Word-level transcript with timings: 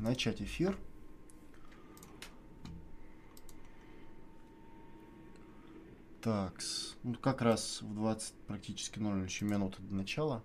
начать 0.00 0.40
эфир. 0.40 0.76
Так, 6.22 6.60
ну 7.02 7.14
как 7.14 7.40
раз 7.40 7.80
в 7.80 7.94
20 7.94 8.34
практически 8.46 8.98
0 8.98 9.24
еще 9.24 9.46
минуты 9.46 9.80
до 9.80 9.94
начала. 9.94 10.42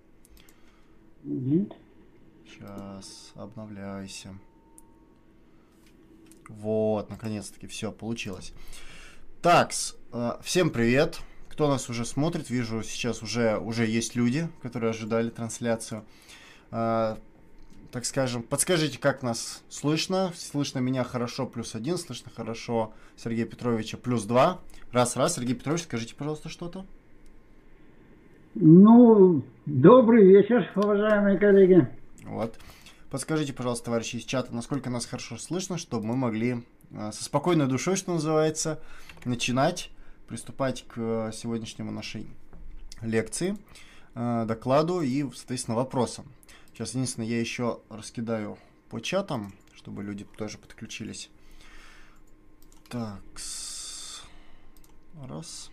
Угу. 1.23 1.70
Сейчас, 2.47 3.33
обновляйся. 3.36 4.38
Вот, 6.47 7.10
наконец-таки 7.10 7.67
все 7.67 7.92
получилось. 7.92 8.53
Так, 9.42 9.74
э, 10.13 10.37
всем 10.44 10.69
привет. 10.69 11.19
Кто 11.49 11.67
нас 11.67 11.90
уже 11.90 12.06
смотрит, 12.06 12.49
вижу, 12.49 12.83
сейчас 12.83 13.22
уже, 13.24 13.58
уже 13.58 13.85
есть 13.85 14.15
люди, 14.15 14.47
которые 14.62 14.92
ожидали 14.92 15.29
трансляцию. 15.29 16.05
Э, 17.86 17.91
так 17.91 18.05
скажем, 18.05 18.44
подскажите, 18.44 18.99
как 18.99 19.23
нас 19.23 19.63
слышно. 19.70 20.31
Слышно 20.35 20.80
меня 20.80 21.04
хорошо, 21.04 21.45
плюс 21.45 21.75
один, 21.75 21.98
слышно 21.98 22.31
хорошо 22.35 22.94
Сергея 23.16 23.45
Петровича, 23.45 23.98
плюс 23.98 24.23
два. 24.23 24.59
Раз, 24.91 25.16
раз. 25.16 25.35
Сергей 25.35 25.55
Петрович, 25.55 25.84
скажите, 25.84 26.16
пожалуйста, 26.16 26.49
что-то. 26.49 26.85
Ну, 28.55 29.44
добрый 29.66 30.25
вечер, 30.25 30.71
уважаемые 30.75 31.38
коллеги. 31.38 31.88
Вот. 32.23 32.58
Подскажите, 33.09 33.53
пожалуйста, 33.53 33.86
товарищи 33.86 34.17
из 34.17 34.23
чата, 34.23 34.53
насколько 34.53 34.89
нас 34.89 35.05
хорошо 35.05 35.38
слышно, 35.38 35.77
чтобы 35.77 36.05
мы 36.05 36.16
могли 36.16 36.63
э, 36.91 37.11
со 37.11 37.23
спокойной 37.23 37.67
душой, 37.67 37.95
что 37.95 38.13
называется, 38.13 38.80
начинать, 39.25 39.91
приступать 40.27 40.86
к 40.88 41.31
сегодняшнему 41.33 41.91
нашей 41.91 42.27
лекции, 43.02 43.58
э, 44.16 44.45
докладу 44.47 45.02
и, 45.02 45.30
соответственно, 45.33 45.75
вопросам. 45.75 46.25
Сейчас, 46.75 46.89
единственное, 46.89 47.29
я 47.29 47.39
еще 47.39 47.79
раскидаю 47.88 48.57
по 48.89 48.99
чатам, 48.99 49.53
чтобы 49.73 50.03
люди 50.03 50.25
тоже 50.38 50.57
подключились. 50.57 51.29
Так, 52.89 53.21
Раз. 55.23 55.72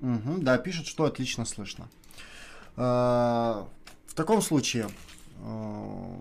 Угу, 0.00 0.38
да, 0.38 0.58
пишет, 0.58 0.88
что 0.88 1.04
отлично 1.04 1.44
слышно. 1.44 1.88
А, 2.76 3.68
в 4.06 4.14
таком 4.14 4.42
случае, 4.42 4.88
а, 5.44 6.18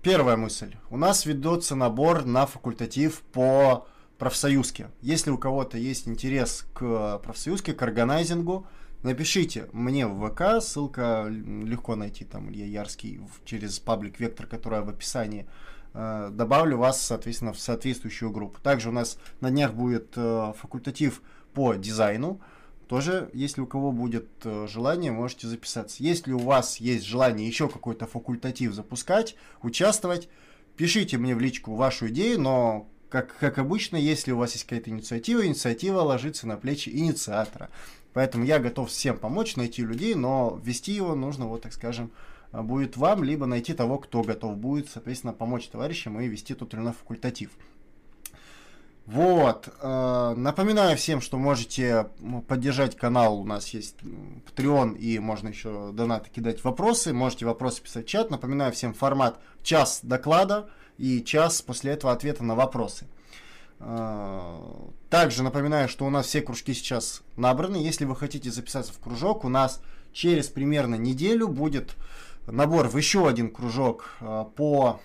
первая 0.00 0.38
мысль. 0.38 0.74
У 0.88 0.96
нас 0.96 1.26
ведется 1.26 1.74
набор 1.74 2.24
на 2.24 2.46
факультатив 2.46 3.20
по 3.20 3.86
профсоюзке. 4.18 4.88
Если 5.00 5.30
у 5.30 5.38
кого-то 5.38 5.78
есть 5.78 6.08
интерес 6.08 6.66
к 6.74 7.18
профсоюзке, 7.18 7.72
к 7.72 7.82
органайзингу, 7.82 8.66
Напишите 9.02 9.68
мне 9.72 10.08
в 10.08 10.28
ВК, 10.28 10.60
ссылка 10.60 11.28
легко 11.28 11.94
найти, 11.94 12.24
там 12.24 12.50
Илья 12.50 12.66
Ярский 12.66 13.20
через 13.44 13.78
паблик 13.78 14.18
Вектор, 14.18 14.46
которая 14.46 14.82
в 14.82 14.88
описании. 14.88 15.46
Э, 15.94 16.30
добавлю 16.32 16.78
вас, 16.78 17.00
соответственно, 17.00 17.52
в 17.52 17.60
соответствующую 17.60 18.32
группу. 18.32 18.60
Также 18.60 18.88
у 18.88 18.92
нас 18.92 19.18
на 19.40 19.50
днях 19.50 19.72
будет 19.72 20.14
э, 20.16 20.52
факультатив 20.58 21.22
по 21.54 21.74
дизайну. 21.74 22.40
Тоже, 22.88 23.30
если 23.34 23.60
у 23.60 23.66
кого 23.66 23.92
будет 23.92 24.28
э, 24.42 24.66
желание, 24.68 25.12
можете 25.12 25.46
записаться. 25.46 26.02
Если 26.02 26.32
у 26.32 26.38
вас 26.38 26.78
есть 26.78 27.04
желание 27.04 27.46
еще 27.46 27.68
какой-то 27.68 28.06
факультатив 28.06 28.72
запускать, 28.72 29.36
участвовать, 29.62 30.28
пишите 30.76 31.18
мне 31.18 31.36
в 31.36 31.40
личку 31.40 31.76
вашу 31.76 32.08
идею, 32.08 32.40
но 32.40 32.88
как, 33.08 33.36
как 33.38 33.58
обычно, 33.58 33.96
если 33.96 34.32
у 34.32 34.38
вас 34.38 34.52
есть 34.52 34.64
какая-то 34.64 34.90
инициатива, 34.90 35.46
инициатива 35.46 36.00
ложится 36.00 36.46
на 36.46 36.56
плечи 36.56 36.90
инициатора. 36.90 37.70
Поэтому 38.12 38.44
я 38.44 38.58
готов 38.58 38.90
всем 38.90 39.18
помочь 39.18 39.56
найти 39.56 39.82
людей, 39.82 40.14
но 40.14 40.60
вести 40.62 40.92
его 40.92 41.14
нужно, 41.14 41.46
вот 41.46 41.62
так 41.62 41.72
скажем, 41.72 42.10
а, 42.52 42.62
будет 42.62 42.96
вам, 42.96 43.22
либо 43.22 43.46
найти 43.46 43.74
того, 43.74 43.98
кто 43.98 44.22
готов 44.22 44.56
будет, 44.56 44.88
соответственно, 44.90 45.32
помочь 45.32 45.68
товарищам 45.68 46.20
и 46.20 46.26
вести 46.26 46.54
тот 46.54 46.72
или 46.74 46.80
иной 46.80 46.92
факультатив. 46.94 47.50
Вот. 49.08 49.70
Э, 49.80 50.34
напоминаю 50.36 50.94
всем, 50.98 51.22
что 51.22 51.38
можете 51.38 52.08
поддержать 52.46 52.94
канал. 52.94 53.40
У 53.40 53.44
нас 53.44 53.68
есть 53.70 53.96
Patreon 54.02 54.98
и 54.98 55.18
можно 55.18 55.48
еще 55.48 55.92
донаты 55.94 56.28
кидать 56.28 56.62
вопросы. 56.62 57.14
Можете 57.14 57.46
вопросы 57.46 57.82
писать 57.82 58.04
в 58.04 58.08
чат. 58.08 58.30
Напоминаю 58.30 58.70
всем 58.70 58.92
формат 58.92 59.40
час 59.62 60.00
доклада 60.02 60.68
и 60.98 61.24
час 61.24 61.62
после 61.62 61.92
этого 61.92 62.12
ответа 62.12 62.44
на 62.44 62.54
вопросы. 62.54 63.06
А, 63.80 64.90
также 65.08 65.42
напоминаю, 65.42 65.88
что 65.88 66.04
у 66.04 66.10
нас 66.10 66.26
все 66.26 66.42
кружки 66.42 66.74
сейчас 66.74 67.22
набраны. 67.36 67.76
Если 67.76 68.04
вы 68.04 68.16
хотите 68.16 68.50
записаться 68.50 68.92
в 68.92 68.98
кружок, 68.98 69.44
у 69.44 69.48
нас 69.48 69.80
через 70.12 70.48
примерно 70.48 70.96
неделю 70.96 71.48
будет 71.48 71.94
набор 72.46 72.88
в 72.88 72.96
еще 72.96 73.28
один 73.28 73.50
кружок 73.50 74.10
а, 74.20 74.44
по 74.44 75.00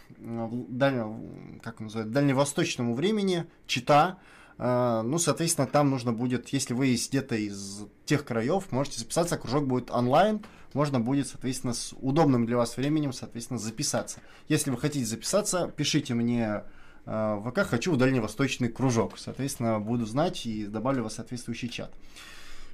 как 1.61 1.79
называют, 1.81 2.11
дальневосточному 2.11 2.93
времени, 2.95 3.45
чита. 3.67 4.19
А, 4.57 5.01
ну, 5.03 5.17
соответственно, 5.17 5.67
там 5.67 5.89
нужно 5.89 6.13
будет, 6.13 6.49
если 6.49 6.73
вы 6.73 6.93
где-то 6.93 7.35
из 7.35 7.81
тех 8.05 8.25
краев, 8.25 8.71
можете 8.71 8.99
записаться, 8.99 9.37
кружок 9.37 9.67
будет 9.67 9.91
онлайн, 9.91 10.41
можно 10.73 10.99
будет, 10.99 11.27
соответственно, 11.27 11.73
с 11.73 11.93
удобным 12.01 12.45
для 12.45 12.57
вас 12.57 12.77
временем, 12.77 13.13
соответственно, 13.13 13.59
записаться. 13.59 14.19
Если 14.47 14.71
вы 14.71 14.77
хотите 14.77 15.05
записаться, 15.05 15.71
пишите 15.75 16.13
мне 16.13 16.63
Э, 17.05 17.41
ВК 17.45 17.67
хочу 17.67 17.91
в 17.91 17.97
дальневосточный 17.97 18.69
кружок. 18.69 19.17
Соответственно, 19.17 19.79
буду 19.79 20.05
знать 20.05 20.45
и 20.45 20.65
добавлю 20.65 21.03
вас 21.03 21.13
в 21.13 21.15
соответствующий 21.17 21.69
чат. 21.69 21.91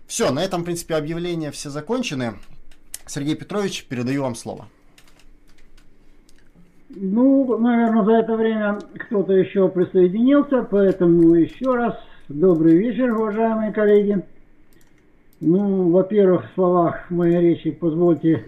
Все, 0.08 0.32
на 0.32 0.44
этом, 0.44 0.62
в 0.62 0.66
принципе, 0.66 0.96
объявления 0.96 1.52
все 1.52 1.70
закончены. 1.70 2.36
Сергей 3.06 3.36
Петрович, 3.36 3.86
передаю 3.86 4.24
вам 4.24 4.36
слово. 4.36 4.68
Ну, 6.90 7.58
наверное, 7.60 8.04
за 8.04 8.14
это 8.14 8.36
время 8.36 8.80
кто-то 8.96 9.34
еще 9.34 9.70
присоединился, 9.70 10.64
поэтому 10.64 11.36
еще 11.36 11.76
раз 11.76 11.96
добрый 12.28 12.78
вечер, 12.78 13.14
уважаемые 13.14 13.72
коллеги. 13.72 14.24
Ну, 15.40 15.92
во-первых, 15.92 16.50
в 16.50 16.54
словах 16.56 17.10
моей 17.12 17.40
речи 17.42 17.70
позвольте 17.70 18.46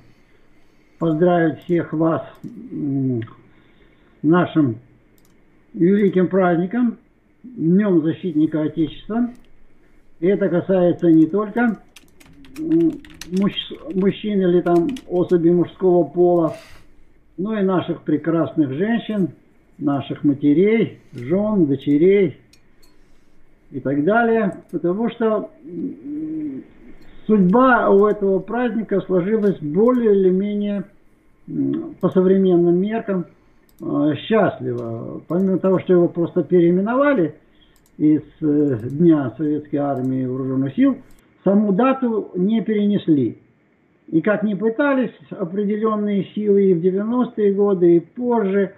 поздравить 0.98 1.60
всех 1.60 1.94
вас 1.94 2.28
нашим 4.24 4.80
великим 5.74 6.28
праздником, 6.28 6.98
Днем 7.44 8.02
Защитника 8.02 8.64
Отечества. 8.64 9.30
И 10.20 10.28
это 10.28 10.50
касается 10.50 11.12
не 11.12 11.28
только 11.28 11.80
мужч 12.58 13.56
мужчин 13.94 14.42
или 14.42 14.62
там 14.62 14.90
особи 15.08 15.50
мужского 15.50 16.04
пола, 16.04 16.56
но 17.42 17.60
и 17.60 17.64
наших 17.64 18.02
прекрасных 18.04 18.72
женщин, 18.74 19.30
наших 19.78 20.24
матерей, 20.24 21.00
жен, 21.14 21.66
дочерей 21.66 22.38
и 23.72 23.80
так 23.80 24.04
далее. 24.04 24.64
Потому 24.72 25.10
что 25.10 25.50
судьба 27.28 27.90
у 27.90 28.06
этого 28.06 28.40
праздника 28.40 29.02
сложилась 29.02 29.60
более 29.60 30.16
или 30.16 30.30
менее 30.30 30.84
по 32.00 32.10
современным 32.10 32.78
меркам– 32.80 33.26
Э, 33.82 34.14
счастливо. 34.28 35.22
Помимо 35.28 35.58
того, 35.58 35.80
что 35.80 35.94
его 35.94 36.08
просто 36.08 36.44
переименовали 36.44 37.36
из 37.98 38.22
э, 38.42 38.78
Дня 38.90 39.34
Советской 39.38 39.78
Армии 39.78 40.26
Вооруженных 40.26 40.76
Сил, 40.76 40.98
саму 41.44 41.72
дату 41.72 42.30
не 42.36 42.62
перенесли. 42.62 43.40
И 44.12 44.22
как 44.22 44.44
ни 44.44 44.54
пытались 44.54 45.14
определенные 45.32 46.26
силы 46.36 46.66
и 46.66 46.74
в 46.74 46.84
90-е 46.84 47.54
годы, 47.54 47.96
и 47.96 48.00
позже, 48.00 48.74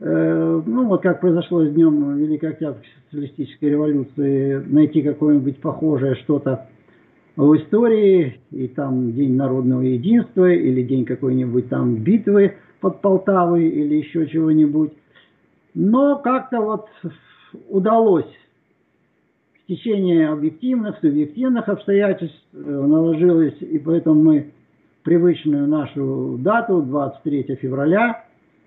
э, 0.00 0.62
ну 0.66 0.86
вот 0.86 1.02
как 1.02 1.20
произошло 1.20 1.64
с 1.64 1.70
днем 1.70 2.16
Великой 2.16 2.50
Октябрьской 2.50 2.90
социалистической 3.04 3.70
революции, 3.70 4.62
найти 4.66 5.02
какое-нибудь 5.02 5.58
похожее 5.58 6.14
что-то 6.16 6.68
в 7.36 7.56
истории, 7.56 8.40
и 8.50 8.68
там 8.68 9.12
День 9.12 9.36
народного 9.36 9.82
единства, 9.82 10.50
или 10.50 10.82
день 10.82 11.04
какой-нибудь 11.04 11.68
там 11.68 11.96
битвы– 11.96 12.54
под 12.80 13.00
Полтавой 13.00 13.68
или 13.68 13.96
еще 13.96 14.26
чего-нибудь. 14.26 14.92
Но 15.74 16.18
как-то 16.18 16.60
вот 16.60 16.88
удалось 17.68 18.30
в 19.62 19.66
течение 19.68 20.28
объективных, 20.28 20.98
субъективных 21.00 21.68
обстоятельств 21.68 22.42
э, 22.52 22.56
наложилось, 22.58 23.56
и 23.60 23.78
поэтому 23.78 24.20
мы 24.20 24.52
привычную 25.10 25.66
нашу 25.66 26.38
дату, 26.38 26.82
23 26.82 27.56
февраля, 27.60 28.26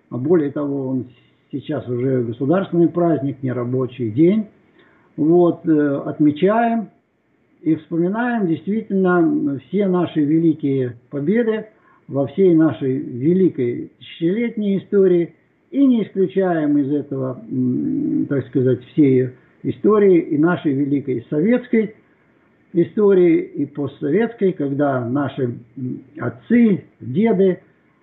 а 0.10 0.18
более 0.18 0.51
того, 0.51 0.90
он 0.90 1.06
сейчас 1.54 1.88
уже 1.88 2.22
государственный 2.24 2.90
праздник, 2.90 3.42
не 3.42 3.54
рабочий 3.54 4.12
день, 4.12 4.48
вот, 5.16 5.66
э, 5.66 6.01
отмечаем 6.06 6.90
и 7.62 7.75
вспоминаем 7.75 8.48
действительно 8.48 9.57
все 9.69 9.88
наши 9.88 10.19
великие 10.19 10.98
победы, 11.12 11.68
во 12.10 12.28
всей 12.28 12.54
нашей 12.54 12.98
великой 12.98 13.94
тысячелетней 14.00 14.80
истории 14.80 15.36
и 15.72 15.86
не 15.86 16.04
исключаем 16.04 16.78
из 16.78 16.92
этого, 16.92 17.42
так 18.28 18.46
сказать, 18.48 18.84
всей 18.92 19.30
истории 19.63 20.19
и 20.19 20.38
нашей 20.38 20.74
великой 20.74 21.25
советской. 21.30 21.96
Истории 22.74 23.42
и 23.42 23.66
постсоветской, 23.66 24.54
когда 24.54 25.08
наши 25.08 25.58
отцы, 26.20 26.86
деды, 27.00 27.62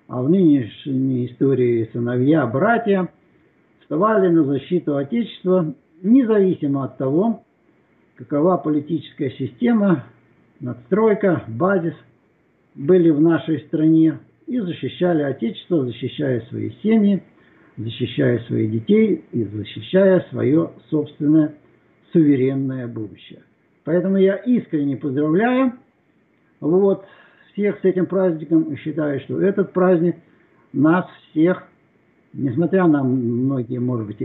а 0.09 0.23
в 0.23 0.31
нынешней 0.31 1.27
истории 1.27 1.89
сыновья, 1.93 2.47
братья 2.47 3.09
вставали 3.81 4.29
на 4.29 4.45
защиту 4.45 4.97
Отечества, 4.97 5.75
независимо 6.03 6.85
от 6.85 6.99
того, 6.99 7.45
какова 8.17 8.57
политическая 8.57 9.31
система, 9.31 10.05
надстройка, 10.61 11.45
базис 11.49 11.95
были 12.75 13.11
в 13.11 13.21
нашей 13.21 13.61
стране 13.61 14.19
и 14.47 14.61
защищали 14.61 15.23
Отечество, 15.23 15.85
защищая 15.85 16.41
свои 16.49 16.71
семьи, 16.83 17.23
защищая 17.77 18.39
своих 18.41 18.71
детей 18.71 19.25
и 19.33 19.45
защищая 19.45 20.27
свое 20.31 20.73
собственное 20.91 21.55
суверенное 22.13 22.87
будущее. 22.87 23.43
Поэтому 23.85 24.17
я 24.19 24.37
искренне 24.37 24.97
поздравляю 24.97 25.73
вот, 26.61 27.05
всех 27.53 27.79
с 27.81 27.85
этим 27.85 28.07
праздником 28.07 28.77
считаю, 28.77 29.21
что 29.21 29.41
этот 29.41 29.73
праздник 29.73 30.17
нас 30.73 31.07
всех, 31.31 31.65
несмотря 32.33 32.87
на 32.87 33.03
многие, 33.03 33.79
может 33.79 34.07
быть, 34.07 34.19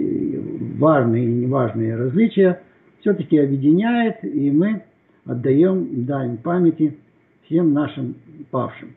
важные 0.77 1.25
и 1.25 1.33
неважные 1.45 1.95
различия, 1.95 2.61
все-таки 2.99 3.37
объединяет, 3.37 4.23
и 4.23 4.51
мы 4.51 4.83
отдаем 5.25 6.05
дань 6.05 6.37
памяти 6.37 6.97
всем 7.43 7.73
нашим 7.73 8.15
павшим 8.51 8.95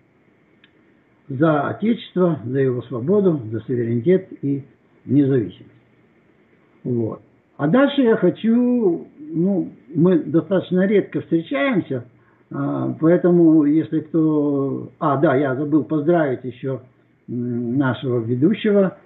за 1.29 1.69
Отечество, 1.69 2.41
за 2.45 2.59
его 2.59 2.83
свободу, 2.83 3.41
за 3.51 3.61
суверенитет 3.61 4.29
и 4.43 4.65
независимость. 5.05 5.73
Вот. 6.85 7.21
А 7.57 7.67
дальше 7.67 8.03
я 8.03 8.17
хочу, 8.17 9.07
ну, 9.31 9.71
мы 9.95 10.19
достаточно 10.19 10.87
редко 10.87 11.21
встречаемся, 11.21 12.05
а, 12.51 12.95
поэтому 13.01 13.65
если 13.65 14.01
кто... 14.01 14.91
А, 14.99 15.17
да, 15.17 15.35
я 15.35 15.55
забыл 15.55 15.85
поздравить 15.85 16.45
еще 16.45 16.81
нашего 17.27 18.21
ведущего. 18.21 18.99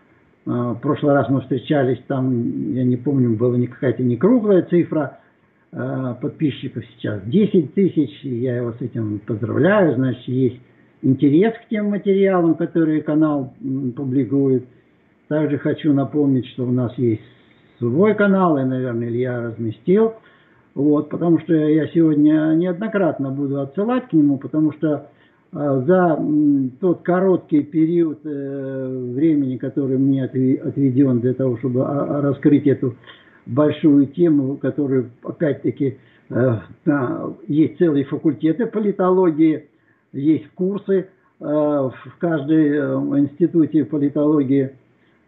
А, 0.46 0.74
в 0.74 0.80
прошлый 0.80 1.14
раз 1.14 1.28
мы 1.28 1.40
встречались, 1.40 2.00
там, 2.06 2.72
я 2.72 2.84
не 2.84 2.96
помню, 2.96 3.36
была 3.36 3.56
не 3.56 3.66
какая-то 3.66 4.02
не 4.02 4.16
круглая 4.16 4.62
цифра 4.62 5.18
а, 5.72 6.14
подписчиков 6.14 6.84
сейчас. 6.96 7.22
10 7.24 7.74
тысяч, 7.74 8.22
я 8.22 8.56
его 8.56 8.72
с 8.72 8.80
этим 8.80 9.20
поздравляю, 9.26 9.94
значит, 9.96 10.26
есть 10.28 10.60
интерес 11.02 11.54
к 11.54 11.68
тем 11.68 11.90
материалам, 11.90 12.54
которые 12.54 13.02
канал 13.02 13.54
публикует. 13.96 14.66
Также 15.28 15.58
хочу 15.58 15.92
напомнить, 15.92 16.46
что 16.48 16.64
у 16.64 16.70
нас 16.70 16.96
есть 16.98 17.22
свой 17.82 18.14
канал, 18.14 18.58
и, 18.58 18.62
наверное, 18.62 19.08
Илья 19.08 19.42
разместил. 19.42 20.14
Вот, 20.74 21.10
потому 21.10 21.40
что 21.40 21.52
я 21.52 21.88
сегодня 21.88 22.54
неоднократно 22.54 23.30
буду 23.30 23.60
отсылать 23.60 24.08
к 24.08 24.12
нему, 24.12 24.38
потому 24.38 24.72
что 24.72 25.08
э, 25.52 25.82
за 25.86 26.18
тот 26.80 27.02
короткий 27.02 27.62
период 27.62 28.20
э, 28.24 29.10
времени, 29.14 29.58
который 29.58 29.98
мне 29.98 30.24
отведен 30.24 31.20
для 31.20 31.34
того, 31.34 31.58
чтобы 31.58 31.82
а, 31.82 32.18
а, 32.18 32.20
раскрыть 32.22 32.66
эту 32.66 32.94
большую 33.44 34.06
тему, 34.06 34.56
которую, 34.56 35.10
опять-таки, 35.24 35.98
э, 36.30 36.58
есть 37.48 37.78
целые 37.78 38.04
факультеты 38.04 38.66
политологии, 38.66 39.66
есть 40.12 40.48
курсы 40.54 41.08
в 41.38 41.94
каждой 42.18 42.78
институте 43.18 43.84
политологии. 43.84 44.70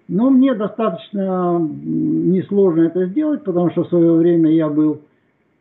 Но 0.09 0.29
мне 0.31 0.55
достаточно 0.55 1.59
несложно 1.59 2.83
это 2.83 3.07
сделать, 3.07 3.43
потому 3.43 3.71
что 3.71 3.85
в 3.85 3.89
свое 3.89 4.13
время 4.13 4.51
я 4.51 4.69
был 4.69 5.01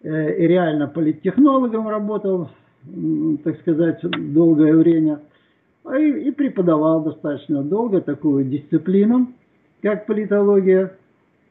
э, 0.04 0.48
реально 0.48 0.88
политтехнологом, 0.88 1.88
работал, 1.88 2.50
так 3.44 3.60
сказать, 3.62 4.02
долгое 4.34 4.76
время, 4.76 5.22
а 5.86 5.98
и, 5.98 6.28
и 6.28 6.32
преподавал 6.32 7.04
достаточно 7.04 7.64
долго 7.64 8.02
такую 8.02 8.46
дисциплину, 8.46 9.28
как 9.82 10.06
политология. 10.06 10.94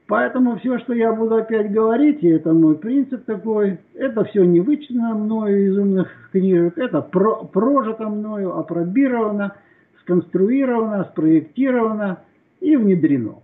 Поэтому 0.07 0.59
все, 0.59 0.79
что 0.81 0.93
я 0.93 1.15
буду 1.15 1.37
опять 1.37 1.73
говорить, 1.73 2.23
и 2.23 2.29
это 2.29 2.53
мой 2.53 2.77
принцип 2.77 3.25
такой, 3.25 3.79
это 3.95 4.25
все 4.25 4.45
не 4.45 4.61
вычитано 4.61 5.15
мною 5.15 5.67
из 5.67 5.79
умных 5.79 6.09
книжек, 6.33 6.77
это 6.77 7.01
про, 7.01 7.45
прожито 7.45 8.09
мною, 8.09 8.59
апробировано, 8.59 9.55
сконструировано, 10.03 11.05
спроектировано 11.13 12.19
и 12.63 12.77
внедрено. 12.77 13.37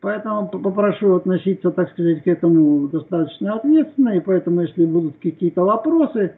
Поэтому 0.00 0.48
попрошу 0.48 1.14
относиться, 1.14 1.70
так 1.70 1.90
сказать, 1.92 2.24
к 2.24 2.26
этому 2.26 2.88
достаточно 2.88 3.54
ответственно, 3.54 4.16
и 4.16 4.20
поэтому, 4.20 4.62
если 4.62 4.84
будут 4.84 5.14
какие-то 5.22 5.62
вопросы, 5.62 6.34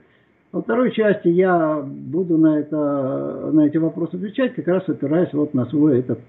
во 0.52 0.62
второй 0.62 0.92
части 0.92 1.28
я 1.28 1.82
буду 1.82 2.36
на, 2.36 2.58
это, 2.58 3.50
на 3.52 3.66
эти 3.66 3.78
вопросы 3.78 4.16
отвечать, 4.16 4.54
как 4.54 4.68
раз 4.68 4.88
опираясь 4.88 5.32
вот 5.32 5.54
на 5.54 5.64
свой 5.66 6.00
этот 6.00 6.20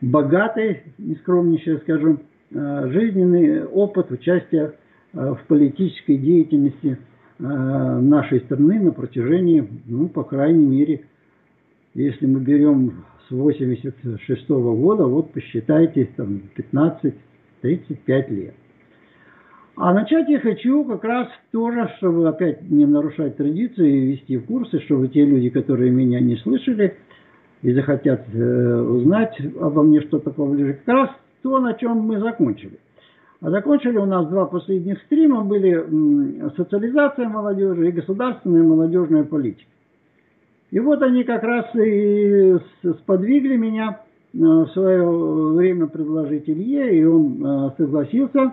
богатый, 0.00 0.84
нескромнейший, 0.98 1.78
скажем, 1.78 2.20
Э, 2.50 2.88
жизненный 2.90 3.64
опыт 3.66 4.10
участия 4.10 4.72
э, 5.12 5.34
в 5.34 5.46
политической 5.48 6.16
деятельности 6.16 6.96
э, 7.38 7.42
нашей 7.42 8.40
страны 8.40 8.80
на 8.80 8.90
протяжении, 8.90 9.68
ну, 9.84 10.08
по 10.08 10.24
крайней 10.24 10.64
мере, 10.64 11.04
если 11.92 12.24
мы 12.24 12.40
берем 12.40 13.04
с 13.28 13.32
86 13.32 14.48
-го 14.48 14.76
года, 14.76 15.04
вот 15.04 15.32
посчитайте, 15.32 16.08
там, 16.16 16.42
15-35 16.56 18.30
лет. 18.30 18.54
А 19.76 19.92
начать 19.92 20.28
я 20.28 20.40
хочу 20.40 20.84
как 20.84 21.04
раз 21.04 21.28
тоже, 21.52 21.88
чтобы 21.98 22.26
опять 22.28 22.68
не 22.68 22.84
нарушать 22.84 23.36
традиции 23.36 23.96
и 23.96 24.06
вести 24.12 24.38
курсы, 24.38 24.80
чтобы 24.80 25.06
те 25.08 25.24
люди, 25.24 25.50
которые 25.50 25.92
меня 25.92 26.18
не 26.18 26.36
слышали 26.36 26.96
и 27.62 27.72
захотят 27.72 28.26
узнать 28.34 29.36
обо 29.60 29.82
мне 29.82 30.00
что-то 30.00 30.30
поближе, 30.30 30.80
как 30.84 30.94
раз 30.94 31.10
то, 31.42 31.60
на 31.60 31.74
чем 31.74 31.98
мы 31.98 32.18
закончили. 32.18 32.78
А 33.40 33.50
закончили 33.50 33.98
у 33.98 34.06
нас 34.06 34.26
два 34.28 34.46
последних 34.46 35.00
стрима 35.02 35.44
были 35.44 36.50
социализация 36.56 37.28
молодежи 37.28 37.88
и 37.88 37.92
государственная 37.92 38.64
молодежная 38.64 39.22
политика. 39.22 39.70
И 40.70 40.80
вот 40.80 41.02
они 41.02 41.24
как 41.24 41.42
раз 41.42 41.66
и 41.74 42.56
сподвигли 43.00 43.56
меня 43.56 44.00
э, 44.34 44.38
в 44.38 44.68
свое 44.72 45.08
время 45.54 45.86
предложить 45.86 46.48
Илье, 46.48 46.98
и 46.98 47.04
он 47.04 47.44
э, 47.44 47.70
согласился, 47.78 48.52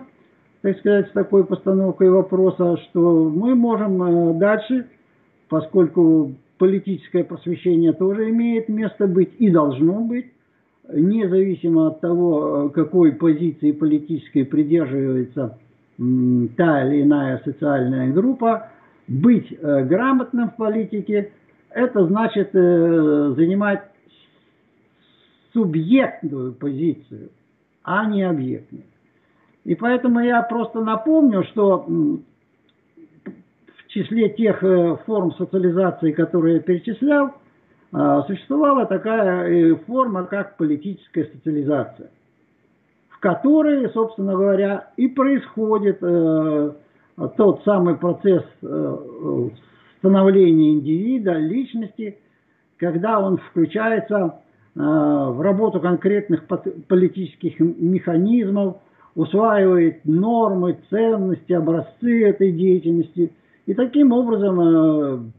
так 0.62 0.78
сказать, 0.78 1.08
с 1.08 1.12
такой 1.12 1.44
постановкой 1.44 2.08
вопроса, 2.10 2.78
что 2.84 3.28
мы 3.28 3.54
можем 3.54 4.02
э, 4.02 4.38
дальше, 4.38 4.86
поскольку 5.50 6.32
политическое 6.56 7.22
просвещение 7.22 7.92
тоже 7.92 8.30
имеет 8.30 8.70
место 8.70 9.06
быть 9.06 9.32
и 9.38 9.50
должно 9.50 10.00
быть, 10.00 10.26
независимо 10.90 11.88
от 11.88 12.00
того, 12.00 12.70
какой 12.70 13.12
позиции 13.12 13.72
политической 13.72 14.44
придерживается 14.44 15.58
та 15.98 16.86
или 16.86 17.02
иная 17.02 17.42
социальная 17.44 18.10
группа, 18.12 18.68
быть 19.08 19.48
грамотным 19.60 20.50
в 20.50 20.56
политике, 20.56 21.32
это 21.76 22.06
значит 22.06 22.50
э, 22.54 23.34
занимать 23.36 23.82
субъектную 25.52 26.54
позицию, 26.54 27.28
а 27.84 28.06
не 28.06 28.22
объектную. 28.22 28.84
И 29.64 29.74
поэтому 29.74 30.20
я 30.20 30.40
просто 30.42 30.80
напомню, 30.80 31.44
что 31.44 31.84
в 31.86 32.22
числе 33.88 34.30
тех 34.30 34.64
э, 34.64 34.96
форм 35.04 35.34
социализации, 35.34 36.12
которые 36.12 36.56
я 36.56 36.60
перечислял, 36.60 37.34
а, 37.92 38.22
существовала 38.22 38.86
такая 38.86 39.48
э, 39.48 39.74
форма, 39.86 40.24
как 40.24 40.56
политическая 40.56 41.26
социализация, 41.26 42.10
в 43.10 43.20
которой, 43.20 43.88
собственно 43.90 44.32
говоря, 44.32 44.90
и 44.96 45.08
происходит 45.08 45.98
э, 46.00 46.72
тот 47.36 47.62
самый 47.64 47.96
процесс 47.96 48.44
э, 48.62 48.96
становления 50.06 50.70
индивида, 50.70 51.32
личности, 51.32 52.18
когда 52.76 53.18
он 53.18 53.38
включается 53.38 54.36
в 54.74 55.40
работу 55.42 55.80
конкретных 55.80 56.44
политических 56.86 57.58
механизмов, 57.58 58.76
усваивает 59.14 60.04
нормы, 60.04 60.78
ценности, 60.90 61.52
образцы 61.54 62.28
этой 62.28 62.52
деятельности. 62.52 63.32
И 63.64 63.74
таким 63.74 64.12
образом 64.12 65.32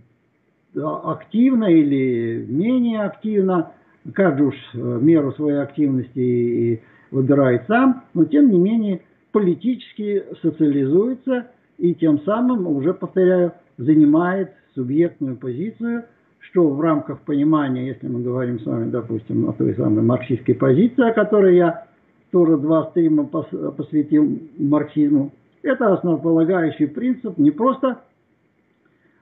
активно 0.75 1.65
или 1.65 2.45
менее 2.49 3.03
активно, 3.03 3.71
каждый 4.13 4.47
уж 4.47 4.55
э, 4.73 4.77
меру 5.01 5.31
своей 5.33 5.59
активности 5.59 6.83
выбирает 7.11 7.63
сам, 7.67 8.03
но 8.13 8.25
тем 8.25 8.51
не 8.51 8.59
менее 8.59 9.01
политически 9.31 10.23
социализуется 10.41 11.47
и 11.77 11.93
тем 11.95 12.21
самым, 12.21 12.67
уже 12.67 12.93
повторяю, 12.93 13.53
занимает 13.77 14.53
субъектную 14.75 15.37
позицию, 15.37 16.05
что 16.39 16.69
в 16.69 16.79
рамках 16.81 17.21
понимания, 17.21 17.87
если 17.87 18.07
мы 18.07 18.21
говорим 18.21 18.59
с 18.59 18.65
вами, 18.65 18.89
допустим, 18.89 19.49
о 19.49 19.53
той 19.53 19.75
самой 19.75 20.03
марксистской 20.03 20.55
позиции, 20.55 21.09
о 21.09 21.13
которой 21.13 21.57
я 21.57 21.85
тоже 22.31 22.57
два 22.57 22.89
стрима 22.91 23.25
посвятил 23.25 24.39
марксизму, 24.57 25.31
это 25.63 25.93
основополагающий 25.93 26.87
принцип 26.87 27.37
не 27.37 27.51
просто 27.51 28.01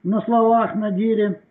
на 0.03 0.21
словах, 0.21 0.75
на 0.75 0.91
деле, 0.91 1.41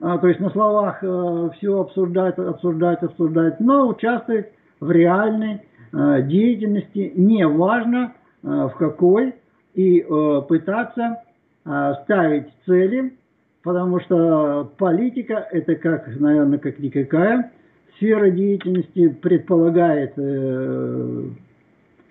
а, 0.00 0.18
то 0.18 0.28
есть 0.28 0.40
на 0.40 0.50
словах 0.50 0.98
э, 1.02 1.50
все 1.56 1.80
обсуждать, 1.80 2.38
обсуждать, 2.38 3.02
обсуждать, 3.02 3.58
но 3.58 3.88
участвовать 3.88 4.52
в 4.78 4.90
реальной 4.90 5.62
э, 5.92 6.22
деятельности, 6.22 7.12
неважно 7.16 8.12
э, 8.42 8.46
в 8.46 8.76
какой, 8.78 9.34
и 9.74 10.00
э, 10.00 10.42
пытаться 10.48 11.23
ставить 11.64 12.48
цели, 12.66 13.14
потому 13.62 14.00
что 14.00 14.70
политика 14.76 15.48
это 15.50 15.74
как, 15.76 16.06
наверное, 16.20 16.58
как 16.58 16.78
никакая 16.78 17.50
сфера 17.96 18.30
деятельности 18.30 19.08
предполагает 19.08 20.12
э, 20.16 21.22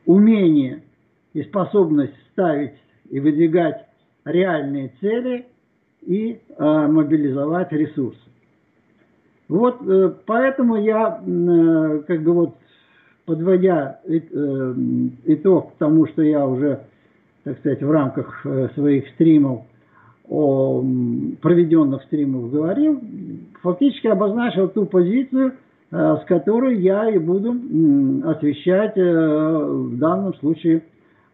умение 0.05 0.81
и 1.33 1.43
способность 1.43 2.13
ставить 2.31 2.73
и 3.09 3.19
выдвигать 3.19 3.85
реальные 4.25 4.91
цели 4.99 5.45
и 6.01 6.39
э, 6.57 6.87
мобилизовать 6.87 7.71
ресурсы. 7.71 8.19
Вот 9.49 9.81
э, 9.87 10.13
поэтому 10.25 10.77
я, 10.77 11.21
э, 11.25 12.03
как 12.07 12.23
бы 12.23 12.33
вот, 12.33 12.55
подводя 13.25 13.99
э, 14.05 14.19
итог 15.25 15.73
тому, 15.77 16.07
что 16.07 16.21
я 16.21 16.45
уже, 16.45 16.81
так 17.43 17.59
сказать, 17.59 17.81
в 17.81 17.91
рамках 17.91 18.45
э, 18.45 18.69
своих 18.75 19.07
стримов 19.09 19.63
о 20.29 20.81
проведенных 21.41 22.03
стримах 22.03 22.49
говорил, 22.49 23.01
фактически 23.61 24.07
обозначил 24.07 24.69
ту 24.69 24.85
позицию, 24.85 25.53
э, 25.91 26.17
с 26.21 26.25
которой 26.25 26.81
я 26.81 27.09
и 27.09 27.17
буду 27.17 27.51
освещать 28.29 28.97
э, 28.97 29.01
в 29.01 29.97
данном 29.97 30.33
случае 30.35 30.83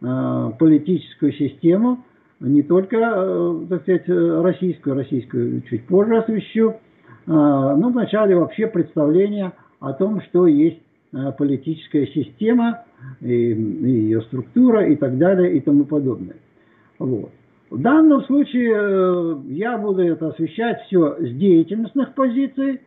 политическую 0.02 1.34
систему, 1.34 2.06
не 2.40 2.62
только, 2.64 3.66
так 3.68 3.82
сказать, 3.82 4.08
российскую, 4.08 4.96
российскую 4.96 5.62
чуть 5.64 5.86
позже 5.88 6.20
освещу, 6.20 6.76
но 7.26 7.90
вначале 7.90 8.38
вообще 8.38 8.68
представление 8.68 9.52
о 9.82 9.92
том, 9.92 10.22
что 10.22 10.48
есть 10.48 10.80
политическая 11.38 12.08
система, 12.08 12.86
и, 13.22 13.52
и 13.52 13.90
ее 13.90 14.22
структура 14.24 14.88
и 14.88 14.96
так 14.96 15.18
далее 15.18 15.56
и 15.56 15.60
тому 15.60 15.86
подобное. 15.86 16.38
Вот. 16.98 17.32
В 17.70 17.80
данном 17.80 18.24
случае 18.24 18.74
э, 18.76 19.36
я 19.50 19.78
буду 19.78 20.02
это 20.02 20.30
освещать 20.30 20.82
все 20.88 21.18
с 21.20 21.34
деятельностных 21.36 22.16
позиций. 22.16 22.82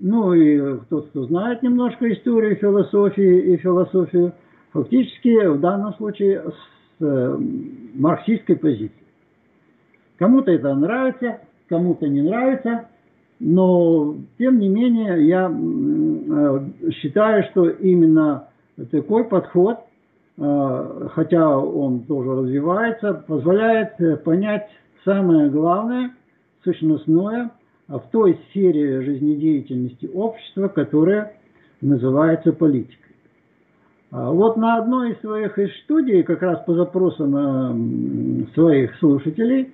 Ну 0.00 0.32
и 0.32 0.78
тот, 0.88 1.08
кто 1.08 1.24
знает 1.26 1.62
немножко 1.62 2.10
историю 2.12 2.56
философии 2.56 3.52
и 3.52 3.56
философию, 3.58 4.32
фактически 4.72 5.46
в 5.46 5.60
данном 5.60 5.94
случае 5.94 6.42
с 6.42 7.04
э, 7.04 7.38
марксистской 7.94 8.56
позиции. 8.56 8.90
Кому-то 10.18 10.50
это 10.50 10.74
нравится, 10.74 11.40
кому-то 11.68 12.08
не 12.08 12.22
нравится, 12.22 12.88
но 13.38 14.16
тем 14.38 14.60
не 14.60 14.68
менее 14.68 15.26
я 15.26 15.50
э, 15.50 16.90
считаю, 16.92 17.44
что 17.50 17.68
именно 17.68 18.48
такой 18.90 19.24
подход– 19.24 19.78
Э, 20.38 21.08
хотя 21.12 21.58
он 21.58 22.00
тоже 22.00 22.30
развивается, 22.34 23.14
позволяет 23.14 24.00
э, 24.00 24.16
понять 24.16 24.68
самое 25.04 25.50
главное, 25.50 26.12
сущностное 26.64 27.50
в 27.88 28.02
той 28.10 28.40
сфере 28.48 29.02
жизнедеятельности 29.02 30.08
общества, 30.12 30.68
которая 30.68 31.34
называется 31.82 32.52
политикой. 32.52 32.96
А 34.10 34.30
вот 34.30 34.56
на 34.56 34.76
одной 34.78 35.12
из 35.12 35.20
своих 35.20 35.58
студий, 35.84 36.22
как 36.22 36.40
раз 36.40 36.64
по 36.64 36.74
запросам 36.74 37.36
э, 37.36 38.44
своих 38.54 38.96
слушателей, 38.96 39.72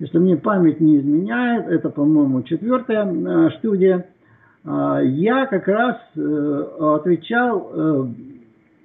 если 0.00 0.18
мне 0.18 0.36
память 0.36 0.80
не 0.80 0.98
изменяет, 0.98 1.68
это, 1.68 1.90
по-моему, 1.90 2.42
четвертая 2.42 3.50
студия, 3.58 4.06
я 4.64 5.44
как 5.44 5.68
раз 5.68 5.98
отвечал 6.16 8.08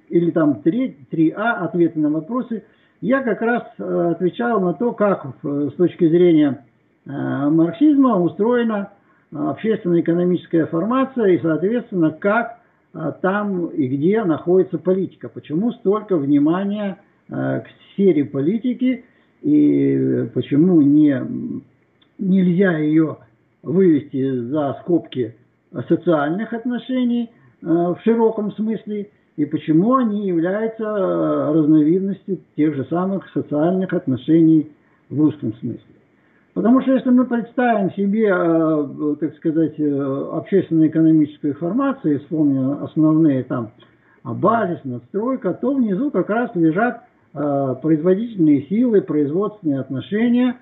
или 0.08 0.30
там 0.30 0.62
3, 0.62 1.08
3А, 1.10 1.64
ответы 1.64 1.98
на 1.98 2.10
вопросы, 2.10 2.64
я 3.00 3.22
как 3.22 3.42
раз 3.42 3.62
э, 3.78 4.10
отвечал 4.12 4.60
на 4.60 4.72
то, 4.74 4.92
как 4.92 5.26
с 5.42 5.72
точки 5.72 6.08
зрения 6.08 6.64
э, 7.04 7.10
марксизма 7.10 8.20
устроена 8.20 8.92
общественно-экономическая 9.32 10.66
формация 10.66 11.26
и, 11.26 11.42
соответственно, 11.42 12.10
как 12.10 12.58
э, 12.94 13.12
там 13.20 13.66
и 13.66 13.86
где 13.88 14.24
находится 14.24 14.78
политика. 14.78 15.28
Почему 15.28 15.72
столько 15.72 16.16
внимания 16.16 16.98
к 17.28 17.64
сфере 17.90 18.24
политики 18.24 19.04
и 19.42 20.28
почему 20.32 20.80
не, 20.80 21.20
нельзя 22.20 22.78
ее 22.78 23.16
вывести 23.64 24.30
за 24.42 24.78
скобки 24.82 25.34
социальных 25.88 26.52
отношений 26.52 27.32
в 27.60 27.98
широком 28.04 28.52
смысле 28.52 29.10
и 29.36 29.44
почему 29.44 29.96
они 29.96 30.26
являются 30.26 30.82
э, 30.82 31.52
разновидностью 31.52 32.38
тех 32.56 32.74
же 32.74 32.84
самых 32.86 33.28
социальных 33.32 33.92
отношений 33.92 34.70
в 35.10 35.20
узком 35.20 35.54
смысле. 35.56 35.80
Потому 36.54 36.80
что 36.80 36.92
если 36.92 37.10
мы 37.10 37.26
представим 37.26 37.92
себе, 37.92 38.28
э, 38.28 39.16
так 39.20 39.36
сказать, 39.36 39.78
э, 39.78 40.28
общественно-экономическую 40.32 41.52
информацию 41.52 42.20
вспомним 42.20 42.82
основные 42.82 43.44
там 43.44 43.72
базис, 44.24 44.80
надстройка, 44.84 45.52
то 45.52 45.74
внизу 45.74 46.10
как 46.10 46.28
раз 46.30 46.50
лежат 46.54 47.02
производительные 47.32 48.62
силы, 48.62 49.02
производственные 49.02 49.80
отношения, 49.80 50.56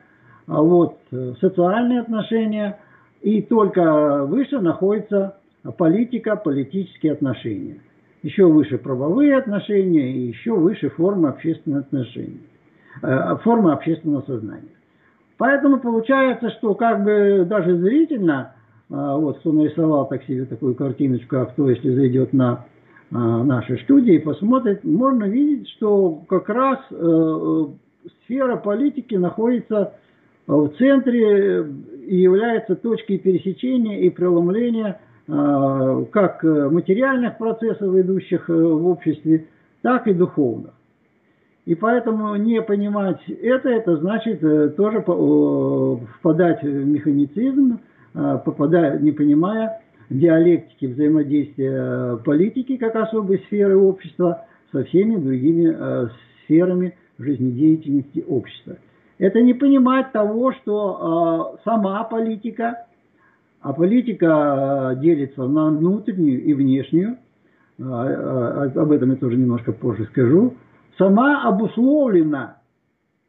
а 0.49 0.61
вот, 0.61 0.99
социальные 1.41 2.01
отношения, 2.01 2.81
и 3.23 3.41
только 3.43 4.25
выше 4.25 4.59
находится 4.59 5.37
политика, 5.79 6.35
политические 6.35 7.13
отношения 7.13 7.79
еще 8.25 8.47
выше 8.47 8.79
правовые 8.79 9.37
отношения 9.37 10.11
и 10.11 10.29
еще 10.29 10.55
выше 10.55 10.89
формы 10.89 11.29
общественных 11.29 11.81
отношений, 11.83 12.41
э, 13.03 13.37
формы 13.45 13.73
общественного 13.73 14.23
сознания. 14.23 14.73
Поэтому 15.37 15.79
получается, 15.79 16.51
что 16.53 16.75
как 16.75 17.05
бы 17.05 17.45
даже 17.47 17.77
зрительно, 17.77 18.55
э, 18.89 18.95
вот 18.95 19.41
кто 19.41 19.53
нарисовал 19.53 20.09
так 20.09 20.25
себе 20.25 20.47
такую 20.47 20.75
картиночку, 20.75 21.37
а 21.37 21.45
кто, 21.45 21.69
если 21.69 21.95
зайдет 21.95 22.33
на 22.33 22.65
э, 23.11 23.15
наши 23.15 23.77
студии, 23.85 24.17
посмотрит, 24.17 24.85
можно 24.85 25.25
видеть, 25.25 25.69
что 25.73 26.23
как 26.27 26.49
раз 26.49 26.79
сфера 28.25 28.57
политики 28.57 29.17
находится 29.17 29.93
в 30.47 30.69
центре 30.79 31.67
и 32.07 32.17
является 32.17 32.75
точкой 32.75 33.19
пересечения 33.19 34.01
и 34.01 34.09
преломления 34.09 34.99
как 35.27 36.43
материальных 36.43 37.39
процессов, 37.39 37.95
идущих 37.97 38.51
э, 38.51 38.53
в 38.53 38.87
обществе, 38.89 39.47
так 39.81 40.07
и 40.07 40.13
духовных. 40.13 40.73
И 41.65 41.75
поэтому 41.75 42.37
не 42.37 42.61
понимать 42.61 43.21
это, 43.29 43.71
это 43.71 43.97
значит 43.97 44.45
э, 44.45 44.69
тоже 44.71 45.01
впадать 45.01 46.63
в 46.63 46.87
механицизм, 46.87 47.79
попадая, 48.13 48.99
не 48.99 49.11
понимая 49.11 49.81
диалектики 50.09 50.87
взаимодействия 50.87 52.17
политики 52.19 52.77
как 52.77 52.95
особой 52.95 53.39
сферы 53.47 53.77
общества 53.77 54.47
со 54.71 54.85
всеми 54.85 55.17
другими 55.17 56.09
сферами 56.45 56.97
жизнедеятельности 57.19 58.25
общества. 58.29 58.77
Это 59.19 59.43
не 59.43 59.55
понимать 59.55 60.13
того, 60.13 60.53
что 60.53 61.59
сама 61.65 62.05
политика 62.05 62.87
а 63.65 63.73
политика 63.73 64.93
э, 64.93 65.01
делится 65.01 65.47
на 65.47 65.71
внутреннюю 65.71 66.45
и 66.45 66.53
внешнюю, 66.53 67.17
э, 67.79 67.83
э, 67.83 68.71
об 68.79 68.93
этом 68.93 69.13
я 69.13 69.17
тоже 69.17 69.39
немножко 69.39 69.73
позже 69.73 70.05
скажу, 70.13 70.53
сама 70.99 71.45
обусловлена 71.45 72.59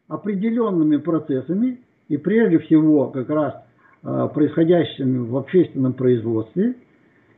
определенными 0.10 0.98
процессами, 0.98 1.80
и 2.10 2.18
прежде 2.18 2.60
всего 2.60 3.08
как 3.08 3.30
раз 3.30 3.56
происходящими 4.04 5.18
в 5.18 5.36
общественном 5.36 5.94
производстве 5.94 6.76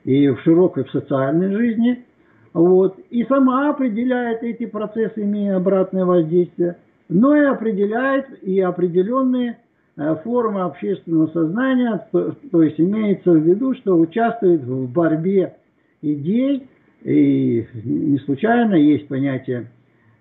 и 0.03 0.27
в 0.29 0.41
широкой 0.41 0.83
в 0.83 0.91
социальной 0.91 1.55
жизни, 1.55 2.03
вот, 2.51 2.99
и 3.11 3.23
сама 3.25 3.69
определяет 3.69 4.43
эти 4.43 4.65
процессы, 4.65 5.21
имея 5.21 5.57
обратное 5.57 6.03
воздействие, 6.03 6.77
но 7.07 7.37
и 7.37 7.45
определяет 7.45 8.43
и 8.43 8.59
определенные 8.59 9.59
форма 10.23 10.65
общественного 10.65 11.27
сознания, 11.27 12.07
то, 12.11 12.35
то 12.51 12.61
есть 12.61 12.79
имеется 12.79 13.31
в 13.31 13.37
виду, 13.37 13.73
что 13.75 13.97
участвует 13.97 14.61
в 14.61 14.91
борьбе 14.91 15.55
идей, 16.01 16.67
и 17.03 17.65
не 17.83 18.19
случайно 18.19 18.75
есть 18.75 19.07
понятие 19.07 19.67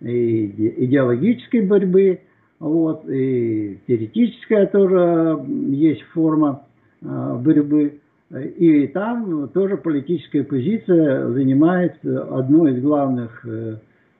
идеологической 0.00 1.62
борьбы, 1.62 2.20
вот, 2.58 3.08
и 3.08 3.78
теоретическая 3.86 4.66
тоже 4.66 5.38
есть 5.68 6.02
форма 6.14 6.62
э, 7.02 7.38
борьбы, 7.38 8.00
и 8.30 8.86
там 8.88 9.48
тоже 9.50 9.76
политическая 9.76 10.42
позиция 10.42 11.28
занимает 11.28 11.96
одно 12.04 12.66
из 12.68 12.82
главных 12.82 13.44
э, 13.46 13.76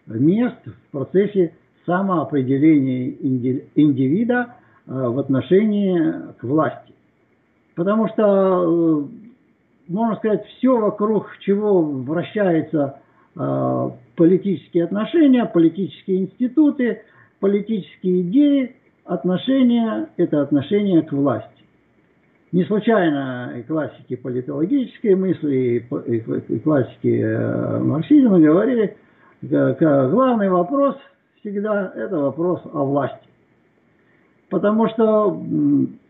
мест 0.07 0.59
в 0.65 0.91
процессе 0.93 1.53
самоопределения 1.87 3.11
индивида, 3.75 4.55
в 4.87 5.19
отношении 5.19 6.33
к 6.38 6.45
власти. 6.45 6.95
Потому 7.75 8.09
что, 8.09 9.09
можно 9.88 10.16
сказать, 10.16 10.47
все 10.47 10.78
вокруг 10.78 11.37
чего 11.40 11.83
вращается 11.83 13.00
политические 14.14 14.85
отношения, 14.85 15.45
политические 15.45 16.23
институты, 16.23 17.02
политические 17.40 18.23
идеи, 18.23 18.76
отношения– 19.07 20.09
это 20.16 20.43
отношение 20.43 21.02
к 21.02 21.12
власти. 21.12 21.50
Не 22.52 22.64
случайно 22.64 23.55
и 23.57 23.62
классики 23.62 24.16
политологической 24.16 25.14
мысли, 25.14 25.87
и 26.07 26.59
классики 26.61 27.21
э, 27.21 27.78
марксизма 27.78 28.38
говорили, 28.38 28.97
главный 29.43 30.49
вопрос 30.49 30.97
всегда– 31.40 31.93
это 31.97 32.19
вопрос 32.19 32.62
о 32.73 32.85
власти. 32.85 33.25
Потому 34.49 34.88
что 34.88 35.43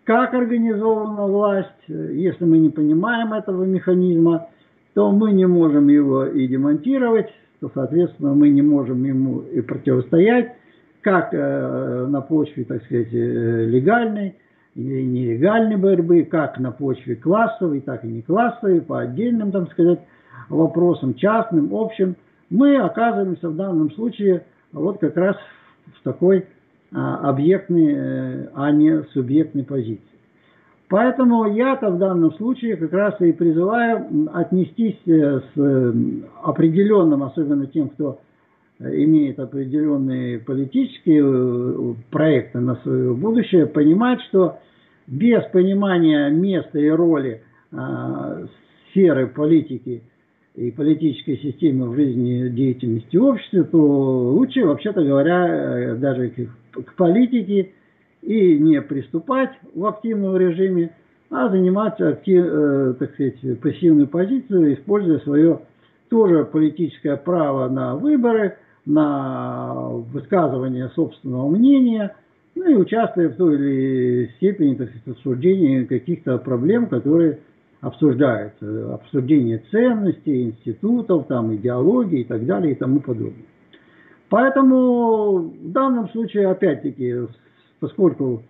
как 0.05 0.35
организована 0.35 1.27
власть, 1.27 1.89
если 1.89 2.45
мы 2.45 2.59
не 2.59 2.69
понимаем 2.69 3.33
этого 3.33 3.65
механизма, 3.65 4.49
то 4.95 5.11
мы 5.11 5.33
не 5.33 5.47
можем 5.47 5.89
его 5.89 6.27
и 6.27 6.47
демонтировать, 6.47 7.29
то, 7.61 7.71
соответственно, 7.75 8.35
мы 8.35 8.51
не 8.51 8.63
можем 8.63 9.05
ему 9.05 9.41
и 9.41 9.61
противостоять, 9.61 10.53
как 11.01 11.33
э, 11.33 12.07
на 12.09 12.21
почве, 12.21 12.65
так 12.65 12.85
сказать, 12.85 13.13
э, 13.13 13.65
легальной, 13.67 14.37
или 14.75 15.03
нелегальной 15.03 15.77
борьбы, 15.77 16.25
как 16.25 16.59
на 16.59 16.71
почве 16.71 17.17
классовой, 17.17 17.81
так 17.81 18.05
и 18.05 18.09
не 18.09 18.23
классовой, 18.23 18.81
по 18.81 19.01
отдельным, 19.01 19.51
там 19.51 19.69
сказать, 19.71 20.01
вопросам, 20.49 21.15
частным, 21.15 21.75
общим, 21.75 22.17
мы 22.51 22.77
оказываемся 22.77 23.49
в 23.49 23.57
данном 23.57 23.91
случае 23.93 24.45
вот 24.73 24.99
как 24.99 25.17
раз 25.17 25.37
в 25.99 26.03
такой 26.03 26.47
объектной, 26.93 27.95
э, 27.95 28.49
а 28.55 28.71
не 28.71 29.03
субъектной 29.13 29.65
позиции. 29.65 30.03
Поэтому 30.89 31.47
я-то 31.53 31.91
в 31.91 31.99
данном 31.99 32.33
случае 32.35 32.77
как 32.77 32.93
раз 32.93 33.21
и 33.21 33.33
призываю 33.33 34.29
отнестись 34.33 35.01
э, 35.07 35.41
с 35.55 35.95
определенным, 36.43 37.23
особенно 37.25 37.67
тем, 37.67 37.89
кто 37.91 38.21
имеет 38.79 39.39
определенные 39.39 40.39
политические 40.39 41.25
э, 41.25 41.95
проекты 42.11 42.61
на 42.61 42.77
свое 42.77 43.15
будущее, 43.15 43.67
понимать, 43.67 44.21
что 44.29 44.59
без 45.07 45.43
понимания 45.53 46.29
места 46.31 46.79
и 46.79 46.89
роли 46.89 47.43
э, 47.73 48.47
сферы 48.91 49.29
политики 49.29 50.03
и 50.57 50.71
политической 50.71 51.37
системы 51.39 51.91
в 51.91 51.95
жизни 51.95 52.49
деятельности 52.49 53.17
общества, 53.17 53.65
то 53.65 53.79
лучше, 53.79 54.65
вообще-то 54.65 55.03
говоря, 55.05 55.47
э, 55.47 55.95
даже 55.97 56.31
к, 56.31 56.95
политике 56.97 57.73
и 58.23 58.59
не 58.59 58.81
приступать 58.83 59.51
в 59.75 59.85
активном 59.87 60.37
режиме, 60.37 60.91
а 61.31 61.49
заниматься 61.49 62.09
актив, 62.09 62.45
э, 62.47 62.95
так 62.99 63.13
сказать, 63.15 63.61
пассивную 63.61 64.09
позицию, 64.09 64.75
используя 64.75 65.19
свое 65.21 65.61
тоже 66.09 66.45
политическое 66.45 67.17
право 67.17 67.69
на 67.69 67.95
выборы, 67.97 68.57
на 68.85 69.91
высказывание 70.13 70.89
собственного 70.91 71.49
мнения– 71.49 72.17
ну 72.57 72.71
и 72.71 72.75
участвуя 72.75 73.29
в 73.29 73.37
той 73.37 73.55
или 73.55 74.31
степени 74.37 74.75
так 74.75 74.89
сказать, 74.89 75.19
обсуждении 75.19 75.85
каких-то 75.85 76.39
проблем, 76.39 76.87
которые 76.87 77.41
обсуждаются, 77.87 78.95
обсуждение 78.95 79.63
ценностей, 79.71 80.47
институтов, 80.47 81.27
там, 81.29 81.55
идеологии 81.55 82.23
и 82.23 82.25
так 82.25 82.45
далее 82.45 82.73
и 82.73 82.75
тому 82.75 82.99
подобное. 82.99 83.47
Поэтому 84.29 85.39
в 85.39 85.71
данном 85.71 86.09
случае, 86.09 86.49
опять-таки, 86.49 87.15
поскольку 87.79 88.43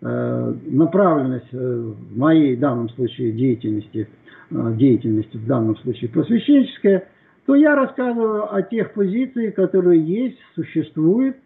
э, 0.00 0.54
направленность 0.66 1.52
э, 1.52 1.92
моей 2.14 2.56
в 2.56 2.60
данном 2.60 2.88
случае 2.90 3.32
деятельности, 3.32 4.08
э, 4.50 4.74
деятельности 4.76 5.36
в 5.36 5.46
данном 5.46 5.76
случае 5.76 6.08
просвещенческая, 6.08 7.08
то 7.44 7.54
я 7.54 7.74
рассказываю 7.74 8.54
о 8.54 8.62
тех 8.62 8.94
позициях, 8.94 9.54
которые 9.54 10.02
есть, 10.02 10.38
существуют. 10.54 11.36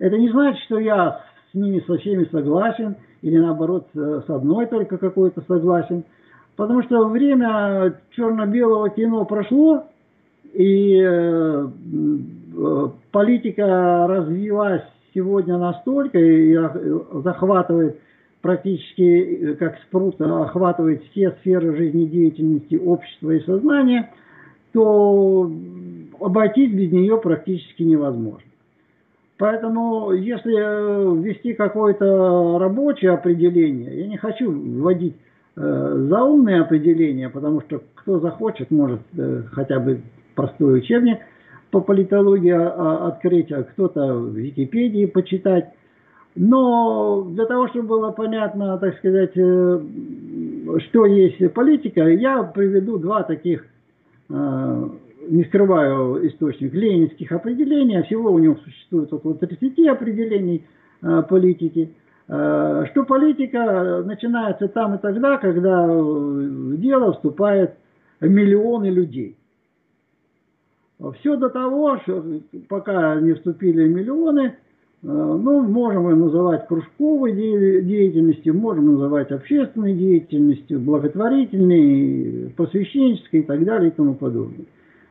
Это 0.00 0.18
не 0.18 0.30
значит, 0.30 0.60
что 0.64 0.80
я 0.80 1.24
с 1.52 1.54
ними 1.54 1.80
со 1.86 1.96
всеми 1.98 2.24
согласен, 2.24 2.96
или 3.22 3.38
наоборот 3.38 3.86
э, 3.94 4.22
с 4.26 4.30
одной 4.30 4.66
только 4.66 4.98
какой-то 4.98 5.42
согласен. 5.46 6.04
Потому 6.58 6.82
что 6.82 7.06
время 7.06 7.94
черно-белого 8.16 8.90
кино 8.90 9.24
прошло, 9.24 9.84
и 10.52 11.00
э, 11.00 11.68
э, 11.68 12.88
политика 13.12 14.06
развилась 14.08 14.82
сегодня 15.14 15.56
настолько 15.56 16.18
и 16.18 16.58
захватывает 17.22 18.00
практически 18.42 19.54
как 19.54 19.78
спрут, 19.82 20.20
охватывает 20.20 21.04
все 21.12 21.30
сферы 21.40 21.76
жизнедеятельности 21.76 22.74
общества 22.74 23.30
и 23.30 23.44
сознания, 23.44 24.10
то 24.72 25.48
обойтись 26.18 26.72
без 26.72 26.90
нее 26.90 27.18
практически 27.18 27.84
невозможно. 27.84 28.50
Поэтому, 29.36 30.10
если 30.10 30.56
э, 30.58 31.22
ввести 31.22 31.54
какое-то 31.54 32.58
рабочее 32.58 33.12
определение, 33.12 34.00
я 34.00 34.08
не 34.08 34.16
хочу 34.16 34.50
вводить 34.50 35.14
э, 35.14 35.27
заумные 35.60 36.60
определения, 36.60 37.28
потому 37.28 37.60
что 37.62 37.82
кто 37.94 38.20
захочет, 38.20 38.70
может 38.70 39.00
э, 39.16 39.42
хотя 39.52 39.80
бы 39.80 40.00
простой 40.34 40.78
учебник 40.78 41.18
по 41.70 41.80
политологии 41.80 42.52
а, 42.52 43.08
открыть, 43.08 43.50
а 43.52 43.64
кто-то 43.64 44.14
в 44.14 44.36
Википедии 44.36 45.06
почитать. 45.06 45.70
Но 46.36 47.26
для 47.30 47.44
того, 47.46 47.68
чтобы 47.68 47.88
было 47.88 48.10
понятно, 48.12 48.78
так 48.78 48.96
сказать, 48.98 49.32
э, 49.34 49.80
что 50.86 51.06
есть 51.06 51.52
политика, 51.52 52.08
я 52.08 52.42
приведу 52.44 52.98
два 52.98 53.24
таких 53.24 53.66
э, 54.30 54.88
не 55.28 55.44
скрываю 55.44 56.26
источник 56.26 56.72
ленинских 56.72 57.32
определений, 57.32 57.98
а 57.98 58.02
всего 58.04 58.30
у 58.32 58.38
него 58.38 58.56
существует 58.64 59.12
около 59.12 59.34
30 59.34 59.86
определений 59.88 60.64
э, 61.02 61.22
политики, 61.28 61.90
э, 61.90 62.07
что 62.28 63.04
политика 63.06 64.02
начинается 64.04 64.68
там 64.68 64.96
и 64.96 64.98
тогда, 64.98 65.38
когда 65.38 65.86
в 65.86 66.76
дело 66.76 67.14
вступает 67.14 67.74
миллионы 68.20 68.86
людей. 68.86 69.38
Все 71.20 71.36
до 71.36 71.48
того, 71.48 71.98
что 72.00 72.24
пока 72.68 73.20
не 73.20 73.32
вступили 73.34 73.86
миллионы, 73.86 74.40
э, 74.40 74.52
ну, 75.02 75.62
можем 75.62 76.18
называть 76.18 76.66
кружковой 76.66 77.32
деятельностью, 77.34 78.54
можем 78.54 78.94
называть 78.94 79.30
общественной 79.30 79.94
деятельностью, 79.94 80.80
благотворительной, 80.80 82.52
просвещенческой 82.56 83.40
и 83.40 83.42
так 83.44 83.64
далее 83.64 83.90
и 83.90 83.94
тому 83.94 84.14
подобное. 84.14 84.66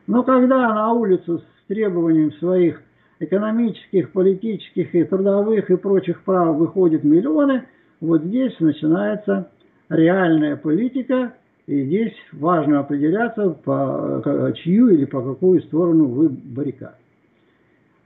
Но 0.06 0.22
когда 0.24 0.74
на 0.74 0.92
улицу 0.92 1.38
с 1.38 1.68
требованием 1.68 2.32
своих 2.32 2.82
экономических, 3.20 4.12
политических 4.12 4.94
и 4.94 5.04
трудовых 5.04 5.70
и 5.70 5.76
прочих 5.76 6.22
прав 6.22 6.56
выходят 6.56 7.04
миллионы, 7.04 7.64
вот 8.00 8.22
здесь 8.22 8.58
начинается 8.60 9.50
реальная 9.88 10.56
политика, 10.56 11.34
и 11.66 11.84
здесь 11.84 12.14
важно 12.32 12.80
определяться, 12.80 13.50
по 13.50 14.52
чью 14.56 14.88
или 14.88 15.04
по 15.04 15.20
какую 15.22 15.60
сторону 15.62 16.06
вы 16.06 16.28
баррикад. 16.28 16.96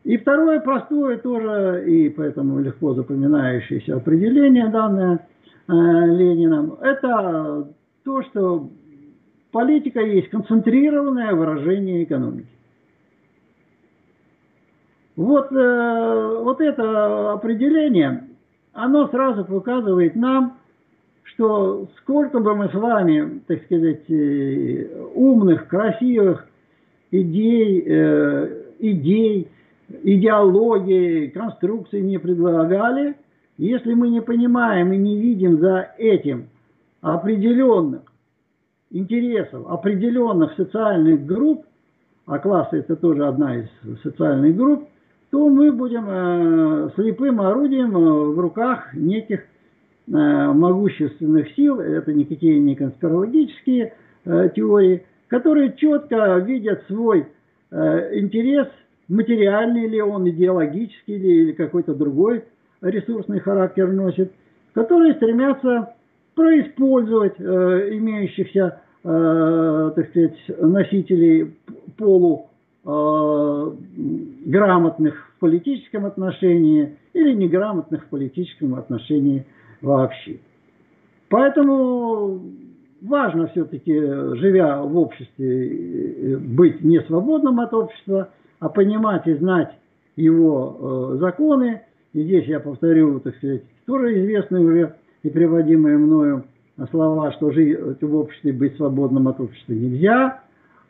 И 0.04 0.16
второе 0.16 0.60
простое 0.60 1.18
тоже, 1.18 1.84
и 1.86 2.08
поэтому 2.08 2.58
легко 2.60 2.94
запоминающееся 2.94 3.96
определение, 3.96 4.68
данное 4.68 5.26
э, 5.68 5.72
Лениным, 5.72 6.74
это 6.80 7.68
то, 8.02 8.22
что 8.24 8.68
Политика 9.52 10.00
есть 10.00 10.30
концентрированное 10.30 11.34
выражение 11.34 12.04
экономики. 12.04 12.48
Вот, 15.16 15.52
э, 15.52 16.38
вот 16.42 16.60
это 16.60 17.32
определение, 17.32 18.28
оно 18.72 19.08
сразу 19.08 19.44
показывает 19.44 20.16
нам, 20.16 20.56
что 21.24 21.88
сколько 21.98 22.40
бы 22.40 22.54
мы 22.54 22.68
с 22.68 22.74
вами, 22.74 23.40
так 23.46 23.62
сказать, 23.64 24.10
э, 24.10 24.88
умных, 25.14 25.68
красивых 25.68 26.46
идей, 27.10 27.84
э, 27.86 28.62
идей, 28.78 29.48
идеологии, 30.02 31.26
конструкций 31.28 32.00
не 32.00 32.18
предлагали, 32.18 33.16
если 33.58 33.92
мы 33.92 34.08
не 34.08 34.22
понимаем 34.22 34.92
и 34.92 34.96
не 34.96 35.20
видим 35.20 35.58
за 35.58 35.90
этим 35.98 36.48
определенных 37.02 38.02
интересов 38.90 39.66
определенных 39.68 40.54
социальных 40.54 41.26
групп, 41.26 41.66
а 42.26 42.38
классы 42.38 42.78
это 42.78 42.96
тоже 42.96 43.26
одна 43.26 43.56
из 43.56 43.68
социальных 44.02 44.56
групп, 44.56 44.88
то 45.32 45.48
мы 45.48 45.72
будем 45.72 46.04
э, 46.06 46.90
слепым 46.94 47.40
орудием 47.40 47.96
э, 47.96 48.00
в 48.34 48.38
руках 48.38 48.92
неких 48.92 49.40
э, 49.40 49.42
могущественных 50.06 51.54
сил, 51.54 51.80
это 51.80 52.12
никакие 52.12 52.58
не 52.58 52.76
конспирологические 52.76 53.94
э, 54.26 54.50
теории, 54.54 55.06
которые 55.28 55.72
четко 55.72 56.36
видят 56.36 56.84
свой 56.86 57.28
э, 57.70 58.18
интерес, 58.18 58.68
материальный 59.08 59.88
ли 59.88 60.02
он, 60.02 60.28
идеологический 60.28 61.16
ли, 61.16 61.44
или 61.44 61.52
какой-то 61.52 61.94
другой 61.94 62.44
ресурсный 62.82 63.40
характер 63.40 63.90
носит, 63.90 64.32
которые 64.74 65.14
стремятся 65.14 65.94
происпользовать 66.34 67.36
э, 67.38 67.88
имеющихся, 67.92 68.82
э, 69.02 69.92
так 69.96 70.10
сказать, 70.10 70.36
носителей 70.60 71.54
полу 71.96 72.50
грамотных 74.44 75.14
в 75.36 75.40
политическом 75.40 76.04
отношении 76.06 76.96
или 77.12 77.32
неграмотных 77.34 78.04
в 78.04 78.08
политическом 78.08 78.74
отношении 78.74 79.46
вообще. 79.80 80.40
Поэтому 81.28 82.40
важно 83.00 83.46
все-таки, 83.48 83.94
живя 83.94 84.82
в 84.82 84.96
обществе, 84.98 86.38
быть 86.38 86.82
не 86.82 87.00
свободным 87.02 87.60
от 87.60 87.72
общества, 87.72 88.30
а 88.58 88.68
понимать 88.68 89.26
и 89.26 89.34
знать 89.34 89.72
его 90.16 91.16
законы. 91.20 91.82
И 92.12 92.22
здесь 92.24 92.46
я 92.46 92.60
повторю, 92.60 93.20
так 93.20 93.36
сказать, 93.36 93.62
тоже 93.86 94.20
известные 94.20 94.64
уже 94.64 94.94
и 95.22 95.30
приводимые 95.30 95.98
мною 95.98 96.44
слова, 96.90 97.32
что 97.32 97.52
жить 97.52 97.78
в 98.02 98.16
обществе, 98.16 98.52
быть 98.52 98.76
свободным 98.76 99.28
от 99.28 99.40
общества 99.40 99.72
нельзя, 99.72 100.41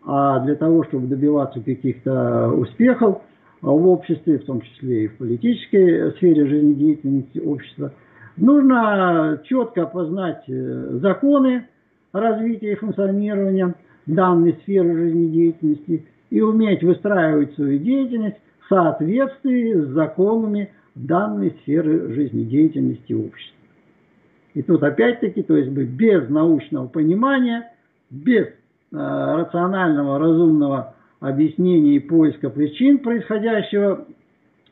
а 0.04 0.40
для 0.40 0.56
того, 0.56 0.84
чтобы 0.84 1.06
добиваться 1.06 1.60
каких-то 1.60 2.48
успехов 2.48 3.22
в 3.60 3.86
обществе, 3.88 4.38
в 4.38 4.44
том 4.44 4.60
числе 4.60 5.04
и 5.04 5.08
в 5.08 5.16
политической 5.18 6.12
сфере 6.12 6.46
жизнедеятельности 6.46 7.38
общества, 7.38 7.92
нужно 8.36 9.40
четко 9.44 9.86
познать 9.86 10.42
э, 10.48 10.98
законы 11.00 11.68
развития 12.12 12.72
и 12.72 12.76
функционирования 12.76 13.74
данной 14.06 14.54
сферы 14.62 14.96
жизнедеятельности 14.96 16.06
и 16.30 16.40
уметь 16.40 16.82
выстраивать 16.82 17.54
свою 17.54 17.78
деятельность 17.78 18.38
в 18.64 18.68
соответствии 18.68 19.74
с 19.74 19.88
законами 19.90 20.70
данной 20.94 21.52
сферы 21.62 22.12
жизнедеятельности 22.12 23.12
общества. 23.12 23.58
И 24.54 24.62
тут 24.62 24.82
опять-таки, 24.82 25.42
то 25.42 25.56
есть 25.56 25.70
без 25.70 26.28
научного 26.28 26.86
понимания, 26.86 27.72
без 28.10 28.48
рационального, 28.92 30.18
разумного 30.18 30.94
объяснения 31.20 31.96
и 31.96 32.00
поиска 32.00 32.50
причин 32.50 32.98
происходящего 32.98 34.06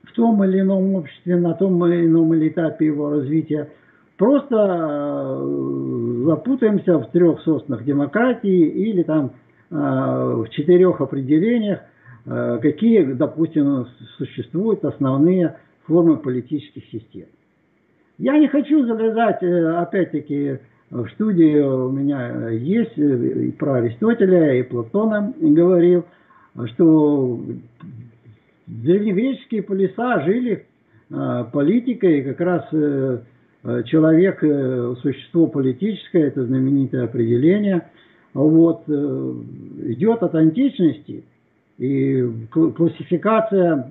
в 0.02 0.12
том 0.12 0.42
или 0.44 0.60
ином 0.60 0.94
обществе, 0.94 1.36
на 1.36 1.54
том 1.54 1.84
или 1.86 2.06
ином 2.06 2.36
этапе 2.36 2.86
его 2.86 3.10
развития, 3.10 3.70
просто 4.16 4.56
э, 4.56 6.24
запутаемся 6.26 6.98
в 6.98 7.10
трех 7.10 7.40
соснах 7.42 7.84
демократии 7.84 8.68
или 8.68 9.02
там 9.02 9.32
э, 9.70 9.74
в 9.74 10.48
четырех 10.50 11.00
определениях, 11.00 11.80
э, 12.26 12.58
какие, 12.60 13.04
допустим, 13.12 13.86
существуют 14.18 14.84
основные 14.84 15.56
формы 15.86 16.16
политических 16.16 16.84
систем. 16.86 17.26
Я 18.18 18.36
не 18.36 18.48
хочу 18.48 18.84
залезать, 18.84 19.42
э, 19.42 19.76
опять-таки, 19.76 20.58
в 20.90 21.08
студии 21.10 21.58
у 21.60 21.90
меня 21.90 22.48
есть 22.50 22.98
э, 22.98 23.46
и 23.46 23.52
про 23.52 23.74
Аристотеля, 23.74 24.58
и 24.58 24.62
Платона 24.64 25.32
говорил, 25.40 26.04
что 26.72 27.40
древнегреческие 28.66 29.62
полиса 29.62 30.20
жили 30.24 30.66
э, 31.10 31.44
политикой, 31.52 32.22
как 32.22 32.40
раз 32.40 32.68
человек, 33.84 34.40
существо 35.02 35.46
политическое, 35.46 36.28
это 36.28 36.46
знаменитое 36.46 37.04
определение, 37.04 37.90
вот, 38.32 38.88
идет 38.88 40.22
от 40.22 40.34
античности, 40.34 41.24
и 41.76 42.26
классификация 42.50 43.86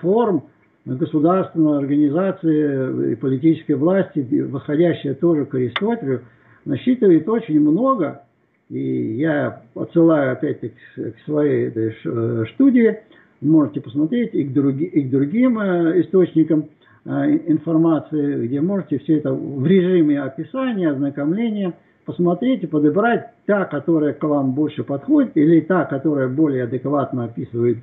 форм– 0.00 0.42
государственной 0.84 1.78
организации 1.78 3.12
и 3.12 3.14
политической 3.14 3.72
власти, 3.72 4.26
восходящая 4.42 5.14
тоже 5.14 5.46
к 5.46 5.54
Аристотелю, 5.54 6.22
насчитывает 6.64 7.28
очень 7.28 7.60
много. 7.60 8.22
И 8.70 9.16
я 9.16 9.62
отсылаю 9.74 10.32
опять-таки 10.32 10.74
к 10.96 11.14
своей 11.24 11.68
этой 11.68 11.94
студии, 12.54 12.98
можете 13.40 13.80
посмотреть 13.80 14.34
и 14.34 14.44
к, 14.44 14.52
други, 14.52 14.84
и 14.84 15.02
к 15.02 15.10
другим 15.10 15.58
э, 15.58 16.00
источникам 16.00 16.70
э, 17.04 17.10
информации, 17.46 18.46
где 18.46 18.62
можете 18.62 18.98
все 19.00 19.18
это 19.18 19.34
в 19.34 19.66
режиме 19.66 20.22
описания, 20.22 20.90
ознакомления 20.90 21.74
посмотреть 22.06 22.62
и 22.62 22.66
подобрать 22.66 23.32
та, 23.44 23.66
которая 23.66 24.14
к 24.14 24.22
вам 24.22 24.52
больше 24.52 24.82
подходит, 24.82 25.36
или 25.36 25.60
та, 25.60 25.84
которая 25.84 26.28
более 26.28 26.64
адекватно 26.64 27.24
описывает 27.24 27.78
Э, 27.78 27.80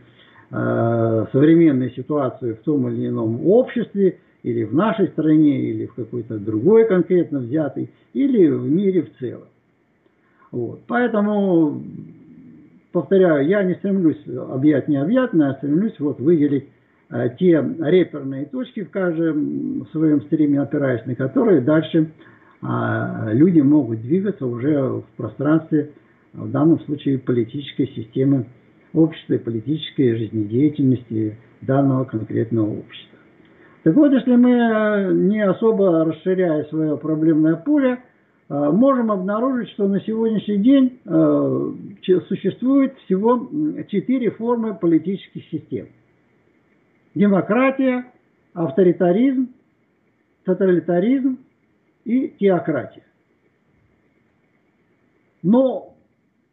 современной 0.52 1.92
ситуации 1.92 2.54
в 2.54 2.60
том 2.64 2.90
или 2.90 3.08
ином 3.08 3.48
обществе, 3.48 4.18
или 4.44 4.64
в 4.64 4.74
нашей 4.74 5.08
стране, 5.10 5.70
или 5.70 5.86
в 5.86 5.94
какой-то 5.94 6.38
другой 6.40 6.88
конкретно 6.88 7.40
взятой, 7.40 7.90
или 8.14 8.48
в 8.48 8.70
мире 8.70 9.04
в 9.04 9.18
целом. 9.20 9.48
Вот. 10.52 10.82
Поэтому, 10.88 11.82
повторяю, 12.92 13.48
я 13.48 13.64
не 13.64 13.76
стремлюсь 13.76 14.22
объять 14.28 14.88
необъятное, 14.88 15.52
а 15.52 15.56
стремлюсь 15.56 15.98
вот 16.00 16.20
выделить 16.20 16.66
э, 17.10 17.30
те 17.40 17.64
реперные 17.80 18.46
точки 18.46 18.84
в 18.84 18.90
каждом 18.90 19.88
своем 19.92 20.22
стриме, 20.24 20.60
опираясь 20.62 21.06
на 21.06 21.16
которые 21.16 21.62
дальше 21.62 22.10
э, 22.62 23.30
люди 23.34 23.62
могут 23.62 24.02
двигаться 24.02 24.46
уже 24.46 24.82
в 24.82 25.06
пространстве, 25.16 25.92
в 26.34 26.50
данном 26.50 26.80
случае 26.82 27.20
политической 27.20 27.88
системы 27.88 28.46
общества 28.93 29.36
и 29.36 29.38
политической 29.38 30.17
жизнедеятельности 30.17 31.38
данного 31.62 32.06
конкретного 32.06 32.80
общества. 32.80 33.19
Так 33.84 33.95
вот, 33.95 34.12
если 34.12 34.36
мы, 34.36 34.51
э, 34.51 35.13
не 35.13 35.41
особо 35.43 36.06
расширяя 36.06 36.65
свое 36.65 36.97
проблемное 36.97 37.56
поле, 37.56 38.04
э, 38.49 38.54
можем 38.54 39.12
обнаружить, 39.12 39.69
что 39.69 39.88
на 39.88 39.99
сегодняшний 40.01 40.58
день 40.58 40.99
э, 41.06 41.73
существует 42.27 42.95
всего 43.06 43.49
четыре 43.88 44.32
формы 44.32 44.75
политических 44.75 45.43
систем. 45.49 45.88
Демократия, 47.15 48.06
авторитаризм, 48.54 49.49
тоталитаризм 50.45 51.39
и 52.06 52.34
теократия. 52.39 53.04
Но 55.43 55.95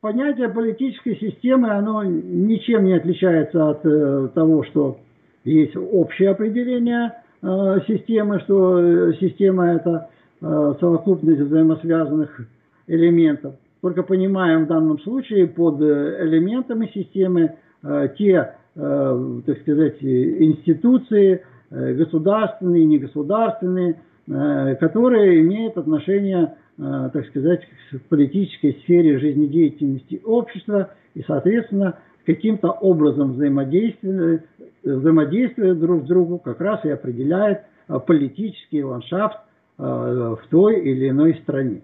понятие 0.00 0.48
политической 0.48 1.16
системы, 1.16 1.70
оно 1.70 2.04
ничем 2.04 2.84
не 2.84 2.94
отличается 2.94 3.70
от 3.70 3.84
э, 3.84 4.28
того, 4.34 4.64
что 4.64 4.98
есть 5.44 5.76
общее 5.76 6.30
определение 6.30 7.12
э, 7.42 7.80
системы, 7.86 8.40
что 8.40 8.78
э, 8.78 9.12
система 9.20 9.72
это 9.72 10.08
э, 10.40 10.74
совокупность 10.80 11.40
взаимосвязанных 11.40 12.40
элементов. 12.86 13.54
Только 13.80 14.02
понимаем 14.02 14.64
в 14.64 14.68
данном 14.68 15.00
случае 15.00 15.46
под 15.46 15.80
э, 15.80 16.26
элементами 16.26 16.90
системы 16.94 17.54
э, 17.82 18.08
те, 18.18 18.54
э, 18.76 19.40
так 19.46 19.60
сказать, 19.60 20.02
институции, 20.02 21.42
э, 21.70 21.94
государственные, 21.94 22.84
негосударственные, 22.84 24.00
э, 24.28 24.76
которые 24.76 25.40
имеют 25.40 25.76
отношение 25.76 26.54
Э, 26.54 26.67
так 26.78 27.26
сказать, 27.26 27.66
в 27.90 27.98
политической 28.08 28.74
сфере 28.84 29.18
жизнедеятельности 29.18 30.20
общества 30.24 30.90
и, 31.14 31.22
соответственно, 31.26 31.98
каким-то 32.24 32.70
образом 32.70 33.32
взаимодействия, 33.32 34.44
взаимодействия 34.84 35.74
друг 35.74 36.04
с 36.04 36.06
другом 36.06 36.38
как 36.38 36.60
раз 36.60 36.84
и 36.84 36.90
определяет 36.90 37.62
э, 37.88 37.98
политический 37.98 38.84
ландшафт 38.84 39.38
э, 39.78 39.82
в 39.82 40.40
той 40.50 40.80
или 40.80 41.08
иной 41.08 41.34
стране. 41.42 41.80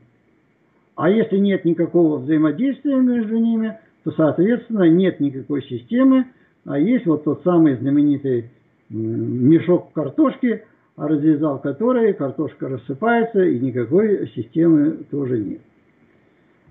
А 0.94 1.10
если 1.10 1.38
нет 1.38 1.64
никакого 1.64 2.18
взаимодействия 2.18 2.96
между 2.96 3.36
ними, 3.36 3.76
то, 4.04 4.12
соответственно, 4.12 4.88
нет 4.88 5.18
никакой 5.18 5.62
системы, 5.64 6.26
а 6.66 6.78
есть 6.78 7.06
вот 7.06 7.24
тот 7.24 7.42
самый 7.42 7.76
знаменитый 7.76 8.50
мешок 8.90 9.92
картошки– 9.92 10.62
развязал 10.96 11.58
которые, 11.60 12.14
картошка 12.14 12.68
рассыпается 12.68 13.42
и 13.42 13.58
никакой 13.58 14.28
системы 14.34 15.04
тоже 15.10 15.38
нет. 15.38 15.60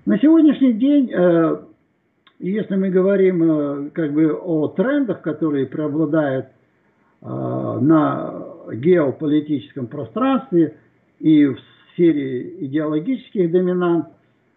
На 0.06 0.18
сегодняшний 0.20 0.74
день, 0.74 1.12
э, 1.14 1.58
если 2.40 2.76
мы 2.76 2.90
говорим 2.90 3.44
э, 3.44 3.90
как 3.92 4.14
бы 4.14 4.34
о 4.34 4.68
трендах, 4.68 5.22
которые 5.22 5.66
преобладают 5.66 6.48
э, 7.22 7.26
на 7.26 8.44
геополитическом 8.74 9.88
пространстве 9.88 10.76
и 11.20 11.46
в 11.46 11.58
сфере 11.94 12.66
идеологических 12.66 13.52
доминант, 13.52 14.08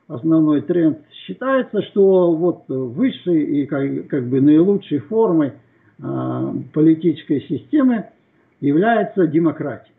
основной 0.09 0.63
тренд 0.63 0.99
считается, 1.13 1.83
что 1.83 2.33
вот 2.33 2.65
высшей 2.69 3.63
и 3.63 3.67
как, 3.67 4.07
как 4.09 4.27
бы 4.29 4.41
наилучшей 4.41 4.99
формой 4.99 5.55
политической 5.99 7.41
системы 7.49 8.05
является 8.61 9.27
демократией. 9.27 9.95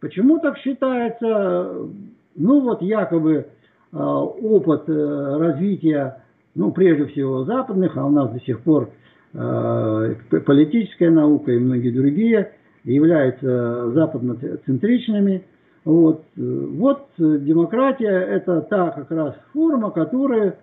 Почему 0.00 0.38
так 0.38 0.58
считается? 0.58 1.88
Ну 2.36 2.60
вот 2.60 2.82
якобы 2.82 3.46
э, 3.92 3.96
опыт 3.96 4.82
э, 4.88 5.36
развития, 5.38 6.22
ну 6.54 6.70
прежде 6.70 7.06
всего 7.06 7.44
западных, 7.44 7.96
а 7.96 8.04
у 8.04 8.10
нас 8.10 8.30
до 8.30 8.40
сих 8.40 8.60
пор 8.60 8.90
э, 9.32 10.14
политическая 10.44 11.10
наука 11.10 11.52
и 11.52 11.58
многие 11.58 11.90
другие 11.90 12.52
являются 12.84 13.90
западноцентричными, 13.90 15.42
Вот, 15.84 16.22
вот 16.36 17.08
демократия– 17.18 18.06
это 18.36 18.60
та 18.60 18.90
как 18.90 19.10
раз 19.10 19.34
форма, 19.52 19.90
которая 19.90 20.56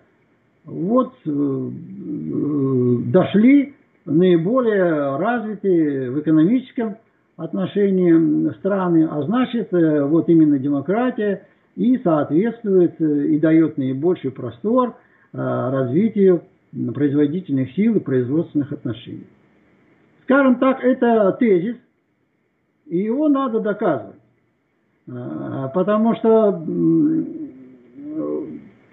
вот 0.64 1.12
дошли 3.10 3.74
наиболее 4.06 5.16
развитые 5.16 6.10
в 6.10 6.20
экономическом 6.20 6.96
отношении 7.36 8.50
страны, 8.58 9.08
а 9.10 9.22
значит, 9.22 9.72
вот 9.72 10.28
именно 10.28 10.58
демократия 10.58 11.46
и 11.74 11.98
соответствует 11.98 13.00
и 13.00 13.38
дает 13.40 13.76
наибольший 13.78 14.30
простор 14.30 14.94
развитию 15.32 16.42
производительных 16.94 17.72
сил 17.72 17.96
и 17.96 18.00
производственных 18.00 18.72
отношений. 18.72 19.26
Скажем 20.24 20.56
так, 20.56 20.82
это 20.84 21.36
тезис, 21.40 21.76
и 22.86 22.98
его 22.98 23.28
надо 23.28 23.60
доказывать. 23.60 24.20
Потому 25.06 26.14
что 26.16 26.50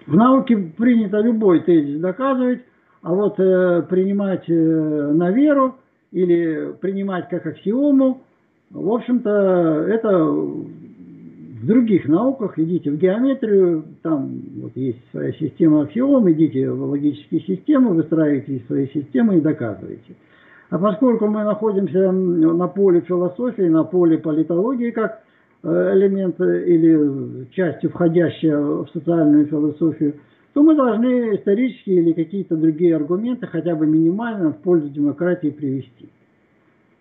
в 0.06 0.14
науке 0.14 0.56
принято 0.76 1.20
любой 1.20 1.60
тезис 1.60 2.00
доказывать, 2.00 2.62
а 3.02 3.12
вот 3.12 3.38
э, 3.38 3.82
принимать 3.88 4.48
э, 4.48 4.52
на 4.54 5.30
веру 5.30 5.76
или 6.12 6.72
принимать 6.80 7.28
как 7.28 7.46
аксиому, 7.46 8.20
в 8.70 8.90
общем-то, 8.90 9.30
это 9.88 10.24
в 10.24 11.66
других 11.66 12.06
науках, 12.08 12.58
идите 12.58 12.90
в 12.90 12.96
геометрию, 12.96 13.84
там 14.02 14.30
вот 14.62 14.72
есть 14.76 14.98
своя 15.10 15.32
система 15.32 15.82
аксиом, 15.82 16.30
идите 16.30 16.70
в 16.70 16.82
логические 16.84 17.40
системы, 17.42 17.94
выстраивайте 17.94 18.62
свои 18.66 18.88
системы 18.88 19.38
и 19.38 19.40
доказывайте. 19.40 20.14
А 20.70 20.78
поскольку 20.78 21.26
мы 21.26 21.44
находимся 21.44 22.10
на 22.12 22.66
поле 22.68 23.00
философии, 23.00 23.62
на 23.62 23.84
поле 23.84 24.18
политологии, 24.18 24.90
как 24.90 25.22
э, 25.62 25.92
элемент 25.94 26.40
или 26.40 27.46
частью 27.50 27.90
входящая 27.90 28.58
в 28.58 28.88
социальную 28.92 29.46
философию, 29.46 30.14
то 30.54 30.62
мы 30.62 30.74
должны 30.74 31.36
исторические 31.36 32.00
или 32.02 32.12
какие-то 32.12 32.56
другие 32.56 32.96
аргументы 32.96 33.46
хотя 33.46 33.74
бы 33.74 33.86
минимально 33.86 34.50
в 34.50 34.58
пользу 34.58 34.88
демократии 34.88 35.48
привести. 35.48 36.08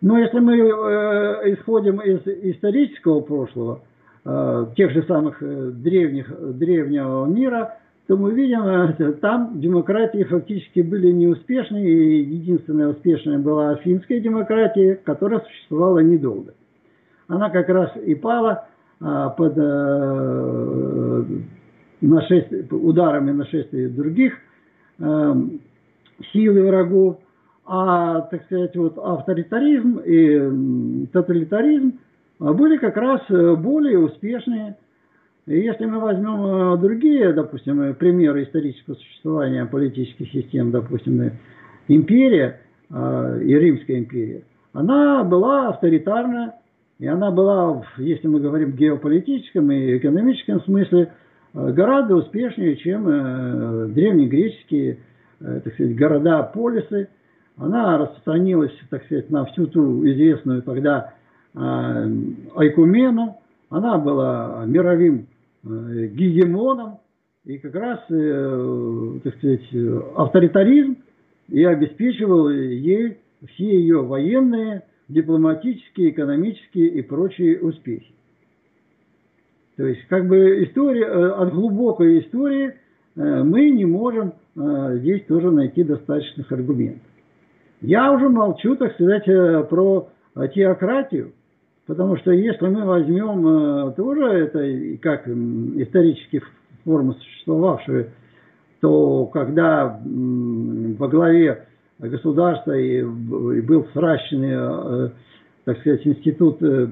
Но 0.01 0.17
если 0.17 0.39
мы 0.39 0.57
э, 0.57 1.53
исходим 1.53 1.99
из 2.01 2.25
исторического 2.25 3.21
прошлого, 3.21 3.81
Э, 4.23 4.67
тех 4.75 4.91
же 4.91 5.03
самых 5.03 5.41
э, 5.41 5.71
древних, 5.73 6.31
древнего 6.55 7.25
мира, 7.25 7.79
то 8.05 8.15
мы 8.15 8.33
видим, 8.33 8.61
э, 8.61 9.13
там 9.13 9.59
демократии 9.59 10.23
фактически 10.23 10.81
были 10.81 11.11
неуспешны, 11.11 11.83
и 11.83 12.21
единственная 12.21 12.89
успешная 12.89 13.39
была 13.39 13.75
финская 13.77 14.19
демократия, 14.19 14.93
которая 15.03 15.39
существовала 15.39 15.99
недолго. 15.99 16.53
Она 17.27 17.49
как 17.49 17.69
раз 17.69 17.95
и 17.97 18.13
пала 18.13 18.67
под 18.99 19.55
нашествие, 22.07 22.63
ударами 22.69 23.31
нашествия 23.31 23.89
других 23.89 24.33
сил 24.99 26.57
и 26.57 26.61
врагов, 26.61 27.19
а, 27.65 28.21
так 28.21 28.43
сказать, 28.45 28.75
вот 28.75 28.97
авторитаризм 28.97 29.99
и 29.99 31.07
тоталитаризм– 31.11 31.93
а 32.41 32.53
были 32.53 32.77
как 32.77 32.97
раз 32.97 33.21
э, 33.29 33.55
более 33.55 33.99
успешные. 33.99 34.75
Если 35.45 35.85
мы 35.85 35.99
возьмем 35.99 36.73
э, 36.73 36.77
другие, 36.77 37.33
допустим, 37.33 37.81
э, 37.81 37.93
примеры 37.93 38.43
исторического 38.43 38.95
существования 38.95 39.65
политических 39.65 40.31
систем, 40.31 40.71
допустим, 40.71 41.33
империя 41.87 42.61
и 42.89 43.53
Римская 43.53 43.99
империя, 43.99 44.43
она 44.73 45.23
была 45.23 45.69
авторитарна, 45.69 46.55
и 46.99 47.07
она 47.07 47.31
была, 47.31 47.85
если 47.97 48.27
мы 48.27 48.41
говорим 48.41 48.71
в 48.71 48.75
геополитическом 48.75 49.71
и 49.71 49.97
экономическом 49.97 50.61
смысле, 50.63 51.13
гораздо 51.53 52.15
успешнее, 52.15 52.77
чем 52.77 53.93
древнегреческие 53.93 54.99
так 55.39 55.73
сказать, 55.73 55.95
города-полисы. 55.95 57.09
Она 57.57 57.97
распространилась, 57.97 58.71
так 58.89 59.03
сказать, 59.05 59.29
на 59.29 59.45
всю 59.45 59.67
ту 59.67 60.05
известную 60.07 60.61
тогда 60.61 61.13
Айкумену, 61.53 63.37
она 63.69 63.97
была 63.97 64.63
мировым 64.65 65.27
э, 65.63 66.07
гегемоном, 66.07 66.99
и 67.45 67.57
как 67.57 67.75
раз, 67.75 67.99
э, 68.09 69.19
так 69.23 69.35
сказать, 69.35 69.67
авторитаризм 70.15 70.97
и 71.49 71.63
обеспечивал 71.63 72.49
ей 72.49 73.17
все 73.53 73.65
ее 73.65 74.01
военные, 74.01 74.83
дипломатические, 75.09 76.11
экономические 76.11 76.87
и 76.87 77.01
прочие 77.01 77.59
успехи. 77.59 78.13
То 79.81 79.87
есть, 79.87 80.05
как 80.09 80.27
бы 80.27 80.63
история, 80.63 81.05
э, 81.05 81.29
от 81.31 81.53
глубокой 81.53 82.19
истории 82.19 82.75
мы 83.15 83.71
не 83.71 83.83
можем 83.83 84.33
здесь 84.55 85.25
тоже 85.25 85.51
найти 85.51 85.83
достаточных 85.83 86.49
аргументов. 86.49 87.01
Я 87.81 88.13
уже 88.13 88.29
молчу, 88.29 88.77
так 88.77 88.93
сказать, 88.93 89.25
про 89.67 90.07
теократию, 90.53 91.33
Потому 91.91 92.15
что 92.15 92.31
если 92.31 92.67
мы 92.67 92.85
возьмем 92.85 93.47
э, 93.89 93.91
тоже 93.97 94.23
это 94.23 94.97
как 95.01 95.27
исторически 95.27 96.41
формы 96.85 97.15
существовавшие, 97.15 98.11
то 98.79 99.25
когда 99.25 99.99
во 100.05 101.07
главе 101.09 101.65
государства 101.99 102.71
и 102.71 103.03
был 103.03 103.87
сращенный, 103.93 104.53
э, 104.53 105.09
так 105.65 105.79
сказать, 105.79 106.05
институт 106.05 106.57
э, 106.61 106.87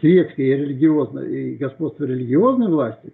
светской 0.00 0.46
и 0.46 0.56
религиозной 0.56 1.52
и 1.52 1.54
господства 1.56 2.04
религиозной 2.04 2.68
власти, 2.68 3.12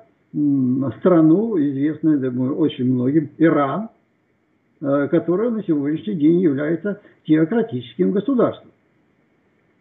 страну, 0.98 1.58
известную, 1.58 2.18
думаю, 2.18 2.56
очень 2.56 2.92
многим, 2.92 3.30
Иран– 3.38 3.88
Э, 4.82 5.06
которое 5.06 5.50
на 5.50 5.62
сегодняшний 5.62 6.14
день 6.14 6.40
является 6.40 7.00
теократическим 7.24 8.10
государством. 8.10 8.72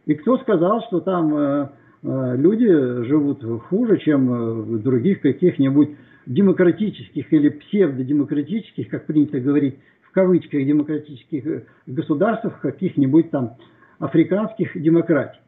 И 0.06 0.14
кто 0.14 0.38
сказал, 0.38 0.84
что 0.84 1.00
там 1.00 1.36
э, 1.36 1.70
люди 2.04 2.68
живут 3.06 3.44
хуже, 3.64 3.98
чем 3.98 4.28
в 4.28 4.84
других 4.84 5.22
каких-нибудь 5.22 5.90
демократических 6.26 7.32
или 7.34 7.50
псевдодемократических, 7.50 8.90
как 8.90 9.06
принято 9.06 9.40
говорить, 9.40 9.76
в 10.04 10.12
кавычках 10.12 10.66
демократических 10.66 11.64
государствах, 11.88 12.60
каких-нибудь 12.60 13.32
там 13.32 13.56
африканских 14.00 14.80
демократий, 14.82 15.40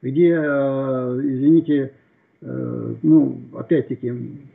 где, 0.00 0.34
извините, 0.34 1.92
ну, 2.40 3.38
опять-таки, 3.54 4.12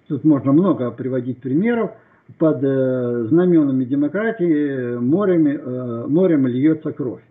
тут 0.07 0.23
можно 0.23 0.51
много 0.51 0.91
приводить 0.91 1.39
примеров, 1.39 1.91
под 2.37 2.59
знаменами 2.59 3.85
демократии 3.85 4.97
морем, 4.97 6.11
морем 6.11 6.45
льется 6.47 6.91
кровь. 6.91 7.21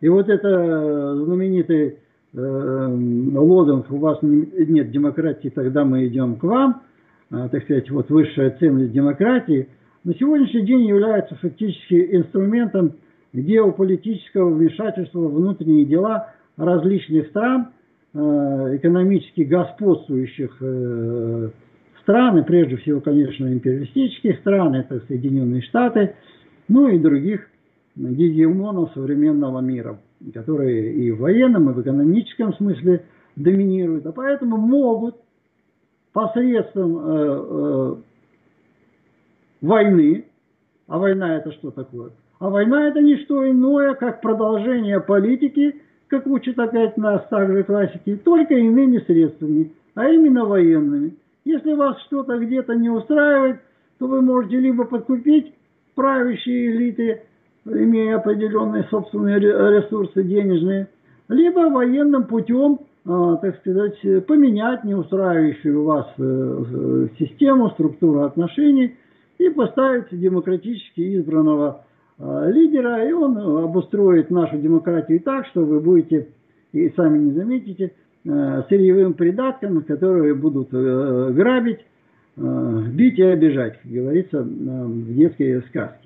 И 0.00 0.08
вот 0.08 0.30
это 0.30 1.24
знаменитый 1.24 1.98
лозунг 2.34 3.90
«У 3.90 3.98
вас 3.98 4.18
нет 4.22 4.90
демократии, 4.90 5.48
тогда 5.48 5.84
мы 5.84 6.06
идем 6.06 6.36
к 6.36 6.42
вам», 6.42 6.82
так 7.30 7.62
сказать, 7.64 7.90
вот 7.90 8.10
высшая 8.10 8.50
ценность 8.58 8.92
демократии, 8.92 9.68
на 10.04 10.14
сегодняшний 10.14 10.66
день 10.66 10.86
является 10.86 11.34
фактически 11.36 12.16
инструментом 12.16 12.92
геополитического 13.32 14.50
вмешательства 14.50 15.20
в 15.20 15.34
внутренние 15.34 15.86
дела 15.86 16.34
различных 16.56 17.28
стран, 17.28 17.68
э, 18.12 18.18
экономически 18.76 19.40
господствующих 19.40 20.56
э, 20.60 21.50
стран, 22.02 22.38
и 22.38 22.42
прежде 22.44 22.76
всего, 22.76 23.00
конечно, 23.00 23.52
империалистических 23.52 24.38
стран, 24.40 24.74
это 24.74 25.00
Соединенные 25.08 25.62
Штаты, 25.62 26.14
ну 26.68 26.88
и 26.88 26.98
других 26.98 27.48
гегемонов 27.96 28.92
современного 28.92 29.60
мира, 29.60 29.98
которые 30.32 30.92
и 30.94 31.10
в 31.10 31.20
военном, 31.20 31.70
и 31.70 31.72
в 31.72 31.82
экономическом 31.82 32.54
смысле 32.54 33.04
доминируют, 33.36 34.06
а 34.06 34.12
поэтому 34.12 34.56
могут 34.56 35.16
посредством 36.12 36.98
э, 36.98 37.96
войны, 39.60 40.24
а 40.86 40.98
война 40.98 41.36
это 41.36 41.52
что 41.52 41.70
такое? 41.70 42.10
А 42.38 42.50
война 42.50 42.88
это 42.88 43.00
не 43.00 43.16
что 43.24 43.48
иное, 43.48 43.94
как 43.94 44.20
продолжение 44.20 45.00
политики, 45.00 45.80
как 46.08 46.26
учат 46.26 46.58
опять 46.58 46.96
нас 46.96 47.26
также 47.28 47.64
классики, 47.64 48.16
только 48.16 48.54
иными 48.54 48.98
средствами, 48.98 49.72
а 49.94 50.08
именно 50.08 50.44
военными. 50.44 51.16
Если 51.44 51.72
вас 51.72 52.00
что-то 52.02 52.38
где-то 52.38 52.74
не 52.74 52.90
устраивает, 52.90 53.60
то 53.98 54.06
вы 54.06 54.22
можете 54.22 54.58
либо 54.58 54.84
подкупить 54.84 55.54
правящие 55.94 56.72
элиты, 56.72 57.22
имея 57.66 58.16
определенные 58.16 58.84
собственные 58.84 59.40
ресурсы 59.40 60.22
денежные, 60.22 60.88
либо 61.28 61.70
военным 61.70 62.24
путем, 62.24 62.80
а, 63.06 63.36
так 63.36 63.56
сказать, 63.58 63.98
поменять 64.26 64.84
неустраивающую 64.84 65.82
вас 65.84 66.06
э, 66.18 67.08
систему, 67.18 67.70
структуру 67.70 68.24
отношений 68.24 68.96
и 69.38 69.48
поставить 69.50 70.06
демократически 70.10 71.16
избранного 71.18 71.84
Э, 72.16 72.50
лидера, 72.52 73.08
и 73.08 73.12
он 73.12 73.36
обустроит 73.36 74.30
нашу 74.30 74.58
демократию 74.58 75.20
так, 75.20 75.46
что 75.46 75.64
вы 75.64 75.80
будете, 75.80 76.28
и 76.72 76.88
сами 76.90 77.18
не 77.18 77.32
заметите, 77.32 77.92
э, 78.24 78.62
сырьевым 78.68 79.14
придатком, 79.14 79.82
которые 79.82 80.34
будут 80.34 80.68
э, 80.72 81.30
грабить, 81.32 81.80
бить 82.36 83.16
и 83.16 83.22
обижать, 83.22 83.80
как 83.80 83.92
говорится 83.92 84.42
в 84.42 85.14
детской 85.14 85.62
сказке. 85.68 86.03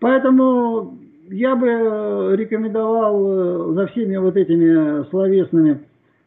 Поэтому 0.00 0.98
я 1.28 1.54
бы 1.54 2.34
рекомендовал 2.36 3.72
за 3.74 3.86
всеми 3.88 4.16
вот 4.16 4.36
этими 4.36 5.08
словесными 5.10 5.80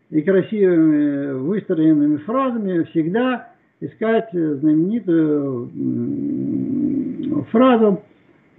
и 0.09 0.21
красивыми 0.21 1.33
выстроенными 1.39 2.17
фразами 2.17 2.83
всегда 2.83 3.49
искать 3.81 4.29
знаменитую 4.31 5.69
фразу 7.51 8.01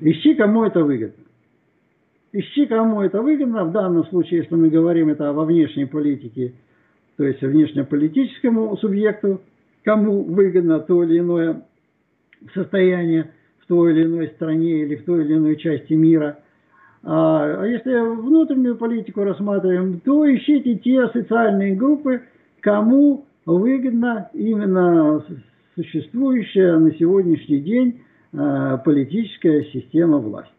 Ищи, 0.00 0.34
кому 0.34 0.64
это 0.64 0.82
выгодно. 0.82 1.24
Ищи, 2.32 2.66
кому 2.66 3.00
это 3.02 3.22
выгодно. 3.22 3.64
В 3.64 3.72
данном 3.72 4.04
случае, 4.06 4.40
если 4.40 4.54
мы 4.54 4.68
говорим 4.68 5.08
это 5.08 5.32
во 5.32 5.44
внешней 5.44 5.86
политике, 5.86 6.52
то 7.16 7.24
есть 7.24 7.40
внешнеполитическому 7.40 8.76
субъекту, 8.78 9.40
кому 9.84 10.24
выгодно 10.24 10.80
то 10.80 11.04
или 11.04 11.20
иное 11.20 11.62
состояние 12.54 13.30
в 13.64 13.66
той 13.66 13.92
или 13.92 14.04
иной 14.04 14.28
стране 14.28 14.82
или 14.82 14.96
в 14.96 15.04
той 15.04 15.24
или 15.24 15.34
иной 15.34 15.56
части 15.56 15.94
мира. 15.94 16.38
А, 17.02 17.62
а 17.62 17.66
если 17.66 17.98
внутреннюю 17.98 18.76
политику 18.76 19.24
рассматриваем, 19.24 20.00
то 20.00 20.24
ищите 20.32 20.76
те 20.76 21.08
социальные 21.08 21.74
группы, 21.74 22.22
кому 22.60 23.26
выгодно 23.46 24.30
именно 24.32 25.24
существующая 25.74 26.78
на 26.78 26.94
сегодняшний 26.94 27.60
день 27.60 28.00
Э, 28.36 28.78
политическая 28.84 29.62
система 29.72 30.18
власти. 30.18 30.50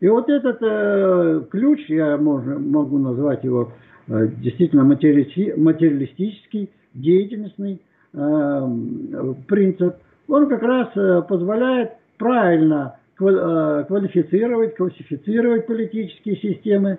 И 0.00 0.08
вот 0.08 0.28
этот 0.28 0.58
э, 0.60 1.42
ключ, 1.50 1.88
я 1.88 2.18
могу 2.18 2.98
назвать 2.98 3.42
его 3.44 3.72
э, 4.08 4.28
действительно 4.42 4.84
материалистический, 4.84 6.68
деятельностный 6.92 7.80
э, 8.12 9.34
принцип, 9.48 9.96
он 10.30 10.48
как 10.48 10.62
раз 10.62 10.88
э, 10.94 11.22
позволяет 11.28 11.92
правильно 12.16 12.96
э, 13.20 13.84
квалифицировать, 13.88 14.76
классифицировать 14.76 15.66
политические 15.66 16.36
системы, 16.36 16.98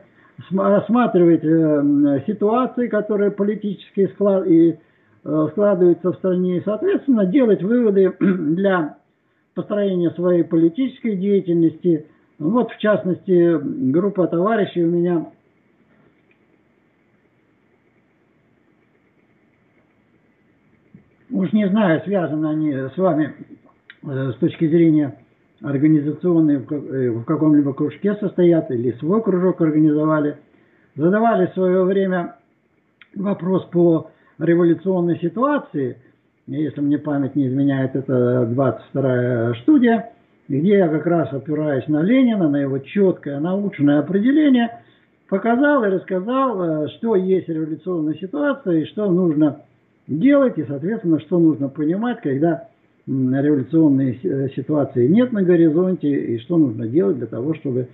рассматривать 0.52 1.44
э, 1.44 2.24
ситуации, 2.28 2.88
которые 2.88 3.32
политические 3.32 4.10
склад, 4.10 4.46
и, 4.48 4.78
складываются 5.52 6.14
в 6.14 6.16
стране, 6.16 6.58
и, 6.58 6.64
соответственно, 6.66 7.28
делать 7.28 7.62
выводы 7.62 8.12
для 8.20 8.98
построения 9.54 10.10
своей 10.12 10.44
политической 10.44 11.16
деятельности. 11.16 12.08
Вот, 12.40 12.72
в 12.72 12.78
частности, 12.80 13.60
группа 13.92 14.26
товарищей 14.26 14.84
у 14.84 14.90
меня 14.90 15.28
уж 21.32 21.52
не 21.54 21.68
знаю, 21.70 22.02
связаны 22.04 22.48
они 22.48 22.72
с 22.72 22.98
вами 22.98 23.34
э, 24.04 24.32
с 24.36 24.40
точки 24.40 24.68
зрения 24.68 25.18
организационной, 25.62 26.58
в 26.58 26.74
э, 26.74 27.24
каком-либо 27.26 27.74
кружке 27.74 28.16
состоят 28.16 28.72
или 28.72 28.92
свой 29.00 29.22
кружок 29.24 29.62
организовали, 29.62 30.38
задавали 30.96 31.48
в 31.48 31.54
свое 31.54 31.84
время 31.84 32.36
вопрос 33.16 33.66
по 33.66 34.12
революционной 34.40 35.20
ситуации– 35.20 35.98
если 36.48 36.82
мне 36.82 36.98
память 36.98 37.36
не 37.36 37.48
изменяет, 37.48 37.96
это 37.96 38.50
22-я 38.52 39.54
студия, 39.62 40.12
где 40.48 40.78
я 40.78 40.88
как 40.90 41.06
раз 41.06 41.32
опираясь 41.32 41.88
на 41.88 42.02
Ленина, 42.02 42.50
на 42.50 42.58
его 42.58 42.80
четкое 42.80 43.40
научное 43.40 44.00
определение, 44.00 44.82
показал 45.30 45.84
и 45.84 45.90
рассказал, 45.90 46.62
э, 46.62 46.88
что 46.98 47.16
есть 47.16 47.48
революционная 47.48 48.16
ситуация 48.16 48.80
и 48.80 48.86
что 48.86 49.10
нужно 49.10 49.62
делать, 50.12 50.58
и, 50.58 50.64
соответственно, 50.64 51.20
что 51.20 51.40
нужно 51.40 51.70
понимать, 51.70 52.22
когда 52.22 52.68
революционной 53.08 54.20
э, 54.22 54.50
ситуации 54.56 55.08
нет 55.08 55.32
на 55.32 55.42
горизонте, 55.44 56.10
и 56.10 56.40
что 56.40 56.58
нужно 56.58 56.88
делать 56.88 57.18
для 57.18 57.28
того, 57.28 57.54
чтобы, 57.56 57.88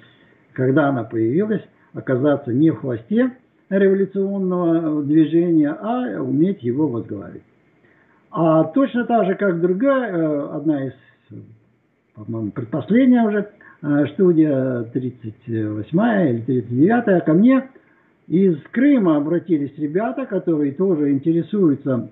когда 0.54 0.90
она 0.90 1.04
появилась, 1.04 1.62
оказаться 1.94 2.52
не 2.52 2.72
в 2.72 2.78
хвосте 2.78 3.32
революционного 3.70 5.04
движения, 5.04 5.72
а 5.72 6.22
уметь 6.22 6.64
его 6.64 6.88
возглавить. 6.88 7.44
А 8.32 8.66
точно 8.66 9.06
так 9.06 9.26
же, 9.26 9.36
как 9.36 9.62
другая, 9.62 10.12
э, 10.12 10.50
одна 10.56 10.88
из, 10.88 10.94
по-моему, 12.16 12.52
предпоследняя 12.52 13.28
уже, 13.28 13.50
э, 13.82 14.06
студия 14.14 14.84
38 14.94 16.30
или 16.30 16.42
39 16.42 17.26
ко 17.26 17.34
мне 17.34 17.70
из 18.28 18.58
Крыма 18.72 19.18
обратились 19.18 19.78
ребята, 19.78 20.26
которые 20.26 20.74
тоже 20.74 21.12
интересуются 21.12 22.10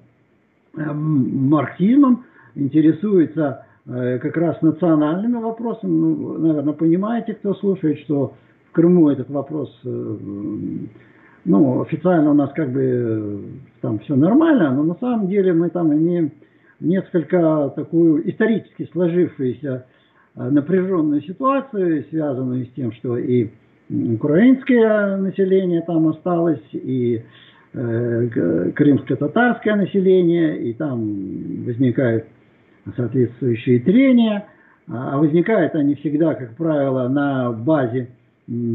э, 0.76 0.94
марксизмом, 0.94 2.26
интересуются 2.56 3.66
как 3.88 4.36
раз 4.36 4.60
национальными 4.64 5.40
вопросами. 5.40 5.92
Ну, 5.92 6.38
наверное, 6.40 6.74
понимаете, 6.74 7.36
кто 7.36 7.54
слушает, 7.54 8.00
что 8.00 8.34
в 8.70 8.72
Крыму 8.72 9.10
этот 9.10 9.30
вопрос 9.30 9.70
ну, 11.46 11.82
официально 11.82 12.32
у 12.32 12.34
нас 12.34 12.52
как 12.54 12.72
бы 12.72 12.82
э, 12.82 13.40
там 13.82 14.00
все 14.00 14.16
нормально, 14.16 14.72
но 14.72 14.84
на 14.84 14.96
самом 14.96 15.28
деле 15.28 15.54
мы 15.54 15.70
там 15.70 15.94
имеем 15.94 16.32
несколько 16.80 17.72
такую 17.76 18.28
исторически 18.30 18.90
сложившуюся 18.92 19.86
э, 20.36 20.50
напряженную 20.50 21.22
ситуацию, 21.22 22.06
связанную 22.10 22.66
с 22.66 22.70
тем, 22.72 22.92
что 22.94 23.18
и 23.18 23.52
украинское 23.90 25.18
население 25.18 25.82
там 25.82 26.08
осталось, 26.08 26.64
и 26.72 27.24
э, 27.74 28.72
крымско-татарское 28.76 29.76
население, 29.76 30.70
и 30.70 30.74
там 30.74 31.64
возникают 31.66 32.26
соответствующие 32.96 33.80
трения, 33.80 34.46
а 34.88 35.18
возникают 35.18 35.76
они 35.76 35.96
всегда, 35.96 36.36
как 36.36 36.56
правило, 36.56 37.08
на 37.08 37.52
базе 37.52 38.10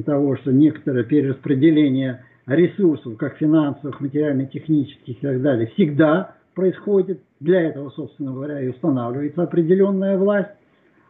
того, 0.04 0.36
что 0.36 0.52
некоторое 0.52 1.04
перераспределение 1.04 2.24
ресурсов, 2.46 3.16
как 3.16 3.36
финансовых, 3.36 4.00
материально-технических 4.00 5.16
и 5.16 5.20
так 5.20 5.40
далее, 5.40 5.68
всегда 5.74 6.34
происходит. 6.54 7.20
Для 7.38 7.62
этого, 7.62 7.90
собственно 7.90 8.32
говоря, 8.32 8.61
и 8.61 8.68
устанавливается 8.68 9.42
определенная 9.42 10.18
власть. 10.18 10.50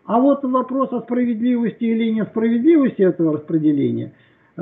А 0.06 0.18
вот 0.18 0.42
вопрос 0.44 0.92
о 0.92 1.00
справедливости 1.00 1.84
или 1.84 2.10
несправедливости 2.10 3.02
этого 3.02 3.34
распределения 3.34 4.12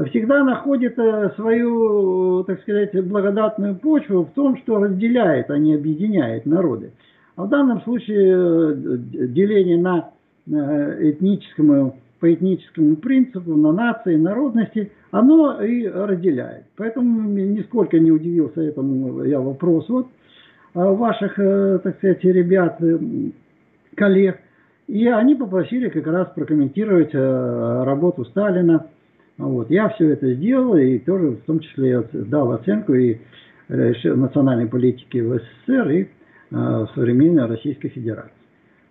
всегда 0.07 0.45
находит 0.45 0.99
э, 0.99 1.31
свою, 1.37 2.45
так 2.45 2.61
сказать, 2.63 2.93
благодатную 3.05 3.77
почву 3.77 4.25
в 4.25 4.31
том, 4.31 4.57
что 4.59 4.79
разделяет, 4.79 5.51
а 5.51 5.59
не 5.59 5.75
объединяет 5.75 6.47
народы. 6.47 6.93
А 7.37 7.45
в 7.45 7.49
данном 7.49 7.83
случае 7.83 8.35
э, 8.35 8.97
деление 9.29 9.79
на 9.79 10.11
этническому, 10.47 11.97
по 12.21 12.33
этническому 12.33 12.97
принципу, 12.97 13.55
на 13.55 13.71
нации, 13.71 14.17
народности, 14.17 14.93
оно 15.11 15.61
и 15.63 15.87
разделяет. 15.87 16.65
Поэтому 16.77 17.29
нисколько 17.29 17.99
не 17.99 18.11
удивился 18.11 18.63
этому 18.63 19.25
я 19.25 19.41
вопросу 19.41 20.09
вот, 20.75 20.97
ваших, 20.97 21.35
так 21.35 21.99
сказать, 21.99 22.25
ребят, 22.25 22.81
коллег. 23.95 24.39
И 24.89 25.07
они 25.07 25.35
попросили 25.35 25.89
как 25.89 26.07
раз 26.07 26.29
прокомментировать 26.35 27.15
работу 27.15 28.25
Сталина 28.25 28.87
вот. 29.39 29.71
Я 29.71 29.89
все 29.91 30.11
это 30.11 30.35
сделал 30.35 30.77
и 30.77 30.99
тоже 30.99 31.29
в 31.29 31.43
том 31.43 31.61
числе 31.61 32.03
дал 32.13 32.53
оценку 32.53 32.93
и 32.95 33.19
э, 33.69 33.93
национальной 34.15 34.67
политики 34.67 35.19
в 35.19 35.39
СССР 35.39 35.91
и 35.91 36.09
э, 36.51 36.87
современной 36.95 37.47
Российской 37.47 37.89
Федерации. 37.89 38.33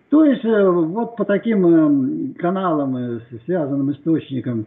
То 0.08 0.24
есть 0.24 0.44
э, 0.46 0.70
вот 0.70 1.16
по 1.16 1.26
таким 1.26 1.66
э, 1.66 2.34
каналам, 2.38 2.96
э, 2.96 3.20
связанным 3.44 3.92
источникам, 3.92 4.64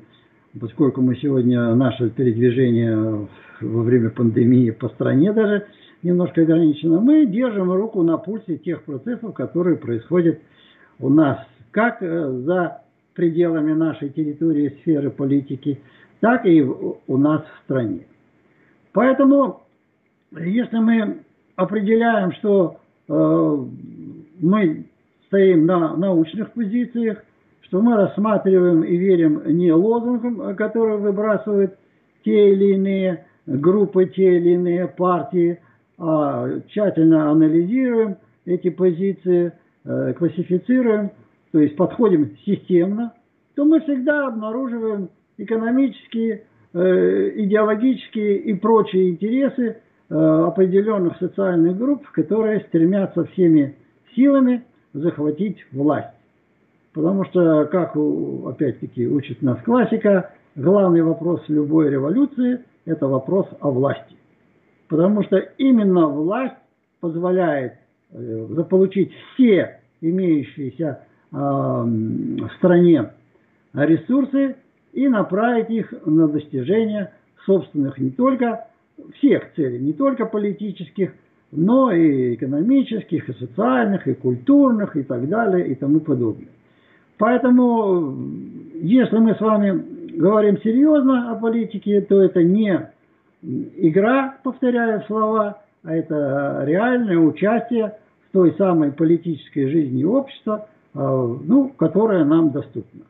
поскольку 0.60 1.02
мы 1.02 1.16
сегодня 1.16 1.74
наше 1.74 2.12
передвижение 2.12 3.28
во 3.60 3.82
время 3.82 4.12
пандемии 4.12 4.70
по 4.70 4.90
стране 4.90 5.34
даже 5.34 5.66
немножко 6.04 6.42
ограничено, 6.42 7.00
мы 7.00 7.26
держим 7.26 7.72
руку 7.72 8.04
на 8.04 8.18
пульсе 8.18 8.58
тех 8.58 8.84
процессов, 8.84 9.34
которые 9.34 9.78
происходят 9.78 10.38
у 11.02 11.10
нас 11.10 11.40
как 11.72 12.02
э, 12.02 12.32
за 12.46 12.82
пределами 13.14 13.74
нашей 13.74 14.10
территории 14.10 14.78
сферы 14.82 15.10
политики, 15.10 15.82
так 16.20 16.46
и 16.46 16.62
у 16.62 17.18
нас 17.18 17.42
в 17.42 17.64
стране. 17.64 18.06
Поэтому, 18.94 19.62
если 20.32 20.78
мы 20.78 21.20
определяем, 21.56 22.32
что 22.34 22.78
э, 23.08 23.58
мы 24.40 24.86
стоим 25.28 25.66
на 25.66 25.96
научных 25.96 26.52
позициях, 26.52 27.24
что 27.62 27.82
мы 27.82 27.96
рассматриваем 27.96 28.84
и 28.84 28.98
верим 28.98 29.44
не 29.46 29.72
лозунгам, 29.72 30.56
которые 30.56 30.98
выбрасывают 30.98 31.76
те 32.24 32.54
или 32.54 32.76
иные 32.76 33.26
группы, 33.46 34.06
те 34.06 34.38
или 34.38 34.52
иные 34.52 34.88
партии, 34.88 35.60
а 35.98 36.60
тщательно 36.68 37.30
анализируем 37.32 38.18
эти 38.46 38.70
позиции, 38.70 39.48
э, 39.48 39.52
классифицируем, 39.84 41.12
то 41.52 41.60
есть 41.60 41.76
подходим 41.76 42.38
системно, 42.46 43.14
то 43.56 43.66
мы 43.66 43.82
всегда 43.82 44.28
обнаруживаем 44.28 45.10
экономические, 45.38 46.44
э, 46.74 47.32
идеологические 47.44 48.38
и 48.38 48.54
прочие 48.54 49.10
интересы 49.10 49.78
э, 50.10 50.16
определенных 50.16 51.18
социальных 51.18 51.78
групп, 51.78 52.08
которые 52.12 52.62
стремятся 52.62 53.26
всеми 53.26 53.76
силами 54.16 54.64
захватить 54.94 55.66
власть. 55.72 56.16
Потому 56.94 57.26
что, 57.26 57.66
как 57.66 57.96
опять-таки 57.96 59.08
учит 59.08 59.42
нас 59.42 59.58
классика, 59.64 60.32
главный 60.56 61.02
вопрос 61.02 61.42
любой 61.48 61.90
революции– 61.90 62.60
это 62.86 63.08
вопрос 63.08 63.48
о 63.62 63.72
власти. 63.72 64.18
Потому 64.90 65.24
что 65.24 65.38
именно 65.38 66.08
власть 66.08 66.56
позволяет 67.00 67.74
э, 67.74 67.78
заполучить 68.12 69.12
все 69.34 69.80
имеющиеся 70.02 71.00
в 71.32 72.50
стране 72.58 73.12
ресурсы 73.74 74.56
и 74.94 75.08
направить 75.08 75.70
их 75.70 75.94
на 76.06 76.28
достижение 76.28 77.12
собственных 77.46 77.98
не 77.98 78.10
только 78.10 78.68
всех 79.18 79.54
целей, 79.56 79.80
не 79.80 79.94
только 79.94 80.26
политических, 80.26 81.14
но 81.52 81.92
и 81.92 82.36
экономических, 82.36 83.30
и 83.30 83.34
социальных, 83.34 84.08
и 84.08 84.14
культурных, 84.14 84.96
и 84.96 85.04
так 85.04 85.28
далее, 85.28 85.68
и 85.68 85.76
тому 85.76 86.00
подобное. 86.00 86.50
Поэтому, 87.18 88.16
если 88.82 89.18
мы 89.18 89.36
с 89.36 89.40
вами 89.40 90.18
говорим 90.18 90.58
серьезно 90.62 91.32
о 91.32 91.36
политике, 91.36 92.02
то 92.02 92.22
это 92.22 92.44
не 92.44 92.90
игра, 93.44 94.38
повторяю 94.44 95.02
слова, 95.04 95.62
а 95.84 95.96
это 95.96 96.64
реальное 96.66 97.18
участие 97.18 97.94
той 98.32 98.54
самой 98.58 98.92
политической 98.92 99.68
жизни 99.70 100.04
общества, 100.04 100.68
а, 100.94 101.38
ну, 101.44 101.70
которая 101.70 102.26
нам 102.26 102.52
доступна. 102.52 103.02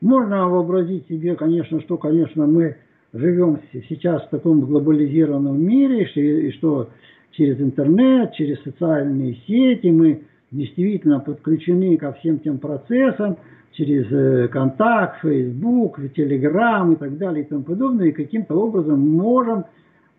Можно 0.00 0.48
вообразить 0.48 1.06
себе, 1.08 1.34
конечно, 1.36 1.80
что, 1.80 1.96
конечно, 1.98 2.46
мы 2.46 2.76
живем 3.12 3.60
сейчас 3.88 4.22
в 4.24 4.30
таком 4.30 4.60
глобализированном 4.60 5.60
мире, 5.60 6.04
и 6.04 6.52
что 6.52 6.88
через 7.32 7.60
интернет, 7.60 8.32
через 8.32 8.62
социальные 8.62 9.36
сети 9.46 9.88
мы 9.88 10.22
действительно 10.50 11.20
подключены 11.20 11.96
ко 11.96 12.12
всем 12.12 12.38
тем 12.38 12.58
процессам, 12.58 13.36
через 13.72 14.10
э, 14.10 14.48
контакт, 14.48 15.20
Facebook, 15.22 15.98
Telegram 16.16 16.92
и 16.92 16.96
так 16.96 17.18
далее 17.18 17.44
и 17.44 17.46
тому 17.46 17.62
подобное, 17.62 18.08
и 18.08 18.12
каким-то 18.12 18.54
образом 18.54 19.00
можем 19.00 19.64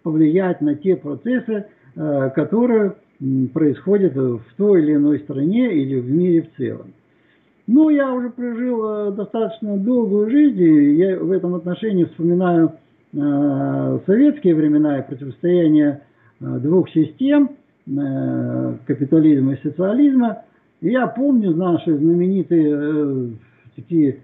повлиять 0.03 0.61
на 0.61 0.75
те 0.75 0.95
процессы, 0.95 1.65
э, 1.95 2.29
которые 2.33 2.93
происходят 3.53 4.15
в 4.15 4.41
той 4.57 4.83
или 4.83 4.95
иной 4.95 5.19
стране 5.19 5.73
или 5.73 5.99
в 5.99 6.09
мире 6.11 6.41
в 6.41 6.57
целом. 6.57 6.93
Ну, 7.67 7.89
я 7.89 8.13
уже 8.13 8.29
прожил 8.31 8.83
э, 8.83 9.11
достаточно 9.11 9.77
долгую 9.77 10.29
жизнь, 10.29 10.61
и 10.61 10.95
я 10.95 11.17
в 11.17 11.31
этом 11.31 11.55
отношении 11.55 12.05
вспоминаю 12.05 12.73
э, 13.13 13.99
советские 14.05 14.55
времена 14.55 14.99
и 14.99 15.07
противостояние 15.07 16.01
э, 16.41 16.59
двух 16.59 16.89
систем, 16.89 17.51
капитализма 18.85 19.53
и 19.53 19.63
социализма. 19.63 20.43
И 20.81 20.89
я 20.89 21.07
помню 21.07 21.55
наши 21.55 21.97
знаменитые 21.97 23.31
такие 23.75 24.19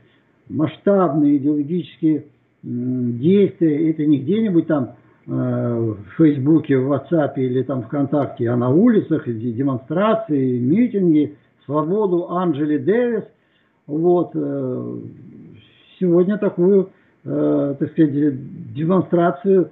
масштабные 0.47 1.37
идеологические 1.37 2.25
действия. 2.61 3.89
Это 3.89 4.05
не 4.05 4.19
где-нибудь 4.19 4.67
там 4.67 4.91
в 5.27 5.97
Фейсбуке, 6.17 6.77
в 6.77 6.91
WhatsApp 6.91 7.33
или 7.35 7.61
там 7.61 7.83
ВКонтакте, 7.83 8.49
а 8.49 8.55
на 8.55 8.69
улицах, 8.69 9.27
демонстрации, 9.27 10.57
митинги, 10.57 11.35
свободу 11.65 12.29
Анджели 12.29 12.77
Дэвис– 12.77 13.25
вот. 13.87 14.31
Э, 14.35 14.97
сегодня 15.99 16.37
такую, 16.37 16.89
э, 17.23 17.75
так 17.79 17.91
сказать, 17.91 18.73
демонстрацию 18.73 19.71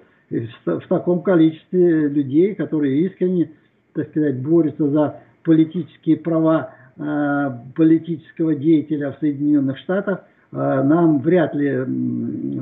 в 0.65 0.87
таком 0.87 1.21
количестве 1.21 2.07
людей, 2.07 2.55
которые 2.55 3.05
искренне, 3.05 3.51
так 3.93 4.09
сказать, 4.09 4.41
борются 4.41 4.89
за 4.89 5.19
политические 5.43 6.17
права 6.17 6.71
э, 6.97 7.51
политического 7.75 8.55
деятеля 8.55 9.11
в 9.11 9.19
Соединенных 9.19 9.77
Штатах, 9.79 10.23
нам 10.55 11.19
вряд 11.19 11.53
ли 11.53 11.83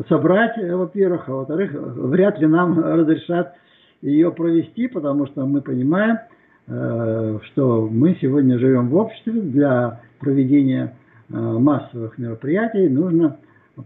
собрать, 0.09 0.57
во-первых, 0.57 1.29
а 1.29 1.33
во-вторых, 1.33 1.71
вряд 1.73 2.39
ли 2.39 2.47
нам 2.47 2.79
разрешат 2.83 3.55
ее 4.01 4.31
провести, 4.31 4.87
потому 4.87 5.27
что 5.27 5.45
мы 5.45 5.61
понимаем, 5.61 6.17
что 6.65 7.87
мы 7.91 8.17
сегодня 8.19 8.57
живем 8.57 8.89
в 8.89 8.95
обществе 8.95 9.41
для 9.41 10.01
проведения 10.19 10.93
Э, 11.33 11.35
массовых 11.35 12.17
мероприятий 12.19 12.87
нужно 12.89 13.37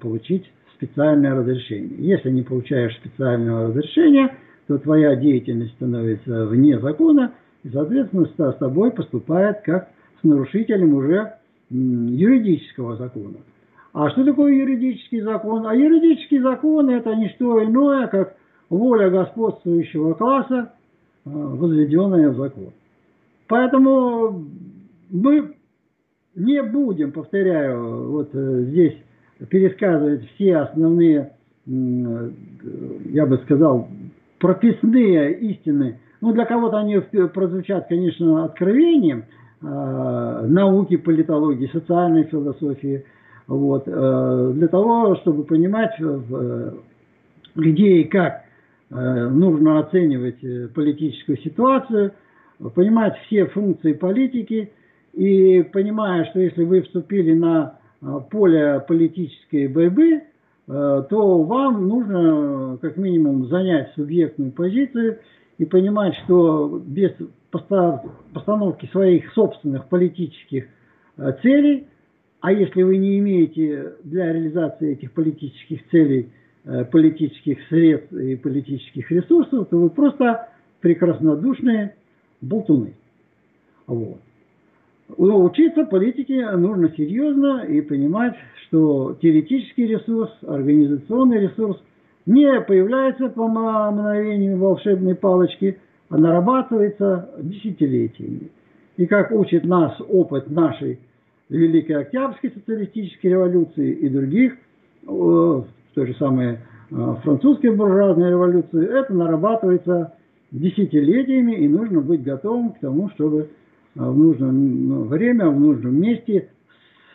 получить 0.02 0.52
специальное 0.76 1.34
разрешение. 1.34 1.96
Если 1.98 2.30
не 2.30 2.42
получаешь 2.42 2.96
специального 2.98 3.68
разрешения, 3.68 4.36
то 4.68 4.78
твоя 4.78 5.16
деятельность 5.16 5.74
становится 5.76 6.46
вне 6.46 6.78
закона, 6.80 7.32
и, 7.64 7.70
соответственно, 7.70 8.26
с 8.26 8.56
тобой 8.58 8.92
поступает 8.92 9.62
как 9.62 9.88
с 10.20 10.24
нарушителем 10.24 10.94
уже 10.94 11.36
юридического 11.70 12.98
закона. 12.98 13.38
А 13.98 14.12
что 14.12 14.24
такое 14.24 14.54
юридический 14.54 15.22
закон? 15.22 15.66
А 15.66 15.74
юридический 15.74 16.38
закон– 16.38 16.88
это 16.92 17.16
не 17.16 17.30
что 17.30 17.64
иное, 17.64 18.06
как 18.06 18.36
воля 18.70 19.10
господствующего 19.10 20.14
класса, 20.14 20.74
э, 21.26 21.30
возведенная 21.32 22.30
в 22.30 22.36
закон. 22.36 22.74
Поэтому 23.48 24.46
мы 25.10 25.56
не 26.36 26.62
будем, 26.62 27.12
повторяю, 27.12 28.12
вот 28.12 28.30
э, 28.34 28.66
здесь 28.68 28.94
пересказывать 29.50 30.30
все 30.36 30.58
основные, 30.58 31.32
я 31.66 33.26
бы 33.26 33.40
сказал, 33.46 33.88
прописные 34.38 35.40
истины. 35.40 36.00
Ну, 36.22 36.34
для 36.34 36.46
кого-то 36.46 36.78
они 36.78 37.00
прозвучат, 37.34 37.88
конечно, 37.88 38.46
откровением 38.46 39.24
э, 39.64 40.46
науки, 40.48 40.98
политологии, 40.98 41.68
социальной 41.74 42.26
философии. 42.26 43.04
Вот, 43.48 43.84
э, 43.88 44.52
для 44.56 44.68
того, 44.68 45.16
чтобы 45.18 45.44
понимать, 45.44 45.94
где 47.56 48.02
и 48.02 48.04
как 48.06 48.44
нужно 48.90 49.80
оценивать 49.80 50.40
политическую 50.74 51.38
ситуацию, 51.40 52.14
понимать 52.74 53.18
все 53.26 53.46
функции 53.48 53.94
политики– 53.94 54.72
и 55.18 55.64
понимая, 55.74 56.26
что 56.26 56.40
если 56.40 56.64
вы 56.64 56.84
вступили 56.84 57.34
на 57.34 57.80
поле 58.30 58.86
политической 58.88 59.68
борьбы, 59.68 60.22
то 60.68 61.44
вам 61.44 61.88
нужно 61.88 62.78
как 62.80 62.98
минимум 62.98 63.48
занять 63.48 63.92
субъектную 63.96 64.52
позицию 64.52 65.18
и 65.58 65.66
понимать, 65.66 66.14
что 66.26 66.80
без 66.86 67.14
постановки 67.50 68.88
своих 68.92 69.34
собственных 69.34 69.88
политических 69.88 70.68
целей, 71.42 71.88
а 72.42 72.52
если 72.52 72.84
вы 72.84 72.98
не 72.98 73.20
имеете 73.20 73.94
для 74.04 74.32
реализации 74.32 74.94
этих 74.94 75.12
политических 75.12 75.88
целей 75.90 76.30
политических 76.92 77.58
средств 77.70 78.12
и 78.12 78.36
политических 78.36 79.10
ресурсов, 79.10 79.70
то 79.70 79.78
вы 79.78 79.90
просто 79.90 80.50
прекраснодушные 80.82 81.96
болтуны. 82.42 82.94
Вот. 83.86 84.20
Но 85.18 85.44
учиться 85.44 85.86
политике 85.86 86.50
нужно 86.52 86.90
серьезно 86.98 87.64
и 87.64 87.80
понимать, 87.80 88.36
что 88.66 89.18
теоретический 89.22 89.88
ресурс, 89.88 90.30
организационный 90.46 91.40
ресурс 91.40 91.82
не 92.26 92.60
появляется 92.62 93.30
по 93.30 93.48
мгновению 93.48 94.58
волшебной 94.58 95.16
палочки, 95.16 95.78
а 96.10 96.18
нарабатывается 96.18 97.30
десятилетиями. 97.40 98.52
И 98.98 99.06
как 99.06 99.32
учит 99.32 99.64
нас 99.64 99.96
опыт 100.10 100.50
нашей 100.50 101.00
Великой 101.50 102.02
Октябрьской 102.02 102.52
социалистической 102.52 103.32
революции 103.32 103.94
и 103.94 104.10
других, 104.10 104.54
в 105.04 105.66
той 105.94 106.08
же 106.08 106.14
самой 106.16 106.58
э, 106.92 107.16
французской 107.24 107.74
буржуазной 107.74 108.32
революции, 108.32 108.86
это 108.86 109.14
нарабатывается 109.14 110.14
десятилетиями, 110.52 111.54
и 111.54 111.68
нужно 111.68 112.02
быть 112.02 112.24
готовым 112.24 112.72
к 112.72 112.80
тому, 112.80 113.10
чтобы 113.12 113.50
в 113.96 114.18
нужное 114.18 114.52
ну, 114.52 115.04
время, 115.04 115.50
в 115.50 115.60
нужном 115.60 116.00
месте, 116.00 116.50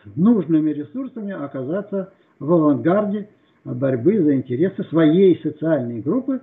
с 0.05 0.17
нужными 0.17 0.71
ресурсами 0.71 1.33
оказаться 1.33 2.13
в 2.39 2.53
авангарде 2.53 3.29
борьбы 3.65 4.21
за 4.21 4.35
интересы 4.35 4.83
своей 4.85 5.41
социальной 5.43 6.01
группы, 6.01 6.41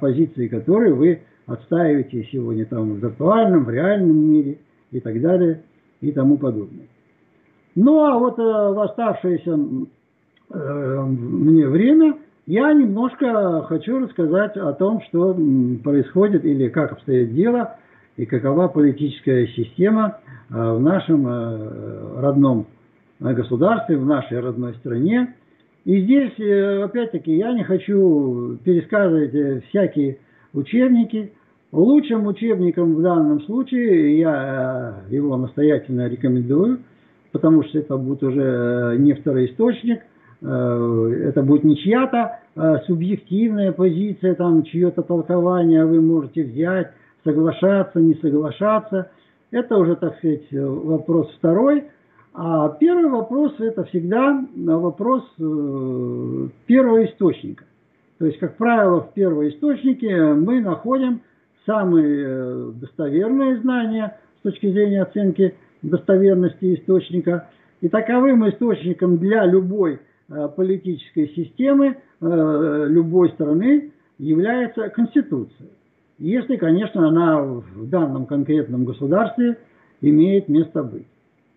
позиции 0.00 0.46
которой 0.46 0.92
вы 0.92 1.20
отстаиваете 1.46 2.28
сегодня 2.30 2.64
там 2.66 2.94
в 2.94 2.98
виртуальном, 2.98 3.64
в 3.64 3.70
реальном 3.70 4.16
мире 4.16 4.58
и 4.92 5.00
так 5.00 5.20
далее 5.20 5.62
и 6.00 6.12
тому 6.12 6.36
подобное. 6.36 6.86
Ну 7.76 8.00
а 8.04 8.18
вот 8.18 8.38
э, 8.38 8.42
в 8.42 8.80
оставшееся 8.80 9.58
э, 10.50 11.02
мне 11.06 11.68
время 11.68 12.16
я 12.46 12.72
немножко 12.72 13.64
хочу 13.68 13.98
рассказать 13.98 14.56
о 14.56 14.72
том, 14.72 15.02
что 15.08 15.36
происходит 15.84 16.44
или 16.44 16.68
как 16.68 16.92
обстоит 16.92 17.34
дело 17.34 17.76
и 18.16 18.24
какова 18.24 18.68
политическая 18.68 19.46
система 19.48 20.18
э, 20.48 20.54
в 20.54 20.80
нашем 20.80 21.26
э, 21.26 22.20
родном 22.20 22.66
государстве, 23.20 23.98
в 23.98 24.06
нашей 24.06 24.40
родной 24.40 24.74
стране. 24.76 25.34
И 25.84 26.00
здесь, 26.00 26.38
э, 26.38 26.82
опять-таки, 26.82 27.36
я 27.36 27.52
не 27.52 27.64
хочу 27.64 28.56
пересказывать 28.64 29.64
всякие 29.68 30.18
учебники. 30.54 31.32
Лучшим 31.72 32.26
учебником 32.26 32.94
в 32.94 33.02
данном 33.02 33.42
случае 33.42 34.18
я 34.18 35.00
его 35.10 35.36
настоятельно 35.36 36.08
рекомендую, 36.08 36.78
потому 37.36 37.62
что 37.64 37.78
это 37.78 37.96
будет 37.98 38.22
уже 38.22 38.96
не 38.98 39.12
второй 39.12 39.46
источник, 39.46 40.00
это 40.40 41.42
будет 41.42 41.64
не 41.64 41.76
чья-то 41.76 42.40
субъективная 42.86 43.72
позиция, 43.72 44.34
там 44.34 44.62
чье-то 44.62 45.02
толкование 45.02 45.84
вы 45.84 46.00
можете 46.00 46.44
взять, 46.44 46.92
соглашаться, 47.24 48.00
не 48.00 48.14
соглашаться. 48.14 49.10
Это 49.50 49.76
уже, 49.76 49.96
так 49.96 50.16
сказать, 50.18 50.46
вопрос 50.50 51.30
второй. 51.38 51.84
А 52.34 52.68
первый 52.68 53.10
вопрос– 53.10 53.54
это 53.58 53.84
всегда 53.84 54.44
вопрос 54.56 55.24
э, 55.38 56.48
первого 56.66 57.04
источника. 57.04 57.64
То 58.18 58.26
есть, 58.26 58.38
как 58.38 58.56
правило, 58.56 59.00
в 59.00 59.12
первоисточнике 59.14 60.34
мы 60.34 60.60
находим 60.60 61.20
самые 61.66 62.24
э, 62.26 62.70
достоверные 62.80 63.58
знания 63.60 64.18
с 64.38 64.42
точки 64.42 64.70
зрения 64.70 65.02
оценки 65.02 65.54
достоверности 65.82 66.74
источника. 66.74 67.48
И 67.80 67.88
таковым 67.88 68.48
источником 68.48 69.18
для 69.18 69.44
любой 69.44 70.00
э, 70.28 70.48
политической 70.56 71.28
системы, 71.34 71.96
любой 72.18 73.28
страны 73.32 73.92
является 74.18 74.88
Конституция. 74.88 75.68
Если, 76.18 76.56
конечно, 76.56 77.08
она 77.08 77.42
в 77.42 77.88
данном 77.90 78.24
конкретном 78.24 78.86
государстве 78.86 79.58
имеет 80.00 80.48
место 80.48 80.82
быть. 80.82 81.06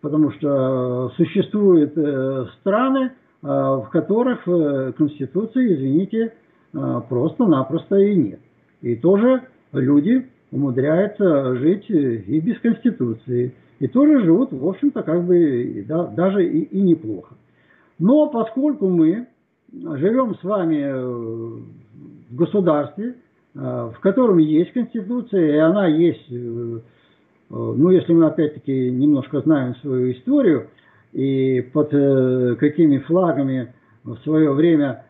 Потому 0.01 0.31
что 0.31 1.09
существуют 1.17 1.97
э, 1.97 2.45
страны, 2.59 3.11
э, 3.41 3.47
в 3.47 3.89
которых 3.91 4.47
э, 4.47 4.93
Конституции, 4.97 5.75
извините, 5.75 6.33
просто-напросто 6.71 7.95
и 7.95 8.15
нет. 8.15 8.39
И 8.83 8.95
тоже 8.95 9.41
люди 9.73 10.27
умудряются 10.51 11.55
жить 11.55 11.89
и 11.89 12.39
без 12.39 12.59
Конституции. 12.59 13.55
И 13.79 13.87
тоже 13.87 14.23
живут, 14.23 14.51
в 14.51 14.67
общем-то, 14.67 15.03
как 15.03 15.23
бы 15.23 15.85
да, 15.87 16.05
даже 16.07 16.45
и, 16.45 16.63
и 16.63 16.81
неплохо. 16.81 17.35
Но 17.97 18.27
поскольку 18.27 18.89
мы 18.89 19.27
живем 19.71 20.35
с 20.35 20.43
вами 20.43 21.61
в 22.31 22.35
государстве, 22.35 23.15
Э, 23.55 23.91
в 23.93 23.99
котором 23.99 24.37
есть 24.37 24.71
Конституция, 24.73 25.55
и 25.55 25.57
она 25.57 25.87
есть, 25.87 26.25
э, 26.31 26.33
э, 26.35 26.79
ну, 27.49 27.89
если 27.89 28.13
мы 28.13 28.27
опять-таки 28.27 28.91
немножко 28.91 29.41
знаем 29.41 29.75
свою 29.77 30.11
историю, 30.11 30.67
и 31.11 31.61
под 31.73 31.89
какими 32.59 32.99
флагами 32.99 33.73
в 34.03 34.15
свое 34.17 34.51
время 34.53 35.05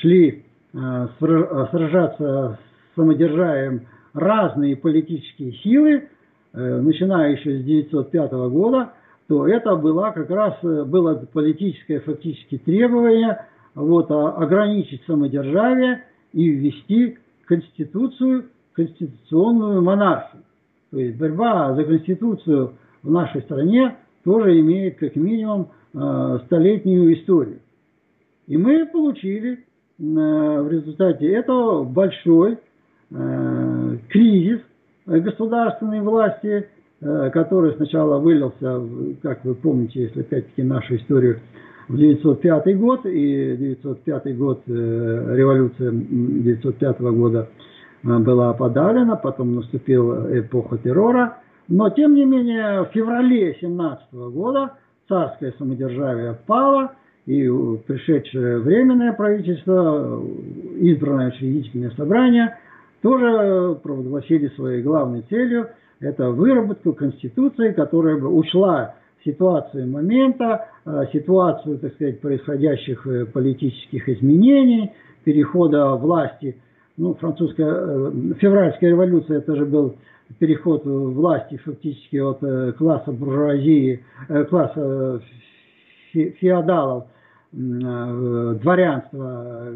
шли 0.00 0.44
сражаться 0.72 2.58
с 2.58 2.96
самодержавием 2.96 3.82
разные 4.12 4.74
политические 4.74 5.52
силы, 5.62 6.08
начиная 6.52 7.32
еще 7.32 7.58
с 7.58 7.62
1905 7.62 8.32
года, 8.50 8.92
то 9.28 9.46
это 9.46 9.76
было 9.76 10.12
как 10.14 10.28
раз 10.30 10.58
было 10.62 11.14
политическое 11.32 12.00
фактически 12.00 12.58
требование 12.58 13.46
вот, 13.74 14.10
ограничить 14.10 15.02
самодержавие 15.06 16.04
и 16.32 16.48
ввести 16.48 17.18
конституцию, 17.46 18.46
конституционную 18.74 19.82
монархию. 19.82 20.42
То 20.90 20.98
есть 20.98 21.18
борьба 21.18 21.74
за 21.74 21.84
конституцию 21.84 22.74
в 23.02 23.10
нашей 23.10 23.42
стране 23.42 23.96
тоже 24.24 24.60
имеет 24.60 24.98
как 24.98 25.16
минимум 25.16 25.68
э, 25.94 26.38
столетнюю 26.46 27.14
историю. 27.14 27.60
И 28.46 28.56
мы 28.56 28.86
получили 28.86 29.52
э, 29.52 29.58
в 29.98 30.68
результате 30.70 31.32
этого 31.32 31.84
большой 31.84 32.58
э, 33.10 33.96
кризис 34.08 34.60
государственной 35.06 36.00
власти, 36.00 36.68
который 37.00 37.74
сначала 37.74 38.18
вылился, 38.18 38.80
как 39.22 39.44
вы 39.44 39.54
помните, 39.54 40.02
если 40.02 40.20
опять-таки 40.20 40.62
нашу 40.62 40.96
историю 40.96 41.40
в 41.88 41.96
905 41.96 42.78
год, 42.78 43.06
и 43.06 43.56
905 43.56 44.36
год, 44.36 44.62
э, 44.66 44.72
революция 45.36 45.90
905 45.92 47.00
года 47.00 47.48
э, 48.02 48.18
была 48.18 48.52
подавлена, 48.54 49.16
потом 49.16 49.54
наступила 49.56 50.26
эпоха 50.38 50.78
террора, 50.78 51.38
но 51.68 51.90
тем 51.90 52.14
не 52.14 52.24
менее 52.24 52.84
в 52.84 52.92
феврале 52.92 53.56
17 53.60 54.12
года 54.12 54.72
царское 55.08 55.52
самодержавие 55.58 56.38
пало, 56.46 56.92
и 57.26 57.48
пришедшее 57.86 58.58
временное 58.58 59.12
правительство, 59.12 60.20
избранное 60.80 61.28
учредительное 61.28 61.90
собрание, 61.90 62.56
тоже 63.02 63.78
провозгласили 63.82 64.48
своей 64.48 64.82
главной 64.82 65.22
целью 65.22 65.68
это 66.02 66.30
выработку 66.30 66.92
Конституции, 66.92 67.72
которая 67.72 68.18
бы 68.18 68.28
ушла 68.28 68.96
ситуацию 69.24 69.88
момента, 69.88 70.66
э, 70.84 71.04
ситуацию, 71.12 71.78
так 71.78 71.94
сказать, 71.94 72.20
происходящих 72.20 73.06
э, 73.06 73.24
политических 73.26 74.08
изменений, 74.08 74.90
перехода 75.22 75.94
власти. 75.94 76.56
Ну, 76.96 77.14
французская, 77.14 77.70
э, 77.70 78.10
февральская 78.40 78.90
революция, 78.90 79.38
это 79.38 79.54
же 79.54 79.64
был 79.64 79.94
переход 80.40 80.84
власти 80.84 81.56
фактически 81.58 82.16
от 82.16 82.40
класса 82.76 83.12
буржуазии, 83.12 84.02
класса 84.48 85.20
феодалов, 86.12 87.04
дворянства 87.52 89.68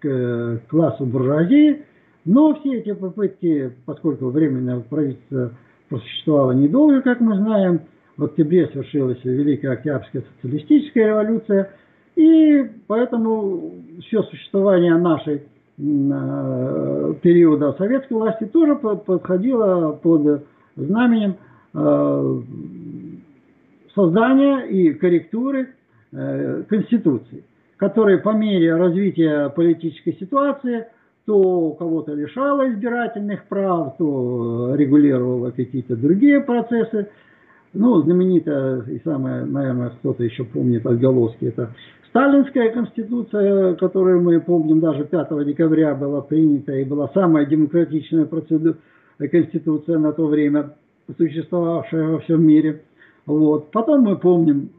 к 0.00 0.60
классу 0.68 1.04
буржуазии. 1.04 1.84
Но 2.30 2.54
все 2.54 2.78
эти 2.78 2.92
попытки, 2.92 3.72
поскольку 3.86 4.28
временное 4.30 4.78
правительство 4.78 5.50
просуществовало 5.88 6.52
недолго, 6.52 7.02
как 7.02 7.18
мы 7.18 7.34
знаем, 7.34 7.80
в 8.16 8.22
октябре 8.22 8.68
свершилась 8.68 9.18
Великая 9.24 9.72
Октябрьская 9.72 10.22
социалистическая 10.36 11.08
революция, 11.08 11.72
и 12.14 12.70
поэтому 12.86 13.72
все 14.06 14.22
существование 14.22 14.96
нашей 14.96 15.42
э, 15.78 17.14
периода 17.20 17.72
советской 17.72 18.12
власти 18.12 18.44
тоже 18.44 18.76
подходило 18.76 19.90
под 20.00 20.46
знаменем 20.76 21.34
э, 21.74 22.40
создания 23.92 24.66
и 24.68 24.92
корректуры 24.92 25.70
э, 26.12 26.62
Конституции. 26.68 27.42
который 27.76 28.18
по 28.18 28.30
мере 28.30 28.76
развития 28.76 29.48
политической 29.48 30.12
ситуации 30.20 30.86
то 31.26 31.72
кого-то 31.72 32.14
лишало 32.14 32.70
избирательных 32.72 33.44
прав, 33.44 33.96
то 33.98 34.74
регулировало 34.74 35.50
какие-то 35.50 35.96
другие 35.96 36.40
процессы. 36.40 37.08
Ну, 37.72 38.02
знаменитая 38.02 38.82
и 38.82 39.00
самое, 39.04 39.44
наверное, 39.44 39.90
кто-то 39.90 40.24
еще 40.24 40.44
помнит 40.44 40.84
отголоски, 40.86 41.44
это 41.44 41.70
Сталинская 42.10 42.70
конституция, 42.70 43.74
которую 43.76 44.20
мы 44.22 44.40
помним, 44.40 44.80
даже 44.80 45.04
5 45.04 45.46
декабря 45.46 45.94
была 45.94 46.20
принята 46.20 46.72
и 46.72 46.84
была 46.84 47.08
самая 47.14 47.46
демократичная 47.46 48.24
процедура, 48.24 48.76
конституция 49.30 49.98
на 49.98 50.12
то 50.12 50.26
время, 50.26 50.74
существовавшая 51.16 52.08
во 52.08 52.18
всем 52.18 52.42
мире. 52.44 52.82
Вот. 53.26 53.70
Потом 53.70 54.02
мы 54.02 54.16
помним 54.16 54.70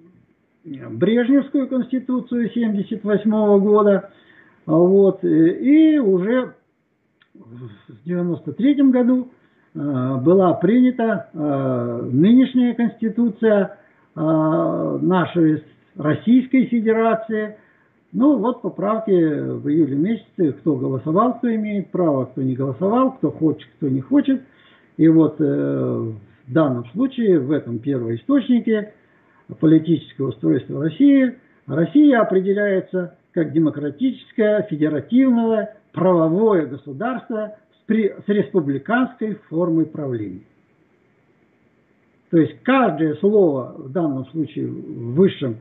Брежневскую 0.65 1.69
конституцию 1.69 2.49
1978 2.49 3.59
года. 3.59 4.09
Вот. 4.65 5.23
И 5.23 5.99
уже 5.99 6.53
в 7.33 8.05
1993 8.05 8.91
году 8.91 9.29
э, 9.73 10.15
была 10.21 10.53
принята 10.53 11.29
э, 11.33 12.09
нынешняя 12.11 12.73
конституция 12.73 13.77
э, 14.15 14.99
нашей 15.01 15.63
Российской 15.95 16.65
Федерации. 16.65 17.57
Ну 18.13 18.37
вот 18.37 18.61
поправки 18.61 19.11
в 19.11 19.67
июле 19.69 19.95
месяце, 19.95 20.53
кто 20.59 20.75
голосовал, 20.75 21.35
кто 21.35 21.53
имеет 21.53 21.91
право, 21.91 22.25
кто 22.25 22.41
не 22.41 22.55
голосовал, 22.55 23.13
кто 23.13 23.31
хочет, 23.31 23.67
кто 23.77 23.87
не 23.87 24.01
хочет. 24.01 24.41
И 24.97 25.07
вот 25.07 25.37
э, 25.39 26.11
в 26.47 26.53
данном 26.53 26.85
случае, 26.91 27.39
в 27.39 27.51
этом 27.51 27.79
первоисточнике 27.79 28.93
политического 29.59 30.29
устройства 30.29 30.83
России, 30.83 31.35
Россия 31.67 32.21
определяется 32.21 33.15
как 33.33 33.53
демократическое, 33.53 34.63
федеративное, 34.63 35.77
правовое 35.91 36.65
государство 36.65 37.57
с, 37.79 37.85
при, 37.85 38.13
с 38.25 38.27
республиканской 38.27 39.35
формой 39.49 39.85
правления. 39.85 40.43
То 42.29 42.37
есть 42.37 42.61
каждое 42.63 43.15
слово 43.15 43.75
в 43.77 43.91
данном 43.91 44.25
случае 44.27 44.67
в 44.67 45.15
высшем 45.15 45.57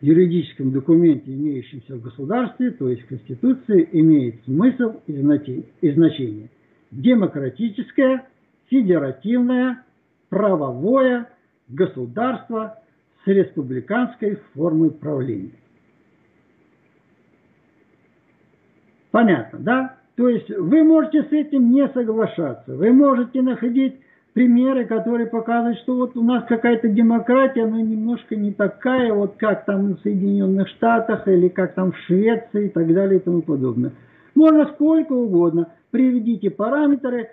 юридическом 0.00 0.72
документе, 0.72 1.32
имеющемся 1.32 1.96
в 1.96 2.02
государстве, 2.02 2.70
то 2.72 2.88
есть 2.88 3.02
в 3.02 3.08
Конституции, 3.08 3.88
имеет 3.92 4.42
смысл 4.44 5.00
и 5.06 5.90
значение. 5.92 6.48
Демократическое, 6.90 8.26
федеративное, 8.68 9.84
правовое 10.28 11.28
государство 11.68 12.78
с 13.24 13.26
республиканской 13.28 14.38
формой 14.54 14.90
правления. 14.90 15.61
Понятно, 19.12 19.58
да? 19.60 19.96
То 20.16 20.28
есть 20.28 20.50
вы 20.50 20.82
можете 20.82 21.22
с 21.22 21.32
этим 21.32 21.70
не 21.70 21.86
соглашаться. 21.88 22.74
Вы 22.74 22.92
можете 22.92 23.40
находить 23.42 23.94
примеры, 24.32 24.86
которые 24.86 25.26
показывают, 25.26 25.78
что 25.80 25.96
вот 25.96 26.16
у 26.16 26.22
нас 26.22 26.44
какая-то 26.48 26.88
демократия, 26.88 27.66
но 27.66 27.78
немножко 27.78 28.34
не 28.34 28.52
такая, 28.52 29.12
вот 29.12 29.34
как 29.36 29.66
там 29.66 29.94
в 29.94 30.00
Соединенных 30.00 30.68
Штатах 30.68 31.28
или 31.28 31.48
как 31.48 31.74
там 31.74 31.92
в 31.92 31.98
Швеции 32.06 32.66
и 32.66 32.68
так 32.70 32.92
далее 32.92 33.20
и 33.20 33.22
тому 33.22 33.42
подобное. 33.42 33.92
Можно 34.34 34.66
сколько 34.74 35.12
угодно. 35.12 35.68
Приведите 35.90 36.50
параметры, 36.50 37.28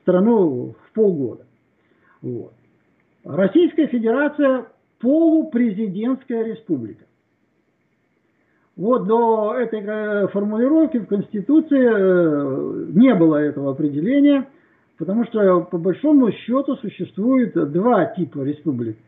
страну 0.00 0.74
в 0.82 0.94
полгода. 0.94 1.44
Вот. 2.22 2.54
Российская 3.22 3.88
Федерация 3.88 4.64
полупрезидентская 5.00 6.44
республика. 6.44 7.04
Вот 8.76 9.06
до 9.06 9.54
этой 9.58 9.80
э, 9.82 10.28
формулировки 10.28 10.98
в 10.98 11.06
Конституции 11.06 11.80
э, 11.80 12.84
не 12.92 13.14
было 13.14 13.36
этого 13.36 13.70
определения, 13.70 14.46
потому 14.98 15.24
что 15.24 15.62
по 15.62 15.78
большому 15.78 16.30
счету 16.30 16.76
существует 16.76 17.54
два 17.72 18.04
типа 18.04 18.40
республик. 18.40 18.98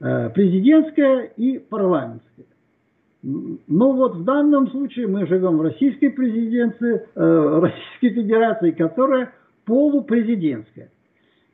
Э, 0.00 0.30
президентская 0.30 1.24
и 1.36 1.58
парламентская. 1.58 2.46
Но 3.22 3.92
вот 3.92 4.14
в 4.16 4.24
данном 4.24 4.70
случае 4.70 5.08
мы 5.08 5.26
живем 5.26 5.58
в 5.58 5.62
российской 5.62 6.08
президенции, 6.08 7.02
Российской 7.16 8.10
Федерации, 8.10 8.70
которая 8.70 9.32
полупрезидентская. 9.66 10.88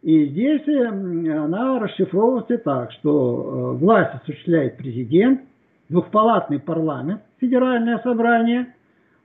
И 0.03 0.27
здесь 0.27 0.61
она 0.69 1.79
расшифровывается 1.81 2.59
так, 2.59 2.93
что 2.93 3.77
власть 3.81 4.15
осуществляет 4.23 4.77
президент– 4.77 5.41
двухпалатный 5.89 6.59
парламент, 6.59 7.23
федеральное 7.45 7.99
собрание, 7.99 8.75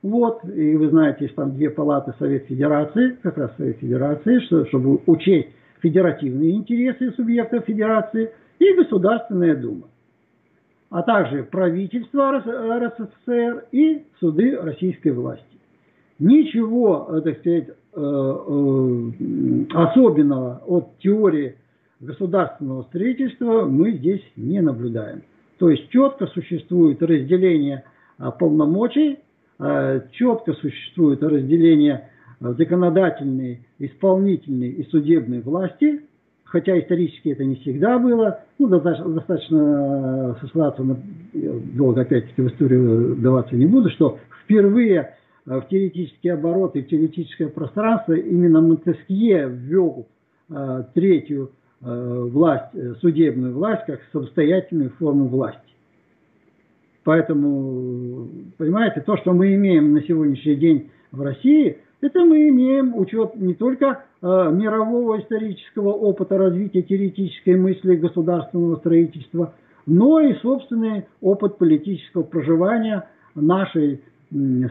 вот, 0.02 0.44
и 0.44 0.76
вы 0.76 0.88
знаете, 0.88 1.24
есть 1.24 1.34
там 1.34 1.54
две 1.54 1.70
палаты 1.70 2.14
Совет 2.18 2.46
Федерации, 2.46 3.18
как 3.22 3.36
раз 3.36 3.50
Совет 3.56 3.78
Федерации, 3.78 4.40
что, 4.40 4.66
чтобы 4.66 5.00
учесть 5.06 5.48
федеративные 5.82 6.52
интересы 6.52 7.12
субъектов 7.12 7.64
Федерации, 7.64 8.30
и 8.58 8.74
Государственная 8.74 9.56
Дума, 9.56 9.88
а 10.90 11.02
также 11.02 11.44
правительство 11.44 12.38
РСФСР 12.38 13.64
и 13.72 14.04
суды 14.20 14.56
российской 14.56 15.12
власти. 15.12 15.44
Ничего, 16.18 17.08
э, 17.08 17.20
так 17.22 17.38
сказать, 17.38 17.68
э, 17.68 17.72
э, 17.94 19.10
особенного 19.72 20.62
от 20.66 20.98
теории 20.98 21.56
государственного 22.00 22.82
строительства 22.84 23.64
мы 23.64 23.92
здесь 23.92 24.22
не 24.36 24.60
наблюдаем. 24.60 25.22
То 25.58 25.70
есть 25.70 25.88
четко 25.90 26.26
существует 26.26 27.02
разделение 27.02 27.84
полномочий, 28.30 29.18
а, 29.58 30.00
четко 30.12 30.54
существует 30.54 31.22
разделение 31.22 32.08
а, 32.40 32.52
законодательной, 32.52 33.66
исполнительной 33.78 34.70
и 34.70 34.88
судебной 34.90 35.40
власти, 35.40 36.02
хотя 36.44 36.78
исторически 36.78 37.30
это 37.30 37.44
не 37.44 37.56
всегда 37.56 37.98
было, 37.98 38.40
ну, 38.58 38.68
достаточно, 38.68 40.36
сослаться 40.40 40.82
на, 40.82 40.96
долго 41.74 42.02
опять-таки 42.02 42.42
в 42.42 42.48
историю 42.48 43.16
даваться 43.16 43.54
не 43.54 43.66
буду, 43.66 43.90
что 43.90 44.18
впервые 44.44 45.14
в 45.44 45.62
теоретические 45.70 46.34
обороты, 46.34 46.82
в 46.82 46.88
теоретическое 46.88 47.48
пространство 47.48 48.12
именно 48.12 48.60
Монтескье 48.60 49.48
ввел 49.48 50.06
э, 50.50 50.84
третью 50.94 51.50
э, 51.82 52.28
власть, 52.30 53.00
судебную 53.00 53.54
власть, 53.54 53.84
как 53.86 54.00
самостоятельную 54.12 54.90
форму 54.98 55.26
власти. 55.26 55.70
Поэтому, 57.10 58.28
понимаете, 58.56 59.00
то, 59.00 59.16
что 59.16 59.32
мы 59.32 59.52
имеем 59.56 59.94
на 59.94 60.02
сегодняшний 60.02 60.54
день 60.54 60.90
в 61.10 61.20
России, 61.22 61.78
это 62.00 62.20
мы 62.20 62.48
имеем 62.50 62.96
учет 62.96 63.34
не 63.34 63.54
только 63.54 64.04
э, 64.22 64.26
мирового 64.52 65.18
исторического 65.18 65.88
опыта 65.88 66.38
развития 66.38 66.82
теоретической 66.82 67.56
мысли 67.56 67.96
государственного 67.96 68.76
строительства, 68.76 69.54
но 69.86 70.20
и 70.20 70.34
собственный 70.34 71.06
опыт 71.20 71.58
политического 71.58 72.22
проживания 72.22 73.08
нашей 73.34 74.04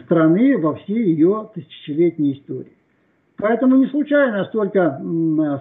страны 0.05 0.57
во 0.59 0.75
всей 0.75 1.11
ее 1.11 1.49
тысячелетней 1.53 2.39
истории. 2.39 2.71
Поэтому 3.35 3.75
не 3.75 3.87
случайно 3.87 4.45
столько, 4.45 5.01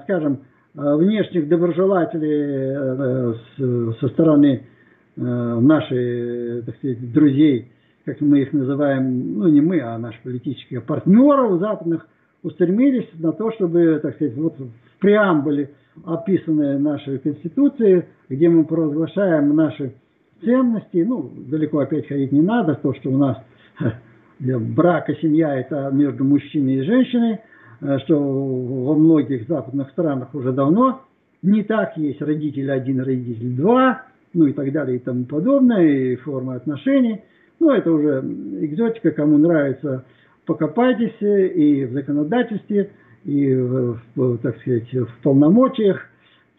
скажем, 0.04 0.42
э, 0.76 0.94
внешних 0.94 1.48
доброжелателей 1.48 3.34
э, 3.58 3.94
со 3.98 4.08
стороны 4.10 4.60
Э, 4.60 4.77
наши, 5.20 6.62
так 6.64 6.76
сказать, 6.76 7.12
друзей, 7.12 7.72
как 8.04 8.20
мы 8.20 8.40
их 8.40 8.52
называем, 8.52 9.38
ну 9.38 9.48
не 9.48 9.60
мы, 9.60 9.80
а 9.80 9.98
наши 9.98 10.18
политические 10.22 10.80
партнеры 10.80 11.58
западных, 11.58 12.06
устремились 12.42 13.08
на 13.18 13.32
то, 13.32 13.50
чтобы, 13.52 13.98
так 14.02 14.14
сказать, 14.14 14.36
вот 14.36 14.58
в 14.58 15.00
преамбуле 15.00 15.70
описанной 16.04 16.78
нашей 16.78 17.18
Конституции, 17.18 18.06
где 18.28 18.48
мы 18.48 18.64
провозглашаем 18.64 19.54
наши 19.54 19.94
ценности, 20.42 21.04
ну, 21.06 21.30
далеко 21.48 21.80
опять 21.80 22.06
ходить 22.06 22.32
не 22.32 22.42
надо, 22.42 22.74
то, 22.74 22.94
что 22.94 23.10
у 23.10 23.16
нас 23.16 23.38
брак 24.38 25.10
и 25.10 25.14
семья– 25.20 25.58
это 25.60 25.90
между 25.92 26.24
мужчиной 26.24 26.76
и 26.76 26.82
женщиной, 26.82 27.40
э, 27.80 27.98
что 28.04 28.18
во 28.18 28.94
многих 28.94 29.48
западных 29.48 29.90
странах 29.90 30.34
уже 30.34 30.52
давно 30.52 31.02
не 31.42 31.62
так 31.62 31.96
есть 31.96 32.20
родитель 32.20 32.70
один, 32.70 33.00
родитель 33.00 33.56
два, 33.56 34.02
ну 34.34 34.46
и 34.46 34.52
так 34.52 34.72
далее 34.72 34.96
и 34.96 35.00
тому 35.00 35.24
подобное, 35.24 35.86
и 35.86 36.16
формы 36.16 36.54
отношений. 36.54 37.22
Ну, 37.60 37.70
это 37.70 37.90
уже 37.90 38.20
экзотика, 38.60 39.10
кому 39.10 39.36
нравится, 39.38 40.04
покопайтесь 40.46 41.16
и 41.20 41.84
в 41.84 41.92
законодательстве, 41.92 42.90
и, 43.24 43.54
в, 43.54 43.98
так 44.42 44.58
сказать, 44.60 44.92
в 44.92 45.22
полномочиях 45.22 46.00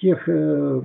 тех 0.01 0.27
э, 0.27 0.81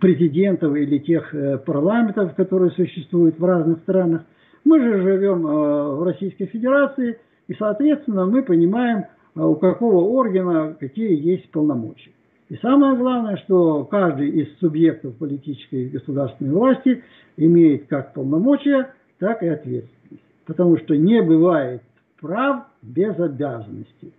президентов 0.00 0.74
или 0.74 0.98
тех 0.98 1.34
э, 1.34 1.58
парламентов, 1.58 2.34
которые 2.34 2.70
существуют 2.72 3.38
в 3.38 3.44
разных 3.44 3.80
странах. 3.80 4.22
Мы 4.64 4.80
же 4.80 5.02
живем 5.02 5.46
э, 5.46 5.50
в 5.96 6.02
Российской 6.02 6.46
Федерации, 6.46 7.18
и, 7.48 7.54
соответственно, 7.54 8.26
мы 8.26 8.42
понимаем, 8.42 9.04
у 9.34 9.54
какого 9.56 10.04
органа 10.04 10.76
какие 10.78 11.20
есть 11.20 11.50
полномочия. 11.50 12.12
И 12.50 12.56
самое 12.56 12.96
главное, 12.96 13.36
что 13.38 13.84
каждый 13.84 14.28
из 14.28 14.58
субъектов 14.58 15.16
политической 15.16 15.84
и 15.84 15.88
государственной 15.88 16.52
власти 16.52 17.02
имеет 17.36 17.86
как 17.86 18.12
полномочия, 18.12 18.92
так 19.18 19.42
и 19.42 19.48
ответственность. 19.48 20.22
Потому 20.44 20.76
что 20.78 20.94
не 20.94 21.22
бывает 21.22 21.82
прав 22.20 22.64
без 22.82 23.18
обязанностей. 23.18 24.12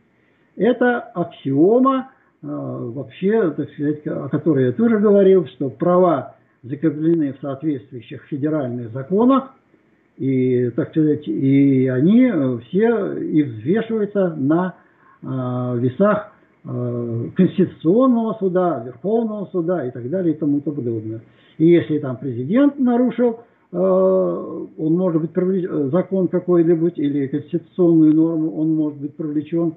Это 0.55 0.99
аксиома, 0.99 2.09
э, 2.41 2.47
вообще, 2.47 3.51
так 3.51 3.69
сказать, 3.71 4.07
о 4.07 4.29
которой 4.29 4.65
я 4.65 4.71
тоже 4.71 4.99
говорил, 4.99 5.45
что 5.47 5.69
права 5.69 6.35
закреплены 6.63 7.33
в 7.33 7.41
соответствующих 7.41 8.23
федеральных 8.23 8.91
законах, 8.91 9.51
и, 10.17 10.71
так 10.71 10.89
сказать, 10.89 11.27
и 11.27 11.87
они 11.87 12.31
все 12.67 13.17
и 13.17 13.43
взвешиваются 13.43 14.33
на 14.35 14.75
э, 15.21 15.25
весах 15.79 16.31
Э, 16.31 16.34
Конституционного 16.65 18.33
суда, 18.39 18.83
Верховного 18.85 19.45
суда 19.51 19.85
и 19.85 19.91
так 19.91 20.09
далее 20.09 20.33
и 20.33 20.37
тому 20.37 20.61
подобное. 20.61 21.21
И 21.57 21.67
если 21.67 21.99
там 21.99 22.17
президент 22.17 22.79
нарушил, 22.79 23.41
э, 23.71 23.77
он 23.77 24.93
может 24.93 25.21
быть 25.21 25.31
привлечен, 25.31 25.69
э, 25.71 25.89
закон 25.89 26.27
какой-нибудь 26.27 26.97
или 26.97 27.27
конституционную 27.27 28.15
норму, 28.15 28.51
он 28.59 28.73
может 28.73 28.99
быть 28.99 29.15
привлечен 29.15 29.75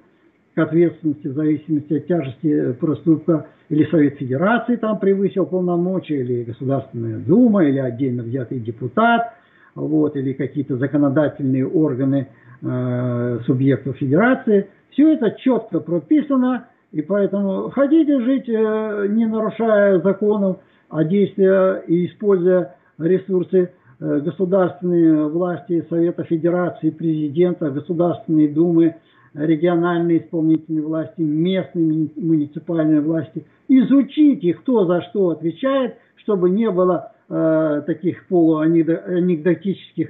к 0.54 0.58
ответственности 0.58 1.28
в 1.28 1.34
зависимости 1.34 1.92
от 1.94 2.06
тяжести 2.06 2.72
проступка, 2.72 3.46
или 3.68 3.84
Совет 3.90 4.14
Федерации 4.14 4.76
там 4.76 4.98
превысил 4.98 5.44
полномочия, 5.44 6.20
или 6.20 6.44
Государственная 6.44 7.18
Дума, 7.18 7.64
или 7.64 7.78
отдельно 7.78 8.22
взятый 8.22 8.60
депутат, 8.60 9.34
вот, 9.74 10.16
или 10.16 10.32
какие-то 10.32 10.78
законодательные 10.78 11.66
органы 11.66 12.28
э, 12.62 13.38
субъектов 13.44 13.98
Федерации. 13.98 14.68
Все 14.90 15.12
это 15.12 15.32
четко 15.38 15.80
прописано, 15.80 16.66
и 16.92 17.02
поэтому 17.02 17.70
хотите 17.70 18.20
жить, 18.20 18.48
э, 18.48 19.06
не 19.10 19.26
нарушая 19.26 20.00
законов, 20.00 20.58
а 20.88 21.04
действуя 21.04 21.80
и 21.80 22.06
используя 22.06 22.76
ресурсы 22.98 23.72
э, 24.00 24.20
государственной 24.20 25.28
власти, 25.28 25.86
Совета 25.90 26.24
Федерации, 26.24 26.90
президента, 26.90 27.70
Государственной 27.70 28.48
Думы, 28.48 28.94
региональной 29.34 30.18
исполнительной 30.18 30.82
власти, 30.82 31.20
местной 31.20 32.10
муниципальной 32.16 33.00
власти. 33.00 33.44
Изучите, 33.68 34.54
кто 34.54 34.86
за 34.86 35.02
что 35.02 35.28
отвечает, 35.30 35.96
чтобы 36.16 36.48
не 36.48 36.70
было 36.70 37.12
э, 37.28 37.82
таких 37.86 38.26
полуанекдотических 38.28 40.08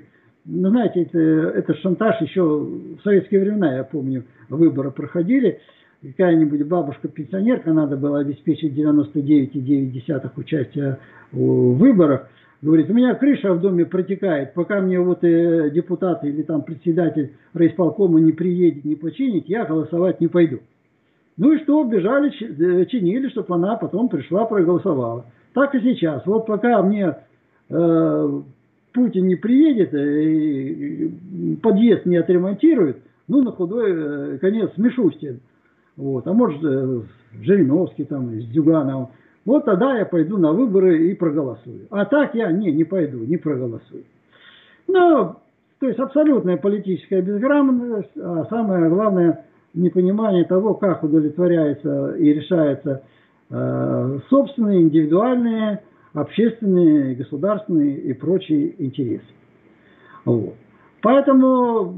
ну, 0.50 0.70
знаете, 0.70 1.02
это, 1.02 1.18
это 1.18 1.74
шантаж. 1.74 2.20
Еще 2.22 2.42
в 2.42 3.00
советские 3.04 3.40
времена, 3.40 3.76
я 3.76 3.84
помню, 3.84 4.24
выборы 4.48 4.90
проходили, 4.90 5.60
какая-нибудь 6.02 6.66
бабушка-пенсионерка, 6.66 7.72
надо 7.72 7.96
было 7.96 8.20
обеспечить 8.20 8.72
99,9 8.76 10.30
участия 10.36 10.98
в 11.32 11.74
выборах, 11.74 12.28
говорит, 12.62 12.90
у 12.90 12.94
меня 12.94 13.14
крыша 13.14 13.52
в 13.52 13.60
доме 13.60 13.84
протекает, 13.84 14.54
пока 14.54 14.80
мне 14.80 15.00
вот 15.00 15.22
э, 15.22 15.70
депутат 15.70 16.24
или 16.24 16.42
там 16.42 16.62
председатель 16.62 17.32
райисполкома 17.54 18.20
не 18.20 18.32
приедет, 18.32 18.84
не 18.84 18.94
починит, 18.94 19.48
я 19.48 19.64
голосовать 19.64 20.20
не 20.20 20.28
пойду. 20.28 20.58
Ну 21.36 21.52
и 21.52 21.62
что, 21.62 21.84
бежали, 21.84 22.30
э, 22.30 22.86
чинили, 22.86 23.28
чтобы 23.28 23.54
она 23.54 23.76
потом 23.76 24.08
пришла, 24.08 24.44
проголосовала. 24.44 25.26
Так 25.54 25.74
и 25.74 25.80
сейчас. 25.80 26.26
Вот 26.26 26.46
пока 26.46 26.82
мне 26.82 27.16
э, 27.68 28.40
Путин 28.92 29.26
не 29.28 29.36
приедет, 29.36 29.94
э, 29.94 30.22
и 30.24 31.56
подъезд 31.62 32.06
не 32.06 32.16
отремонтирует, 32.16 32.98
ну, 33.28 33.42
на 33.42 33.52
худой 33.52 33.92
э, 33.94 34.38
конец 34.40 34.70
Мишустин. 34.76 35.40
Вот. 35.98 36.26
А 36.28 36.32
может, 36.32 36.62
э, 36.64 37.00
Жириновский 37.42 38.04
там, 38.04 38.30
с 38.40 38.46
Дюгановым. 38.46 39.08
Вот 39.44 39.64
тогда 39.64 39.98
я 39.98 40.06
пойду 40.06 40.38
на 40.38 40.52
выборы 40.52 41.08
и 41.08 41.14
проголосую. 41.14 41.88
А 41.90 42.04
так 42.04 42.34
я 42.34 42.52
не, 42.52 42.70
не 42.70 42.84
пойду, 42.84 43.18
не 43.18 43.36
проголосую. 43.36 44.04
Ну, 44.86 45.34
то 45.80 45.86
есть 45.86 45.98
абсолютная 45.98 46.56
политическая 46.56 47.20
безграмотность, 47.20 48.16
а 48.16 48.46
самое 48.48 48.88
главное 48.88 49.44
непонимание 49.74 50.44
того, 50.44 50.74
как 50.74 51.02
удовлетворяется 51.02 52.14
и 52.14 52.32
решается 52.32 53.02
э, 53.50 54.18
собственные, 54.30 54.82
индивидуальные, 54.82 55.82
общественные, 56.14 57.16
государственные 57.16 57.98
и 57.98 58.12
прочие 58.12 58.82
интересы. 58.82 59.26
Вот. 60.24 60.54
Поэтому 61.02 61.92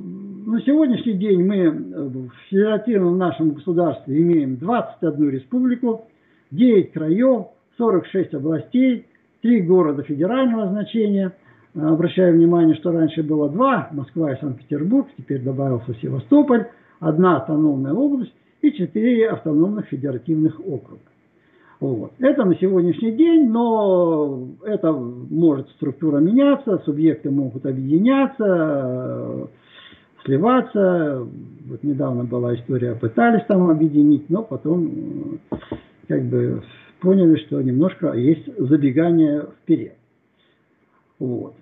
на 0.46 0.60
сегодняшний 0.62 1.14
день 1.14 1.42
мы 1.44 1.70
в 1.70 2.30
федеративном 2.48 3.16
нашем 3.16 3.50
государстве 3.50 4.20
имеем 4.20 4.56
21 4.56 5.30
республику, 5.30 6.06
9 6.50 6.92
краев, 6.92 7.46
46 7.78 8.34
областей, 8.34 9.06
3 9.42 9.60
города 9.62 10.02
федерального 10.02 10.68
значения. 10.68 11.32
Обращаю 11.74 12.34
внимание, 12.34 12.74
что 12.74 12.90
раньше 12.90 13.22
было 13.22 13.48
два, 13.48 13.88
Москва 13.92 14.32
и 14.32 14.40
Санкт-Петербург, 14.40 15.06
теперь 15.16 15.40
добавился 15.40 15.94
Севастополь, 16.02 16.66
одна 16.98 17.36
автономная 17.36 17.92
область 17.92 18.34
и 18.60 18.72
четыре 18.72 19.30
автономных 19.30 19.86
федеративных 19.86 20.58
округа. 20.60 21.09
Вот. 21.80 22.12
Это 22.18 22.44
на 22.44 22.54
сегодняшний 22.56 23.12
день, 23.12 23.48
но 23.48 24.48
это 24.64 24.92
может 24.92 25.68
структура 25.70 26.18
меняться, 26.18 26.82
субъекты 26.84 27.30
могут 27.30 27.64
объединяться, 27.64 29.48
сливаться. 30.24 31.26
Вот 31.66 31.82
недавно 31.82 32.24
была 32.24 32.54
история, 32.54 32.94
пытались 32.94 33.46
там 33.46 33.70
объединить, 33.70 34.28
но 34.28 34.42
потом 34.42 35.40
как 36.06 36.22
бы 36.24 36.62
поняли, 37.00 37.36
что 37.46 37.62
немножко 37.62 38.12
есть 38.12 38.44
забегание 38.58 39.46
вперед. 39.62 39.94
Вот. 41.18 41.54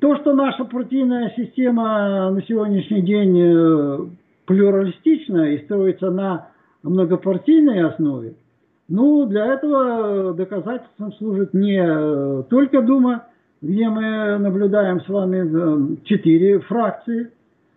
То, 0.00 0.16
что 0.18 0.34
наша 0.34 0.64
партийная 0.64 1.32
система 1.36 2.30
на 2.30 2.42
сегодняшний 2.42 3.02
день 3.02 3.38
э, 3.38 3.98
плюралистична 4.46 5.52
и 5.52 5.64
строится 5.64 6.10
на 6.10 6.48
многопартийной 6.84 7.84
основе, 7.84 8.34
Ну, 8.88 9.26
для 9.26 9.54
этого 9.54 10.34
доказательством 10.34 11.12
служит 11.14 11.54
не 11.54 12.42
только 12.44 12.82
Дума, 12.82 13.24
где 13.62 13.88
мы 13.88 14.36
наблюдаем 14.38 15.00
с 15.00 15.08
вами 15.08 15.96
четыре 16.04 16.60
фракции. 16.60 17.30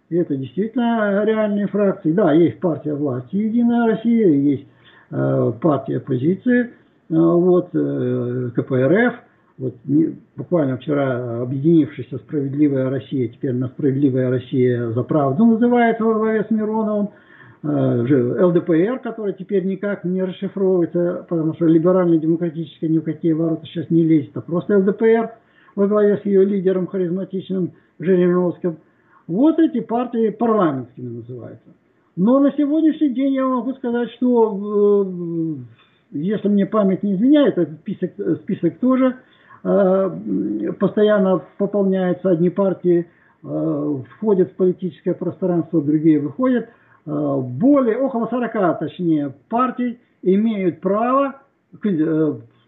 И 0.09 0.15
это 0.15 0.35
действительно 0.35 1.23
реальные 1.23 1.67
фракции. 1.67 2.11
Да, 2.11 2.33
есть 2.33 2.59
партия 2.59 2.93
власти 2.93 3.35
«Единая 3.35 3.93
Россия», 3.93 4.27
есть 4.27 4.67
э, 5.11 5.53
партия 5.61 5.97
оппозиции, 5.97 6.61
э, 6.61 6.67
вот, 7.09 7.69
э, 7.73 8.51
КПРФ, 8.55 9.13
вот 9.57 9.75
буквально 10.35 10.77
вчера 10.77 11.41
объединившаяся 11.41 12.17
«Справедливая 12.19 12.89
Россия», 12.89 13.27
теперь 13.27 13.53
на 13.53 13.67
«Справедливая 13.67 14.29
Россия 14.29 14.91
за 14.91 15.03
правду» 15.03 15.45
называется 15.45 16.03
во 16.05 16.13
главе 16.13 16.45
с 16.45 16.51
Мироновым, 16.51 17.07
э, 17.07 17.26
ЛДПР, 17.67 18.99
который 18.99 19.33
теперь 19.33 19.65
никак 19.65 20.03
не 20.03 20.23
расшифровывается, 20.23 21.25
потому 21.27 21.53
что 21.55 21.65
либерально-демократическая 21.65 22.87
ни 22.87 22.99
в 22.99 23.03
какие 23.03 23.33
ворота 23.33 23.65
сейчас 23.65 23.89
не 23.89 24.03
лезет, 24.03 24.31
а 24.35 24.41
просто 24.41 24.77
ЛДПР 24.77 25.31
во 25.75 25.87
главе 25.87 26.17
с 26.17 26.25
ее 26.25 26.45
лидером 26.45 26.87
харизматичным 26.87 27.73
Жириновским. 27.99 28.77
Вот 29.27 29.59
эти 29.59 29.81
партии 29.81 30.29
парламентскими 30.29 31.17
называются. 31.17 31.69
Но 32.15 32.39
на 32.39 32.51
сегодняшний 32.51 33.09
день 33.09 33.33
я 33.33 33.45
могу 33.45 33.73
сказать, 33.73 34.09
что 34.11 35.05
э, 35.05 36.17
если 36.17 36.47
мне 36.47 36.65
память 36.65 37.03
не 37.03 37.15
изменяет, 37.15 37.57
этот 37.57 37.79
список, 37.79 38.11
список 38.43 38.79
тоже 38.79 39.17
Э, 39.63 40.09
постоянно 40.79 41.41
пополняются 41.57 42.29
одни 42.29 42.49
партии, 42.49 43.09
э, 43.43 43.95
входят 44.15 44.51
в 44.51 44.55
политическое 44.55 45.13
пространство, 45.13 45.81
другие 45.81 46.19
выходят. 46.19 46.69
Э, 47.07 47.41
более, 47.41 47.97
около 47.97 48.27
40, 48.27 48.79
точнее, 48.79 49.33
партий 49.49 49.99
имеют 50.21 50.81
право, 50.81 51.35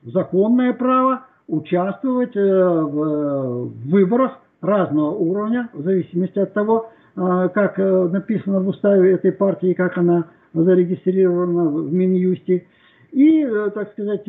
законное 0.04 0.74
право 0.74 1.26
участвовать 1.48 2.36
в 2.36 3.72
выборах 3.90 4.40
разного 4.62 5.12
уровня, 5.12 5.70
в 5.74 5.82
зависимости 5.82 6.40
от 6.40 6.54
того, 6.54 6.90
как 7.16 7.78
написано 7.78 8.60
в 8.62 8.68
уставе 8.68 9.14
этой 9.14 9.32
партии, 9.32 9.74
как 9.74 9.98
она 9.98 10.26
зарегистрирована 10.54 11.70
в 11.70 11.92
Минюсте. 11.92 12.68
И, 13.12 13.46
так 13.74 13.92
сказать, 13.94 14.28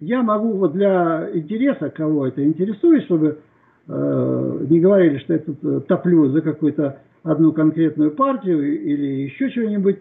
я 0.00 0.22
могу 0.22 0.52
вот 0.52 0.72
для 0.72 1.28
интереса, 1.34 1.90
кого 1.90 2.26
это 2.26 2.42
интересует, 2.42 3.04
чтобы 3.04 3.26
э, 3.28 3.34
не 3.90 4.80
говорили, 4.80 5.18
что 5.18 5.32
я 5.32 5.38
тут 5.40 5.58
э, 5.64 5.80
топлю 5.88 6.28
за 6.28 6.42
какую-то 6.42 6.98
одну 7.22 7.52
конкретную 7.52 8.12
партию 8.12 8.80
или 8.80 9.24
еще 9.24 9.50
что-нибудь, 9.50 9.98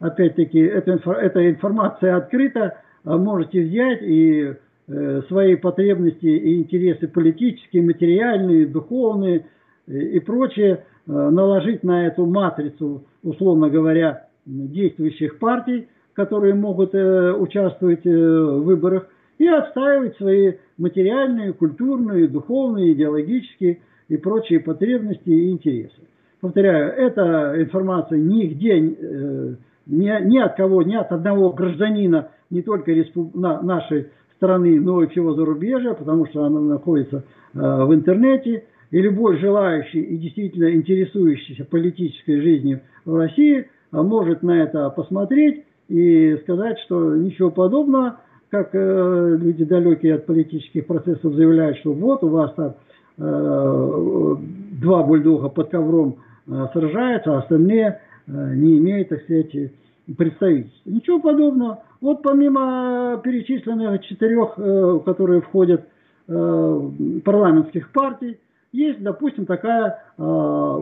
опять-таки, 0.00 0.58
эта, 0.58 0.92
эта 0.92 1.50
информация 1.50 2.16
открыта, 2.16 2.78
а 3.04 3.16
можете 3.18 3.62
взять 3.62 4.02
и 4.02 4.54
э, 4.88 5.22
свои 5.28 5.56
потребности 5.56 6.26
и 6.26 6.60
интересы 6.60 7.08
политические, 7.08 7.82
материальные, 7.82 8.66
духовные 8.66 9.46
и, 9.86 10.18
э, 10.18 10.20
прочее 10.20 10.84
э, 11.06 11.12
наложить 11.12 11.84
на 11.84 12.06
эту 12.06 12.26
матрицу, 12.26 13.04
условно 13.22 13.68
говоря, 13.68 14.28
действующих 14.46 15.38
партий, 15.38 15.88
которые 16.14 16.54
могут 16.54 16.94
э, 16.94 17.32
участвовать 17.32 18.06
э, 18.06 18.10
в 18.10 18.64
выборах, 18.64 19.08
и 19.38 19.46
отстаивать 19.46 20.16
свои 20.16 20.54
материальные, 20.78 21.52
культурные, 21.52 22.28
духовные, 22.28 22.92
идеологические 22.92 23.78
и 24.08 24.16
прочие 24.16 24.60
потребности 24.60 25.28
и 25.28 25.50
интересы. 25.50 25.96
Повторяю, 26.40 26.92
эта 26.92 27.54
информация 27.56 28.18
нигде, 28.18 28.78
э, 28.78 29.54
ни, 29.86 30.26
ни 30.28 30.38
от 30.38 30.56
кого, 30.56 30.82
ни 30.82 30.94
от 30.94 31.10
одного 31.10 31.52
гражданина, 31.52 32.28
не 32.50 32.62
только 32.62 32.92
респуб... 32.92 33.34
на, 33.34 33.62
нашей 33.62 34.08
страны, 34.36 34.78
но 34.80 35.02
и 35.02 35.08
всего 35.08 35.34
зарубежья, 35.34 35.94
потому 35.94 36.26
что 36.26 36.44
она 36.44 36.60
находится 36.60 37.24
э, 37.54 37.58
в 37.58 37.94
интернете, 37.94 38.64
и 38.92 39.00
любой 39.00 39.38
желающий 39.38 40.00
и 40.00 40.16
действительно 40.16 40.72
интересующийся 40.72 41.64
политической 41.64 42.40
жизнью 42.40 42.82
в 43.04 43.16
России 43.16 43.60
э, 43.60 43.64
может 43.90 44.42
на 44.42 44.62
это 44.62 44.90
посмотреть 44.90 45.64
и 45.88 46.36
сказать, 46.42 46.78
что 46.80 47.16
ничего 47.16 47.50
подобного– 47.50 48.20
как 48.50 48.70
э, 48.74 49.36
люди 49.40 49.64
далекие 49.64 50.14
от 50.14 50.26
политических 50.26 50.86
процессов 50.86 51.34
заявляют, 51.34 51.78
что 51.78 51.92
вот 51.92 52.22
у 52.22 52.28
вас 52.28 52.52
там 52.54 52.74
э, 53.18 54.36
два 54.80 55.02
бульдога 55.02 55.48
под 55.48 55.70
ковром 55.70 56.16
э, 56.46 56.66
сражаются, 56.72 57.34
а 57.34 57.38
остальные 57.38 58.00
э, 58.26 58.54
не 58.54 58.78
имеют, 58.78 59.08
так 59.08 59.22
сказать, 59.22 59.72
представительства. 60.16 60.90
Ничего 60.90 61.20
подобного. 61.20 61.82
Вот 62.00 62.22
помимо 62.22 63.20
перечисленных 63.24 64.02
четырех, 64.02 64.54
э, 64.56 65.00
которые 65.04 65.40
входят 65.40 65.84
э, 66.28 66.90
парламентских 67.24 67.90
партий, 67.90 68.38
есть, 68.72 69.02
допустим, 69.02 69.46
такая 69.46 70.02
э, 70.18 70.78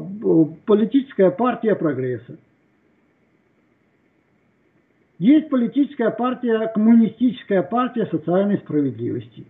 политическая 0.66 1.30
партия 1.30 1.74
прогресса. 1.74 2.36
Есть 5.24 5.48
политическая 5.48 6.10
партия, 6.10 6.70
коммунистическая 6.74 7.62
партия 7.62 8.06
социальной 8.10 8.58
справедливости. 8.58 9.46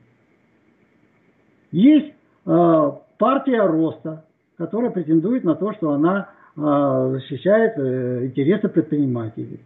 Есть 1.72 2.12
э, 2.46 2.90
партия 3.18 3.66
роста, 3.66 4.24
которая 4.56 4.92
претендует 4.92 5.42
на 5.42 5.56
то, 5.56 5.72
что 5.72 5.90
она 5.90 6.30
э, 6.56 7.08
защищает 7.14 7.72
э, 7.76 8.26
интересы 8.26 8.68
предпринимателей. 8.68 9.58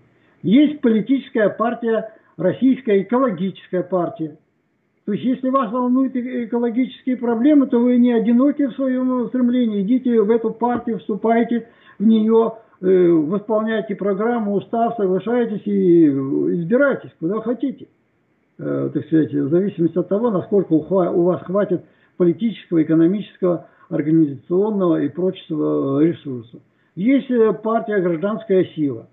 Есть 0.42 0.80
политическая 0.80 1.50
партия, 1.50 2.10
российская 2.38 3.02
экологическая 3.02 3.82
партия. 3.82 4.38
То 5.04 5.12
есть, 5.12 5.24
если 5.26 5.50
вас 5.50 5.70
волнуют 5.70 6.16
экологические 6.16 7.18
проблемы, 7.18 7.66
то 7.66 7.78
вы 7.78 7.98
не 7.98 8.12
одиноки 8.12 8.64
в 8.64 8.72
своем 8.76 9.28
стремлении. 9.28 9.82
Идите 9.82 10.22
в 10.22 10.30
эту 10.30 10.52
партию, 10.52 11.00
вступайте 11.00 11.68
в 11.98 12.06
нее, 12.06 12.54
Э, 12.54 12.67
восполняйте 12.80 13.94
программу, 13.96 14.54
устав, 14.54 14.94
соглашайтесь 14.96 15.66
и 15.66 16.06
избирайтесь, 16.08 17.10
куда 17.18 17.40
хотите. 17.40 17.88
Э, 18.58 18.90
так 18.92 19.04
сказать, 19.06 19.32
в 19.32 19.48
зависимости 19.48 19.98
от 19.98 20.08
того, 20.08 20.30
насколько 20.30 20.72
у 20.72 21.22
вас 21.22 21.42
хватит 21.42 21.84
политического, 22.16 22.82
экономического, 22.82 23.66
организационного 23.88 25.02
и 25.02 25.08
прочего 25.08 26.02
ресурса. 26.02 26.58
Есть 26.94 27.30
э, 27.30 27.52
партия 27.52 28.00
«Гражданская 28.00 28.64
сила», 28.76 29.06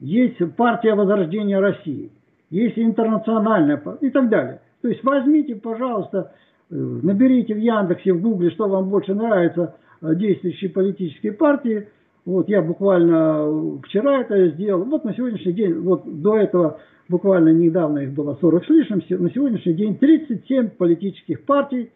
есть 0.00 0.36
партия 0.56 0.94
Возрождения 0.94 1.58
России, 1.58 2.10
есть 2.50 2.78
интернациональная 2.78 3.82
и 4.02 4.10
так 4.10 4.28
далее. 4.28 4.60
То 4.82 4.88
есть 4.88 5.02
возьмите, 5.02 5.54
пожалуйста, 5.56 6.32
наберите 6.68 7.54
в 7.54 7.58
Яндексе, 7.58 8.12
в 8.12 8.20
Гугле, 8.20 8.50
что 8.50 8.68
вам 8.68 8.90
больше 8.90 9.14
нравится– 9.14 9.74
Э, 9.85 9.85
действующие 10.02 10.70
политические 10.70 11.32
партии. 11.32 11.88
Вот 12.24 12.48
я 12.48 12.60
буквально 12.60 13.80
вчера 13.84 14.20
это 14.20 14.48
сделал. 14.50 14.84
Вот 14.84 15.04
на 15.04 15.14
сегодняшний 15.14 15.52
день, 15.52 15.74
вот 15.74 16.02
до 16.20 16.36
этого 16.36 16.80
буквально 17.08 17.50
недавно 17.50 18.00
их 18.00 18.12
было 18.12 18.36
40 18.40 18.64
с 18.64 18.68
лишним, 18.68 19.02
на 19.22 19.30
сегодняшний 19.30 19.74
день 19.74 19.96
37 19.96 20.70
политических 20.70 21.44
партий 21.44 21.92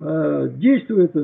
э, 0.00 0.50
действуют 0.56 1.14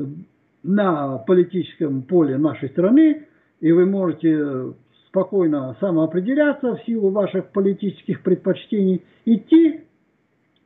на 0.63 1.17
политическом 1.19 2.03
поле 2.03 2.37
нашей 2.37 2.69
страны, 2.69 3.27
и 3.61 3.71
вы 3.71 3.85
можете 3.85 4.73
спокойно 5.07 5.75
самоопределяться 5.79 6.75
в 6.75 6.83
силу 6.85 7.09
ваших 7.09 7.51
политических 7.51 8.21
предпочтений, 8.21 9.03
идти 9.25 9.81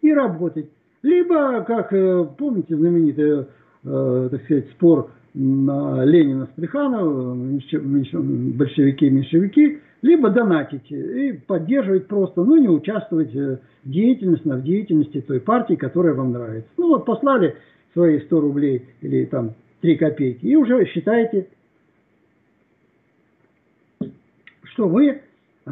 и 0.02 0.14
работать. 0.14 0.70
Либо, 1.02 1.64
как 1.64 1.93
э, 1.93 2.26
помните 2.38 2.76
знаменитый, 2.76 3.45
э, 3.84 4.28
так 4.32 4.43
сказать, 4.43 4.70
спор 4.72 5.12
на 5.40 6.04
Ленина 6.04 6.48
с 6.48 6.50
Плехановым, 6.50 7.62
большевики 8.58 9.08
и 9.08 9.10
меньшевики, 9.10 9.80
либо 10.02 10.30
донатить 10.30 10.92
и 10.92 11.32
поддерживать 11.48 12.08
просто, 12.08 12.44
ну, 12.44 12.58
не 12.58 12.68
участвовать 12.68 13.34
в 13.34 13.60
деятельности, 13.86 14.48
в 14.48 14.64
деятельности 14.64 15.22
той 15.22 15.40
партии, 15.40 15.76
которая 15.76 16.14
вам 16.14 16.34
нравится. 16.34 16.70
Ну, 16.78 16.90
вот 16.90 17.06
послали 17.06 17.56
свои 17.94 18.20
100 18.20 18.42
рублей 18.42 18.86
или 19.02 19.26
там 19.26 19.54
3 19.82 19.96
копейки, 19.96 20.46
и 20.46 20.56
уже 20.58 20.86
считаете, 20.88 21.48
что 24.64 24.90
вы 24.90 25.22
э, 25.66 25.72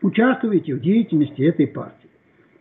участвуете 0.00 0.74
в 0.74 0.80
деятельности 0.80 1.42
этой 1.42 1.66
партии. 1.66 1.96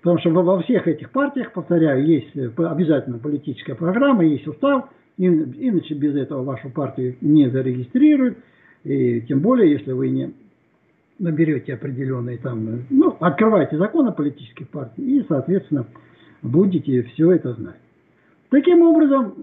Потому 0.02 0.20
что 0.20 0.32
во 0.32 0.62
всех 0.64 0.88
этих 0.88 1.12
партиях, 1.12 1.52
повторяю, 1.52 2.06
есть 2.06 2.36
э, 2.36 2.50
обязательно 2.58 3.20
политическая 3.20 3.76
программа, 3.76 4.26
есть 4.26 4.48
устав– 4.48 4.90
Иначе 5.20 5.96
без 5.96 6.16
этого 6.16 6.44
вашу 6.44 6.70
партию 6.70 7.16
не 7.20 7.50
зарегистрируют. 7.50 8.38
И 8.86 9.22
тем 9.22 9.42
более, 9.42 9.72
если 9.72 9.92
вы 9.92 10.10
не 10.10 10.34
наберете 11.20 11.74
определенные 11.74 12.38
там, 12.38 12.86
ну, 12.90 13.18
открывайте 13.20 13.78
закон 13.78 14.08
о 14.08 14.14
политических 14.14 14.70
партиях 14.70 15.08
и, 15.08 15.26
соответственно, 15.28 15.86
будете 16.42 17.04
все 17.04 17.34
это 17.34 17.54
знать. 17.54 17.76
Таким 18.50 18.82
образом, 18.82 19.34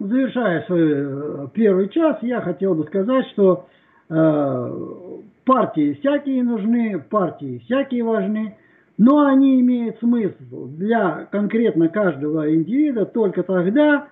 завершая 0.00 0.64
свой 0.66 0.92
э, 0.92 1.48
первый 1.54 1.88
час, 1.90 2.18
я 2.22 2.40
хотел 2.40 2.74
бы 2.74 2.84
сказать, 2.84 3.26
что 3.28 3.68
э, 4.10 5.20
партии 5.44 5.96
всякие 6.00 6.42
нужны, 6.42 6.98
партии 6.98 7.62
всякие 7.64 8.02
важны, 8.02 8.56
но 8.98 9.24
они 9.24 9.60
имеют 9.60 9.98
смысл 10.00 10.66
для 10.66 11.28
конкретно 11.30 11.88
каждого 11.88 12.52
индивида 12.52 13.06
только 13.06 13.44
тогда, 13.44 14.08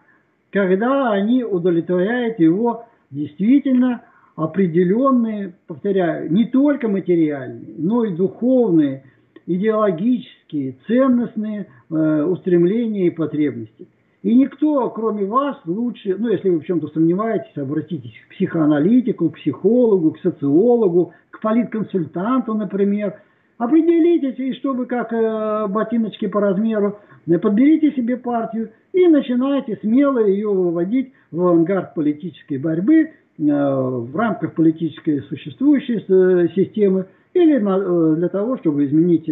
когда 0.55 1.11
они 1.11 1.43
удовлетворяют 1.43 2.39
его 2.39 2.85
действительно 3.11 4.03
определенные, 4.37 5.55
повторяю, 5.67 6.33
не 6.33 6.45
только 6.45 6.87
материальные, 6.87 7.75
но 7.77 8.05
и 8.05 8.15
духовные, 8.15 9.03
идеологические, 9.47 10.77
ценностные 10.87 11.67
э, 11.91 12.23
устремления 12.23 13.09
и 13.09 13.11
потребности. 13.11 13.89
И 14.23 14.33
никто, 14.33 14.89
кроме 14.91 15.25
вас, 15.25 15.57
лучше, 15.67 16.15
ну, 16.17 16.29
если 16.29 16.51
вы 16.51 16.61
в 16.61 16.65
чем-то 16.65 16.87
сомневаетесь, 16.87 17.57
обратитесь 17.57 18.15
к 18.25 18.35
психоаналитику, 18.35 19.31
к 19.31 19.35
психологу, 19.35 20.13
к 20.13 20.21
социологу, 20.21 21.15
к 21.31 21.41
политконсультанту, 21.41 22.55
например. 22.55 23.21
Определитесь, 23.59 24.39
и 24.39 24.53
чтобы 24.55 24.87
как 24.87 25.13
э, 25.13 25.67
ботиночки 25.67 26.29
по 26.29 26.41
размеру, 26.41 27.01
подберите 27.27 27.91
себе 27.91 28.17
партию 28.17 28.71
и 28.95 29.09
начинайте 29.09 29.77
смело 29.83 30.25
ее 30.25 30.49
выводить 30.49 31.13
в 31.33 31.41
авангард 31.41 31.95
политической 31.95 32.59
борьбы 32.59 33.01
э, 33.01 33.11
в 33.39 34.15
рамках 34.15 34.55
политической 34.55 35.21
существующей 35.23 35.97
э, 35.97 36.49
системы 36.55 37.07
или 37.35 37.57
э, 37.57 38.17
для 38.17 38.29
того, 38.29 38.57
чтобы 38.59 38.87
изменить 38.87 39.29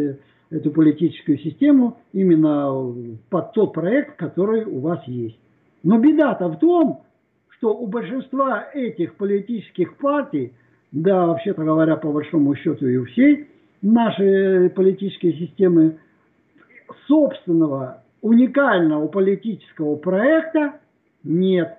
эту 0.51 0.71
политическую 0.73 1.39
систему 1.39 1.99
именно 2.13 2.93
под 3.31 3.53
тот 3.53 3.73
проект, 3.73 4.17
который 4.17 4.65
у 4.65 4.81
вас 4.81 5.01
есть. 5.07 5.39
Но 5.85 5.99
беда-то 5.99 6.49
в 6.49 6.59
том, 6.59 7.03
что 7.51 7.73
у 7.73 7.87
большинства 7.87 8.67
этих 8.75 9.15
политических 9.15 9.97
партий, 9.97 10.55
да, 10.91 11.27
вообще-то 11.27 11.63
говоря, 11.63 11.95
по 11.97 12.11
большому 12.11 12.57
счету 12.57 12.89
и 12.89 12.97
у 12.97 13.05
всей 13.05 13.47
нашей 13.81 14.71
политической 14.71 15.33
системы, 15.35 15.99
собственного 17.07 18.02
уникального 18.23 19.09
политического 19.09 19.97
проекта 19.97 20.81
нет. 21.25 21.79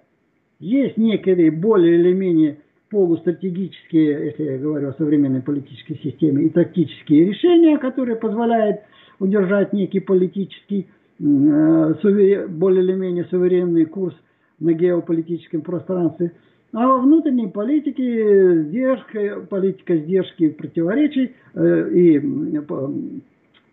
Есть 0.59 0.97
некие 0.97 1.49
более 1.51 1.95
или 1.95 2.13
менее 2.13 2.57
полустратегические, 2.89 4.27
если 4.27 4.43
я 4.43 4.57
говорю 4.59 4.89
о 4.89 4.93
современной 4.93 5.41
политической 5.41 5.99
системе, 6.03 6.45
и 6.45 6.49
тактические 6.49 7.25
решения, 7.25 7.79
которые 7.79 8.17
позволяют 8.17 8.81
удержать 9.19 9.73
некий 9.73 9.99
политический, 9.99 10.87
э, 11.19 12.45
более 12.49 12.83
или 12.83 12.93
менее 12.93 13.25
суверенный 13.25 13.85
курс 13.85 14.15
на 14.59 14.73
геополитическом 14.73 15.61
пространстве. 15.61 16.33
А 16.73 16.87
во 16.87 16.99
внутренней 16.99 17.47
политике 17.47 18.63
сдержка, 18.63 19.45
политика 19.49 19.95
сдержки 19.97 20.49
противоречий 20.49 21.35
э, 21.53 21.89
и, 21.93 22.17
э, 22.17 22.61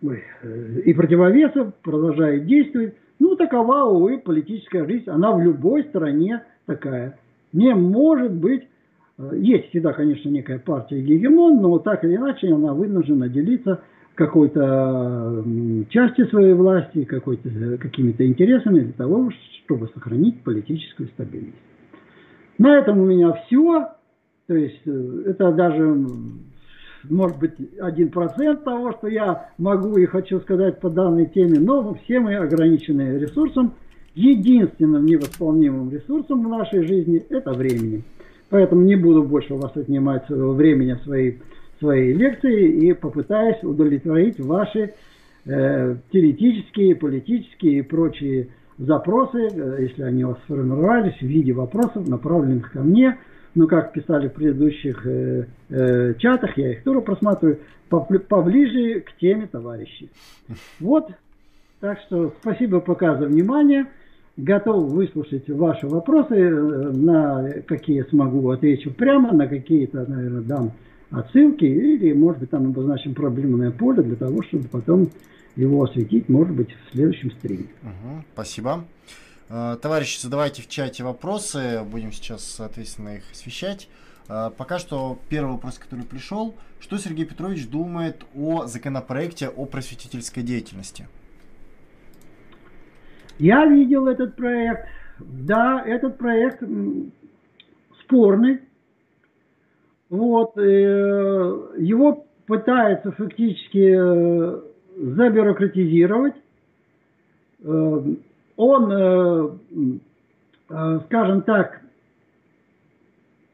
и 0.03 0.95
противовесов 0.95 1.75
продолжает 1.83 2.47
действовать. 2.47 2.95
Ну, 3.19 3.37
такова, 3.37 3.85
увы, 3.85 4.19
политическая 4.19 4.87
жизнь. 4.87 5.11
Она 5.11 5.33
в 5.33 5.43
любой 5.43 5.85
стране 5.85 6.43
такая. 6.67 7.19
Не 7.53 7.75
может 7.75 8.33
быть 8.33 8.65
Э, 9.21 9.33
есть 9.37 9.69
всегда, 9.69 9.93
конечно, 9.93 10.29
некая 10.29 10.59
партия 10.59 11.01
гегемон, 11.01 11.61
но 11.61 11.79
так 11.79 12.05
или 12.05 12.17
иначе 12.17 12.53
она 12.53 12.73
вынуждена 12.73 13.29
делиться 13.29 13.83
какой-то 14.15 15.45
части 15.91 16.25
своей 16.27 16.55
власти, 16.55 17.07
э, 17.11 17.77
какими-то 17.77 18.27
интересами 18.27 18.81
для 18.81 18.93
того, 18.93 19.31
чтобы 19.65 19.89
сохранить 19.89 20.43
политическую 20.43 21.09
стабильность. 21.11 21.57
На 22.59 22.79
этом 22.79 22.99
у 22.99 23.07
меня 23.07 23.33
все. 23.47 23.89
То 24.47 24.55
есть 24.55 24.83
э, 24.87 25.23
это 25.27 25.53
даже, 25.53 25.97
может 27.09 27.39
быть, 27.39 27.53
один 27.81 28.11
процент 28.11 28.65
того, 28.65 28.93
что 28.93 29.09
я 29.09 29.51
могу 29.59 29.97
и 29.97 30.07
хочу 30.07 30.41
сказать 30.41 30.81
по 30.81 30.91
данной 30.91 31.27
теме, 31.27 31.59
но 31.59 31.95
все 32.05 32.21
мы 32.21 32.37
ограничены 32.37 33.19
ресурсом. 33.19 33.75
Единственным 34.15 35.07
невосполнимым 35.07 35.91
ресурсом 35.91 36.45
в 36.45 36.49
нашей 36.49 36.85
жизни– 36.87 37.25
это 37.31 37.53
времени. 37.53 38.03
Поэтому 38.51 38.83
не 38.83 38.97
буду 38.97 39.23
больше 39.23 39.55
у 39.55 39.59
вас 39.59 39.77
отнимать 39.77 40.27
своего 40.27 40.53
времени 40.53 40.95
в 40.95 41.05
своей, 41.05 41.39
своей 41.79 42.13
лекции 42.13 42.89
и 42.89 42.93
попытаюсь 42.93 43.63
удовлетворить 43.63 44.41
ваши 44.41 44.95
э, 45.47 45.97
теоретические, 46.13 46.97
политические 46.97 47.79
и 47.79 47.83
прочие 47.83 48.49
запросы, 48.79 49.49
э, 49.53 49.77
если 49.83 50.03
они 50.03 50.25
у 50.25 50.31
вас 50.31 50.39
сформировались 50.45 51.17
в 51.19 51.27
виде 51.27 51.53
вопросов, 51.53 52.09
направленных 52.09 52.73
ко 52.73 52.81
мне. 52.81 53.17
Ну, 53.55 53.67
как 53.67 53.93
писали 53.93 54.29
в 54.29 54.33
предыдущих 54.33 55.05
э, 55.07 55.47
э, 55.71 56.15
чатах, 56.19 56.57
я 56.57 56.73
их 56.73 56.85
тоже 56.85 57.01
просматриваю, 57.01 57.59
поближе 57.89 59.01
к 59.01 59.17
теме 59.17 59.49
товарищи. 59.49 60.09
Вот, 60.79 61.11
так 61.81 61.99
что 62.07 62.33
спасибо 62.41 62.81
пока 62.81 63.17
за 63.17 63.27
внимание 63.27 63.87
готов 64.37 64.91
выслушать 64.91 65.49
ваши 65.49 65.87
вопросы, 65.89 66.35
э, 66.35 66.51
на 66.51 67.63
какие 67.67 68.03
смогу 68.05 68.49
отвечу 68.51 68.93
прямо, 68.93 69.33
на 69.33 69.49
какие-то, 69.49 70.09
наверное, 70.09 70.43
дам 70.43 70.73
отсылки, 71.11 71.65
или, 71.65 72.13
может 72.13 72.41
быть, 72.41 72.51
там 72.51 72.67
обозначим 72.67 73.15
проблемное 73.15 73.73
поле 73.73 74.03
для 74.03 74.17
того, 74.17 74.43
чтобы 74.43 74.69
потом 74.69 75.09
его 75.57 75.83
осветить, 75.83 76.29
может 76.29 76.55
быть, 76.55 76.69
в 76.71 76.93
следующем 76.93 77.33
стриме. 77.33 77.67
Угу, 77.83 78.25
спасибо. 78.33 78.85
Э, 79.53 79.77
товарищи, 79.83 80.21
задавайте 80.21 80.63
в 80.63 80.69
чате 80.69 81.03
вопросы, 81.03 81.81
будем 81.85 82.13
сейчас, 82.13 82.45
соответственно, 82.45 83.17
их 83.17 83.29
освещать. 83.33 83.89
Э, 84.29 84.51
пока 84.57 84.79
что 84.79 85.19
первый 85.29 85.55
вопрос, 85.55 85.77
который 85.79 86.05
пришел, 86.05 86.55
что 86.79 86.99
Сергей 86.99 87.25
Петрович 87.25 87.69
думает 87.69 88.25
о 88.37 88.67
законопроекте 88.67 89.49
о 89.49 89.65
просветительской 89.67 90.45
деятельности? 90.45 91.09
Я 93.39 93.67
видел 93.67 94.07
этот 94.07 94.37
проект. 94.37 94.87
Да, 95.19 95.83
этот 95.85 96.17
проект 96.17 96.63
спорный. 98.05 98.61
Вот, 100.11 100.57
э, 100.59 100.61
его 101.79 102.25
пытаются 102.47 103.11
фактически 103.13 103.97
забюрократизировать. 104.97 106.35
Э, 108.61 109.49
он, 109.73 110.01
скажем 111.07 111.43
так, 111.43 111.81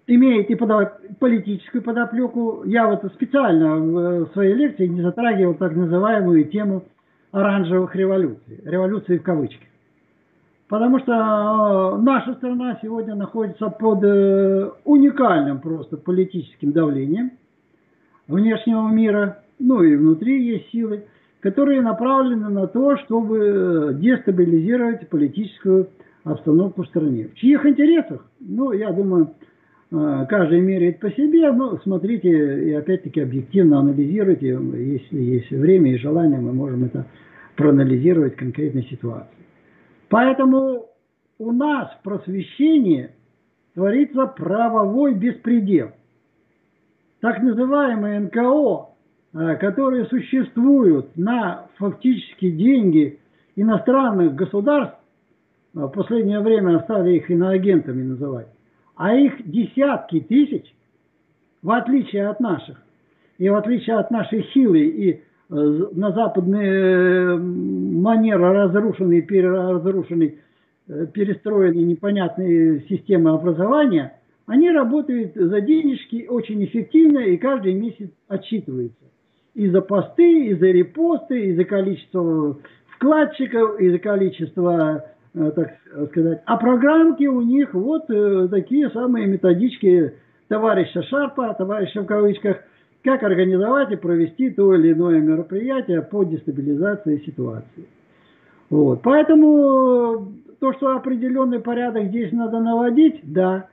имеет 0.06 0.50
и 0.50 0.54
политическую 0.54 1.82
подоплеку. 1.82 2.64
Я 2.64 2.88
вот 2.88 3.04
специально 3.14 3.76
в 3.76 4.32
своей 4.32 4.54
лекции 4.54 4.86
не 4.86 5.02
затрагивал 5.02 5.54
так 5.54 5.74
называемую 5.74 6.44
тему 6.46 6.84
оранжевых 7.32 7.94
революций, 7.94 8.60
революции 8.64 9.18
в 9.18 9.22
кавычках. 9.22 9.68
Потому 10.68 10.98
что 10.98 11.12
э, 11.12 12.02
наша 12.02 12.34
страна 12.34 12.78
сегодня 12.82 13.14
находится 13.14 13.68
под 13.68 14.02
э, 14.02 14.70
уникальным 14.84 15.60
просто 15.60 15.96
политическим 15.96 16.72
давлением 16.72 17.32
внешнего 18.26 18.88
мира, 18.88 19.42
ну 19.60 19.82
и 19.82 19.94
внутри 19.94 20.44
есть 20.44 20.70
силы, 20.70 21.06
которые 21.40 21.82
направлены 21.82 22.48
на 22.48 22.66
то, 22.66 22.96
чтобы 22.98 23.38
э, 23.38 23.94
дестабилизировать 23.94 25.08
политическую 25.08 25.88
обстановку 26.24 26.82
в 26.82 26.88
стране. 26.88 27.28
В 27.28 27.34
чьих 27.34 27.64
интересах? 27.66 28.26
Ну, 28.40 28.72
я 28.72 28.90
думаю, 28.90 29.34
каждый 29.90 30.60
меряет 30.60 30.98
по 30.98 31.10
себе, 31.10 31.52
но 31.52 31.78
смотрите 31.78 32.28
и 32.68 32.72
опять-таки 32.72 33.20
объективно 33.20 33.78
анализируйте, 33.78 34.58
если 34.74 35.20
есть 35.20 35.50
время 35.50 35.94
и 35.94 35.98
желание, 35.98 36.40
мы 36.40 36.52
можем 36.52 36.84
это 36.84 37.06
проанализировать 37.54 38.34
конкретной 38.34 38.82
ситуации. 38.84 39.30
Поэтому 40.08 40.86
у 41.38 41.52
нас 41.52 41.90
в 41.98 42.02
просвещении 42.02 43.10
творится 43.74 44.26
правовой 44.26 45.14
беспредел. 45.14 45.90
Так 47.20 47.42
называемые 47.42 48.20
НКО, 48.20 48.38
э, 48.38 48.95
которые 49.56 50.06
существуют 50.06 51.16
на 51.16 51.66
фактически 51.76 52.50
деньги 52.50 53.18
иностранных 53.56 54.34
государств, 54.34 54.98
э, 55.74 55.80
в 55.80 55.88
последнее 55.88 56.40
время 56.40 56.80
стали 56.80 57.16
их 57.16 57.30
иноагентами 57.30 58.02
называть, 58.02 58.48
а 58.96 59.14
их 59.14 59.48
десятки 59.50 60.20
тысяч, 60.20 60.74
в 61.62 61.70
отличие 61.70 62.28
от 62.28 62.40
наших, 62.40 62.80
и 63.38 63.48
в 63.48 63.54
отличие 63.54 63.96
от 63.96 64.10
нашей 64.10 64.44
силы 64.52 64.80
и 64.80 65.22
Э, 65.48 65.54
на 65.92 66.10
западные 66.10 66.72
э, 66.72 67.36
манеры 67.36 68.52
разрушенные, 68.52 69.22
переразрушенные, 69.22 70.38
э, 70.88 71.06
перестроенные 71.06 71.84
непонятные 71.84 72.80
системы 72.88 73.30
образования, 73.30 74.18
они 74.46 74.70
работают 74.72 75.34
за 75.36 75.60
денежки 75.60 76.26
очень 76.28 76.64
эффективно 76.64 77.20
и 77.20 77.36
каждый 77.36 77.74
месяц 77.74 78.10
отчитываются. 78.26 79.04
И 79.56 79.68
за 79.68 79.80
посты, 79.80 80.46
и 80.46 80.54
за 80.54 80.66
репосты, 80.66 81.46
и 81.46 81.56
за 81.56 81.64
количество 81.64 82.56
вкладчиков, 82.94 83.80
и 83.80 83.90
за 83.90 83.98
количество, 83.98 85.04
так 85.34 85.74
сказать. 86.10 86.42
А 86.46 86.56
программки 86.56 87.26
у 87.26 87.40
них 87.40 87.74
вот 87.74 88.06
такие 88.50 88.88
самые 88.90 89.26
методички 89.26 90.12
товарища 90.48 91.02
Шарпа, 91.02 91.52
товарища 91.54 92.02
в 92.02 92.06
кавычках– 92.06 92.58
как 93.06 93.22
организовать 93.22 93.92
и 93.92 93.96
провести 93.96 94.50
то 94.50 94.74
или 94.74 94.92
иное 94.92 95.20
мероприятие 95.20 96.02
по 96.02 96.24
дестабилизации 96.24 97.22
ситуации. 97.24 97.86
Вот. 98.68 99.00
Поэтому 99.02 100.26
то, 100.58 100.72
что 100.72 100.96
определенный 100.96 101.60
порядок 101.60 102.06
здесь 102.06 102.32
надо 102.32 102.58
наводить, 102.58 103.20
да. 103.22 103.68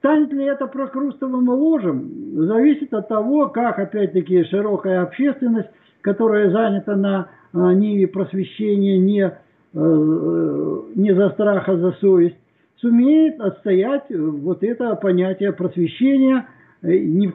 Станет 0.00 0.32
ли 0.32 0.44
это 0.44 0.66
прокрустовым 0.66 1.50
ложем, 1.50 2.10
зависит 2.32 2.94
от 2.94 3.08
того, 3.08 3.48
как, 3.48 3.78
опять-таки, 3.78 4.44
широкая 4.44 5.02
общественность, 5.02 5.68
которая 6.00 6.50
занята 6.50 6.96
на 6.96 7.28
а, 7.52 7.74
ниве 7.74 8.06
просвещения 8.06 8.96
не, 8.96 9.20
э, 9.24 9.32
э, 9.74 10.80
не 10.94 11.14
за 11.14 11.28
страх, 11.30 11.68
а 11.68 11.76
за 11.76 11.92
совесть, 12.00 12.38
сумеет 12.76 13.38
отстоять 13.42 14.04
вот 14.08 14.64
это 14.64 14.96
понятие 14.96 15.52
просвещения, 15.52 16.48
э, 16.80 16.96
не 16.96 17.30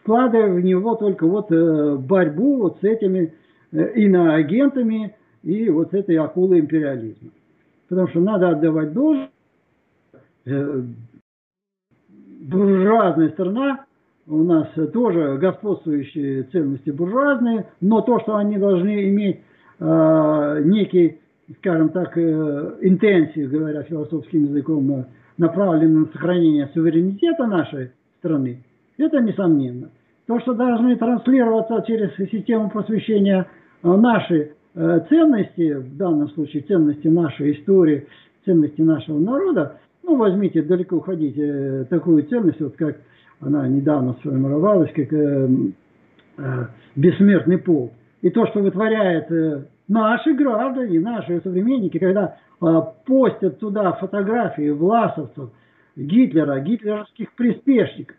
вкладывая 0.00 0.54
в 0.54 0.60
него 0.60 0.96
только 0.96 1.28
вот 1.28 1.48
борьбу 1.48 2.56
вот 2.56 2.78
с 2.80 2.84
этими 2.84 3.34
иноагентами 3.70 5.14
и 5.44 5.70
вот 5.70 5.94
этой 5.94 6.16
акулой 6.16 6.58
империализма. 6.58 7.30
Потому 7.88 8.08
что 8.08 8.18
надо 8.18 8.48
отдавать 8.48 8.92
должное. 8.92 9.28
Буржуазная 12.50 13.30
страна, 13.30 13.84
у 14.26 14.42
нас 14.42 14.68
тоже 14.92 15.38
господствующие 15.40 16.44
ценности 16.44 16.90
буржуазные, 16.90 17.66
но 17.80 18.00
то, 18.00 18.20
что 18.20 18.36
они 18.36 18.58
должны 18.58 19.08
иметь 19.08 19.40
э, 19.80 20.62
некий, 20.64 21.20
скажем 21.58 21.90
так, 21.90 22.16
э, 22.16 22.74
интенсию, 22.82 23.50
говоря 23.50 23.82
философским 23.82 24.44
языком, 24.44 24.90
э, 24.90 25.04
направленный 25.38 26.00
на 26.00 26.06
сохранение 26.06 26.70
суверенитета 26.74 27.46
нашей 27.46 27.92
страны, 28.18 28.62
это 28.98 29.20
несомненно. 29.20 29.90
То, 30.26 30.40
что 30.40 30.52
должны 30.52 30.96
транслироваться 30.96 31.84
через 31.86 32.14
систему 32.30 32.70
просвещения 32.70 33.46
э, 33.82 33.88
наши 33.88 34.52
Э, 34.80 35.00
ценности, 35.08 35.72
в 35.72 35.96
данном 35.96 36.28
случае 36.30 36.62
ценности 36.62 37.08
нашей 37.08 37.58
истории, 37.58 38.06
ценности 38.44 38.80
нашего 38.80 39.18
народа, 39.18 39.80
ну, 40.08 40.16
возьмите, 40.16 40.62
далеко 40.62 40.96
уходите, 40.96 41.42
э, 41.42 41.84
такую 41.84 42.24
ценность, 42.24 42.60
вот 42.60 42.76
как 42.76 42.96
она 43.40 43.68
недавно 43.68 44.14
сформировалась, 44.14 44.90
как 44.92 45.12
э, 45.12 45.48
э, 46.38 46.66
бессмертный 46.96 47.58
пол. 47.58 47.92
И 48.22 48.30
то, 48.30 48.46
что 48.46 48.60
вытворяет 48.60 49.30
э, 49.30 49.64
наши 49.86 50.32
граждане, 50.34 50.98
наши 51.00 51.40
современники, 51.42 51.98
когда 51.98 52.36
э, 52.60 52.66
постят 53.06 53.60
туда 53.60 53.92
фотографии 53.92 54.70
власовцев, 54.70 55.50
Гитлера, 55.98 56.60
гитлеровских 56.60 57.32
приспешников. 57.32 58.16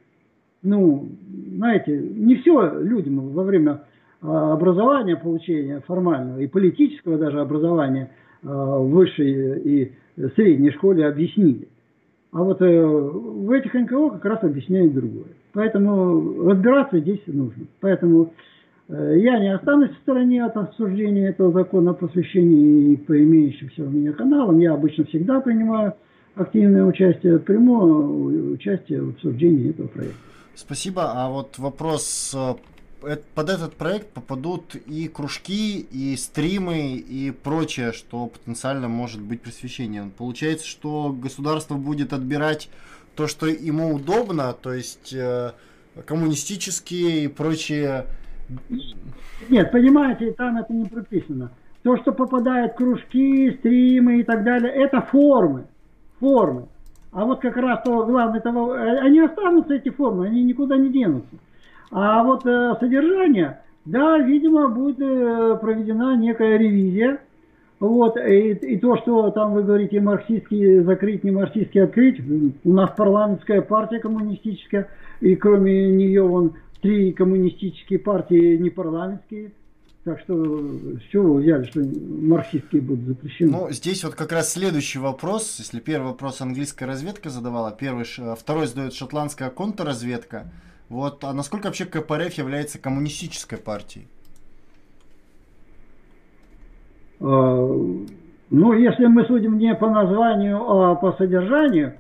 Ну, 0.62 1.08
знаете, 1.56 1.98
не 1.98 2.36
все 2.36 2.78
людям 2.82 3.30
во 3.30 3.44
время 3.44 3.84
а, 4.22 4.52
образования 4.52 5.16
получения 5.16 5.82
формального 5.88 6.40
и 6.40 6.48
политического 6.48 7.18
даже 7.18 7.40
образования 7.40 8.12
а, 8.44 8.80
в 8.80 8.90
высшей 8.90 9.62
и 9.62 9.94
средней 10.36 10.72
школе 10.72 11.08
объяснили. 11.08 11.70
А 12.32 12.44
вот 12.44 12.62
э, 12.62 12.86
в 12.86 13.52
этих 13.52 13.74
НКО 13.74 14.12
как 14.12 14.26
раз 14.26 14.44
объясняют 14.44 14.94
другое. 14.94 15.30
Поэтому 15.54 16.48
разбираться 16.48 17.00
здесь 17.00 17.22
нужно. 17.26 17.66
Поэтому 17.80 18.34
э, 18.88 19.16
я 19.18 19.40
не 19.40 19.54
останусь 19.54 19.92
в 19.92 20.02
стороне 20.02 20.46
от 20.46 20.56
обсуждения 20.56 21.30
этого 21.30 21.52
закона 21.52 21.92
о 21.92 21.94
просвещении 21.96 22.94
и 22.94 22.98
по 22.98 23.18
имеющимся 23.18 23.84
у 23.84 23.90
меня 23.90 24.14
каналам. 24.14 24.60
Я 24.60 24.74
обычно 24.74 25.06
всегда 25.06 25.40
принимаю 25.40 25.94
активное 26.36 26.86
участие, 26.86 27.40
приму 27.40 28.54
участие 28.54 29.02
в 29.02 29.10
обсуждении 29.10 29.72
этого 29.72 29.88
проекта. 29.88 30.18
Спасибо. 30.54 31.12
А 31.14 31.30
вот 31.30 31.58
вопрос 31.58 32.36
э, 32.36 32.54
под 33.00 33.50
этот 33.50 33.76
проект 33.76 34.10
попадут 34.10 34.76
и 34.76 35.08
кружки, 35.08 35.80
и 35.80 36.16
стримы, 36.16 36.96
и 36.96 37.32
прочее, 37.32 37.94
что 37.94 38.28
потенциально 38.28 38.88
может 38.88 39.22
быть 39.22 39.42
просвещением. 39.42 40.12
Получается, 40.12 40.68
что 40.68 41.16
государство 41.18 41.76
будет 41.76 42.14
отбирать 42.14 42.70
то, 43.16 43.28
что 43.28 43.48
ему 43.48 43.94
удобно, 43.94 44.54
то 44.54 44.74
есть 44.74 45.14
э, 45.14 45.52
коммунистические 46.06 47.26
и 47.26 47.28
прочие... 47.28 48.06
Нет, 49.50 49.72
понимаете, 49.72 50.32
там 50.34 50.58
это 50.58 50.74
не 50.74 50.86
прописано. 50.86 51.52
То, 51.84 51.98
что 51.98 52.12
попадает 52.12 52.76
кружки, 52.76 53.52
стримы 53.60 54.20
и 54.20 54.24
так 54.24 54.44
далее, 54.44 54.72
это 54.72 55.02
формы. 55.02 55.66
Формы. 56.20 56.68
А 57.12 57.26
вот 57.26 57.42
как 57.42 57.58
раз 57.58 57.82
то 57.84 58.06
главное 58.06 58.40
того, 58.40 58.76
э, 58.76 59.00
они 59.00 59.20
останутся 59.20 59.74
эти 59.76 59.90
формы, 59.90 60.28
они 60.28 60.44
никуда 60.44 60.78
не 60.78 60.90
денутся. 60.90 61.36
А 61.92 62.24
вот 62.24 62.46
э, 62.46 62.76
содержание, 62.80 63.62
да, 63.86 64.18
видимо, 64.20 64.70
будет 64.70 65.00
э, 65.00 65.58
проведена 65.60 66.16
некая 66.16 66.58
ревизия. 66.58 67.20
Вот, 67.80 68.18
и, 68.18 68.52
и 68.52 68.78
то, 68.78 68.98
что 68.98 69.32
там 69.32 69.54
вы 69.54 69.64
говорите, 69.64 70.02
марксистский 70.02 70.82
закрыть, 70.82 71.24
не 71.24 71.32
марксистский 71.32 71.84
открыть, 71.84 72.20
у 72.66 72.74
нас 72.74 72.92
парламентская 72.92 73.62
партия 73.62 74.00
коммунистическая, 74.00 74.90
и 75.22 75.36
кроме 75.36 75.90
нее 75.90 76.24
вон 76.24 76.56
три 76.82 77.14
коммунистические 77.14 78.00
партии 78.00 78.58
не 78.58 78.70
парламентские. 78.70 79.54
Так 80.04 80.20
что 80.22 80.34
с 80.34 81.02
чего 81.12 81.34
вы 81.34 81.42
взяли, 81.42 81.66
что 81.66 81.82
марксистские 81.82 82.82
будут 82.82 83.06
запрещены? 83.06 83.52
Ну, 83.52 83.72
здесь 83.72 84.04
вот 84.04 84.16
как 84.16 84.32
раз 84.32 84.54
следующий 84.54 84.98
вопрос. 85.00 85.58
Если 85.60 85.80
первый 85.80 86.08
вопрос 86.08 86.42
английская 86.42 86.86
разведка 86.86 87.30
задавала, 87.30 87.72
первый, 87.72 88.06
второй 88.06 88.68
задает 88.68 88.94
шотландская 88.94 89.50
контрразведка. 89.50 90.52
Вот, 90.90 91.24
а 91.24 91.34
насколько 91.34 91.68
вообще 91.68 91.86
КПРФ 91.86 92.34
является 92.34 92.80
коммунистической 92.80 93.60
партией? 93.60 94.08
А, 97.22 97.68
ну, 98.50 98.74
если 98.74 99.06
мы 99.06 99.26
судим 99.26 99.60
не 99.60 99.76
по 99.76 99.90
названию, 99.90 100.58
а 100.58 100.96
по 100.96 101.14
содержанию, 101.14 101.94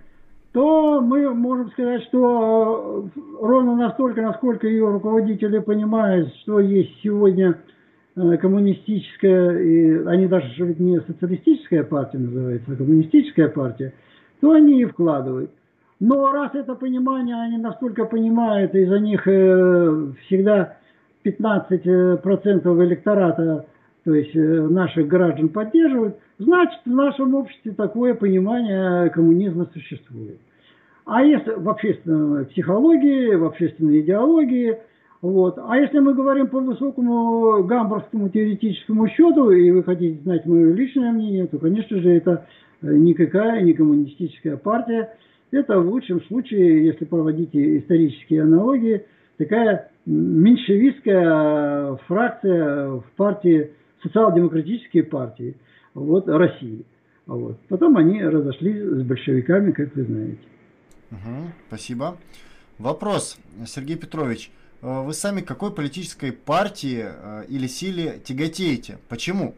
то 0.51 0.99
мы 1.01 1.31
можем 1.35 1.69
сказать, 1.71 2.03
что 2.05 3.07
ровно 3.39 3.75
настолько, 3.75 4.23
насколько 4.23 4.67
ее 4.67 4.89
руководители 4.89 5.59
понимают, 5.59 6.33
что 6.41 6.59
есть 6.59 6.91
сегодня 7.03 7.59
э, 8.15 8.37
коммунистическая, 8.37 9.59
и 9.59 10.03
они 10.05 10.25
даже 10.25 10.75
не 10.79 10.99
социалистическая 11.01 11.83
партия 11.83 12.17
называется, 12.17 12.71
а 12.71 12.75
коммунистическая 12.75 13.49
партия, 13.49 13.93
то 14.41 14.51
они 14.51 14.81
и 14.81 14.85
вкладывают. 14.85 15.51
Но 15.99 16.31
раз 16.31 16.55
это 16.55 16.75
понимание 16.75 17.35
они 17.35 17.57
настолько 17.57 18.05
понимают, 18.05 18.73
и 18.73 18.85
за 18.85 18.99
них 18.99 19.27
э, 19.27 20.11
всегда 20.25 20.77
15% 21.25 21.81
э, 21.83 22.85
электората, 22.85 23.65
то 24.05 24.13
есть 24.13 24.33
э, 24.33 24.39
наших 24.39 25.07
граждан 25.07 25.49
поддерживают, 25.49 26.15
значит 26.37 26.79
в 26.85 26.89
нашем 26.89 27.35
обществе 27.35 27.73
такое 27.73 28.13
понимание 28.13 29.09
коммунизма 29.09 29.67
существует. 29.73 30.39
А 31.05 31.21
если 31.21 31.51
в 31.51 31.67
общественной 31.67 32.45
психологии, 32.45 33.35
в 33.35 33.43
общественной 33.43 33.99
идеологии, 33.99 34.77
вот. 35.21 35.59
А 35.61 35.75
если 35.75 35.99
мы 35.99 36.13
говорим 36.13 36.47
по 36.47 36.61
высокому 36.61 37.61
гамбургскому 37.63 38.29
теоретическому 38.29 39.09
счету, 39.09 39.51
и 39.51 39.69
вы 39.71 39.83
хотите 39.83 40.23
знать 40.23 40.45
мое 40.45 40.71
личное 40.73 41.11
мнение, 41.11 41.45
то, 41.47 41.57
конечно 41.57 41.99
же, 41.99 42.09
это 42.09 42.45
никакая 42.81 43.61
не 43.63 43.73
коммунистическая 43.73 44.55
партия, 44.55 45.09
это 45.51 45.79
в 45.79 45.89
лучшем 45.89 46.21
случае, 46.25 46.85
если 46.85 47.05
проводить 47.05 47.55
исторические 47.55 48.43
аналогии, 48.43 49.05
такая 49.37 49.91
меньшевистская 50.05 51.95
фракция 52.07 52.89
в 52.89 53.05
партии, 53.15 53.71
социал-демократической 54.03 55.01
партии 55.01 55.55
вот, 55.93 56.27
России. 56.27 56.85
Вот. 57.25 57.59
Потом 57.67 57.97
они 57.97 58.23
разошлись 58.23 58.81
с 58.81 59.03
большевиками, 59.03 59.71
как 59.71 59.95
вы 59.95 60.03
знаете. 60.03 60.39
Угу, 61.11 61.51
спасибо. 61.67 62.17
Вопрос, 62.77 63.37
Сергей 63.65 63.97
Петрович. 63.97 64.51
Э, 64.81 65.01
вы 65.03 65.13
сами 65.13 65.41
какой 65.41 65.71
политической 65.71 66.31
партии 66.31 67.05
э, 67.05 67.45
или 67.49 67.67
силе 67.67 68.19
тяготеете? 68.23 68.97
Почему? 69.09 69.53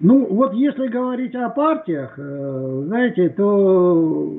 Ну, 0.00 0.26
вот 0.26 0.54
если 0.54 0.86
говорить 0.86 1.34
о 1.34 1.48
партиях, 1.48 2.14
э, 2.16 2.82
знаете, 2.86 3.30
то 3.30 4.32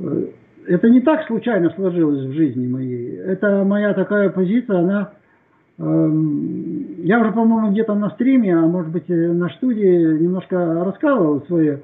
э, 0.00 0.26
это 0.66 0.90
не 0.90 1.00
так 1.00 1.26
случайно 1.26 1.70
сложилось 1.70 2.26
в 2.26 2.32
жизни 2.32 2.66
моей. 2.66 3.16
Это 3.18 3.64
моя 3.64 3.94
такая 3.94 4.30
позиция, 4.30 4.80
она... 4.80 5.12
Эм, 5.78 7.02
я 7.04 7.20
уже, 7.20 7.32
по-моему, 7.32 7.70
где-то 7.70 7.94
на 7.94 8.10
стриме, 8.10 8.54
а 8.54 8.62
может 8.62 8.90
быть 8.90 9.08
на 9.08 9.48
студии 9.50 10.18
немножко 10.18 10.84
рассказывал 10.84 11.42
свою, 11.46 11.78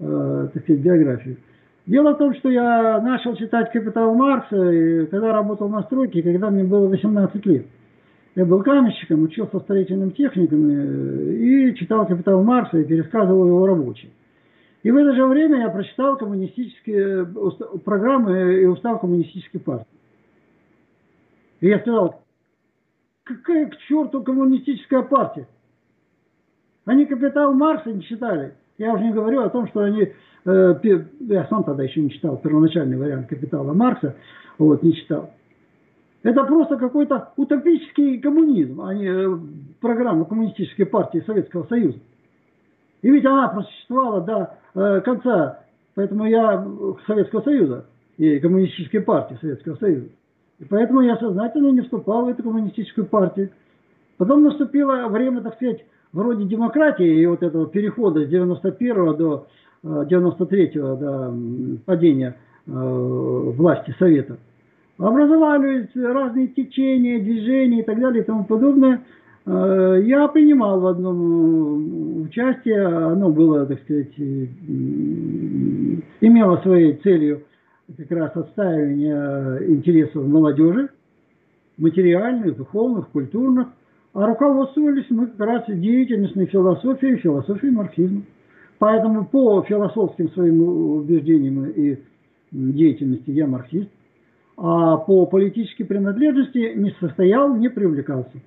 э, 0.00 0.48
так 0.52 0.62
сказать, 0.64 0.82
биографию. 0.82 1.36
Дело 1.86 2.14
в 2.14 2.18
том, 2.18 2.34
что 2.34 2.50
я 2.50 3.00
начал 3.00 3.36
читать 3.36 3.72
«Капитал 3.72 4.14
Маркса», 4.14 5.06
когда 5.10 5.32
работал 5.32 5.68
на 5.68 5.82
стройке, 5.82 6.22
когда 6.22 6.50
мне 6.50 6.64
было 6.64 6.88
18 6.88 7.46
лет. 7.46 7.66
Я 8.40 8.46
был 8.46 8.62
каменщиком, 8.62 9.24
учился 9.24 9.58
в 9.58 9.62
строительном 9.64 10.12
техникуме 10.12 11.34
и 11.34 11.74
читал 11.74 12.06
«Капитал 12.06 12.42
Марса» 12.42 12.78
и 12.78 12.84
пересказывал 12.84 13.46
его 13.46 13.66
рабочим. 13.66 14.08
И 14.82 14.90
в 14.90 14.96
это 14.96 15.14
же 15.14 15.26
время 15.26 15.58
я 15.58 15.68
прочитал 15.68 16.16
коммунистические 16.16 17.26
программы 17.84 18.62
и 18.62 18.64
устав 18.64 19.02
коммунистической 19.02 19.60
партии. 19.60 19.84
И 21.60 21.68
я 21.68 21.80
сказал, 21.80 22.22
какая 23.24 23.66
к 23.66 23.76
черту 23.76 24.22
коммунистическая 24.22 25.02
партия? 25.02 25.46
Они 26.86 27.04
капитал 27.04 27.52
Маркса 27.52 27.92
не 27.92 28.02
читали. 28.04 28.54
Я 28.78 28.94
уже 28.94 29.04
не 29.04 29.12
говорю 29.12 29.42
о 29.42 29.50
том, 29.50 29.68
что 29.68 29.80
они, 29.80 30.14
э, 30.46 31.00
я 31.28 31.46
сам 31.50 31.62
тогда 31.64 31.82
еще 31.82 32.00
не 32.00 32.10
читал 32.10 32.38
первоначальный 32.38 32.96
вариант 32.96 33.28
капитала 33.28 33.74
Маркса, 33.74 34.16
вот, 34.56 34.82
не 34.82 34.94
читал. 34.94 35.30
Это 36.22 36.44
просто 36.44 36.76
какой-то 36.76 37.32
утопический 37.36 38.18
коммунизм, 38.18 38.82
а 38.82 38.94
не 38.94 39.06
э, 39.06 39.38
программа 39.80 40.26
коммунистической 40.26 40.84
партии 40.84 41.22
Советского 41.26 41.64
Союза. 41.64 41.98
И 43.02 43.10
ведь 43.10 43.24
она 43.24 43.48
просуществовала 43.48 44.20
до 44.20 44.58
э, 44.74 45.00
конца, 45.00 45.60
поэтому 45.94 46.26
я 46.26 46.66
Советского 47.06 47.40
Союза 47.40 47.86
и 48.18 48.38
коммунистической 48.38 49.00
партии 49.00 49.38
Советского 49.40 49.76
Союза. 49.76 50.08
И 50.58 50.64
поэтому 50.66 51.00
я 51.00 51.16
сознательно 51.16 51.68
не 51.68 51.80
вступал 51.80 52.26
в 52.26 52.28
эту 52.28 52.42
коммунистическую 52.42 53.06
партию. 53.06 53.50
Потом 54.18 54.42
наступило 54.42 55.08
время, 55.08 55.40
так 55.40 55.54
сказать, 55.54 55.86
вроде 56.12 56.44
демократии 56.44 57.22
и 57.22 57.24
вот 57.24 57.42
этого 57.42 57.66
перехода 57.66 58.26
с 58.26 58.28
91 58.28 59.16
до 59.16 59.46
93 59.82 60.72
э, 60.74 60.96
до 60.96 61.34
падения 61.86 62.36
э, 62.66 62.70
власти 62.70 63.94
Совета. 63.98 64.36
Образовались 65.00 65.88
разные 65.94 66.48
течения, 66.48 67.20
движения 67.20 67.80
и 67.80 67.82
так 67.82 67.98
далее 67.98 68.22
и 68.22 68.26
тому 68.26 68.44
подобное. 68.44 69.00
Э, 69.46 69.98
я 70.04 70.28
принимал 70.28 70.78
в 70.78 70.86
одном 70.86 72.20
участие, 72.20 72.86
оно 72.86 73.30
было, 73.30 73.64
так 73.64 73.80
сказать, 73.80 74.12
имело 76.20 76.56
своей 76.58 76.96
целью 76.96 77.44
как 77.96 78.10
раз 78.10 78.36
отстаивание 78.36 79.72
интересов 79.72 80.26
молодежи, 80.26 80.90
материальных, 81.78 82.58
духовных, 82.58 83.08
культурных, 83.08 83.68
а 84.12 84.26
руководствовались 84.26 85.06
мы 85.08 85.28
как 85.28 85.40
раз 85.40 85.64
деятельностной 85.66 86.44
философией, 86.44 87.16
философией 87.16 87.72
марксизма. 87.72 88.20
Поэтому 88.78 89.24
по 89.24 89.62
философским 89.62 90.30
своим 90.32 90.62
убеждениям 90.62 91.64
и 91.70 91.96
деятельности 92.52 93.30
я 93.30 93.46
марксист, 93.46 93.88
по 94.60 95.24
политической 95.24 95.84
принадлежности 95.84 96.74
не 96.76 96.94
состоял, 97.00 97.54
не 97.56 97.70
привлекался. 97.70 98.40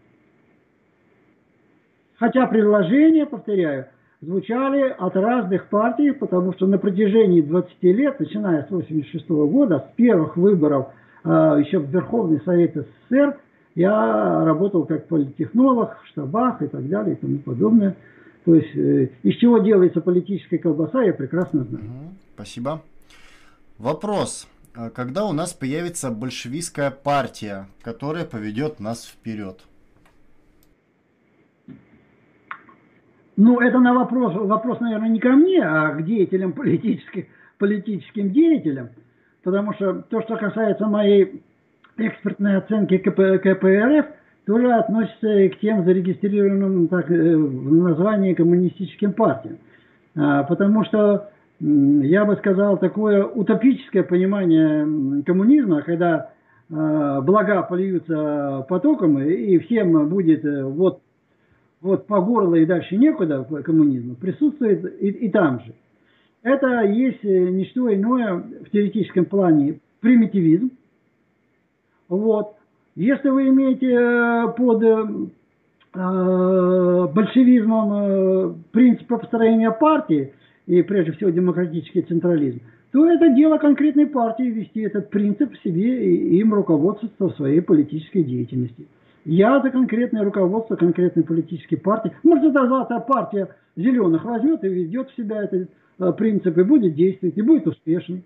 Хотя 2.18 2.45
предложения, 2.45 3.26
повторяю, 3.26 3.88
звучали 4.22 4.95
от 4.98 5.15
разных 5.15 5.68
партий, 5.69 6.11
потому 6.11 6.53
что 6.53 6.68
на 6.68 6.77
протяжении 6.77 7.41
20 7.41 7.84
лет, 7.84 8.19
начиная 8.19 8.61
с 8.61 8.68
1986 8.68 9.30
года, 9.30 9.90
с 9.91 9.95
первых 9.95 10.38
выборов 10.38 10.90
э, 11.23 11.30
еще 11.65 11.80
в 11.80 11.90
Верховный 11.90 12.41
Совет 12.45 12.76
СССР, 12.76 13.38
я 13.76 14.45
работал 14.45 14.85
как 14.85 15.07
политтехнолог 15.07 15.98
в 16.03 16.07
штабах 16.10 16.61
и 16.61 16.68
так 16.68 16.88
далее 16.88 17.15
и 17.15 17.19
тому 17.19 17.40
подобное. 17.40 17.95
То 18.45 18.53
есть 18.53 18.76
э, 18.76 19.10
из 19.23 19.35
чего 19.38 19.57
делается 19.57 19.99
политическая 19.99 20.60
колбаса, 20.60 21.02
я 21.02 21.14
прекрасно 21.14 21.64
знаю. 21.64 21.85
Спасибо. 22.35 22.81
Вопрос. 23.80 24.48
А 24.76 24.90
когда 24.90 25.26
у 25.26 25.34
нас 25.34 25.54
появится 25.54 26.10
большевистская 26.10 26.90
партия, 26.90 27.68
которая 27.84 28.26
поведет 28.26 28.80
нас 28.80 29.06
вперед? 29.06 29.60
Ну, 33.36 33.60
это 33.60 33.80
на 33.80 33.94
вопрос, 33.94 34.34
вопрос, 34.36 34.80
наверное, 34.80 35.10
не 35.10 35.20
ко 35.20 35.30
мне, 35.30 35.62
а 35.64 35.90
к 35.90 36.06
деятелям 36.06 36.54
политических, 36.54 37.26
политическим 37.60 38.32
деятелям. 38.32 38.90
Потому 39.44 39.74
что 39.74 40.02
то, 40.02 40.22
что 40.22 40.38
касается 40.38 40.88
моей 40.88 41.44
экспертной 41.98 42.58
оценки 42.58 42.98
КП, 42.98 43.41
КПРФ 43.41 44.06
тоже 44.45 44.74
относится 44.74 45.40
и 45.40 45.50
к 45.50 45.60
тем 45.60 45.86
зарегистрированным 45.86 46.88
так, 46.88 47.10
э, 47.12 47.36
в 47.36 47.74
названии 47.74 48.34
коммунистическим 48.34 49.14
партиям. 49.14 49.58
А, 50.16 50.44
потому 50.44 50.84
что, 50.86 51.32
я 51.64 52.26
бы 52.26 52.35
сказал, 52.35 52.77
такое 52.77 53.23
утопическое 53.23 54.03
понимание 54.03 55.23
коммунизма, 55.23 55.81
когда 55.81 56.31
а, 56.69 57.22
блага 57.22 57.61
польются 57.64 58.65
потоком, 58.68 59.19
и 59.22 59.57
всем 59.60 60.10
будет 60.10 60.44
э, 60.44 60.64
вот, 60.64 61.02
вот 61.81 62.06
по 62.07 62.19
горло 62.19 62.56
и 62.56 62.65
дальше 62.65 62.98
некуда 62.98 63.44
коммунизму, 63.64 64.15
присутствует 64.15 65.02
и, 65.02 65.07
и 65.07 65.30
там 65.30 65.61
же. 65.61 65.73
Это 66.41 66.81
есть 66.81 67.23
э, 67.23 67.49
не 67.49 67.64
что 67.65 67.94
иное 67.94 68.44
в 68.65 68.69
теоретическом 68.72 69.26
плане 69.26 69.80
примитивизм, 70.02 70.72
вот. 72.10 72.56
Если 72.95 73.30
вы 73.30 73.48
имеете 73.48 73.94
э, 73.94 74.48
под 74.57 74.84
большевизмом 77.14 78.64
принцип 78.72 79.07
построения 79.07 79.72
партии, 79.72 80.34
и 80.65 80.81
прежде 80.81 81.11
всего 81.14 81.30
демократический 81.30 82.02
централизм, 82.02 82.61
то 82.91 83.10
это 83.10 83.30
дело 83.30 83.57
конкретной 83.57 84.07
партии 84.07 84.44
вести 84.44 84.81
этот 84.81 85.10
принцип 85.10 85.53
в 85.53 85.64
себе 85.64 86.06
и 86.06 86.38
им 86.40 86.53
руководствоваться 86.53 87.26
в 87.26 87.35
своей 87.35 87.61
политической 87.61 88.23
деятельности. 88.23 88.88
Я 89.26 89.61
за 89.61 89.69
конкретное 89.69 90.23
руководство 90.23 90.76
конкретной 90.76 91.23
политической 91.23 91.77
партии. 91.77 92.11
Может, 92.23 92.52
это 92.52 92.68
завтра 92.68 92.99
партия 92.99 93.48
зеленых 93.76 94.23
возьмет 94.26 94.64
и 94.64 94.69
ведет 94.69 95.10
в 95.10 95.15
себя 95.15 95.44
этот 95.44 95.69
принцип, 96.18 96.57
и 96.57 96.64
будет 96.64 96.94
действовать, 96.94 97.38
и 97.38 97.41
будет 97.41 97.68
успешный. 97.68 98.23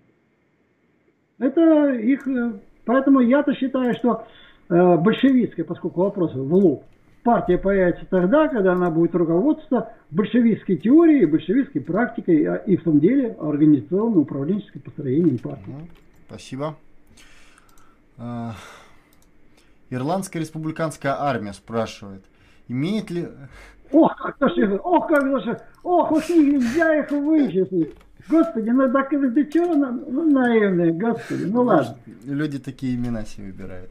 Это 1.38 1.92
их 1.92 2.26
Поэтому 2.88 3.20
я-то 3.20 3.52
считаю, 3.52 3.92
что 3.96 4.24
э, 4.70 4.96
большевистская, 4.96 5.62
поскольку 5.66 6.00
вопрос 6.00 6.34
в 6.34 6.54
лоб, 6.54 6.84
партия 7.22 7.58
появится 7.58 8.06
тогда, 8.06 8.48
когда 8.48 8.72
она 8.72 8.90
будет 8.90 9.14
руководствоваться 9.14 9.92
большевистской 10.10 10.76
теорией, 10.76 11.26
большевистской 11.26 11.80
практикой 11.80 12.44
а, 12.44 12.56
и 12.56 12.76
в 12.76 12.82
том 12.82 13.00
деле 13.00 13.36
организационно-управленческим 13.40 14.80
построением 14.80 15.38
партии. 15.38 15.74
Спасибо. 16.26 16.76
А, 18.16 18.54
Ирландская 19.90 20.40
республиканская 20.40 21.14
армия 21.18 21.52
спрашивает, 21.52 22.24
имеет 22.68 23.10
ли... 23.10 23.28
Ох, 23.90 24.14
как 24.38 24.50
же, 24.54 24.78
ох, 24.84 25.08
как 25.08 25.42
же, 25.42 25.60
ох, 25.82 26.12
уж 26.12 26.28
нельзя 26.28 27.00
их 27.00 27.10
вычислить. 27.10 27.94
Господи, 28.28 28.68
ну 28.68 28.92
так 28.92 29.10
это 29.12 29.44
чего 29.46 29.74
ну, 29.74 30.30
наивные, 30.30 30.92
господи, 30.92 31.44
ну 31.44 31.62
ладно. 31.62 31.96
Люди 32.24 32.58
такие 32.58 32.94
имена 32.94 33.24
себе 33.24 33.46
выбирают. 33.46 33.90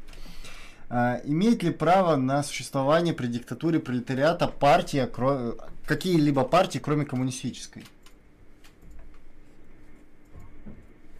А, 0.90 1.20
имеет 1.26 1.64
ли 1.64 1.72
право 1.72 2.16
на 2.16 2.44
существование 2.44 3.14
при 3.14 3.28
диктатуре 3.28 3.80
пролетариата 3.80 4.48
партия, 4.48 5.10
какие-либо 5.86 6.44
партии, 6.44 6.80
кроме 6.80 7.06
коммунистической? 7.06 7.84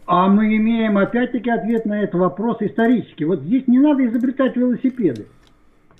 А 0.06 0.26
мы 0.26 0.56
имеем 0.56 0.96
опять-таки 0.96 1.50
ответ 1.50 1.84
на 1.84 2.02
этот 2.02 2.14
вопрос 2.14 2.62
исторический. 2.62 3.26
Вот 3.26 3.42
здесь 3.42 3.68
не 3.68 3.78
надо 3.78 4.06
изобретать 4.06 4.56
велосипеды. 4.56 5.26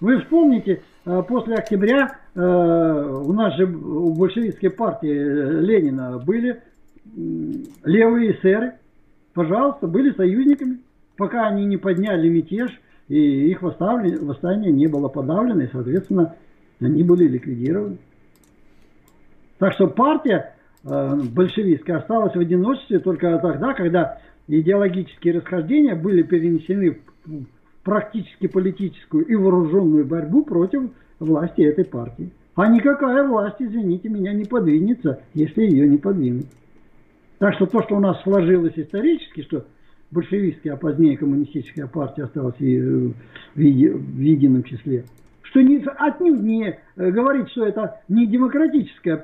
Вы 0.00 0.20
вспомните, 0.20 0.82
а, 1.04 1.20
после 1.20 1.56
октября 1.56 2.16
а, 2.34 3.20
у 3.22 3.32
нас 3.34 3.54
же 3.56 3.66
у 3.66 4.14
большевистской 4.14 4.70
партии 4.70 5.12
э, 5.12 5.60
Ленина 5.60 6.18
были 6.18 6.62
левые 7.84 8.32
эсеры, 8.32 8.74
пожалуйста, 9.34 9.86
были 9.86 10.12
союзниками, 10.12 10.78
пока 11.16 11.46
они 11.46 11.64
не 11.66 11.76
подняли 11.76 12.28
мятеж, 12.28 12.70
и 13.08 13.50
их 13.50 13.62
восстание 13.62 14.72
не 14.72 14.86
было 14.86 15.08
подавлено, 15.08 15.62
и, 15.62 15.68
соответственно, 15.72 16.36
они 16.80 17.02
были 17.02 17.26
ликвидированы. 17.26 17.98
Так 19.58 19.72
что 19.72 19.88
партия 19.88 20.54
э, 20.84 21.20
большевистская 21.34 21.98
осталась 21.98 22.34
в 22.34 22.38
одиночестве 22.38 23.00
только 23.00 23.38
тогда, 23.38 23.74
когда 23.74 24.20
идеологические 24.46 25.38
расхождения 25.38 25.94
были 25.94 26.22
перенесены 26.22 27.00
в 27.24 27.44
практически 27.82 28.46
политическую 28.46 29.24
и 29.24 29.34
вооруженную 29.34 30.04
борьбу 30.04 30.44
против 30.44 30.90
власти 31.18 31.62
этой 31.62 31.84
партии. 31.84 32.30
А 32.54 32.66
никакая 32.68 33.26
власть, 33.26 33.56
извините 33.60 34.08
меня, 34.08 34.32
не 34.32 34.44
подвинется, 34.44 35.22
если 35.32 35.62
ее 35.62 35.88
не 35.88 35.96
подвинут. 35.96 36.46
Так 37.38 37.54
что 37.54 37.66
то, 37.66 37.82
что 37.82 37.96
у 37.96 38.00
нас 38.00 38.20
сложилось 38.22 38.74
исторически, 38.76 39.42
что 39.42 39.64
большевистская, 40.10 40.72
а 40.72 40.76
позднее 40.76 41.16
коммунистическая 41.16 41.86
партия 41.86 42.24
осталась 42.24 42.60
э, 42.60 43.10
в, 43.54 43.60
едином 43.60 44.64
числе, 44.64 45.04
что 45.42 45.60
не, 45.60 45.84
отнюдь 45.84 46.40
не 46.40 46.78
э, 46.96 47.10
говорит, 47.10 47.48
что 47.50 47.66
это 47.66 48.00
не 48.08 48.26
демократическая 48.26 49.16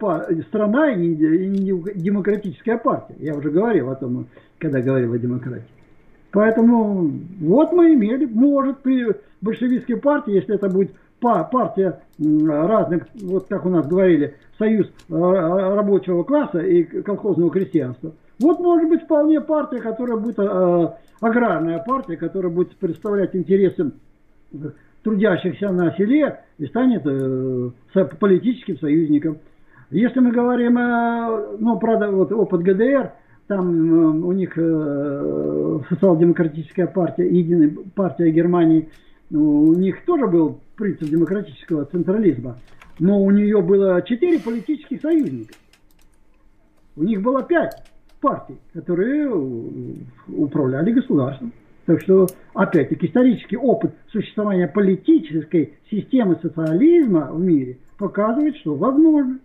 страна 0.49 0.93
и 0.93 0.97
не, 0.97 1.15
не 1.15 1.83
демократическая 1.95 2.79
партия. 2.79 3.17
Я 3.19 3.35
уже 3.35 3.51
говорил 3.51 3.91
о 3.91 3.97
том, 3.97 4.27
когда 4.59 4.81
говорил 4.81 5.13
о 5.13 5.19
демократии. 5.19 5.69
Поэтому 6.33 7.13
вот 7.41 7.73
мы 7.73 7.95
имели, 7.95 8.27
может, 8.27 8.81
при 8.81 9.07
большевистской 9.41 9.97
партии, 9.97 10.35
если 10.35 10.57
это 10.57 10.69
будет 10.69 10.93
партия 11.21 12.01
разных, 12.19 13.07
вот 13.23 13.47
как 13.49 13.65
у 13.65 13.71
нас 13.71 13.87
говорили, 13.87 14.35
союз 14.59 14.91
рабочего 15.09 16.23
класса 16.25 16.59
и 16.59 16.83
колхозного 17.03 17.51
крестьянства. 17.51 18.13
Вот 18.41 18.61
может 18.61 18.89
быть 18.89 19.03
вполне 19.03 19.41
партия, 19.41 19.81
которая 19.81 20.17
будет 20.17 20.39
аграрная 21.21 21.79
партия, 21.79 22.17
которая 22.17 22.53
будет 22.53 22.77
представлять 22.77 23.35
интересы 23.35 23.93
трудящихся 25.03 25.71
на 25.71 25.93
селе 25.97 26.41
и 26.59 26.67
станет 26.67 27.03
э, 27.05 27.71
политическим 28.19 28.79
союзником. 28.79 29.39
Если 29.91 30.19
мы 30.19 30.33
говорим, 30.33 30.79
э, 30.79 31.57
ну, 31.59 31.79
правда, 31.79 32.11
вот 32.11 32.33
опыт 32.33 32.63
ГДР, 32.63 33.13
там 33.47 33.71
э, 33.71 34.27
у 34.27 34.33
них 34.33 34.55
э, 34.57 35.81
социал-демократическая 35.91 36.87
партия, 36.87 37.29
единая 37.29 37.71
партия 37.95 38.31
Германии, 38.31 38.89
ну, 39.31 39.65
у 39.65 39.75
них 39.75 40.05
тоже 40.07 40.27
был 40.27 40.61
принцип 40.75 41.09
демократического 41.09 41.85
централизма, 41.85 42.57
но 42.99 43.23
у 43.23 43.31
нее 43.31 43.61
было 43.61 44.01
четыре 44.03 44.41
политических 44.41 45.01
союзника. 45.03 45.55
У 46.97 47.03
них 47.03 47.21
было 47.21 47.43
пять 47.43 47.85
партий, 48.25 48.57
которые 48.73 49.31
управляли 50.29 50.93
государством. 50.93 51.53
Так 51.85 52.01
что, 52.01 52.27
опять-таки, 52.55 53.07
исторический 53.07 53.59
опыт 53.59 53.95
существования 54.11 54.67
политической 54.67 55.75
системы 55.91 56.39
социализма 56.41 57.31
в 57.31 57.39
мире 57.39 57.77
показывает, 57.99 58.57
что 58.57 58.75
возможно 58.77 59.39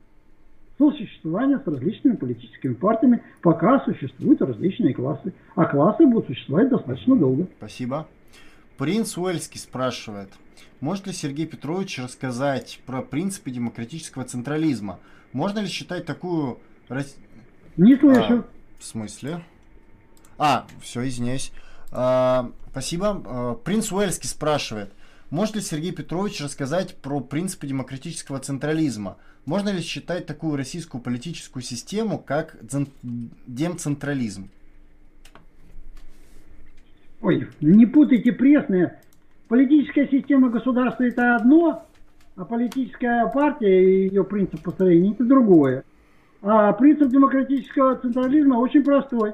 сосуществование 0.78 1.60
с 1.60 1.68
различными 1.68 2.16
политическими 2.16 2.74
партиями, 2.74 3.22
пока 3.42 3.82
существуют 3.82 4.42
различные 4.42 4.94
классы. 4.94 5.34
А 5.56 5.66
классы 5.66 6.06
будут 6.06 6.28
существовать 6.28 6.70
достаточно 6.70 7.18
долго. 7.18 7.48
Спасибо. 7.58 8.08
Принц 8.78 9.18
Уэльский 9.18 9.60
спрашивает, 9.60 10.30
может 10.80 11.06
ли 11.08 11.12
Сергей 11.12 11.46
Петрович 11.46 12.00
рассказать 12.00 12.80
про 12.86 13.02
принципы 13.02 13.52
демократического 13.52 14.24
централизма? 14.24 15.00
Можно 15.34 15.60
ли 15.60 15.68
считать 15.68 16.06
такую... 16.06 16.60
Не 17.76 17.98
слышу. 17.98 18.34
А, 18.40 18.44
в 18.80 18.84
смысле? 18.84 19.44
А, 20.38 20.66
все, 20.82 21.08
извиняюсь. 21.08 21.52
А, 21.92 22.52
спасибо. 22.72 23.22
А, 23.26 23.56
принц 23.56 23.92
Уэльский 23.92 24.30
спрашивает, 24.30 24.92
может 25.30 25.56
ли 25.56 25.62
Сергей 25.62 25.92
Петрович 25.92 26.42
рассказать 26.42 26.96
про 26.96 27.20
принципы 27.20 27.68
демократического 27.68 28.40
централизма? 28.40 29.18
Можно 29.46 29.70
ли 29.70 29.82
считать 29.82 30.26
такую 30.26 30.56
российскую 30.56 31.02
политическую 31.02 31.62
систему, 31.62 32.18
как 32.18 32.58
демцентрализм? 33.48 34.50
Ой, 37.22 37.48
не 37.60 37.86
путайте 37.86 38.32
пресное. 38.32 39.02
Политическая 39.48 40.08
система 40.08 40.50
государства 40.50 41.04
это 41.04 41.36
одно, 41.36 41.86
а 42.36 42.46
политическая 42.46 43.28
партия 43.28 43.84
и 43.84 44.08
ее 44.08 44.24
принцип 44.24 44.62
построения 44.62 45.12
это 45.12 45.26
другое. 45.26 45.84
А 46.42 46.72
принцип 46.74 47.10
демократического 47.10 47.96
централизма 47.96 48.56
очень 48.56 48.84
простой. 48.84 49.34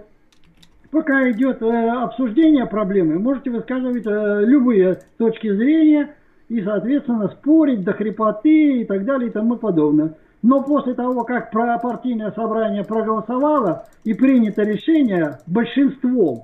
Пока 0.89 1.29
идет 1.29 1.61
э, 1.61 1.89
обсуждение 1.89 2.65
проблемы, 2.65 3.19
можете 3.19 3.51
высказывать 3.51 4.05
э, 4.07 4.45
любые 4.45 5.01
точки 5.17 5.53
зрения 5.53 6.15
и, 6.47 6.61
соответственно, 6.63 7.27
спорить 7.27 7.83
до 7.83 7.93
хрипоты 7.93 8.81
и 8.81 8.85
так 8.85 9.03
далее 9.05 9.29
и 9.29 9.31
тому 9.31 9.57
подобное. 9.57 10.15
Но 10.41 10.63
после 10.63 10.93
того, 10.93 11.23
как 11.23 11.51
партийное 11.51 12.31
собрание 12.31 12.83
проголосовало 12.83 13.87
и 14.03 14.13
принято 14.13 14.63
решение 14.63 15.39
большинством, 15.47 16.43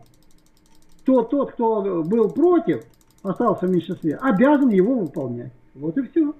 то 1.05 1.21
тот, 1.23 1.53
кто 1.53 2.03
был 2.03 2.29
против, 2.29 2.83
остался 3.23 3.67
в 3.67 3.71
меньшинстве, 3.71 4.15
обязан 4.15 4.69
его 4.69 4.95
выполнять. 4.95 5.51
Вот 5.75 5.97
и 5.97 6.07
все. 6.07 6.33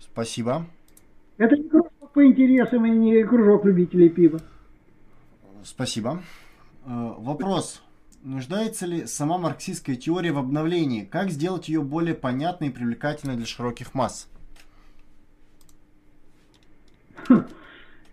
Спасибо. 0.00 0.64
Это 1.36 1.56
не 1.56 1.68
кружок 1.68 2.01
по 2.12 2.24
интересам 2.24 2.86
и 2.86 2.90
не 2.90 3.24
кружок 3.24 3.64
любителей 3.64 4.08
пива. 4.08 4.40
Спасибо. 5.64 6.22
Э, 6.84 7.14
вопрос. 7.18 7.82
Нуждается 8.22 8.86
ли 8.86 9.06
сама 9.06 9.38
марксистская 9.38 9.96
теория 9.96 10.32
в 10.32 10.38
обновлении? 10.38 11.04
Как 11.04 11.30
сделать 11.30 11.68
ее 11.68 11.82
более 11.82 12.14
понятной 12.14 12.68
и 12.68 12.70
привлекательной 12.70 13.36
для 13.36 13.46
широких 13.46 13.94
масс? 13.94 14.28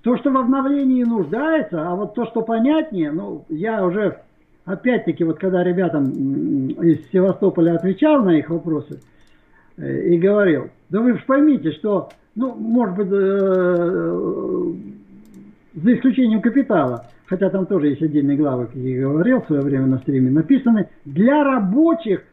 То, 0.03 0.17
что 0.17 0.31
в 0.31 0.37
обновлении 0.37 1.03
нуждается, 1.03 1.87
а 1.87 1.93
вот 1.93 2.15
то, 2.15 2.25
что 2.27 2.41
понятнее, 2.41 3.11
ну, 3.11 3.43
я 3.49 3.85
уже, 3.85 4.21
опять-таки, 4.63 5.25
вот 5.25 5.39
когда 5.39 5.61
ребятам 5.61 6.09
из 6.09 7.05
Севастополя 7.11 7.75
отвечал 7.75 8.23
на 8.23 8.37
их 8.37 8.49
вопросы 8.49 9.01
э, 9.75 10.07
и 10.07 10.17
говорил, 10.17 10.69
да 10.87 11.01
вы 11.01 11.17
же 11.17 11.23
поймите, 11.27 11.73
что, 11.73 12.09
ну, 12.39 12.55
может 12.55 12.95
быть, 12.95 13.09
э, 13.11 14.73
за 15.75 15.93
исключением 15.93 16.41
капитала, 16.41 17.05
хотя 17.25 17.49
там 17.49 17.65
тоже 17.65 17.87
есть 17.87 18.01
отдельные 18.01 18.37
главы, 18.37 18.67
как 18.67 18.75
я 18.75 19.01
говорил 19.01 19.41
в 19.41 19.47
свое 19.47 19.61
время 19.61 19.87
на 19.87 19.97
стриме, 19.97 20.31
написаны 20.31 20.87
для 21.03 21.43
рабочих 21.43 22.23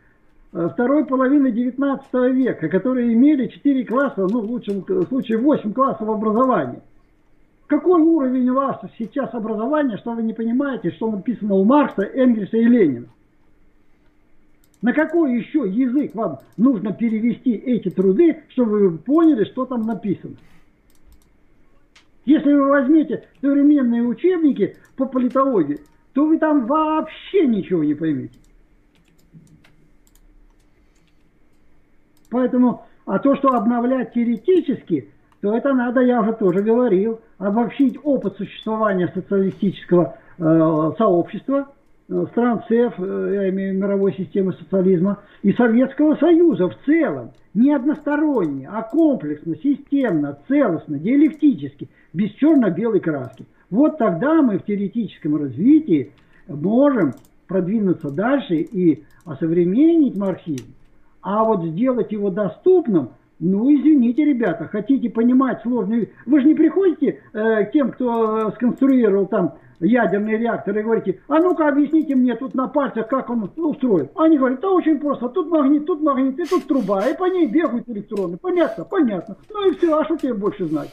э, 0.53 0.69
второй 0.73 1.07
половины 1.07 1.51
19 1.51 2.07
века, 2.33 2.69
которые 2.69 3.15
имели 3.15 3.49
4 3.49 3.85
класса, 3.85 4.29
ну 4.31 4.43
в 4.43 4.51
лучшем 4.51 4.85
случае 5.09 5.39
8 5.39 5.73
классов 5.73 6.09
образования. 6.09 6.83
Какой 7.67 8.01
уровень 8.01 8.49
у 8.51 8.55
вас 8.55 8.81
сейчас 8.97 9.35
образования, 9.35 9.97
что 9.97 10.13
вы 10.13 10.23
не 10.23 10.35
понимаете, 10.35 10.93
что 10.93 11.11
написано 11.11 11.55
у 11.55 11.65
Маркса, 11.65 12.03
Энгельса 12.03 12.59
и 12.59 12.65
Ленина? 12.65 13.09
На 14.87 14.93
какой 14.93 15.37
еще 15.37 15.69
язык 15.69 16.15
вам 16.15 16.39
нужно 16.57 16.93
перевести 16.93 17.51
эти 17.51 17.91
труды, 17.91 18.45
чтобы 18.51 18.89
вы 18.89 18.99
поняли, 18.99 19.43
что 19.43 19.67
там 19.67 19.83
написано? 19.83 20.37
Если 22.25 22.53
вы 22.53 22.69
возьмете 22.69 23.25
современные 23.41 24.05
учебники 24.05 24.77
по 24.97 25.07
политологии, 25.07 25.81
то 26.13 26.25
вы 26.25 26.39
там 26.39 26.67
вообще 26.67 27.49
ничего 27.49 27.83
не 27.83 27.95
поймете. 27.95 28.39
Поэтому, 32.31 32.87
а 33.07 33.19
то, 33.19 33.35
что 33.35 33.49
обновлять 33.49 34.13
теоретически, 34.13 35.11
то 35.41 35.57
это 35.57 35.75
надо, 35.75 36.01
я 36.01 36.21
уже 36.21 36.33
тоже 36.35 36.63
говорил, 36.63 37.21
обобщить 37.39 37.99
опыт 38.05 38.37
существования 38.37 39.11
социалистического 39.13 40.17
э, 40.39 40.93
сообщества, 40.97 41.73
стран 42.09 42.63
ЦЕФ, 42.69 42.95
э, 42.99 43.31
я 43.35 43.49
имею 43.51 43.79
мировой 43.79 44.15
системы 44.15 44.53
социализма, 44.53 45.21
и 45.43 45.53
Советского 45.53 46.15
Союза 46.17 46.69
в 46.69 46.77
целом, 46.85 47.33
не 47.55 47.73
односторонне, 47.73 48.69
а 48.71 48.83
комплексно, 48.83 49.57
системно, 49.57 50.39
целостно, 50.47 50.99
диалектически, 50.99 51.89
без 52.13 52.31
черно-белой 52.33 53.01
краски. 53.01 53.47
Вот 53.71 53.99
тогда 53.99 54.43
мы 54.43 54.59
в 54.59 54.65
теоретическом 54.65 55.37
развитии 55.37 56.13
можем 56.47 57.15
продвинуться 57.49 58.11
дальше 58.11 58.57
и 58.57 59.05
осовременить 59.25 60.17
марксизм. 60.17 60.75
А 61.23 61.45
вот 61.45 61.65
сделать 61.65 62.13
его 62.13 62.31
доступным, 62.31 63.11
ну, 63.41 63.69
извините, 63.75 64.25
ребята, 64.25 64.67
хотите 64.67 65.11
понимать 65.11 65.61
сложные... 65.63 66.11
Вы 66.25 66.41
же 66.41 66.47
не 66.47 66.55
приходите 66.55 67.21
э, 67.33 67.65
к 67.65 67.73
тем, 67.73 67.91
кто 67.91 68.51
сконструировал 68.53 69.27
там 69.27 69.55
ядерный 69.81 70.39
реактор 70.39 70.77
и 70.77 70.83
говорите, 70.83 71.21
а 71.29 71.39
ну-ка 71.39 71.69
объясните 71.69 72.15
мне 72.15 72.35
тут 72.37 72.55
на 72.55 72.69
пальцах, 72.69 73.09
как 73.09 73.31
он 73.31 73.51
устроен. 73.57 74.09
Они 74.17 74.39
говорят, 74.39 74.61
да 74.61 74.71
очень 74.71 74.99
просто, 74.99 75.29
тут 75.29 75.49
магнит, 75.49 75.87
тут 75.87 76.03
магнит, 76.03 76.39
и 76.39 76.45
тут 76.45 76.67
труба, 76.67 77.07
и 77.07 77.17
по 77.17 77.25
ней 77.25 77.47
бегают 77.47 77.89
электроны. 77.89 78.37
Понятно, 78.37 78.85
понятно. 78.85 79.37
Ну 79.51 79.71
и 79.71 79.75
все, 79.77 79.99
а 79.99 80.05
что 80.05 80.17
тебе 80.17 80.35
больше 80.35 80.67
знать? 80.67 80.91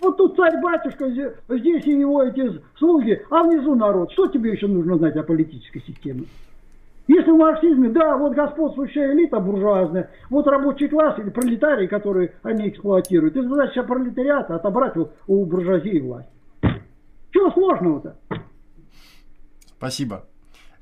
Вот 0.00 0.16
тут 0.16 0.36
царь-батюшка, 0.36 1.10
здесь 1.10 1.84
и 1.84 1.90
его 1.90 2.22
эти 2.22 2.60
слуги, 2.78 3.20
а 3.30 3.42
внизу 3.42 3.74
народ. 3.74 4.10
Что 4.12 4.28
тебе 4.28 4.52
еще 4.52 4.66
нужно 4.66 4.96
знать 4.96 5.16
о 5.16 5.22
политической 5.22 5.80
системе? 5.80 6.24
Если 7.06 7.30
в 7.32 7.36
марксизме, 7.36 7.88
да, 7.88 8.16
вот 8.16 8.34
господствующая 8.34 9.12
элита 9.12 9.40
буржуазная, 9.40 10.10
вот 10.30 10.46
рабочий 10.46 10.88
класс 10.88 11.18
или 11.18 11.28
пролетарий, 11.28 11.88
который 11.88 12.30
они 12.42 12.68
эксплуатируют, 12.68 13.36
и 13.36 13.42
задача 13.42 13.82
пролетариата 13.82 14.54
отобрать 14.54 14.96
у, 14.96 15.08
у 15.26 15.44
буржуазии 15.44 15.98
власть. 15.98 16.28
Чего 17.40 17.50
сложного-то? 17.52 18.16
Спасибо. 19.78 20.26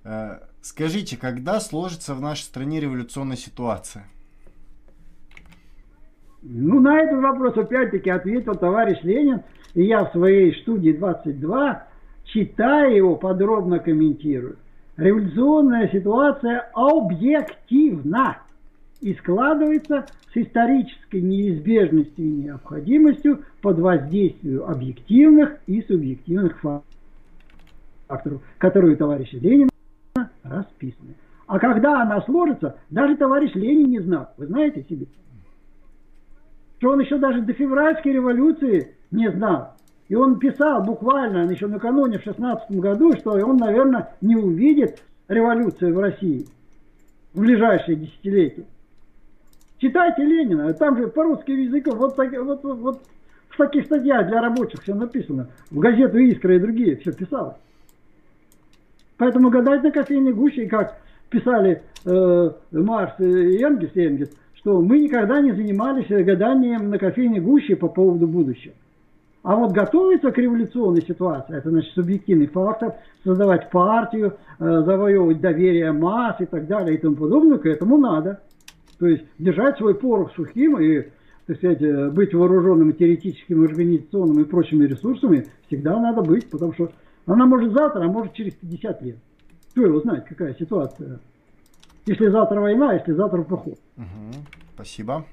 Э, 0.02 0.38
скажите, 0.60 1.16
когда 1.16 1.60
сложится 1.60 2.14
в 2.14 2.20
нашей 2.20 2.42
стране 2.42 2.80
революционная 2.80 3.36
ситуация? 3.36 4.06
Ну, 6.42 6.80
на 6.80 7.00
этот 7.00 7.20
вопрос 7.20 7.56
опять-таки 7.56 8.10
ответил 8.10 8.56
товарищ 8.56 8.98
Ленин, 9.04 9.42
и 9.74 9.84
я 9.84 10.04
в 10.04 10.10
своей 10.10 10.52
студии 10.62 10.90
22, 10.90 11.86
читая 12.24 12.92
его, 12.92 13.14
подробно 13.14 13.78
комментирую. 13.78 14.56
Революционная 14.96 15.88
ситуация 15.92 16.70
объективна 16.74 18.38
и 19.00 19.14
складывается 19.14 20.06
с 20.32 20.36
исторической 20.36 21.20
неизбежностью 21.20 22.24
и 22.24 22.30
необходимостью 22.44 23.44
под 23.60 23.78
воздействием 23.78 24.64
объективных 24.64 25.58
и 25.66 25.82
субъективных 25.82 26.60
факторов, 28.08 28.42
которые 28.58 28.94
у 28.94 28.96
товарища 28.96 29.38
Ленина 29.38 29.70
расписаны. 30.42 31.14
А 31.46 31.58
когда 31.58 32.02
она 32.02 32.20
сложится, 32.22 32.76
даже 32.90 33.16
товарищ 33.16 33.54
Ленин 33.54 33.90
не 33.90 34.00
знал. 34.00 34.28
Вы 34.36 34.46
знаете 34.46 34.84
себе? 34.88 35.06
Что 36.78 36.90
он 36.90 37.00
еще 37.00 37.18
даже 37.18 37.42
до 37.42 37.52
февральской 37.54 38.12
революции 38.12 38.94
не 39.10 39.30
знал. 39.30 39.74
И 40.08 40.14
он 40.14 40.38
писал 40.38 40.82
буквально 40.82 41.50
еще 41.50 41.66
накануне 41.66 42.18
в 42.18 42.22
16 42.22 42.70
году, 42.72 43.14
что 43.16 43.32
он, 43.32 43.56
наверное, 43.56 44.14
не 44.20 44.36
увидит 44.36 45.02
революцию 45.28 45.94
в 45.94 45.98
России 45.98 46.46
в 47.34 47.40
ближайшие 47.40 47.96
десятилетия. 47.96 48.64
Читайте 49.78 50.24
Ленина, 50.24 50.72
там 50.74 50.96
же 50.96 51.08
по 51.08 51.22
русскому 51.22 51.56
языку 51.56 51.94
вот, 51.94 52.16
так, 52.16 52.32
вот, 52.32 52.62
вот, 52.64 52.78
вот 52.78 53.02
в 53.48 53.56
таких 53.56 53.86
статьях 53.86 54.26
для 54.26 54.40
рабочих 54.40 54.82
все 54.82 54.94
написано. 54.94 55.48
В 55.70 55.78
газету 55.78 56.18
«Искра» 56.18 56.56
и 56.56 56.58
другие 56.58 56.96
все 56.96 57.12
писалось. 57.12 57.56
Поэтому 59.16 59.50
гадать 59.50 59.82
на 59.82 59.90
кофейной 59.90 60.32
гуще, 60.32 60.66
как 60.66 61.00
писали 61.30 61.82
э, 62.04 62.50
Марс 62.72 63.20
и 63.20 63.62
Энгельс, 63.62 63.94
и 63.94 64.00
Энгельс, 64.00 64.30
что 64.54 64.80
мы 64.80 64.98
никогда 64.98 65.40
не 65.40 65.52
занимались 65.52 66.08
гаданием 66.08 66.90
на 66.90 66.98
кофейной 66.98 67.40
гуще 67.40 67.76
по 67.76 67.88
поводу 67.88 68.26
будущего. 68.26 68.74
А 69.44 69.54
вот 69.54 69.72
готовиться 69.72 70.32
к 70.32 70.38
революционной 70.38 71.02
ситуации, 71.02 71.56
это 71.56 71.70
значит 71.70 71.92
субъективный 71.94 72.48
фактор, 72.48 72.94
создавать 73.24 73.70
партию, 73.70 74.36
э, 74.58 74.82
завоевывать 74.84 75.40
доверие 75.40 75.92
масс 75.92 76.40
и 76.40 76.46
так 76.46 76.66
далее 76.66 76.96
и 76.96 77.00
тому 77.00 77.16
подобное, 77.16 77.58
к 77.58 77.66
этому 77.66 77.98
надо. 77.98 78.40
То 78.98 79.06
есть 79.06 79.24
держать 79.38 79.76
свой 79.78 79.94
порох 79.94 80.34
сухим 80.34 80.80
и 80.80 81.08
так 81.48 81.56
сказать, 81.56 81.80
э, 81.80 82.10
быть 82.10 82.34
вооруженным 82.34 82.92
теоретическими, 82.92 83.64
организационными 83.64 84.42
и 84.42 84.44
прочими 84.44 84.84
ресурсами 84.84 85.46
всегда 85.66 85.98
надо 85.98 86.20
быть, 86.20 86.50
потому 86.50 86.74
что 86.74 86.92
она 87.24 87.46
может 87.46 87.72
завтра, 87.72 88.04
а 88.04 88.08
может 88.08 88.34
через 88.34 88.52
50 88.54 89.02
лет. 89.02 89.16
Кто 89.70 89.82
его 89.82 90.00
знает, 90.00 90.24
какая 90.28 90.54
ситуация. 90.54 91.20
Если 92.04 92.28
завтра 92.28 92.60
война, 92.60 92.92
если 92.92 93.12
завтра 93.12 93.42
поход. 93.42 93.78
Угу, 93.96 94.34
спасибо. 94.74 95.24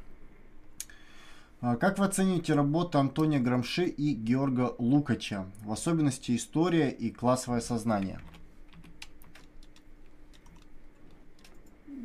А 1.59 1.75
как 1.75 1.99
вы 1.99 2.05
оцените 2.05 2.53
работу 2.53 2.97
Антония 2.97 3.39
Грамши 3.39 3.83
и 3.85 4.13
Георга 4.13 4.73
Лукача, 4.77 5.45
в 5.65 5.71
особенности 5.71 6.35
история 6.35 6.89
и 6.89 7.11
классовое 7.11 7.59
сознание? 7.59 8.19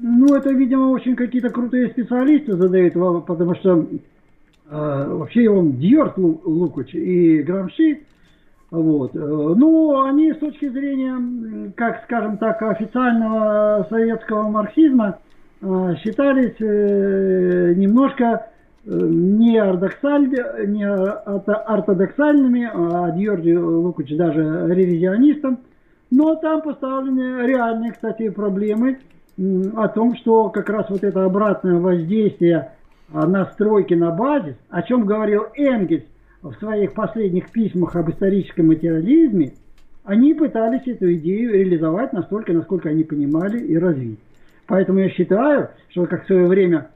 Ну, 0.03 0.35
это, 0.35 0.51
видимо, 0.51 0.91
очень 0.91 1.15
какие-то 1.15 1.51
крутые 1.51 1.91
специалисты 1.91 2.57
задают, 2.57 2.95
потому 3.27 3.55
что 3.57 3.81
э, 3.81 3.87
вообще 4.71 5.49
он 5.51 5.73
Дьорт 5.77 6.17
Лукач 6.17 6.95
и 6.95 7.43
Грамши, 7.43 8.01
вот. 8.71 9.15
Э, 9.17 9.19
ну, 9.19 10.03
они 10.03 10.33
с 10.33 10.39
точки 10.39 10.69
зрения, 10.69 11.73
как 11.77 12.05
скажем 12.05 12.39
так, 12.39 12.63
официального 12.63 13.87
советского 13.91 14.49
марксизма 14.49 15.19
э, 15.61 15.95
считались 16.03 16.55
э, 16.61 17.75
немножко 17.75 18.47
не, 18.87 19.61
не 20.67 20.87
ортодоксальными, 20.87 22.71
а 22.73 23.11
Дьорди 23.11 23.53
Лукач 23.53 24.17
даже 24.17 24.69
ревизионистом. 24.69 25.59
Но 26.11 26.37
там 26.37 26.63
поставлены 26.63 27.47
реальные, 27.47 27.93
кстати, 27.93 28.31
проблемы 28.31 28.99
о 29.77 29.89
том, 29.89 30.17
что 30.17 30.51
как 30.51 30.69
раз 30.69 30.91
вот 30.91 31.03
это 31.03 31.25
обратное 31.25 31.79
воздействие 31.79 32.73
настройки 33.12 33.95
на 33.95 34.11
базис, 34.11 34.55
о 34.69 34.83
чем 34.83 35.07
говорил 35.07 35.47
Энгельс 35.57 36.05
в 36.43 36.53
своих 36.55 36.93
последних 36.93 37.51
письмах 37.51 37.97
об 37.97 38.11
историческом 38.11 38.69
материализме, 38.69 39.55
они 40.05 40.35
пытались 40.35 40.87
эту 40.87 41.12
идею 41.15 41.55
реализовать 41.55 42.12
настолько, 42.12 42.53
насколько 42.53 42.89
они 42.89 43.05
понимали 43.05 43.59
и 43.59 43.77
развить. 43.77 44.19
Поэтому 44.67 45.01
я 45.01 45.09
считаю, 45.09 45.71
что 45.89 46.07
как 46.07 46.25
в 46.25 46.27
свое 46.27 46.47
время 46.47 46.89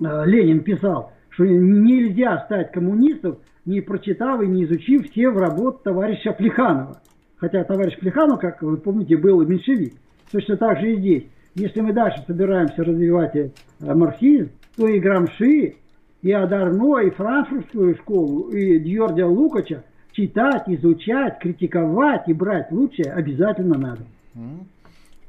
Э, 0.00 0.24
Ленин 0.26 0.60
писал, 0.60 1.12
что 1.30 1.44
нельзя 1.44 2.44
стать 2.46 2.72
коммунистом, 2.72 3.38
не 3.64 3.80
прочитав 3.80 4.42
и 4.42 4.46
не 4.46 4.64
изучив 4.64 5.10
все 5.10 5.30
в 5.30 5.38
работ 5.38 5.82
товарища 5.82 6.32
Плеханова. 6.32 7.00
Хотя 7.38 7.64
товарищ 7.64 7.98
Плеханов, 7.98 8.40
как 8.40 8.62
вы 8.62 8.76
помните, 8.76 9.16
был 9.16 9.40
меньшевик. 9.42 9.94
Точно 10.30 10.56
так 10.56 10.80
же 10.80 10.92
и 10.92 10.96
здесь. 10.96 11.24
Если 11.56 11.80
мы 11.80 11.94
дальше 11.94 12.22
собираемся 12.26 12.84
развивать 12.84 13.34
э, 13.34 13.50
марксизм, 13.80 14.50
то 14.76 14.86
и 14.86 15.00
Грамши, 15.00 15.76
и 16.20 16.32
Адарно, 16.32 16.98
и 16.98 17.08
франкфуртскую 17.08 17.96
школу, 17.96 18.50
и 18.50 18.78
Дьордя 18.78 19.26
Лукача 19.26 19.82
читать, 20.12 20.68
изучать, 20.68 21.38
критиковать 21.38 22.28
и 22.28 22.34
брать 22.34 22.70
лучшее 22.70 23.10
обязательно 23.10 23.78
надо. 23.78 24.02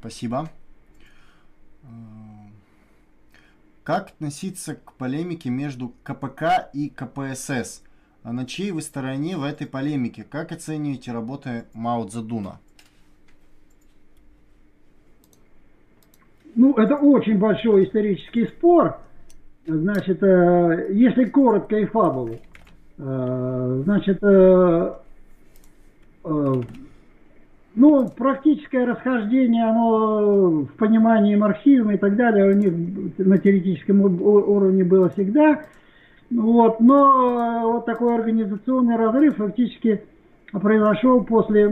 Спасибо. 0.00 0.50
Как 3.82 4.10
относиться 4.10 4.74
к 4.74 4.92
полемике 4.92 5.48
между 5.48 5.94
КПК 6.02 6.68
и 6.74 6.90
КПСС? 6.90 7.82
А 8.22 8.34
на 8.34 8.44
чьей 8.44 8.72
вы 8.72 8.82
стороне 8.82 9.38
в 9.38 9.44
этой 9.44 9.66
полемике? 9.66 10.24
Как 10.24 10.52
оцениваете 10.52 11.12
работы 11.12 11.64
Мао 11.72 12.06
Цзэдуна? 12.06 12.60
Ну, 16.54 16.74
это 16.74 16.96
очень 16.96 17.38
большой 17.38 17.84
исторический 17.84 18.46
спор. 18.46 18.98
Значит, 19.66 20.22
э, 20.22 20.88
если 20.92 21.24
коротко 21.26 21.76
и 21.76 21.84
фабулу, 21.84 22.36
э, 22.98 23.82
значит, 23.84 24.18
э, 24.22 24.94
ну, 27.74 28.08
практическое 28.08 28.86
расхождение, 28.86 29.64
оно 29.64 30.62
в 30.62 30.72
понимании 30.78 31.36
марксизма 31.36 31.94
и 31.94 31.98
так 31.98 32.16
далее 32.16 32.50
у 32.50 32.52
них 32.52 32.72
на 33.18 33.38
теоретическом 33.38 34.02
уровне 34.02 34.84
было 34.84 35.10
всегда. 35.10 35.62
Вот, 36.30 36.80
но 36.80 37.72
вот 37.72 37.86
такой 37.86 38.16
организационный 38.16 38.96
разрыв 38.96 39.36
фактически 39.36 40.02
произошел 40.52 41.24
после 41.24 41.68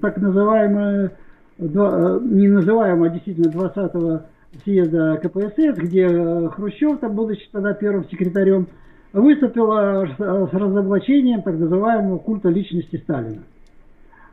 так 0.00 0.16
называемого, 0.16 1.12
э, 1.58 2.20
не 2.22 2.48
называемого, 2.48 3.06
а 3.06 3.10
действительно 3.10 3.50
20-го 3.50 4.22
съезда 4.64 5.20
КПСС, 5.22 5.78
где 5.78 6.06
э, 6.06 6.48
Хрущев, 6.50 6.98
там, 6.98 7.12
будучи 7.14 7.48
тогда 7.50 7.74
первым 7.74 8.08
секретарем, 8.08 8.66
выступил 9.12 9.72
с 9.72 10.52
разоблачением 10.52 11.42
так 11.42 11.54
называемого 11.54 12.18
культа 12.18 12.50
личности 12.50 12.96
Сталина. 12.96 13.42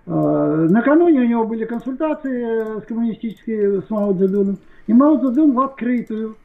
Накануне 0.06 1.22
у 1.22 1.23
него 1.23 1.45
были 1.45 1.64
консультации 1.64 2.81
с 2.81 2.85
коммунистической, 2.85 3.81
с 3.81 3.89
Мао 3.89 4.14
Цзэдуном, 4.14 4.57
и 4.88 4.93
Мао 4.93 5.18
Цзэдун 5.18 5.53
в 5.53 5.60
открытую 5.60 6.35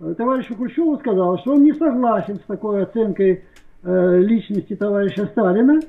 э, 0.00 0.14
товарищу 0.16 0.56
Хрущеву 0.56 0.98
сказал, 0.98 1.38
что 1.38 1.52
он 1.52 1.62
не 1.62 1.72
согласен 1.72 2.36
с 2.36 2.46
такой 2.46 2.82
оценкой 2.82 3.44
э, 3.82 4.18
личности 4.18 4.74
товарища 4.74 5.26
Сталина 5.26 5.80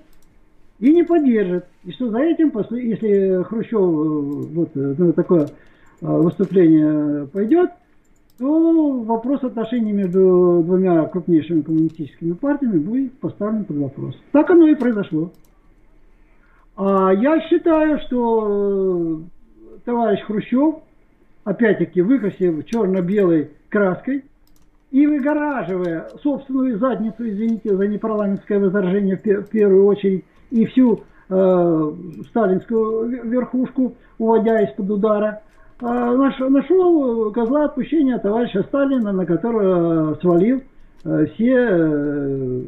и 0.80 0.94
не 0.94 1.04
поддержит. 1.04 1.66
И 1.84 1.92
что 1.92 2.10
за 2.10 2.20
этим, 2.20 2.52
если 2.72 3.44
Хрущев 3.44 3.80
э, 3.80 3.84
вот, 3.84 4.76
на 4.76 5.14
такое 5.14 5.50
выступление 6.02 7.28
пойдет, 7.28 7.72
то 8.40 9.02
вопрос 9.02 9.44
отношений 9.44 9.92
между 9.92 10.64
двумя 10.66 11.04
крупнейшими 11.06 11.62
коммунистическими 11.62 12.32
партиями 12.32 12.78
будет 12.80 13.20
поставлен 13.20 13.66
под 13.66 13.78
вопрос. 13.78 14.16
Так 14.32 14.50
оно 14.50 14.68
и 14.68 14.76
произошло. 14.76 15.32
А 16.78 17.12
я 17.12 17.42
считаю, 17.42 18.00
что 18.08 19.20
э, 19.20 19.80
товарищ 19.84 20.22
Хрущев, 20.22 20.76
опять-таки 21.44 22.02
выкрасив 22.02 22.66
черно-белой 22.66 23.50
краской 23.68 24.24
и 24.92 25.06
выгораживая 25.06 26.08
собственную 26.24 26.80
задницу, 26.80 27.28
извините 27.28 27.76
за 27.76 27.86
непарламентское 27.86 28.60
возражение 28.60 29.18
в 29.18 29.50
первую 29.50 29.86
очередь, 29.86 30.24
и 30.52 30.66
всю 30.66 31.04
э, 31.30 31.92
сталинскую 32.30 33.30
верхушку, 33.30 33.96
уводя 34.18 34.62
из-под 34.62 34.90
удара, 34.90 35.42
э, 35.82 35.86
нашел 35.86 37.32
козла 37.32 37.66
отпущения 37.66 38.18
товарища 38.20 38.64
Сталина, 38.64 39.12
на 39.12 39.26
которого 39.26 40.16
свалил 40.22 40.62
э, 41.06 41.26
все, 41.34 41.56
э, 41.56 42.62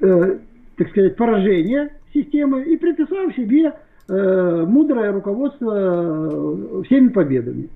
э, 0.00 0.38
так 0.76 0.88
сказать, 0.90 1.16
поражения 1.16 1.90
системы 2.12 2.62
и 2.62 2.76
приписал 2.76 3.30
себе 3.32 3.72
э, 4.08 4.64
мудрое 4.66 5.12
руководство 5.12 5.72
э, 5.74 6.82
всеми 6.84 7.08
победами. 7.08 7.68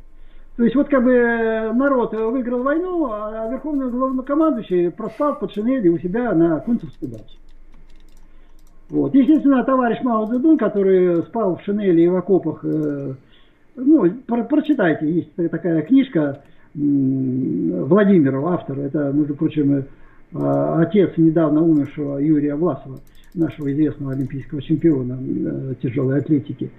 То 0.57 0.65
есть 0.65 0.75
вот 0.75 0.89
как 0.89 1.05
бы 1.05 1.13
народ 1.75 2.15
выиграл 2.15 2.63
войну, 2.63 3.11
а 3.13 3.49
верховный 3.51 3.91
главнокомандующий 3.91 4.91
проспал 4.91 5.39
под 5.39 5.53
шинели 5.53 5.89
у 5.89 5.99
себя 5.99 6.33
на 6.33 6.61
Кунцевской 6.61 7.09
даче. 7.09 7.37
Вот. 8.89 9.15
Естественно, 9.15 9.65
товарищ 9.65 10.01
Мао 10.03 10.27
Цзэдун, 10.27 10.59
который 10.59 11.23
спал 11.25 11.57
в 11.57 11.63
шинели 11.63 12.03
и 12.03 12.09
в 12.09 12.17
окопах, 12.17 12.65
э, 12.65 13.15
ну, 13.77 14.11
про 14.27 14.45
прочитайте, 14.45 15.11
есть 15.11 15.35
такая 15.51 15.83
книжка 15.83 16.43
Владимирова, 16.75 18.55
автора, 18.55 18.83
это, 18.83 19.11
между 19.13 19.35
прочим, 19.35 19.73
э, 19.73 19.83
отец 20.33 21.17
недавно 21.17 21.63
умершего 21.63 22.19
Юрия 22.19 22.55
Власова 22.55 22.99
нашего 23.37 23.73
известного 23.73 24.13
олимпийского 24.13 24.63
чемпиона 24.63 25.19
э, 25.21 25.75
тяжелой 25.83 26.19
атлетики. 26.19 26.71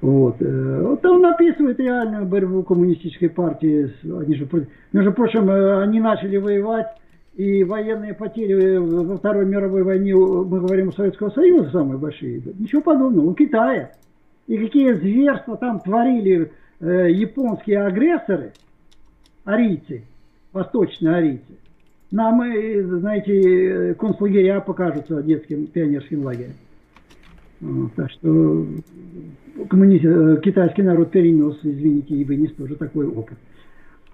Вот. 0.00 0.36
Э, 0.40 0.82
вот 0.82 1.04
он 1.04 1.24
описывает 1.24 1.78
реальную 1.78 2.26
борьбу 2.26 2.62
коммунистической 2.62 3.28
партии. 3.28 3.92
Они 4.04 4.34
же, 4.34 4.48
между 4.92 5.12
прочим, 5.12 5.48
э, 5.48 5.82
они 5.82 6.00
начали 6.00 6.36
воевать, 6.36 6.88
и 7.36 7.64
военные 7.64 8.14
потери 8.14 8.76
во 8.76 9.16
Второй 9.16 9.46
мировой 9.46 9.82
войне, 9.82 10.14
мы 10.14 10.60
говорим 10.60 10.88
у 10.88 10.92
Советского 10.92 11.30
Союза, 11.30 11.70
самые 11.70 11.98
большие. 11.98 12.42
Ничего 12.58 12.82
подобного, 12.82 13.26
у 13.26 13.34
Китая. 13.34 13.92
И 14.46 14.58
какие 14.58 14.92
зверства 14.94 15.56
там 15.56 15.80
творили 15.80 16.50
э, 16.80 17.10
японские 17.10 17.82
агрессоры, 17.82 18.52
арийцы, 19.44 20.02
восточные 20.52 21.14
арийцы. 21.14 21.54
Нам, 22.10 22.42
знаете, 22.98 23.94
концлагеря 23.94 24.60
покажутся 24.60 25.22
детским 25.22 25.68
пионерским 25.68 26.24
лагерем. 26.24 26.54
Так 27.94 28.10
что 28.10 28.66
коммунист, 29.68 30.04
э, 30.04 30.40
китайский 30.42 30.82
народ 30.82 31.10
перенес, 31.10 31.58
извините, 31.62 32.14
и 32.14 32.24
вынес 32.24 32.52
тоже 32.54 32.74
такой 32.74 33.06
опыт. 33.06 33.38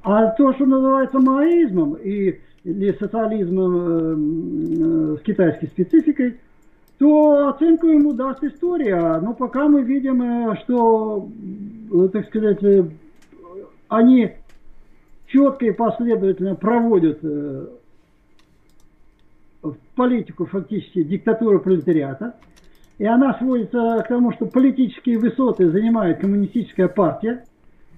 А 0.02 0.30
то, 0.32 0.52
что 0.52 0.66
называется 0.66 1.18
маоизмом 1.18 1.94
и, 1.94 2.38
или 2.66 2.93
социализмом 2.98 3.76
э, 3.76 5.14
э, 5.14 5.16
с 5.18 5.22
китайской 5.22 5.66
спецификой, 5.66 6.40
то 6.98 7.48
оценку 7.48 7.86
ему 7.86 8.12
даст 8.12 8.43
история. 8.43 9.18
Но 9.20 9.34
пока 9.34 9.68
мы 9.68 9.82
видим, 9.82 10.22
э, 10.22 10.56
что, 10.64 11.28
так 12.12 12.26
сказать, 12.26 12.59
они 13.88 14.32
четко 15.28 15.66
и 15.66 15.70
последовательно 15.70 16.56
проводят 16.56 17.20
политику 19.94 20.47
фактически 20.47 21.02
диктатуру 21.02 21.60
пролетариата– 21.60 22.34
и 22.98 23.05
она 23.05 23.34
сводится 23.34 24.02
к 24.05 24.09
тому, 24.09 24.32
что 24.32 24.47
политические 24.47 25.18
высоты 25.18 25.68
занимает 25.70 26.18
коммунистическая 26.18 26.88
партия, 26.88 27.44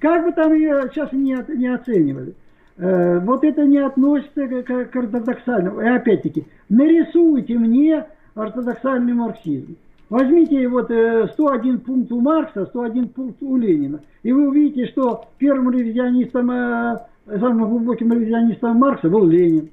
как 0.00 0.24
бы 0.24 0.32
там 0.32 0.52
ее 0.52 0.90
сейчас 0.92 1.12
не, 1.12 1.36
не 1.56 1.72
оценивали. 1.72 2.34
Э, 2.78 3.18
вот 3.18 3.42
это 3.42 3.64
не 3.66 3.78
относится 3.78 4.46
к, 4.46 4.96
ортодоксальному. 4.96 5.80
И 5.80 5.86
опять-таки, 5.86 6.46
нарисуйте 6.68 7.58
мне 7.58 8.06
ортодоксальный 8.34 9.14
марксизм. 9.14 9.76
Возьмите 10.08 10.66
вот 10.68 10.86
101 10.86 11.74
э, 11.74 11.78
пункт 11.78 12.12
у 12.12 12.20
Маркса, 12.20 12.66
101 12.66 13.08
пункт 13.08 13.42
у 13.42 13.56
Ленина, 13.56 14.00
и 14.22 14.32
вы 14.32 14.48
увидите, 14.48 14.86
что 14.92 15.26
первым 15.38 15.70
ревизионистом, 15.70 16.50
э, 16.50 16.98
самым 17.26 17.68
глубоким 17.68 18.12
ревизионистом 18.12 18.76
Маркса 18.76 19.10
был 19.10 19.26
Ленин. 19.26 19.70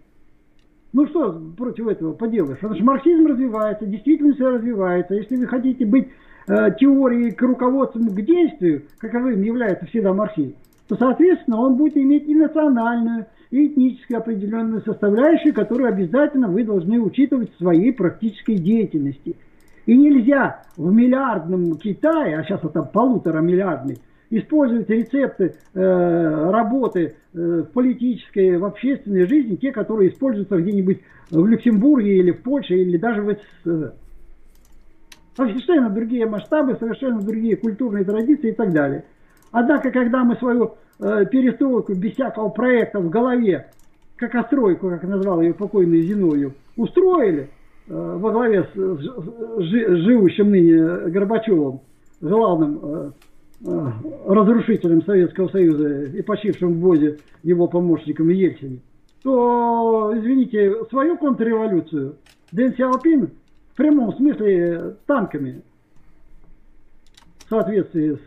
Ну 0.91 1.07
что 1.07 1.39
против 1.57 1.87
этого 1.87 2.13
поделаешь? 2.13 2.57
Потому 2.57 2.75
что 2.75 2.83
марксизм 2.85 3.27
развивается, 3.27 3.85
действительность 3.85 4.39
развивается. 4.39 5.13
Если 5.13 5.35
вы 5.35 5.45
хотите 5.45 5.85
быть 5.85 6.07
э, 6.47 6.71
теорией 6.79 7.31
к 7.31 7.41
руководству 7.41 8.01
к 8.01 8.21
действию, 8.21 8.83
каковым 8.97 9.41
является 9.41 9.85
всегда 9.85 10.13
марксизм, 10.13 10.55
то, 10.87 10.95
соответственно, 10.97 11.59
он 11.59 11.75
будет 11.75 11.97
иметь 11.97 12.27
и 12.27 12.35
национальную, 12.35 13.25
и 13.51 13.67
этническую 13.67 14.19
определенную 14.19 14.81
составляющую, 14.81 15.53
которую 15.53 15.89
обязательно 15.89 16.47
вы 16.47 16.63
должны 16.63 16.99
учитывать 16.99 17.53
в 17.53 17.57
своей 17.57 17.91
практической 17.91 18.55
деятельности. 18.55 19.35
И 19.85 19.95
нельзя 19.95 20.63
в 20.77 20.91
миллиардном 20.91 21.77
Китае, 21.77 22.37
а 22.37 22.43
сейчас 22.43 22.63
это 22.63 22.81
полутора 22.81 23.41
миллиардный, 23.41 23.99
использовать 24.29 24.89
рецепты 24.89 25.55
э, 25.73 26.49
работы 26.51 27.15
э, 27.33 27.37
в 27.37 27.71
политической, 27.71 28.57
в 28.57 28.65
общественной 28.65 29.27
жизни, 29.27 29.55
те, 29.55 29.71
которые 29.71 30.09
используются 30.09 30.57
где-нибудь 30.57 31.01
в 31.29 31.45
Люксембурге 31.45 32.17
или 32.17 32.31
в 32.31 32.41
Польше, 32.41 32.75
или 32.75 32.97
даже 32.97 33.21
в 33.21 33.31
СССР. 33.31 33.93
Совершенно 35.35 35.89
другие 35.89 36.25
масштабы, 36.25 36.77
совершенно 36.79 37.21
другие 37.21 37.57
культурные 37.57 38.05
традиции 38.05 38.49
и 38.49 38.53
так 38.53 38.71
далее. 38.71 39.03
Однако, 39.57 39.91
когда 39.91 40.23
мы 40.23 40.35
свою 40.35 40.75
э, 40.99 41.25
перестройку 41.31 41.93
без 41.93 42.13
всякого 42.13 42.49
проекта 42.49 42.99
в 42.99 43.09
голове, 43.09 43.71
как 44.15 44.35
остройку, 44.35 44.89
как 44.89 45.03
назвал 45.03 45.41
ее 45.41 45.53
покойный 45.53 46.01
Зиною, 46.01 46.53
устроили 46.77 47.49
э, 47.87 48.17
во 48.19 48.31
главе 48.31 48.63
с, 48.63 48.75
с, 48.75 49.01
с 49.01 49.97
живущим 50.03 50.51
ныне 50.51 51.09
Горбачевым, 51.09 51.81
главным 52.21 52.79
э, 52.81 53.11
Э, 53.63 53.91
разрушителем 54.27 55.01
Советского 55.03 55.47
Союза 55.47 56.03
и 56.03 56.21
почившим 56.21 56.73
в 56.73 56.79
ВОЗе 56.81 57.19
его 57.41 57.67
помощником 57.67 58.27
Ельцине, 58.29 58.79
то, 59.23 60.11
извините, 60.13 60.83
свою 60.89 61.17
контрреволюцию 61.17 62.17
Дэн 62.51 62.75
Сяопин 62.75 63.29
в 63.71 63.77
прямом 63.77 64.13
смысле 64.17 64.97
танками 65.07 65.61
в 67.45 67.49
соответствии 67.49 68.15
с 68.15 68.19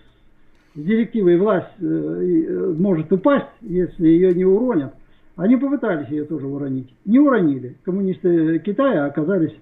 директивой 0.85 1.37
власть 1.37 1.67
э, 1.81 1.85
э, 1.85 2.75
может 2.79 3.13
упасть, 3.13 3.47
если 3.61 4.09
ее 4.09 4.35
не 4.35 4.45
уронят. 4.45 4.95
Они 5.37 5.57
попытались 5.57 6.09
ее 6.09 6.25
тоже 6.25 6.47
уронить. 6.47 6.93
Не 7.05 7.19
уронили. 7.19 7.77
Коммунисты 7.85 8.59
Китая 8.61 9.07
оказались 9.07 9.55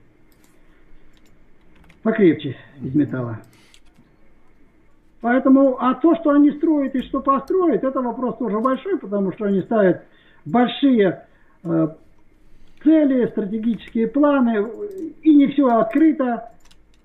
покрепче 2.02 2.56
из 2.80 2.94
металла. 2.94 3.38
Поэтому, 5.20 5.76
а 5.80 5.94
то, 5.94 6.14
что 6.16 6.30
они 6.30 6.50
строят 6.52 6.94
и 6.94 7.02
что 7.02 7.20
построят, 7.20 7.82
это 7.82 8.00
вопрос 8.00 8.36
тоже 8.38 8.60
большой, 8.60 8.98
потому 8.98 9.32
что 9.32 9.46
они 9.46 9.60
ставят 9.62 10.02
большие 10.44 11.26
э, 11.64 11.88
цели, 12.82 13.26
стратегические 13.26 14.06
планы, 14.08 14.64
и 15.22 15.34
не 15.34 15.48
все 15.48 15.66
открыто. 15.66 16.50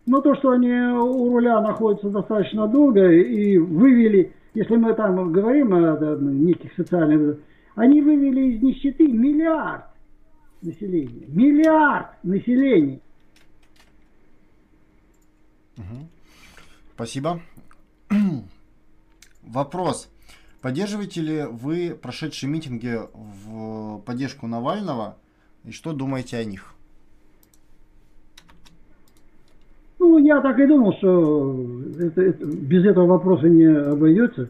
Но 0.05 0.21
то, 0.21 0.35
что 0.35 0.51
они 0.51 0.71
у 0.71 1.29
руля 1.29 1.61
находятся 1.61 2.09
достаточно 2.09 2.67
долго 2.67 3.11
и 3.11 3.57
вывели, 3.57 4.33
если 4.53 4.75
мы 4.75 4.93
там 4.93 5.31
говорим 5.31 5.73
о, 5.73 6.17
неких 6.19 6.73
социальных, 6.73 7.37
они 7.75 8.01
вывели 8.01 8.55
из 8.55 8.61
нищеты 8.61 9.07
миллиард 9.07 9.85
населения. 10.61 11.25
Миллиард 11.27 12.23
населения. 12.23 12.99
Спасибо. 16.95 17.41
Вопрос. 19.43 20.09
Поддерживаете 20.61 21.21
ли 21.21 21.43
вы 21.43 21.97
прошедшие 21.99 22.49
митинги 22.49 22.99
в 23.13 23.99
поддержку 24.05 24.45
Навального 24.45 25.17
и 25.63 25.71
что 25.71 25.93
думаете 25.93 26.37
о 26.37 26.43
них? 26.43 26.75
Ну, 29.97 30.09
я 30.23 30.41
так 30.41 30.59
и 30.59 30.65
думал, 30.65 30.93
что 30.93 31.65
это, 31.99 32.21
это, 32.21 32.45
без 32.45 32.85
этого 32.85 33.05
вопроса 33.05 33.47
не 33.47 33.65
обойдется. 33.65 34.49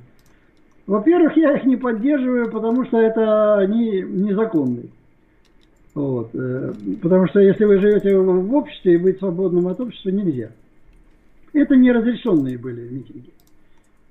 Во-первых, 0.87 1.35
я 1.37 1.57
их 1.57 1.65
не 1.65 1.75
поддерживаю, 1.75 2.51
потому 2.51 2.85
что 2.85 2.97
это 2.97 3.59
они 3.59 4.01
незаконные. 4.01 4.89
Вот. 5.93 6.29
Э, 6.33 6.73
потому 7.01 7.27
что 7.27 7.39
если 7.39 7.65
вы 7.65 7.77
живете 7.79 8.17
в 8.17 8.55
обществе 8.55 8.95
и 8.95 8.97
быть 8.97 9.19
свободным 9.19 9.67
от 9.67 9.79
общества 9.79 10.09
нельзя. 10.09 10.49
Это 11.53 11.75
неразрешенные 11.75 12.57
были 12.57 12.81
митинги. 12.81 13.29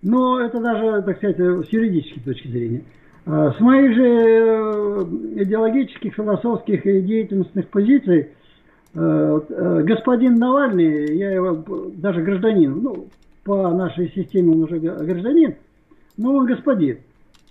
Но 0.03 0.41
это 0.41 0.61
даже, 0.61 1.03
так 1.03 1.17
сказать, 1.19 1.37
с 1.39 1.73
юридической 1.73 2.21
точки 2.21 2.49
зрения. 2.49 2.83
А, 3.27 3.53
с 3.53 3.61
моих 3.61 3.95
же 3.95 4.05
э, 4.05 5.43
идеологических, 5.43 6.15
философских 6.15 6.87
и 6.87 7.01
деятельностных 7.03 7.69
позиций 7.69 8.31
господин 8.93 10.35
Навальный, 10.35 11.17
я 11.17 11.31
его 11.33 11.65
даже 11.95 12.23
гражданин, 12.23 12.81
ну, 12.83 13.07
по 13.45 13.69
нашей 13.71 14.11
системе 14.13 14.53
он 14.53 14.65
уже 14.65 14.79
гражданин, 14.79 15.55
но 16.17 16.35
он 16.35 16.47
господин. 16.47 16.99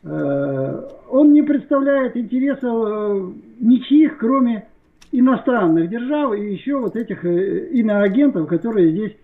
Он 0.03 1.33
не 1.33 1.41
представляет 1.41 2.15
интересов 2.15 3.33
ничьих, 3.59 4.17
кроме 4.17 4.67
иностранных 5.11 5.89
держав 5.89 6.33
и 6.37 6.51
еще 6.51 6.77
вот 6.77 6.95
этих 6.95 7.25
иноагентов, 7.25 8.47
которые 8.47 8.91
здесь 8.91 9.15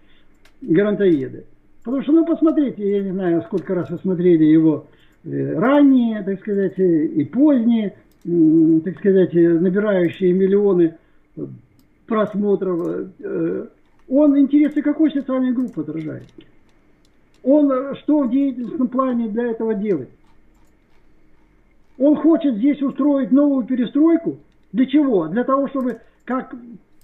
гарантоеды. 0.61 1.45
Потому 1.83 2.03
что, 2.03 2.13
ну, 2.13 2.25
посмотрите, 2.25 2.89
я 2.89 3.03
не 3.03 3.11
знаю, 3.11 3.43
сколько 3.43 3.75
раз 3.75 3.89
вы 3.91 3.99
смотрели 3.99 4.43
его 4.43 4.87
э, 5.23 5.53
ранние, 5.53 6.23
так 6.23 6.39
сказать, 6.39 6.77
и 6.79 7.23
поздние, 7.25 7.93
так 8.83 8.97
сказать, 8.97 9.33
набирающие 9.33 10.33
миллионы 10.33 10.95
просмотров. 12.07 13.09
Э, 13.19 13.67
он 14.07 14.37
интересы 14.37 14.81
какой 14.81 15.11
социальной 15.11 15.53
группы 15.53 15.81
отражает? 15.81 16.25
Он 17.43 17.95
что 17.97 18.21
в 18.21 18.31
деятельностном 18.31 18.87
плане 18.87 19.29
для 19.29 19.51
этого 19.51 19.73
делает? 19.75 20.09
Он 21.97 22.15
хочет 22.17 22.55
здесь 22.55 22.81
устроить 22.81 23.31
новую 23.31 23.65
перестройку. 23.65 24.37
Для 24.73 24.85
чего? 24.85 25.27
Для 25.27 25.43
того, 25.43 25.67
чтобы, 25.69 26.01
как 26.25 26.53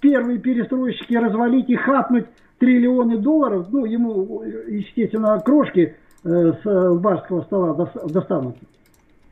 первые 0.00 0.38
перестройщики, 0.38 1.14
развалить 1.14 1.70
и 1.70 1.76
хапнуть 1.76 2.26
триллионы 2.58 3.18
долларов, 3.18 3.68
ну, 3.70 3.84
ему, 3.84 4.42
естественно, 4.68 5.40
крошки 5.40 5.96
э, 6.24 6.52
с 6.62 6.94
барского 6.98 7.42
стола 7.42 7.88
достанутся. 8.08 8.64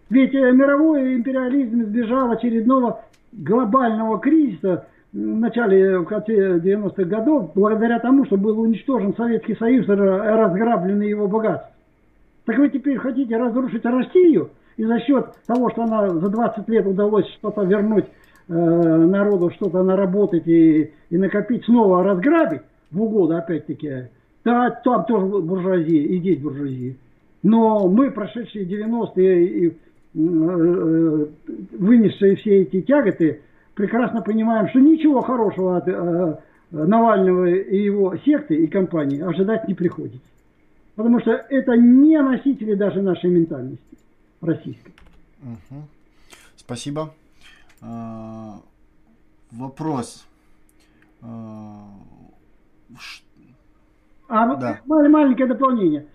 Ведь 0.08 0.34
э, 0.34 0.52
мировой 0.52 1.14
империализм 1.14 1.82
избежал 1.82 2.30
очередного 2.30 3.02
глобального 3.32 4.18
кризиса, 4.18 4.86
в 5.12 5.16
начале, 5.16 5.98
в 5.98 6.04
конце 6.04 6.58
90-х 6.58 7.04
годов, 7.04 7.50
благодаря 7.54 7.98
тому, 7.98 8.24
что 8.26 8.36
был 8.36 8.60
уничтожен 8.60 9.14
Советский 9.16 9.56
Союз 9.56 9.88
и 9.88 9.92
разграблены 9.92 11.02
его 11.02 11.26
богатства. 11.26 11.70
Так 12.44 12.58
вы 12.58 12.68
теперь 12.68 12.96
хотите 12.98 13.36
разрушить 13.36 13.84
Россию, 13.84 14.50
и 14.76 14.84
за 14.84 15.00
счет 15.00 15.26
того, 15.46 15.70
что 15.70 15.82
она 15.82 16.08
за 16.08 16.28
20 16.28 16.68
лет 16.68 16.86
удалось 16.86 17.26
что-то 17.38 17.62
вернуть 17.62 18.06
э, 18.48 18.52
народу, 18.52 19.50
что-то 19.50 19.82
наработать 19.82 20.46
и, 20.46 20.92
и 21.10 21.16
накопить, 21.16 21.64
снова 21.64 22.02
разграбить 22.04 22.62
в 22.90 23.02
угоду, 23.02 23.36
опять-таки, 23.36 24.08
да, 24.44 24.70
там 24.70 25.04
тоже 25.04 25.26
буржуазия, 25.26 26.02
и 26.02 26.18
здесь 26.18 26.38
буржуазия. 26.38 26.94
Но 27.42 27.88
мы, 27.88 28.10
прошедшие 28.10 28.64
90-е 28.64 29.46
и 29.46 29.68
э, 29.68 29.72
э, 30.14 31.26
вынесшие 31.78 32.36
все 32.36 32.62
эти 32.62 32.80
тяготы, 32.82 33.40
прекрасно 33.80 34.20
понимаем, 34.20 34.68
что 34.68 34.78
ничего 34.78 35.22
хорошего 35.22 35.78
от 35.78 35.88
э, 35.88 36.36
Навального 36.70 37.46
и 37.46 37.82
его 37.82 38.14
секты 38.18 38.54
и 38.56 38.66
компании 38.66 39.20
ожидать 39.20 39.66
не 39.68 39.74
приходится. 39.74 40.20
Потому 40.96 41.18
что 41.20 41.30
это 41.30 41.72
не 41.76 42.20
носители 42.20 42.74
даже 42.74 43.00
нашей 43.00 43.30
ментальности 43.30 43.96
российской. 44.42 44.92
Угу. 45.42 45.82
Спасибо. 46.56 47.14
А, 47.80 48.60
вопрос. 49.50 50.26
А, 51.22 51.88
а 54.28 54.56
да. 54.56 54.80
маленькое 54.86 55.48
дополнение. 55.48 56.06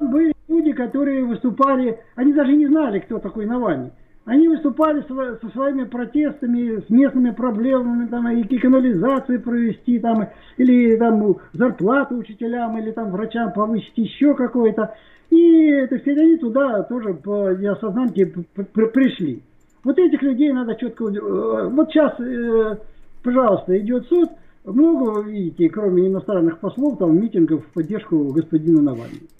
Были 0.00 0.34
люди, 0.48 0.72
которые 0.72 1.24
выступали, 1.24 2.00
они 2.16 2.32
даже 2.32 2.52
не 2.52 2.66
знали, 2.66 2.98
кто 2.98 3.20
такой 3.20 3.46
Навальный. 3.46 3.92
Они 4.24 4.46
выступали 4.46 5.02
со 5.02 5.48
своими 5.50 5.82
протестами, 5.84 6.80
с 6.80 6.88
местными 6.90 7.30
проблемами, 7.30 8.06
там, 8.06 8.28
и 8.28 8.58
канализацию 8.58 9.42
провести, 9.42 9.98
там, 9.98 10.28
или 10.58 10.96
там 10.96 11.36
зарплату 11.52 12.16
учителям, 12.16 12.78
или 12.78 12.92
там 12.92 13.10
врачам 13.10 13.52
повысить 13.52 13.96
еще 13.96 14.34
какое-то. 14.34 14.94
И, 15.30 15.86
так 15.88 16.00
сказать, 16.02 16.20
они 16.20 16.36
туда 16.36 16.84
тоже 16.84 17.14
по 17.14 17.52
неосознанке 17.54 18.26
пришли. 18.26 19.42
Вот 19.82 19.98
этих 19.98 20.22
людей 20.22 20.52
надо 20.52 20.76
четко... 20.76 21.06
Э, 21.06 21.68
вот 21.68 21.90
сейчас, 21.90 22.12
э, 22.20 22.76
пожалуйста, 23.24 23.76
идет 23.78 24.06
суд, 24.06 24.28
много 24.64 25.10
вы 25.10 25.32
видите, 25.32 25.68
кроме 25.68 26.06
иностранных 26.06 26.60
послов, 26.60 26.98
там 26.98 27.20
митингов 27.20 27.64
в 27.66 27.72
поддержку 27.72 28.32
господина 28.32 28.82
Навального. 28.82 29.31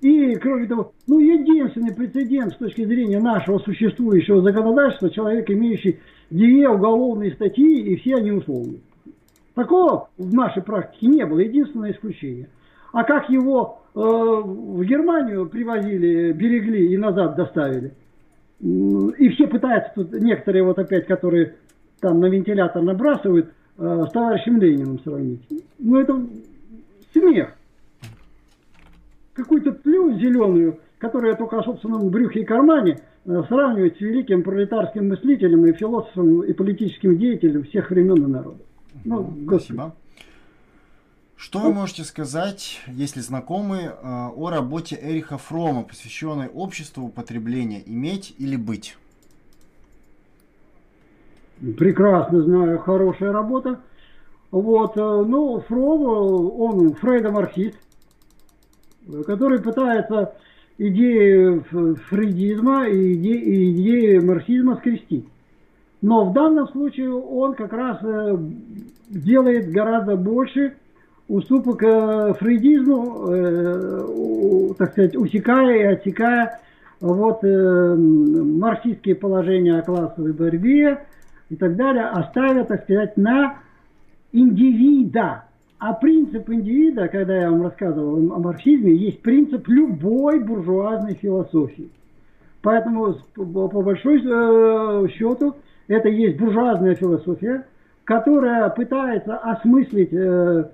И, 0.00 0.36
кроме 0.36 0.66
того, 0.66 0.92
ну, 1.08 1.18
единственный 1.18 1.92
прецедент 1.92 2.52
с 2.52 2.56
точки 2.56 2.84
зрения 2.84 3.18
нашего 3.18 3.58
существующего 3.58 4.42
законодательства, 4.42 5.10
человек, 5.10 5.50
имеющий 5.50 5.98
две 6.30 6.68
уголовные 6.68 7.32
статьи, 7.32 7.80
и 7.80 7.96
все 7.96 8.16
они 8.16 8.30
условные. 8.30 8.80
Такого 9.54 10.08
в 10.16 10.32
нашей 10.32 10.62
практике 10.62 11.08
не 11.08 11.26
было, 11.26 11.40
единственное 11.40 11.90
исключение. 11.90 12.48
А 12.92 13.02
как 13.02 13.28
его 13.28 13.80
э, 13.94 13.98
в 13.98 14.84
Германию 14.84 15.48
привозили, 15.48 16.30
берегли 16.30 16.92
и 16.92 16.96
назад 16.96 17.34
доставили, 17.34 17.92
и 18.60 19.28
все 19.30 19.46
пытаются, 19.48 19.92
тут 19.94 20.12
некоторые 20.12 20.62
вот 20.62 20.78
опять, 20.78 21.06
которые 21.06 21.56
там 22.00 22.20
на 22.20 22.26
вентилятор 22.26 22.82
набрасывают, 22.82 23.52
э, 23.78 24.04
с 24.08 24.12
товарищем 24.12 24.58
Лениным 24.58 25.00
сравнить. 25.00 25.42
Ну, 25.80 25.98
это 25.98 26.24
смех 27.12 27.57
какую-то 29.38 29.72
плю 29.72 30.12
зеленую, 30.18 30.80
которая 30.98 31.34
только 31.34 31.58
о 31.58 31.64
собственном 31.64 32.10
брюхе 32.10 32.40
и 32.40 32.44
кармане, 32.44 33.00
э, 33.24 33.42
сравнивать 33.48 33.96
с 33.96 34.00
великим 34.00 34.42
пролетарским 34.42 35.08
мыслителем 35.08 35.64
и 35.66 35.72
философом 35.72 36.42
и 36.42 36.52
политическим 36.52 37.18
деятелем 37.18 37.64
всех 37.64 37.90
времен 37.90 38.24
и 38.24 38.26
народов. 38.26 38.60
Ну, 39.04 39.34
Спасибо. 39.46 39.94
Что 41.36 41.60
вы 41.60 41.72
можете 41.72 42.02
сказать, 42.02 42.80
если 42.88 43.20
знакомы, 43.20 43.76
э, 43.76 43.92
о 44.02 44.50
работе 44.50 44.98
Эриха 45.00 45.38
Фрома, 45.38 45.84
посвященной 45.84 46.48
обществу 46.48 47.04
употребления 47.04 47.80
«Иметь 47.86 48.34
или 48.38 48.56
быть»? 48.56 48.98
Прекрасно 51.76 52.42
знаю, 52.42 52.78
хорошая 52.80 53.32
работа. 53.32 53.80
Вот, 54.50 54.96
э, 54.96 55.00
ну, 55.00 55.60
Фром, 55.60 56.60
он 56.60 56.94
фрейдомарксист, 56.94 57.78
который 59.26 59.60
пытается 59.60 60.34
идеи 60.78 61.62
фрейдизма 62.08 62.88
и 62.88 63.14
идеи, 63.14 64.18
марксизма 64.18 64.76
скрестить. 64.76 65.26
Но 66.00 66.26
в 66.26 66.32
данном 66.32 66.68
случае 66.68 67.12
он 67.12 67.54
как 67.54 67.72
раз 67.72 67.98
э, 68.02 68.36
делает 69.08 69.70
гораздо 69.72 70.16
больше 70.16 70.74
уступок 71.26 71.82
э, 71.82 72.34
фрейдизму, 72.38 73.26
э, 73.28 74.74
так 74.78 74.92
сказать, 74.92 75.16
усекая 75.16 75.76
и 75.76 75.94
отсекая 75.94 76.60
вот, 77.00 77.42
марксистские 77.42 79.14
положения 79.14 79.78
о 79.78 79.82
классовой 79.82 80.32
борьбе 80.32 81.04
и 81.48 81.56
так 81.56 81.76
далее, 81.76 82.06
оставя, 82.06 82.64
так 82.64 82.82
сказать, 82.84 83.16
на 83.16 83.58
индивида, 84.32 85.44
а 85.78 85.92
принцип 85.94 86.50
индивида, 86.50 87.08
когда 87.08 87.36
я 87.36 87.50
вам 87.50 87.62
рассказывал 87.62 88.16
о 88.32 88.38
марксизме, 88.38 88.92
есть 88.94 89.22
принцип 89.22 89.68
любой 89.68 90.40
буржуазной 90.40 91.14
философии. 91.14 91.88
Поэтому, 92.62 93.14
по 93.34 93.82
большой 93.82 94.20
э, 94.20 95.08
счету, 95.10 95.54
это 95.86 96.08
есть 96.08 96.36
буржуазная 96.38 96.96
философия, 96.96 97.64
которая 98.02 98.68
пытается 98.70 99.36
осмыслить 99.36 100.12
э, 100.12 100.64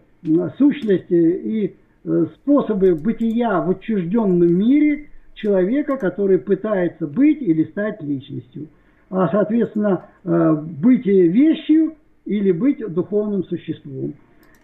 сущности 0.56 1.12
и 1.12 1.74
э, 2.04 2.26
способы 2.36 2.94
бытия 2.94 3.60
в 3.60 3.70
отчужденном 3.70 4.54
мире 4.54 5.10
человека, 5.34 5.98
который 5.98 6.38
пытается 6.38 7.06
быть 7.06 7.42
или 7.42 7.64
стать 7.64 8.02
личностью. 8.02 8.68
А, 9.10 9.28
соответственно, 9.28 10.06
быть 10.24 11.04
вещью 11.04 11.94
или 12.24 12.52
быть 12.52 12.78
духовным 12.92 13.44
существом. 13.44 14.14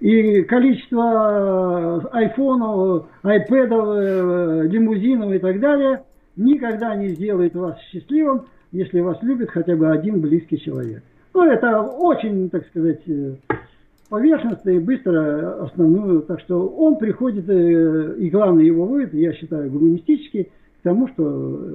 И 0.00 0.42
количество 0.44 2.00
э, 2.02 2.08
айфонов, 2.12 3.06
айпэдов, 3.22 3.86
э, 3.98 4.66
лимузинов 4.68 5.32
и 5.32 5.38
так 5.38 5.60
далее 5.60 6.04
никогда 6.36 6.96
не 6.96 7.08
сделает 7.08 7.54
вас 7.54 7.78
счастливым, 7.92 8.46
если 8.72 9.00
вас 9.00 9.22
любит 9.22 9.50
хотя 9.50 9.76
бы 9.76 9.90
один 9.90 10.20
близкий 10.20 10.58
человек. 10.58 11.02
Ну, 11.34 11.44
это 11.44 11.82
очень, 11.82 12.48
так 12.48 12.66
сказать, 12.68 13.02
э, 13.08 13.34
поверхностно 14.08 14.70
и 14.70 14.78
быстро 14.78 15.64
основную. 15.64 16.22
Так 16.22 16.40
что 16.40 16.66
он 16.66 16.96
приходит, 16.96 17.48
и 17.50 18.30
главный 18.30 18.64
его 18.64 18.86
вывод, 18.86 19.12
я 19.12 19.34
считаю, 19.34 19.70
гуманистический, 19.70 20.44
к 20.44 20.82
тому, 20.82 21.08
что 21.08 21.24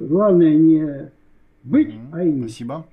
главное 0.08 0.52
не 0.52 1.12
быть, 1.62 1.94
а 2.12 2.24
иметь. 2.24 2.50
Спасибо. 2.50 2.84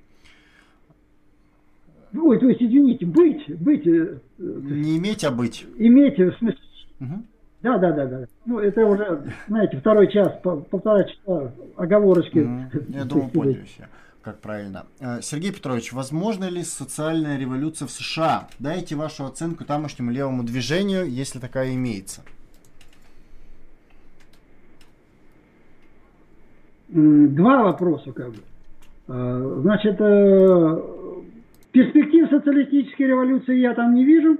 Ой, 2.16 2.38
то 2.38 2.48
есть, 2.48 2.62
извините, 2.62 3.06
быть, 3.06 3.60
быть. 3.60 3.86
Э, 3.86 4.18
Не 4.38 4.98
иметь, 4.98 5.24
а 5.24 5.30
быть. 5.30 5.66
Иметь, 5.78 6.18
в 6.18 6.36
смысле. 6.38 6.60
Угу. 7.00 7.22
Да, 7.62 7.78
да, 7.78 7.92
да, 7.92 8.06
да. 8.06 8.26
Ну, 8.46 8.58
это 8.58 8.86
уже, 8.86 9.24
знаете, 9.48 9.78
второй 9.78 10.12
час, 10.12 10.32
полтора 10.42 11.04
часа 11.04 11.52
оговорочки. 11.76 12.38
Угу. 12.38 12.84
Я 12.90 13.04
думаю, 13.04 13.30
поняли 13.30 13.64
все 13.64 13.88
как 14.24 14.40
правильно. 14.40 14.86
Э, 15.00 15.20
Сергей 15.20 15.52
Петрович, 15.52 15.92
возможно 15.92 16.48
ли 16.48 16.64
социальная 16.64 17.38
революция 17.38 17.86
в 17.86 17.90
США? 17.90 18.48
Дайте 18.58 18.96
вашу 18.96 19.26
оценку 19.26 19.64
тамошнему 19.64 20.10
левому 20.10 20.42
движению, 20.42 21.06
если 21.06 21.38
такая 21.38 21.74
имеется. 21.74 22.22
Два 26.88 27.64
вопроса, 27.64 28.12
как 28.12 28.30
бы. 28.30 28.38
Э, 29.08 29.58
значит, 29.60 30.00
Перспектив 31.74 32.30
социалистической 32.30 33.08
революции 33.08 33.58
я 33.58 33.74
там 33.74 33.96
не 33.96 34.04
вижу. 34.04 34.38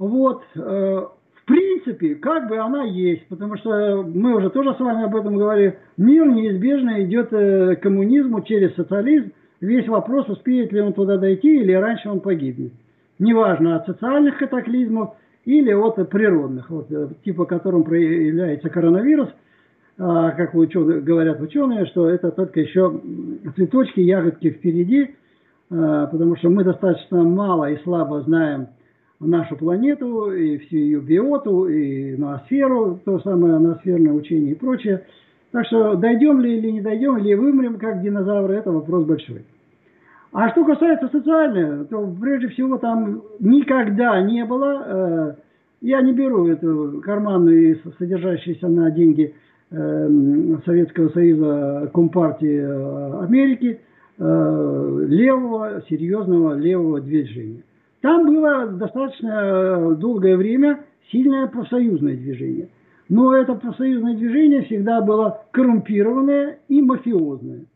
Вот. 0.00 0.42
Э, 0.56 0.60
в 0.60 1.44
принципе, 1.44 2.16
как 2.16 2.48
бы 2.48 2.58
она 2.58 2.82
есть, 2.82 3.24
потому 3.28 3.56
что 3.56 4.02
мы 4.02 4.34
уже 4.34 4.50
тоже 4.50 4.74
с 4.74 4.80
вами 4.80 5.04
об 5.04 5.14
этом 5.14 5.36
говорили. 5.36 5.78
Мир 5.96 6.26
неизбежно 6.26 7.04
идет 7.04 7.32
э, 7.32 7.76
к 7.76 7.82
коммунизму 7.82 8.42
через 8.42 8.74
социализм. 8.74 9.30
Весь 9.60 9.86
вопрос, 9.86 10.28
успеет 10.28 10.72
ли 10.72 10.80
он 10.80 10.92
туда 10.94 11.16
дойти 11.16 11.60
или 11.60 11.72
раньше 11.72 12.08
он 12.08 12.18
погибнет. 12.18 12.72
Неважно, 13.20 13.76
от 13.76 13.86
социальных 13.86 14.38
катаклизмов 14.38 15.14
или 15.44 15.72
от 15.72 16.10
природных, 16.10 16.70
вот, 16.70 16.90
э, 16.90 17.10
типа 17.24 17.44
которым 17.44 17.84
проявляется 17.84 18.68
коронавирус– 18.68 19.28
как 19.96 20.54
ученые, 20.54 21.00
говорят 21.00 21.40
ученые, 21.40 21.86
что 21.86 22.08
это 22.08 22.30
только 22.30 22.60
еще 22.60 23.00
цветочки, 23.54 24.00
ягодки 24.00 24.50
впереди, 24.50 25.14
а, 25.70 26.06
потому 26.06 26.36
что 26.36 26.50
мы 26.50 26.64
достаточно 26.64 27.22
мало 27.22 27.70
и 27.70 27.82
слабо 27.84 28.22
знаем 28.22 28.68
нашу 29.20 29.56
планету 29.56 30.32
и 30.32 30.58
всю 30.58 30.76
ее 30.76 31.00
биоту, 31.00 31.66
и 31.66 32.16
ноосферу, 32.16 33.00
то 33.04 33.20
самое 33.20 33.58
ноосферное 33.58 34.12
учение 34.12 34.52
и 34.52 34.58
прочее. 34.58 35.04
Так 35.52 35.66
что 35.66 35.94
дойдем 35.94 36.40
ли 36.40 36.58
или 36.58 36.70
не 36.70 36.80
дойдем, 36.80 37.18
или 37.18 37.34
вымрем 37.34 37.78
как 37.78 38.02
динозавры, 38.02 38.54
это 38.54 38.72
вопрос 38.72 39.04
большой. 39.04 39.44
А 40.32 40.50
что 40.50 40.64
касается 40.64 41.08
социального, 41.08 41.84
то 41.84 42.12
прежде 42.20 42.48
всего 42.48 42.76
там 42.78 43.22
никогда 43.38 44.20
не 44.20 44.44
было, 44.44 44.82
э, 44.84 45.34
я 45.80 46.02
не 46.02 46.12
беру 46.12 46.48
эту 46.48 47.00
карманную, 47.04 47.78
содержащуюся 47.98 48.66
на 48.66 48.90
деньги 48.90 49.32
Советского 49.70 51.08
Союза 51.10 51.90
Компартии 51.92 52.58
э, 52.58 53.24
Америки, 53.24 53.80
э, 54.18 55.04
левого, 55.08 55.82
серьезного 55.88 56.54
левого 56.54 57.00
движения. 57.00 57.62
Там 58.00 58.26
было 58.26 58.66
достаточно 58.66 59.94
долгое 59.94 60.36
время 60.36 60.80
сильное 61.10 61.46
профсоюзное 61.46 62.16
движение. 62.16 62.68
Но 63.08 63.34
это 63.34 63.54
профсоюзное 63.54 64.14
движение 64.14 64.62
всегда 64.62 65.00
было 65.00 65.44
коррумпированное 65.52 66.58
и 66.68 66.82
мафиозное. 66.82 67.66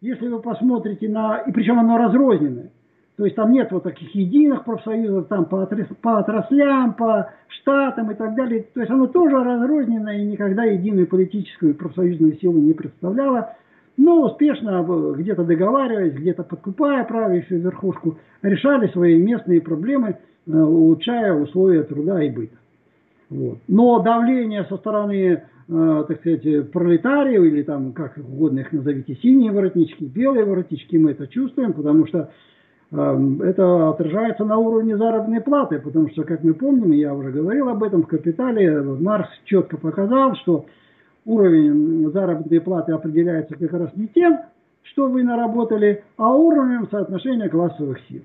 Если 0.00 0.26
вы 0.28 0.40
посмотрите 0.40 1.08
на... 1.08 1.38
И 1.46 1.52
причем 1.52 1.78
оно 1.78 1.96
разрозненное. 1.96 2.71
То 3.16 3.24
есть 3.24 3.36
там 3.36 3.52
нет 3.52 3.70
вот 3.70 3.82
таких 3.82 4.14
единых 4.14 4.64
профсоюзов 4.64 5.28
там 5.28 5.44
по, 5.44 5.68
по 6.00 6.18
отраслям, 6.18 6.94
по 6.94 7.30
штатам 7.48 8.10
и 8.10 8.14
так 8.14 8.34
далее. 8.34 8.64
То 8.72 8.80
есть 8.80 8.90
оно 8.90 9.06
тоже 9.06 9.36
разрозненное 9.36 10.18
и 10.18 10.24
никогда 10.24 10.64
единую 10.64 11.06
политическую 11.06 11.74
профсоюзную 11.74 12.38
силу 12.40 12.58
не 12.58 12.72
представляло. 12.72 13.54
Но 13.98 14.24
успешно 14.24 14.82
где-то 15.18 15.44
договариваясь, 15.44 16.14
где-то 16.14 16.42
подкупая 16.44 17.04
правящую 17.04 17.60
верхушку, 17.60 18.16
решали 18.40 18.88
свои 18.88 19.22
местные 19.22 19.60
проблемы, 19.60 20.16
э, 20.46 20.50
улучшая 20.50 21.34
условия 21.34 21.82
труда 21.82 22.22
и 22.22 22.30
быта. 22.30 22.56
Вот. 23.28 23.58
Но 23.68 24.00
давление 24.00 24.64
со 24.64 24.78
стороны, 24.78 25.42
э, 25.68 26.04
так 26.08 26.20
сказать, 26.20 26.72
пролетариев, 26.72 27.42
или 27.42 27.62
там, 27.62 27.92
как 27.92 28.16
угодно 28.16 28.60
их 28.60 28.72
назовите, 28.72 29.14
синие 29.16 29.52
воротнички, 29.52 30.06
белые 30.06 30.46
воротнички, 30.46 30.96
мы 30.96 31.10
это 31.10 31.26
чувствуем, 31.26 31.74
потому 31.74 32.06
что 32.06 32.18
э, 32.18 32.28
это 32.92 33.90
отражается 33.90 34.44
на 34.44 34.58
уровне 34.58 34.96
заработной 34.96 35.40
платы, 35.40 35.78
потому 35.78 36.10
что, 36.10 36.24
как 36.24 36.44
мы 36.44 36.52
помним, 36.52 36.92
я 36.92 37.14
уже 37.14 37.30
говорил 37.30 37.70
об 37.70 37.82
этом 37.82 38.02
в 38.02 38.06
«Капитале», 38.06 38.82
Маркс 38.82 39.30
четко 39.44 39.78
показал, 39.78 40.34
что 40.36 40.66
уровень 41.24 42.10
заработной 42.12 42.60
платы 42.60 42.92
определяется 42.92 43.56
как 43.56 43.72
раз 43.72 43.90
не 43.96 44.08
тем, 44.08 44.40
что 44.82 45.06
вы 45.06 45.22
наработали, 45.22 46.04
а 46.18 46.34
уровнем 46.36 46.86
соотношения 46.90 47.48
классовых 47.48 47.98
сил. 48.08 48.20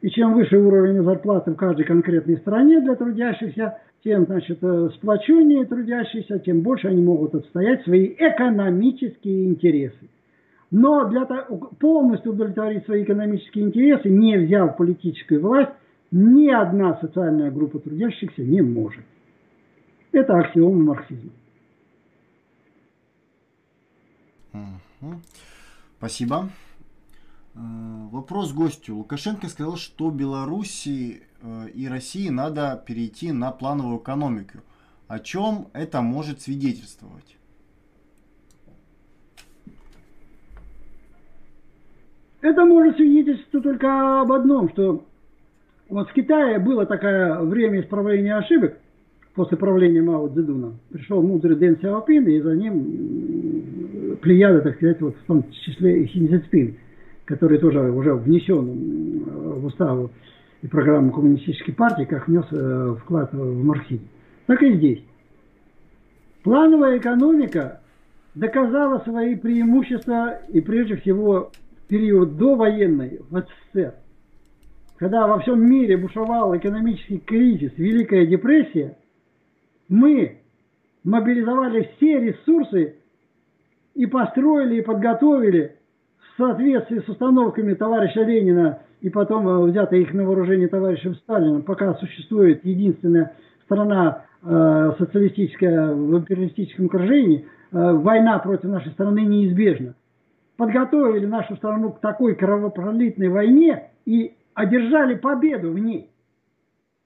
И 0.00 0.08
чем 0.10 0.34
выше 0.34 0.56
уровень 0.56 1.02
зарплаты 1.02 1.50
в 1.50 1.56
каждой 1.56 1.84
конкретной 1.84 2.38
стране 2.38 2.80
для 2.80 2.94
трудящихся, 2.94 3.78
тем, 4.02 4.24
значит, 4.24 4.58
э, 4.62 4.90
сплоченнее 4.94 5.64
трудящиеся, 5.64 6.38
тем 6.38 6.60
больше 6.60 6.88
они 6.88 7.02
могут 7.02 7.34
отстоять 7.34 7.82
свои 7.82 8.14
экономические 8.16 9.46
интересы. 9.46 10.08
Но 10.78 11.08
для 11.08 11.24
того, 11.24 11.70
полностью 11.80 12.32
удовлетворить 12.32 12.84
свои 12.84 13.02
экономические 13.02 13.64
интересы, 13.64 14.10
не 14.10 14.36
взяв 14.36 14.76
политическую 14.76 15.40
власть, 15.40 15.70
ни 16.10 16.50
одна 16.50 16.98
социальная 17.00 17.50
группа 17.50 17.78
трудящихся 17.78 18.42
не 18.42 18.60
может. 18.60 19.02
Это 20.12 20.34
аксиома 20.34 20.84
марксизма. 20.84 21.30
Спасибо. 25.96 26.50
Э, 27.54 27.58
вопрос 28.10 28.52
гостю. 28.52 28.96
Лукашенко 28.96 29.48
сказал, 29.48 29.76
что 29.76 30.10
Беларуси 30.10 31.22
э, 31.40 31.68
и 31.70 31.88
России 31.88 32.28
надо 32.28 32.84
перейти 32.86 33.32
на 33.32 33.50
плановую 33.50 33.98
экономику. 33.98 34.58
О 35.08 35.20
чем 35.20 35.68
это 35.72 36.02
может 36.02 36.42
свидетельствовать? 36.42 37.38
Это 42.46 42.64
может 42.64 42.94
свидетельствовать 42.94 43.64
только 43.64 44.20
об 44.20 44.30
одном, 44.30 44.68
что 44.68 45.04
вот 45.88 46.08
в 46.08 46.12
Китае 46.12 46.60
было 46.60 46.86
такое 46.86 47.40
время 47.40 47.80
исправления 47.80 48.36
ошибок 48.36 48.74
после 49.34 49.56
правления 49.56 50.00
Мао 50.00 50.28
Цзэдуна. 50.28 50.74
Пришел 50.90 51.22
мудрый 51.22 51.56
Дэн 51.56 51.78
Сяопин, 51.82 52.24
и 52.28 52.40
за 52.40 52.54
ним 52.54 54.16
плеяда, 54.22 54.60
так 54.60 54.76
сказать, 54.76 55.00
вот 55.00 55.16
в 55.16 55.26
том 55.26 55.44
числе 55.50 56.04
и 56.04 56.08
Синьцзэцпин 56.08 56.76
который 57.24 57.58
тоже 57.58 57.80
уже 57.90 58.14
внесен 58.14 59.24
в 59.24 59.66
уставу 59.66 60.12
и 60.62 60.68
программу 60.68 61.10
коммунистической 61.10 61.74
партии, 61.74 62.04
как 62.04 62.28
внес 62.28 62.44
э, 62.52 62.94
вклад 63.02 63.32
в 63.32 63.64
марксизм. 63.64 64.06
Так 64.46 64.62
и 64.62 64.76
здесь. 64.76 65.02
Плановая 66.44 66.98
экономика 66.98 67.80
доказала 68.36 69.00
свои 69.00 69.34
преимущества 69.34 70.38
и 70.52 70.60
прежде 70.60 70.94
всего 70.98 71.50
период 71.88 72.36
довоенной 72.36 73.20
в 73.30 73.40
СССР, 73.40 73.94
когда 74.96 75.26
во 75.26 75.38
всем 75.40 75.68
мире 75.68 75.96
бушевал 75.96 76.56
экономический 76.56 77.18
кризис, 77.18 77.72
Великая 77.76 78.26
депрессия, 78.26 78.96
мы 79.88 80.38
мобилизовали 81.04 81.90
все 81.96 82.20
ресурсы 82.20 82.96
и 83.94 84.06
построили 84.06 84.78
и 84.78 84.82
подготовили 84.82 85.76
в 86.18 86.36
соответствии 86.36 87.00
с 87.00 87.08
установками 87.08 87.74
товарища 87.74 88.22
Ленина 88.22 88.80
и 89.00 89.08
потом 89.08 89.48
э, 89.48 89.70
взято 89.70 89.96
их 89.96 90.12
на 90.12 90.24
вооружение 90.24 90.68
товарищем 90.68 91.14
Сталином, 91.16 91.62
пока 91.62 91.94
существует 91.94 92.64
единственная 92.64 93.32
страна 93.64 94.24
э, 94.42 94.92
социалистическая 94.98 95.92
в 95.92 96.18
империалистическом 96.18 96.86
окружении, 96.86 97.46
э, 97.72 97.92
война 97.92 98.38
против 98.38 98.64
нашей 98.64 98.92
страны 98.92 99.20
неизбежна. 99.20 99.94
Подготовили 100.56 101.26
нашу 101.26 101.56
страну 101.56 101.92
к 101.92 102.00
такой 102.00 102.34
кровопролитной 102.34 103.28
войне 103.28 103.90
и 104.04 104.34
одержали 104.54 105.14
победу 105.14 105.70
в 105.70 105.78
ней. 105.78 106.10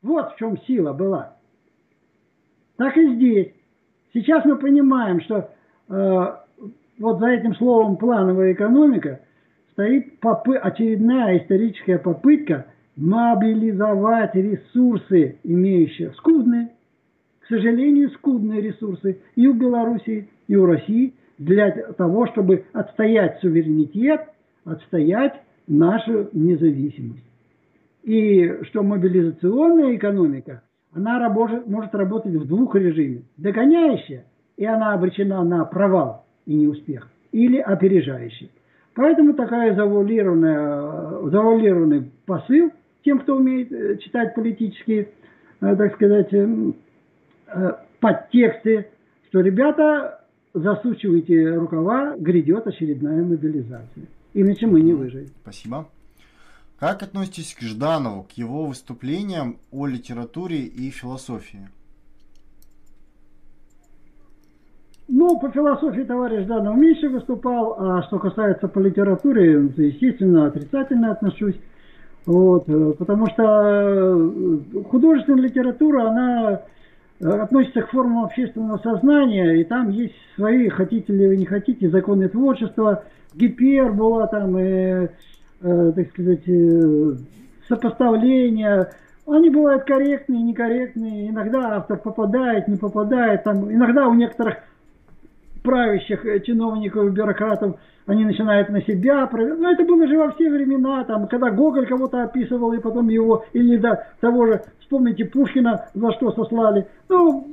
Вот 0.02 0.32
в 0.32 0.36
чем 0.36 0.58
сила 0.62 0.92
была. 0.92 1.36
Так 2.76 2.96
и 2.96 3.14
здесь. 3.14 3.52
Сейчас 4.14 4.44
мы 4.44 4.56
понимаем, 4.56 5.20
что 5.20 5.50
э, 5.88 6.26
вот 6.98 7.18
за 7.18 7.26
этим 7.28 7.54
словом 7.56 7.96
плановая 7.96 8.52
экономика 8.52 9.20
стоит 9.72 10.20
попы 10.20 10.56
очередная 10.56 11.38
историческая 11.38 11.98
попытка 11.98 12.66
мобилизовать 12.96 14.34
ресурсы, 14.34 15.38
имеющие 15.42 16.12
скудные, 16.12 16.70
к 17.40 17.46
сожалению, 17.48 18.10
скудные 18.10 18.60
ресурсы 18.60 19.20
и 19.34 19.46
у 19.46 19.54
Белоруссии, 19.54 20.28
и 20.48 20.56
у 20.56 20.66
России 20.66 21.14
для 21.40 21.70
того, 21.70 22.26
чтобы 22.26 22.66
отстоять 22.72 23.40
суверенитет, 23.40 24.20
отстоять 24.64 25.40
нашу 25.66 26.28
независимость. 26.32 27.24
И 28.02 28.62
что 28.64 28.82
мобилизационная 28.82 29.96
экономика, 29.96 30.62
она 30.92 31.18
работает, 31.18 31.66
может 31.66 31.94
работать 31.94 32.34
в 32.34 32.46
двух 32.46 32.74
режимах. 32.74 33.22
Догоняющая, 33.38 34.24
и 34.58 34.66
она 34.66 34.92
обречена 34.92 35.42
на 35.42 35.64
провал 35.64 36.26
и 36.44 36.54
неуспех, 36.54 37.08
или 37.32 37.58
опережающий. 37.58 38.50
Поэтому 38.94 39.32
такая 39.32 39.74
завуалированная, 39.74 41.30
завуалированный 41.30 42.10
посыл 42.26 42.70
тем, 43.02 43.20
кто 43.20 43.36
умеет 43.36 43.72
э, 43.72 43.96
читать 43.98 44.34
политические, 44.34 45.08
э, 45.62 45.76
так 45.76 45.94
сказать, 45.94 46.34
э, 46.34 46.72
подтексты, 48.00 48.88
что 49.28 49.40
ребята, 49.40 50.19
засучивайте 50.54 51.54
рукава, 51.54 52.16
грядет 52.18 52.66
очередная 52.66 53.22
мобилизация. 53.24 54.06
Иначе 54.34 54.66
мы 54.66 54.80
не 54.80 54.92
выживем. 54.92 55.28
Спасибо. 55.42 55.88
Как 56.78 57.02
относитесь 57.02 57.54
к 57.54 57.62
Жданову, 57.62 58.22
к 58.22 58.32
его 58.32 58.64
выступлениям 58.64 59.58
о 59.70 59.86
литературе 59.86 60.60
и 60.60 60.90
философии? 60.90 61.68
Ну, 65.08 65.38
по 65.40 65.50
философии 65.50 66.02
товарищ 66.02 66.44
Жданов 66.44 66.76
меньше 66.76 67.08
выступал, 67.08 67.76
а 67.78 68.02
что 68.04 68.18
касается 68.18 68.68
по 68.68 68.78
литературе, 68.78 69.68
то, 69.68 69.82
естественно, 69.82 70.46
отрицательно 70.46 71.10
отношусь. 71.10 71.56
Вот, 72.26 72.68
э, 72.68 72.92
потому 72.96 73.26
что 73.26 73.42
э, 73.42 74.82
художественная 74.88 75.42
литература, 75.42 76.10
она 76.10 76.62
относится 77.20 77.82
к 77.82 77.90
формам 77.90 78.24
общественного 78.24 78.78
сознания, 78.78 79.60
и 79.60 79.64
там 79.64 79.90
есть 79.90 80.14
свои, 80.36 80.68
хотите 80.68 81.12
ли 81.12 81.28
вы 81.28 81.36
не 81.36 81.44
хотите, 81.44 81.90
законы 81.90 82.28
творчества, 82.28 83.04
гипербола, 83.34 84.26
там, 84.28 84.56
э, 84.56 85.10
э, 85.60 85.92
так 85.94 86.08
сказать, 86.10 86.48
э, 86.48 87.12
сопоставления, 87.68 88.90
они 89.26 89.50
бывают 89.50 89.84
корректные, 89.84 90.42
некорректные, 90.42 91.28
иногда 91.28 91.76
автор 91.76 91.98
попадает, 91.98 92.68
не 92.68 92.76
попадает, 92.76 93.44
там, 93.44 93.70
иногда 93.70 94.08
у 94.08 94.14
некоторых 94.14 94.56
правящих 95.62 96.24
э, 96.24 96.40
чиновников, 96.40 97.12
бюрократов, 97.12 97.78
они 98.10 98.24
начинают 98.24 98.68
на 98.68 98.82
себя 98.82 99.26
проверять. 99.26 99.58
Ну, 99.58 99.70
это 99.70 99.84
было 99.84 100.06
же 100.06 100.18
во 100.18 100.32
все 100.32 100.50
времена, 100.50 101.04
там, 101.04 101.28
когда 101.28 101.50
Гоголь 101.50 101.86
кого-то 101.86 102.24
описывал, 102.24 102.72
и 102.72 102.80
потом 102.80 103.08
его, 103.08 103.44
или 103.52 103.76
да, 103.76 104.04
того 104.20 104.46
же, 104.46 104.60
вспомните, 104.80 105.24
Пушкина 105.26 105.86
за 105.94 106.12
что 106.12 106.32
сослали. 106.32 106.86
Ну, 107.08 107.46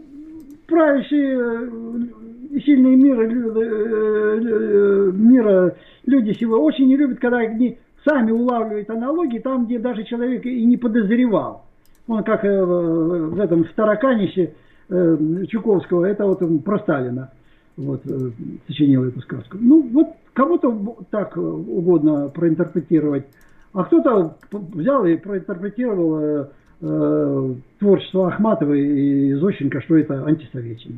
правящие 0.67 1.37
э, 1.37 2.59
сильные 2.61 2.95
мира, 2.95 3.23
э, 3.23 5.11
мира 5.13 5.75
люди 6.05 6.33
сегодня 6.33 6.63
очень 6.65 6.87
не 6.87 6.97
любят, 6.97 7.19
когда 7.19 7.37
они 7.37 7.77
сами 8.03 8.31
улавливают 8.31 8.89
аналогии 8.89 9.39
там, 9.39 9.65
где 9.65 9.77
даже 9.77 10.03
человек 10.05 10.45
и 10.45 10.65
не 10.65 10.77
подозревал. 10.77 11.65
Он 12.07 12.23
как 12.23 12.43
э, 12.43 12.65
в 12.65 13.39
этом 13.39 13.63
в 13.63 13.73
Тараканище 13.73 14.53
э, 14.89 15.17
Чуковского, 15.49 16.05
это 16.05 16.25
вот 16.25 16.39
про 16.63 16.79
Сталина 16.79 17.29
вот, 17.77 18.01
э, 18.05 18.31
сочинил 18.67 19.05
эту 19.05 19.21
сказку. 19.21 19.57
Ну, 19.59 19.87
вот 19.93 20.07
кому-то 20.33 21.05
так 21.09 21.37
угодно 21.37 22.29
проинтерпретировать, 22.29 23.25
а 23.73 23.83
кто-то 23.83 24.35
взял 24.51 25.05
и 25.05 25.15
проинтерпретировал 25.15 26.19
э, 26.19 26.47
э, 26.81 27.53
творчество 27.79 28.27
Ахматова 28.29 28.73
и 28.73 29.33
Зощенко, 29.33 29.81
что 29.81 29.97
это 29.97 30.25
антисоветчина. 30.25 30.97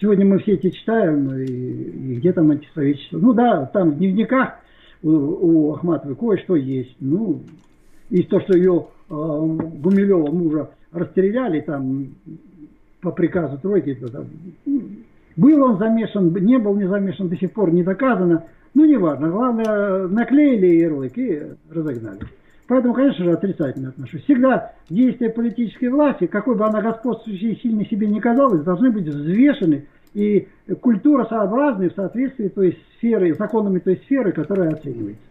Сегодня 0.00 0.24
мы 0.24 0.38
все 0.38 0.54
эти 0.54 0.70
читаем, 0.70 1.30
и, 1.34 1.44
и 1.44 2.14
где 2.16 2.32
там 2.32 2.50
антисоветчество. 2.50 3.18
Ну 3.18 3.34
да, 3.34 3.66
там 3.66 3.90
в 3.90 3.98
дневниках 3.98 4.54
у, 5.02 5.10
у 5.10 5.74
Ахматовой 5.74 6.16
кое-что 6.16 6.56
есть. 6.56 6.96
Ну, 7.00 7.42
и 8.08 8.22
то, 8.22 8.40
что 8.40 8.56
ее 8.56 8.86
э, 9.10 9.12
Гумилева 9.12 10.30
мужа 10.30 10.70
расстреляли 10.92 11.60
там 11.60 12.08
по 13.02 13.12
приказу 13.12 13.58
тройки, 13.58 13.94
то, 13.94 14.08
там, 14.08 14.26
был 15.40 15.62
он 15.64 15.78
замешан, 15.78 16.32
не 16.34 16.58
был 16.58 16.76
не 16.76 16.86
замешан, 16.86 17.28
до 17.28 17.36
сих 17.36 17.52
пор 17.52 17.72
не 17.72 17.82
доказано. 17.82 18.44
Ну, 18.74 18.84
неважно. 18.84 19.28
Главное, 19.28 20.06
наклеили 20.06 20.66
ярлык 20.66 21.16
и 21.16 21.42
разогнали. 21.70 22.20
Поэтому, 22.68 22.94
конечно 22.94 23.24
же, 23.24 23.32
отрицательно 23.32 23.88
отношусь. 23.88 24.22
Всегда 24.24 24.72
действия 24.90 25.30
политической 25.30 25.88
власти, 25.88 26.26
какой 26.26 26.54
бы 26.56 26.66
она 26.66 26.82
господствующей 26.82 27.58
сильно 27.60 27.84
себе 27.86 28.06
не 28.06 28.20
казалась, 28.20 28.62
должны 28.62 28.90
быть 28.90 29.08
взвешены 29.08 29.86
и 30.14 30.46
культура 30.80 31.24
сообразны 31.24 31.88
в 31.88 31.94
соответствии 31.94 32.48
той 32.48 32.78
сферы, 32.96 33.34
законами 33.34 33.78
той 33.78 33.96
сферы, 34.04 34.32
которая 34.32 34.70
оценивается. 34.70 35.22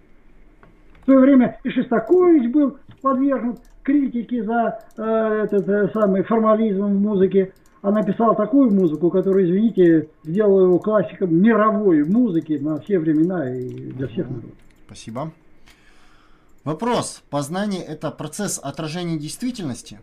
В 1.02 1.06
свое 1.06 1.19
время 1.19 1.60
и 1.64 1.69
Шестакович 1.69 2.52
был 2.52 2.77
подвергнут 3.02 3.60
критике 3.84 4.44
за 4.44 4.80
э, 4.98 5.44
этот 5.45 5.69
э, 5.69 5.90
самый 5.94 6.23
формализм 6.23 6.86
в 6.86 6.99
музыке, 6.99 7.53
а 7.81 7.91
написал 7.91 8.35
такую 8.35 8.72
музыку, 8.72 9.10
которая, 9.10 9.45
извините, 9.45 10.10
сделала 10.23 10.64
его 10.64 10.80
классиком 10.80 11.34
мировой 11.34 12.03
музыки 12.03 12.53
на 12.53 12.80
все 12.81 12.99
времена 12.99 13.56
и 13.56 13.91
для 13.91 14.07
всех 14.07 14.30
народов. 14.30 14.51
Спасибо. 14.85 15.31
Вопрос. 16.64 17.23
Познание– 17.30 17.84
это 17.88 18.11
процесс 18.11 18.60
отражения 18.61 19.18
действительности? 19.18 19.99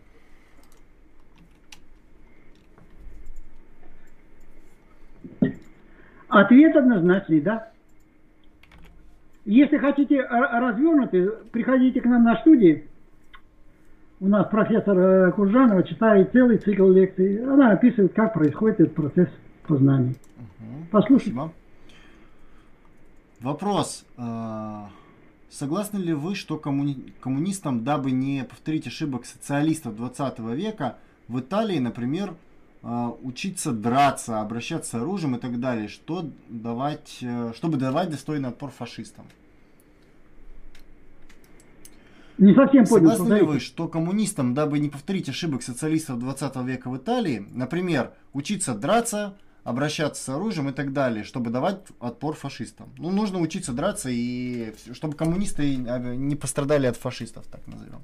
Ответ 6.29 6.75
однозначный, 6.75 7.41
да. 7.41 7.71
Если 9.45 9.77
хотите 9.77 10.21
развернутый, 10.23 11.29
приходите 11.51 12.01
к 12.01 12.05
нам 12.05 12.23
на 12.23 12.37
студии. 12.41 12.89
У 14.19 14.27
нас 14.27 14.47
профессор 14.49 14.97
э, 14.97 15.31
Куржанова 15.31 15.83
читает 15.83 16.31
целый 16.31 16.57
цикл 16.57 16.89
лекций. 16.89 17.43
Она 17.43 17.71
описывает, 17.71 18.13
как 18.13 18.33
происходит 18.33 18.79
этот 18.79 18.95
процесс 18.95 19.29
познания. 19.67 20.15
Угу, 20.37 20.87
Послушайте. 20.91 21.31
Спасибо. 21.33 21.53
Вопрос. 23.41 24.05
А, 24.17 24.89
Согласны 25.49 25.99
ли 25.99 26.13
вы, 26.13 26.35
что 26.35 26.57
коммуни... 26.57 27.13
коммунистам, 27.21 27.83
дабы 27.83 28.11
не 28.11 28.43
повторить 28.43 28.87
ошибок 28.87 29.25
социалистов 29.25 29.95
20 29.95 30.39
века, 30.39 30.97
в 31.27 31.39
Италии, 31.39 31.77
например, 31.77 32.33
а, 32.81 33.13
учиться 33.21 33.71
драться, 33.71 34.41
обращаться 34.41 34.99
оружием 34.99 35.35
и 35.35 35.39
так 35.39 35.59
далее, 35.59 35.87
что 35.87 36.25
давать, 36.49 37.19
э, 37.21 37.53
чтобы 37.55 37.77
давать 37.77 38.09
достойный 38.09 38.49
отпор 38.49 38.71
фашистам? 38.71 39.25
Не 42.37 42.53
совсем 42.53 42.85
понял. 42.85 43.09
Согласны 43.11 43.33
ли 43.33 43.41
вы, 43.41 43.59
что 43.59 43.87
коммунистам, 43.87 44.53
дабы 44.53 44.79
не 44.79 44.89
повторить 44.89 45.27
ошибок 45.29 45.63
социалистов 45.63 46.19
20 46.19 46.55
века 46.57 46.89
в 46.89 46.97
Италии, 46.97 47.45
например, 47.51 48.11
учиться 48.33 48.75
драться, 48.75 49.35
обращаться 49.63 50.23
с 50.23 50.29
оружием 50.29 50.69
и 50.69 50.71
так 50.71 50.93
далее, 50.93 51.23
чтобы 51.23 51.49
давать 51.49 51.79
отпор 51.99 52.35
фашистам. 52.35 52.89
Ну, 52.97 53.09
нужно 53.09 53.39
учиться 53.39 53.73
драться, 53.73 54.09
и 54.11 54.73
чтобы 54.93 55.15
коммунисты 55.15 55.63
э, 55.73 56.15
не 56.15 56.35
пострадали 56.35 56.85
от 56.85 56.95
фашистов, 56.95 57.45
так 57.47 57.65
назовем. 57.67 58.03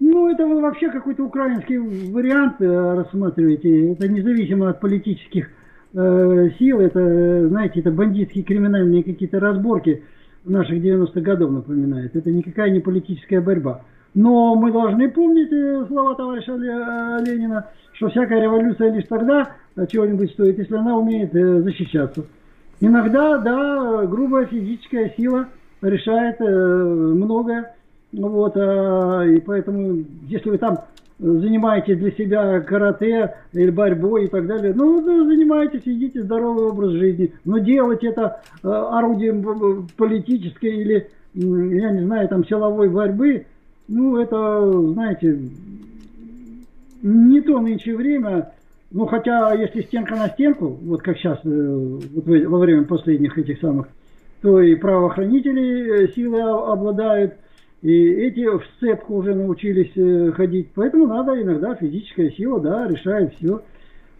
Ну, 0.00 0.30
это 0.30 0.46
вы 0.46 0.62
вообще 0.62 0.90
какой-то 0.90 1.24
украинский 1.24 1.76
вариант 2.10 2.60
э, 2.60 2.94
рассматриваете. 2.94 3.92
Это 3.92 4.08
независимо 4.08 4.70
от 4.70 4.80
политических 4.80 5.50
э, 5.92 6.50
сил. 6.58 6.80
Это, 6.80 7.48
знаете, 7.48 7.80
это 7.80 7.90
бандитские 7.90 8.42
криминальные 8.42 9.04
какие-то 9.04 9.38
разборки 9.38 10.02
наших 10.44 10.82
90-х 10.82 11.20
годов 11.20 11.50
напоминает. 11.52 12.16
Это 12.16 12.30
никакая 12.30 12.70
не 12.70 12.80
политическая 12.80 13.40
борьба. 13.40 13.82
Но 14.14 14.54
мы 14.56 14.72
должны 14.72 15.08
помнить 15.10 15.52
э, 15.52 15.84
слова 15.86 16.14
товарища 16.14 16.52
э, 16.52 17.24
Ленина, 17.24 17.66
что 17.92 18.08
всякая 18.08 18.42
революция 18.42 18.92
лишь 18.92 19.06
тогда 19.08 19.52
чего-нибудь 19.90 20.32
стоит, 20.32 20.58
если 20.58 20.74
она 20.74 20.96
умеет 20.96 21.34
э, 21.34 21.60
защищаться. 21.62 22.24
Иногда, 22.80 23.38
да, 23.38 24.06
грубая 24.06 24.46
физическая 24.46 25.12
сила 25.16 25.46
решает 25.82 26.40
многое. 26.40 27.74
Вот, 28.12 28.56
а, 28.56 29.22
и 29.22 29.38
поэтому, 29.40 30.02
если 30.26 30.50
вы 30.50 30.58
там 30.58 30.78
занимаетесь 31.20 31.98
для 31.98 32.10
себя 32.12 32.60
карате 32.60 33.34
или 33.52 33.70
борьбой 33.70 34.24
и 34.24 34.28
так 34.28 34.46
далее, 34.46 34.72
ну, 34.74 35.02
занимайтесь, 35.02 35.82
идите 35.84 36.22
здоровый 36.22 36.66
образ 36.66 36.92
жизни. 36.92 37.32
Но 37.44 37.58
делать 37.58 38.02
это 38.02 38.40
орудием 38.62 39.86
политической 39.96 40.76
или, 40.76 41.08
я 41.34 41.90
не 41.92 42.04
знаю, 42.04 42.28
там, 42.28 42.44
силовой 42.46 42.88
борьбы, 42.88 43.46
ну, 43.88 44.18
это, 44.18 44.72
знаете, 44.92 45.38
не 47.02 47.40
то 47.40 47.60
нынче 47.60 47.96
время, 47.96 48.52
ну, 48.90 49.06
хотя, 49.06 49.52
если 49.54 49.82
стенка 49.82 50.16
на 50.16 50.28
стенку, 50.28 50.78
вот 50.82 51.02
как 51.02 51.16
сейчас, 51.16 51.38
э, 51.44 51.98
вот 52.14 52.26
во 52.26 52.58
время 52.58 52.84
последних 52.84 53.36
этих 53.38 53.60
самых, 53.60 53.88
то 54.42 54.60
и 54.60 54.74
правоохранители 54.74 56.04
э, 56.04 56.08
силы 56.12 56.40
обладают, 56.40 57.34
и 57.82 57.92
эти 57.92 58.46
в 58.46 58.62
сцепку 58.76 59.16
уже 59.16 59.34
научились 59.34 59.92
э, 59.96 60.32
ходить. 60.32 60.68
Поэтому 60.74 61.06
надо 61.06 61.40
иногда 61.40 61.74
физическая 61.74 62.30
сила, 62.30 62.60
да, 62.60 62.86
решает 62.86 63.34
все. 63.34 63.62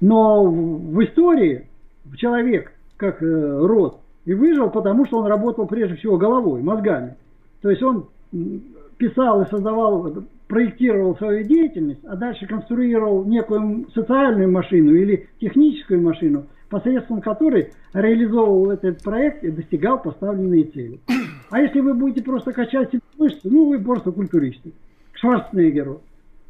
Но 0.00 0.44
в 0.44 1.04
истории 1.04 1.66
человек, 2.16 2.72
как 2.96 3.20
род, 3.20 4.00
и 4.24 4.34
выжил, 4.34 4.70
потому 4.70 5.06
что 5.06 5.18
он 5.18 5.26
работал 5.26 5.66
прежде 5.66 5.96
всего 5.96 6.16
головой, 6.16 6.62
мозгами. 6.62 7.16
То 7.60 7.70
есть 7.70 7.82
он 7.82 8.06
писал 8.96 9.42
и 9.42 9.48
создавал, 9.50 10.24
проектировал 10.46 11.16
свою 11.16 11.44
деятельность, 11.44 12.04
а 12.04 12.16
дальше 12.16 12.46
конструировал 12.46 13.24
некую 13.24 13.86
социальную 13.94 14.50
машину 14.50 14.94
или 14.94 15.28
техническую 15.40 16.02
машину, 16.02 16.46
посредством 16.70 17.20
которой 17.20 17.72
реализовывал 17.92 18.70
этот 18.70 19.02
проект 19.02 19.44
и 19.44 19.50
достигал 19.50 20.00
поставленные 20.00 20.64
цели. 20.64 21.00
А 21.50 21.60
если 21.60 21.80
вы 21.80 21.94
будете 21.94 22.22
просто 22.22 22.52
качать 22.52 22.90
мышцы, 23.18 23.40
ну 23.44 23.68
вы 23.68 23.80
просто 23.80 24.12
культуристы. 24.12 24.72
К 25.12 25.18
Шварценеггеру. 25.18 26.00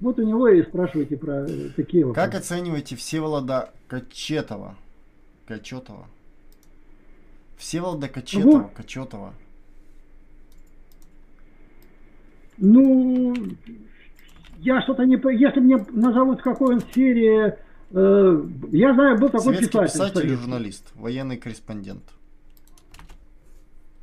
Вот 0.00 0.18
у 0.18 0.22
него 0.22 0.48
и 0.48 0.62
спрашивайте 0.62 1.16
про 1.16 1.46
такие 1.74 2.06
вопросы. 2.06 2.30
Как 2.30 2.38
оцениваете 2.38 2.96
Всеволода 2.96 3.70
Качетова? 3.88 4.76
Качетова? 5.46 6.06
Всеволода 7.56 8.08
Качетова, 8.08 8.58
угу. 8.60 8.70
Качетова. 8.74 9.34
Ну, 12.58 13.34
я 14.58 14.82
что-то 14.82 15.04
не... 15.04 15.16
Если 15.38 15.60
мне 15.60 15.84
назовут 15.90 16.40
в 16.40 16.44
какой 16.44 16.74
он 16.74 16.80
сфере... 16.80 17.58
Э, 17.92 18.42
я 18.70 18.94
знаю, 18.94 19.18
был 19.18 19.28
такой 19.28 19.54
Советский 19.54 19.66
писатель. 19.66 20.12
писатель 20.12 20.32
и 20.32 20.36
журналист, 20.36 20.92
военный 20.94 21.36
корреспондент. 21.36 22.02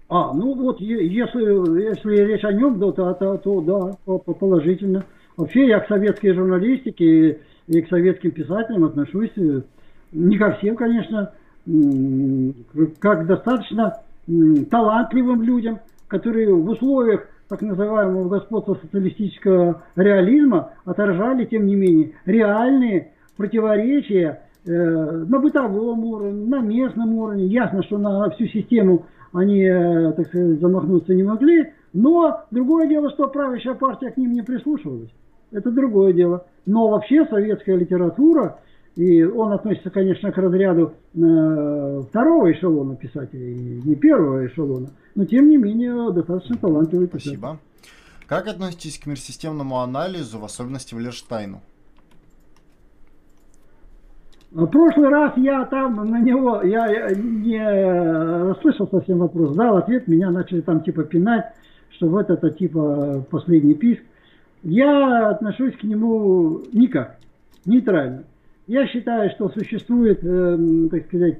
А, 0.09 0.33
ну 0.33 0.53
вот, 0.53 0.79
если, 0.79 1.83
если 1.83 2.21
речь 2.23 2.43
о 2.43 2.53
нем, 2.53 2.79
то, 2.79 2.91
то, 2.91 3.13
то, 3.13 3.37
то 3.37 3.61
да, 3.61 4.13
положительно. 4.33 5.05
Вообще 5.35 5.67
я 5.67 5.79
к 5.79 5.87
советской 5.87 6.33
журналистике 6.33 7.41
и 7.67 7.81
к 7.81 7.89
советским 7.89 8.31
писателям 8.31 8.85
отношусь 8.85 9.31
э, 9.37 9.61
не 10.11 10.37
ко 10.37 10.53
всем, 10.53 10.75
конечно, 10.75 11.31
как 12.99 13.23
к 13.23 13.27
достаточно 13.27 14.01
талантливым 14.69 15.43
людям, 15.43 15.79
которые 16.07 16.53
в 16.53 16.69
условиях 16.69 17.27
так 17.47 17.61
называемого 17.61 18.27
господства 18.27 18.77
социалистического 18.81 19.83
реализма 19.95 20.71
отражали, 20.85 21.45
тем 21.45 21.65
не 21.65 21.75
менее, 21.75 22.11
реальные 22.25 23.11
противоречия 23.37 24.41
э, 24.65 24.71
на 24.71 25.39
бытовом 25.39 26.03
уровне, 26.03 26.45
на 26.45 26.59
местном 26.59 27.13
уровне. 27.13 27.45
Ясно, 27.45 27.83
что 27.83 27.97
на 27.97 28.29
всю 28.31 28.47
систему 28.47 29.05
они, 29.31 29.61
э, 29.63 30.11
так 30.13 30.27
сказать, 30.27 30.59
замахнуться 30.59 31.13
не 31.13 31.23
могли, 31.23 31.73
но 31.93 32.45
другое 32.51 32.87
дело, 32.87 33.09
что 33.11 33.27
правящая 33.27 33.75
партия 33.75 34.11
к 34.11 34.17
ним 34.17 34.33
не 34.33 34.41
прислушивалась. 34.41 35.09
Это 35.51 35.71
другое 35.71 36.13
дело. 36.13 36.45
Но 36.65 36.89
вообще 36.89 37.25
советская 37.25 37.77
литература 37.77 38.59
И 38.97 39.23
он 39.23 39.53
относится, 39.53 39.91
конечно, 39.91 40.31
к 40.31 40.37
разряду 40.37 40.93
э, 41.13 42.01
второго 42.09 42.51
эшелона 42.51 42.95
писателей, 42.95 43.81
не 43.85 43.95
первого 43.95 44.47
эшелона, 44.47 44.89
но 45.13 45.23
тем 45.25 45.47
не 45.49 45.57
менее 45.57 46.11
достаточно 46.11 46.57
талантливый 46.57 47.07
писатель. 47.07 47.37
Спасибо. 47.37 47.59
Как 48.25 48.47
относитесь 48.47 48.97
к 48.97 49.05
мирсистемному 49.05 49.77
анализу, 49.77 50.39
в 50.39 50.45
особенности 50.45 50.95
в 50.95 50.99
Лерштайну? 50.99 51.61
В 54.51 54.65
прошлый 54.67 55.09
раз 55.09 55.33
я 55.37 55.65
там 55.65 55.95
на 56.09 56.21
него, 56.21 56.61
я 56.63 57.09
не 57.15 57.59
расслышал 58.49 58.87
совсем 58.89 59.19
вопрос, 59.19 59.55
дал 59.55 59.77
ответ, 59.77 60.07
меня 60.07 60.31
начали 60.31 60.61
там 60.61 60.81
типа 60.81 61.03
пинать, 61.03 61.45
что 61.91 62.07
вот 62.07 62.29
это 62.29 62.49
типа 62.51 63.25
последний 63.29 63.73
писк. 63.73 64.01
Я 64.63 65.29
отношусь 65.29 65.75
к 65.75 65.83
нему 65.83 66.61
никак, 66.71 67.17
нейтрально. 67.65 68.23
Я 68.67 68.87
считаю, 68.87 69.29
что 69.31 69.49
существует, 69.49 70.19
э, 70.23 70.57
так 70.91 71.05
сказать, 71.07 71.39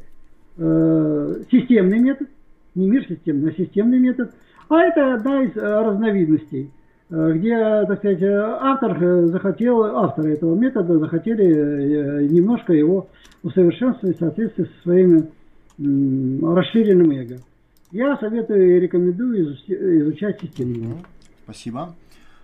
э, 0.58 1.34
системный 1.52 2.00
метод, 2.00 2.28
не 2.76 2.90
мир 2.90 3.06
системный, 3.08 3.52
а 3.52 3.56
системный 3.56 4.00
метод, 4.00 4.32
а 4.70 4.82
это 4.82 5.14
одна 5.16 5.44
из 5.44 5.56
э, 5.56 5.62
разновидностей. 5.62 6.72
Э, 7.10 7.32
где, 7.34 7.56
так 7.88 8.00
сказать, 8.00 8.22
автор 8.22 9.02
э, 9.02 9.28
захотел, 9.28 9.84
авторы 9.84 10.34
этого 10.34 10.56
метода 10.56 11.00
захотели 11.00 11.46
э, 11.46 12.28
немножко 12.28 12.74
его 12.74 13.08
усовершенствовать 13.44 14.18
в 14.18 14.20
соответствии 14.20 14.66
со 14.66 14.82
своим 14.84 15.30
расширенным 15.78 17.12
эго. 17.12 17.38
Я 17.92 18.18
советую 18.18 18.78
и 18.78 18.80
рекомендую 18.82 19.54
изучать 19.54 20.42
систему. 20.42 20.98
Спасибо. 21.44 21.96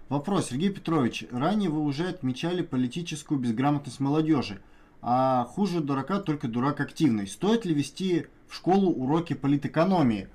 Вопрос, 0.08 0.50
Сергей 0.50 0.70
Петрович. 0.70 1.26
Ранее 1.32 1.70
вы 1.70 1.82
уже 1.82 2.08
отмечали 2.08 2.62
политическую 2.62 3.42
безграмотность 3.42 4.00
молодежи, 4.00 4.60
а 5.02 5.46
хуже 5.46 5.82
дурака 5.82 6.20
только 6.20 6.48
дурак 6.48 6.80
активный. 6.80 7.28
Стоит 7.28 7.66
ли 7.66 7.74
вести 7.74 8.28
в 8.48 8.56
школу 8.56 8.92
уроки 8.92 9.34
политэкономии 9.34 10.28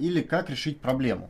или 0.00 0.22
как 0.22 0.48
решить 0.48 0.78
проблему? 0.78 1.28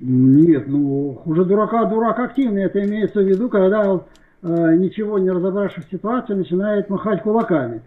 Нет, 0.00 0.68
ну, 0.68 1.14
хуже 1.24 1.44
дурака 1.44 1.84
дурак 1.86 2.18
активный. 2.20 2.64
Это 2.64 2.84
имеется 2.84 3.20
в 3.20 3.26
виду, 3.26 3.48
когда 3.48 4.00
э, 4.42 4.76
ничего 4.76 5.18
не 5.18 5.30
разобравшись 5.30 5.84
в 5.84 5.90
ситуации, 5.90 6.34
начинает 6.34 6.88
махать 6.88 7.22
кулаками. 7.22 7.82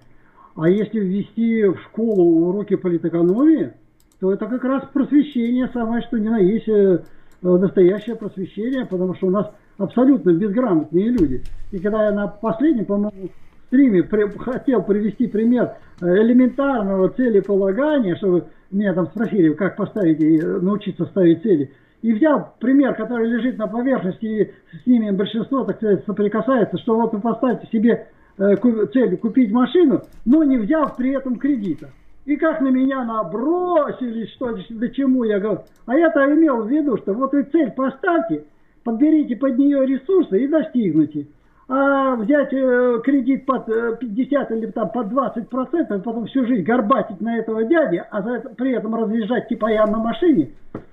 А 0.55 0.69
если 0.69 0.99
ввести 0.99 1.63
в 1.63 1.79
школу 1.83 2.49
уроки 2.49 2.75
политэкономии, 2.75 3.73
то 4.19 4.33
это 4.33 4.45
как 4.47 4.63
раз 4.63 4.83
просвещение, 4.91 5.69
самое 5.73 6.01
что 6.03 6.17
ни 6.17 6.27
на 6.27 6.39
есть 6.39 6.67
э, 6.67 6.99
настоящее 7.41 8.15
просвещение, 8.15 8.85
потому 8.85 9.15
что 9.15 9.27
у 9.27 9.31
нас 9.31 9.49
абсолютно 9.77 10.31
безграмотные 10.31 11.09
люди. 11.09 11.43
И 11.71 11.79
когда 11.79 12.05
я 12.05 12.11
на 12.11 12.27
последнем, 12.27 12.85
по-моему, 12.85 13.29
стриме 13.67 14.03
при, 14.03 14.29
хотел 14.37 14.83
привести 14.83 15.27
пример 15.27 15.75
э, 16.01 16.05
элементарного 16.05 17.09
целеполагания, 17.09 18.15
чтобы 18.17 18.45
меня 18.69 18.93
там 18.93 19.07
спросили, 19.07 19.53
как 19.53 19.77
поставить 19.77 20.19
и 20.19 20.41
научиться 20.41 21.05
ставить 21.05 21.41
цели, 21.41 21.71
и 22.01 22.13
взял 22.13 22.53
пример, 22.59 22.95
который 22.95 23.29
лежит 23.29 23.57
на 23.57 23.67
поверхности, 23.67 24.25
и 24.25 24.51
с 24.77 24.85
ними 24.85 25.11
большинство, 25.11 25.63
так 25.63 25.77
сказать, 25.77 26.03
соприкасается, 26.05 26.77
что 26.79 26.95
вот 26.95 27.13
вы 27.13 27.19
поставите 27.19 27.67
себе 27.71 28.07
э, 28.37 28.55
цель 28.93 29.17
купить 29.17 29.51
машину, 29.51 30.01
но 30.25 30.43
не 30.43 30.57
взяв 30.57 30.95
при 30.95 31.11
этом 31.11 31.37
кредита. 31.37 31.89
И 32.25 32.35
как 32.35 32.61
на 32.61 32.69
меня 32.69 33.03
набросились, 33.03 34.31
что 34.33 34.55
до 34.69 34.89
чему 34.89 35.23
я 35.23 35.39
говорю. 35.39 35.61
А 35.85 35.95
я-то 35.95 36.23
имел 36.33 36.63
в 36.63 36.69
виду, 36.69 36.97
что 36.97 37.13
вот 37.13 37.33
вы 37.33 37.43
цель 37.43 37.71
поставьте, 37.71 38.45
подберите 38.83 39.35
под 39.35 39.57
нее 39.57 39.85
ресурсы 39.85 40.43
и 40.43 40.47
достигните 40.47 41.27
а 41.73 42.17
взять 42.17 42.51
э, 42.51 42.99
кредит 43.01 43.45
под 43.45 43.65
50 43.65 44.51
э, 44.51 44.57
или 44.57 44.65
там 44.71 44.89
под 44.89 45.07
20 45.07 45.47
процентов, 45.47 46.03
потом 46.03 46.25
всю 46.25 46.45
жизнь 46.45 46.63
горбатить 46.63 47.21
на 47.21 47.37
этого 47.37 47.63
дяди, 47.63 48.03
а 48.11 48.21
за 48.21 48.31
это, 48.31 48.49
при 48.49 48.73
этом 48.73 48.93
разъезжать 48.93 49.47
типа 49.47 49.71
я 49.71 49.87
на 49.87 49.99
машине, 49.99 50.49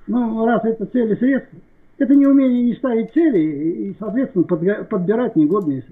ну, 0.06 0.46
раз 0.46 0.64
это 0.64 0.86
цели 0.86 1.16
средства, 1.16 1.59
это 1.98 2.14
не 2.14 2.26
умение 2.26 2.62
не 2.62 2.74
ставить 2.76 3.12
цели 3.12 3.40
и, 3.40 3.96
соответственно, 3.98 4.44
под, 4.44 4.88
подбирать 4.88 5.34
негодные 5.34 5.84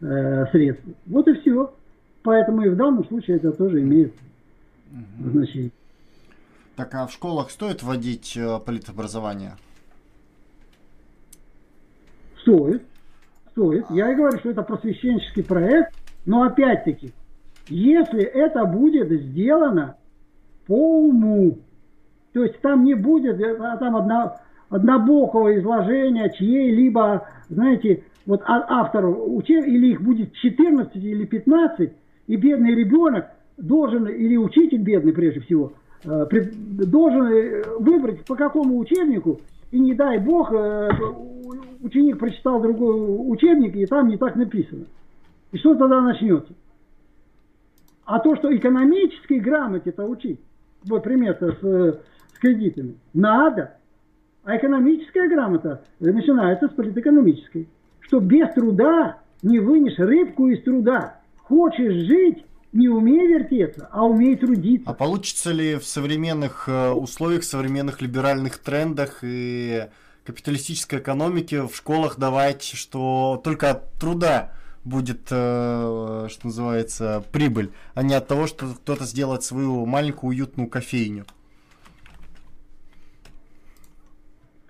э, 0.00 0.46
средства. 0.50 0.94
Вот 1.04 1.28
и 1.28 1.34
все. 1.34 1.74
Поэтому 2.22 2.62
и 2.62 2.70
в 2.70 2.76
данном 2.76 3.06
случае 3.08 3.36
это 3.36 3.52
тоже 3.52 3.82
имеет 3.82 4.14
угу. 4.92 5.30
значение. 5.30 5.72
Так, 6.76 6.94
а 6.94 7.06
в 7.06 7.12
школах 7.12 7.50
стоит 7.50 7.82
вводить 7.82 8.34
э, 8.34 8.58
политобразование? 8.64 9.56
Стоит 12.40 12.82
стоит. 13.52 13.86
Я 13.90 14.12
и 14.12 14.14
говорю, 14.14 14.38
что 14.38 14.50
это 14.50 14.62
просвещенческий 14.62 15.44
проект, 15.44 15.94
но 16.26 16.42
опять-таки, 16.42 17.12
если 17.68 18.22
это 18.22 18.64
будет 18.64 19.10
сделано 19.10 19.96
по 20.66 21.06
уму, 21.06 21.58
то 22.32 22.42
есть 22.42 22.60
там 22.60 22.84
не 22.84 22.94
будет 22.94 23.40
а 23.40 23.76
там 23.76 23.96
одно, 23.96 24.36
однобокого 24.70 25.58
изложения 25.58 26.30
чьей-либо, 26.30 27.26
знаете, 27.48 28.04
вот 28.26 28.42
а, 28.46 28.80
автору, 28.80 29.40
или 29.46 29.92
их 29.92 30.02
будет 30.02 30.32
14 30.34 30.96
или 30.96 31.24
15, 31.24 31.92
и 32.28 32.36
бедный 32.36 32.74
ребенок 32.74 33.26
должен, 33.58 34.06
или 34.06 34.36
учитель 34.36 34.78
бедный 34.78 35.12
прежде 35.12 35.40
всего, 35.40 35.72
э, 36.04 36.26
должен 36.30 37.26
э, 37.26 37.62
выбрать 37.78 38.24
по 38.24 38.34
какому 38.36 38.78
учебнику, 38.78 39.40
и 39.72 39.80
не 39.80 39.94
дай 39.94 40.18
бог 40.18 40.52
э, 40.52 40.90
ученик 41.80 42.18
прочитал 42.18 42.60
другой 42.60 42.94
учебник, 43.32 43.74
и 43.74 43.86
там 43.86 44.08
не 44.08 44.18
так 44.18 44.36
написано. 44.36 44.84
И 45.50 45.58
что 45.58 45.74
тогда 45.74 46.00
начнется? 46.00 46.52
А 48.04 48.18
то, 48.20 48.36
что 48.36 48.54
экономической 48.54 49.40
грамоте-то 49.40 50.04
учить, 50.04 50.40
вот 50.84 51.02
пример-то 51.02 51.52
с, 51.52 52.00
с 52.34 52.38
кредитами, 52.38 52.96
надо. 53.14 53.76
А 54.44 54.56
экономическая 54.56 55.28
грамота 55.28 55.82
начинается 56.00 56.68
с 56.68 56.72
политэкономической. 56.72 57.68
Что 58.00 58.20
без 58.20 58.52
труда 58.52 59.18
не 59.42 59.58
вынешь 59.58 59.98
рыбку 59.98 60.48
из 60.48 60.62
труда. 60.62 61.20
Хочешь 61.38 61.94
жить, 61.94 62.44
не 62.72 62.88
умей 62.88 63.26
вертеться, 63.26 63.88
а 63.92 64.04
умей 64.04 64.36
трудиться. 64.36 64.88
А 64.88 64.94
получится 64.94 65.52
ли 65.52 65.76
в 65.76 65.84
современных 65.84 66.68
э, 66.68 66.90
условиях, 66.90 67.44
современных 67.44 68.00
либеральных 68.00 68.58
трендах 68.58 69.18
и 69.22 69.88
капиталистической 70.24 70.98
экономики 70.98 71.66
в 71.66 71.74
школах 71.74 72.18
давать, 72.18 72.62
что 72.62 73.40
только 73.44 73.70
от 73.70 73.92
труда 73.94 74.52
будет, 74.84 75.28
э, 75.30 76.26
что 76.30 76.46
называется, 76.46 77.22
прибыль, 77.30 77.72
а 77.94 78.02
не 78.02 78.14
от 78.14 78.26
того, 78.26 78.46
что 78.46 78.66
кто-то 78.66 79.04
сделает 79.04 79.42
свою 79.42 79.84
маленькую 79.84 80.30
уютную 80.30 80.68
кофейню. 80.68 81.24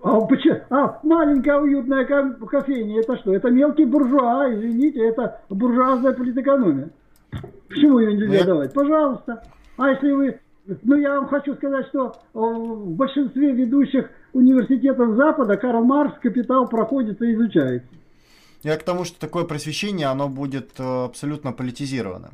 А, 0.03 0.20
почему? 0.23 0.57
а 0.70 0.99
маленькая 1.05 1.61
уютная 1.61 2.05
кофейня, 2.05 3.01
это 3.01 3.16
что? 3.19 3.33
Это 3.33 3.51
мелкий 3.51 3.85
буржуа, 3.85 4.53
извините, 4.53 5.01
это 5.07 5.41
буржуазная 5.49 6.12
политэкономия. 6.12 6.91
Почему 7.68 7.98
ее 7.98 8.14
нельзя 8.14 8.44
давать? 8.44 8.72
Пожалуйста. 8.72 9.42
А 9.76 9.90
если 9.90 10.12
вы... 10.12 10.38
Ну, 10.84 10.96
я 10.96 11.18
вам 11.18 11.28
хочу 11.28 11.54
сказать, 11.54 11.86
что 11.88 12.14
в 12.34 12.94
большинстве 12.94 13.52
ведущих 13.52 14.10
университетов 14.32 15.16
Запада 15.16 15.56
Карл 15.56 15.84
Маркс 15.84 16.18
«Капитал» 16.20 16.68
проходит 16.68 17.20
и 17.20 17.34
изучается. 17.34 17.88
Я 18.62 18.76
к 18.76 18.84
тому, 18.84 19.04
что 19.04 19.18
такое 19.18 19.44
просвещение, 19.44 20.06
оно 20.06 20.28
будет 20.28 20.78
э, 20.78 21.04
абсолютно 21.04 21.52
политизированным. 21.52 22.30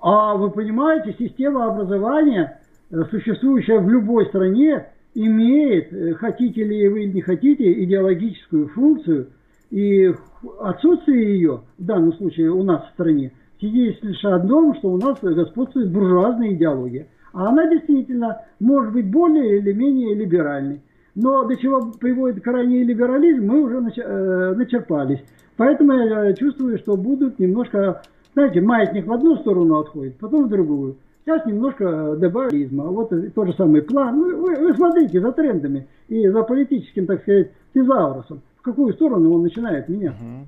А 0.00 0.34
вы 0.34 0.50
понимаете, 0.50 1.14
система 1.18 1.66
образования, 1.66 2.62
э, 2.90 3.04
существующая 3.10 3.80
в 3.80 3.88
любой 3.90 4.26
стране, 4.26 4.86
имеет, 5.14 5.92
э, 5.92 6.14
хотите 6.14 6.64
ли 6.64 6.88
вы 6.88 7.04
или 7.04 7.12
не 7.12 7.20
хотите, 7.20 7.84
идеологическую 7.84 8.68
функцию, 8.68 9.28
и 9.72 10.14
отсутствие 10.60 11.34
ее, 11.34 11.62
в 11.78 11.84
данном 11.84 12.12
случае 12.14 12.50
у 12.50 12.62
нас 12.62 12.84
в 12.84 12.92
стране, 12.92 13.32
сидит 13.60 14.02
лишь 14.04 14.24
одном, 14.24 14.76
что 14.76 14.92
у 14.92 14.96
нас 14.96 15.18
господствует 15.20 15.90
буржуазная 15.90 16.52
идеология– 16.52 17.08
а 17.32 17.48
она 17.48 17.66
действительно 17.66 18.42
может 18.60 18.92
быть 18.92 19.10
более 19.10 19.58
или 19.58 19.72
менее 19.72 20.14
либеральной. 20.14 20.80
Но 21.14 21.44
до 21.44 21.56
чего 21.56 21.92
приводит 21.98 22.42
крайний 22.42 22.84
либерализм, 22.84 23.46
мы 23.46 23.62
уже 23.62 23.76
э, 23.76 24.54
начерпались. 24.54 25.22
Поэтому 25.56 25.92
я 25.92 26.32
чувствую, 26.34 26.78
что 26.78 26.96
будут 26.96 27.38
немножко, 27.38 28.02
знаете, 28.34 28.60
маятник 28.60 29.06
в 29.06 29.12
одну 29.12 29.36
сторону 29.36 29.78
отходит, 29.78 30.16
потом 30.16 30.46
в 30.46 30.48
другую. 30.48 30.96
Сейчас 31.24 31.44
немножко 31.46 32.16
добавилизма. 32.16 32.84
Вот 32.84 33.12
тот 33.34 33.46
же 33.46 33.54
самый 33.54 33.82
план. 33.82 34.20
Вы, 34.20 34.34
вы, 34.34 34.56
вы 34.56 34.74
смотрите 34.74 35.20
за 35.20 35.32
трендами 35.32 35.86
и 36.08 36.26
за 36.28 36.42
политическим, 36.42 37.06
так 37.06 37.22
сказать, 37.22 37.50
тезаурусом. 37.72 38.40
В 38.62 38.64
какую 38.64 38.94
сторону 38.94 39.34
он 39.34 39.42
начинает 39.42 39.88
меняться. 39.88 40.22
Угу. 40.22 40.46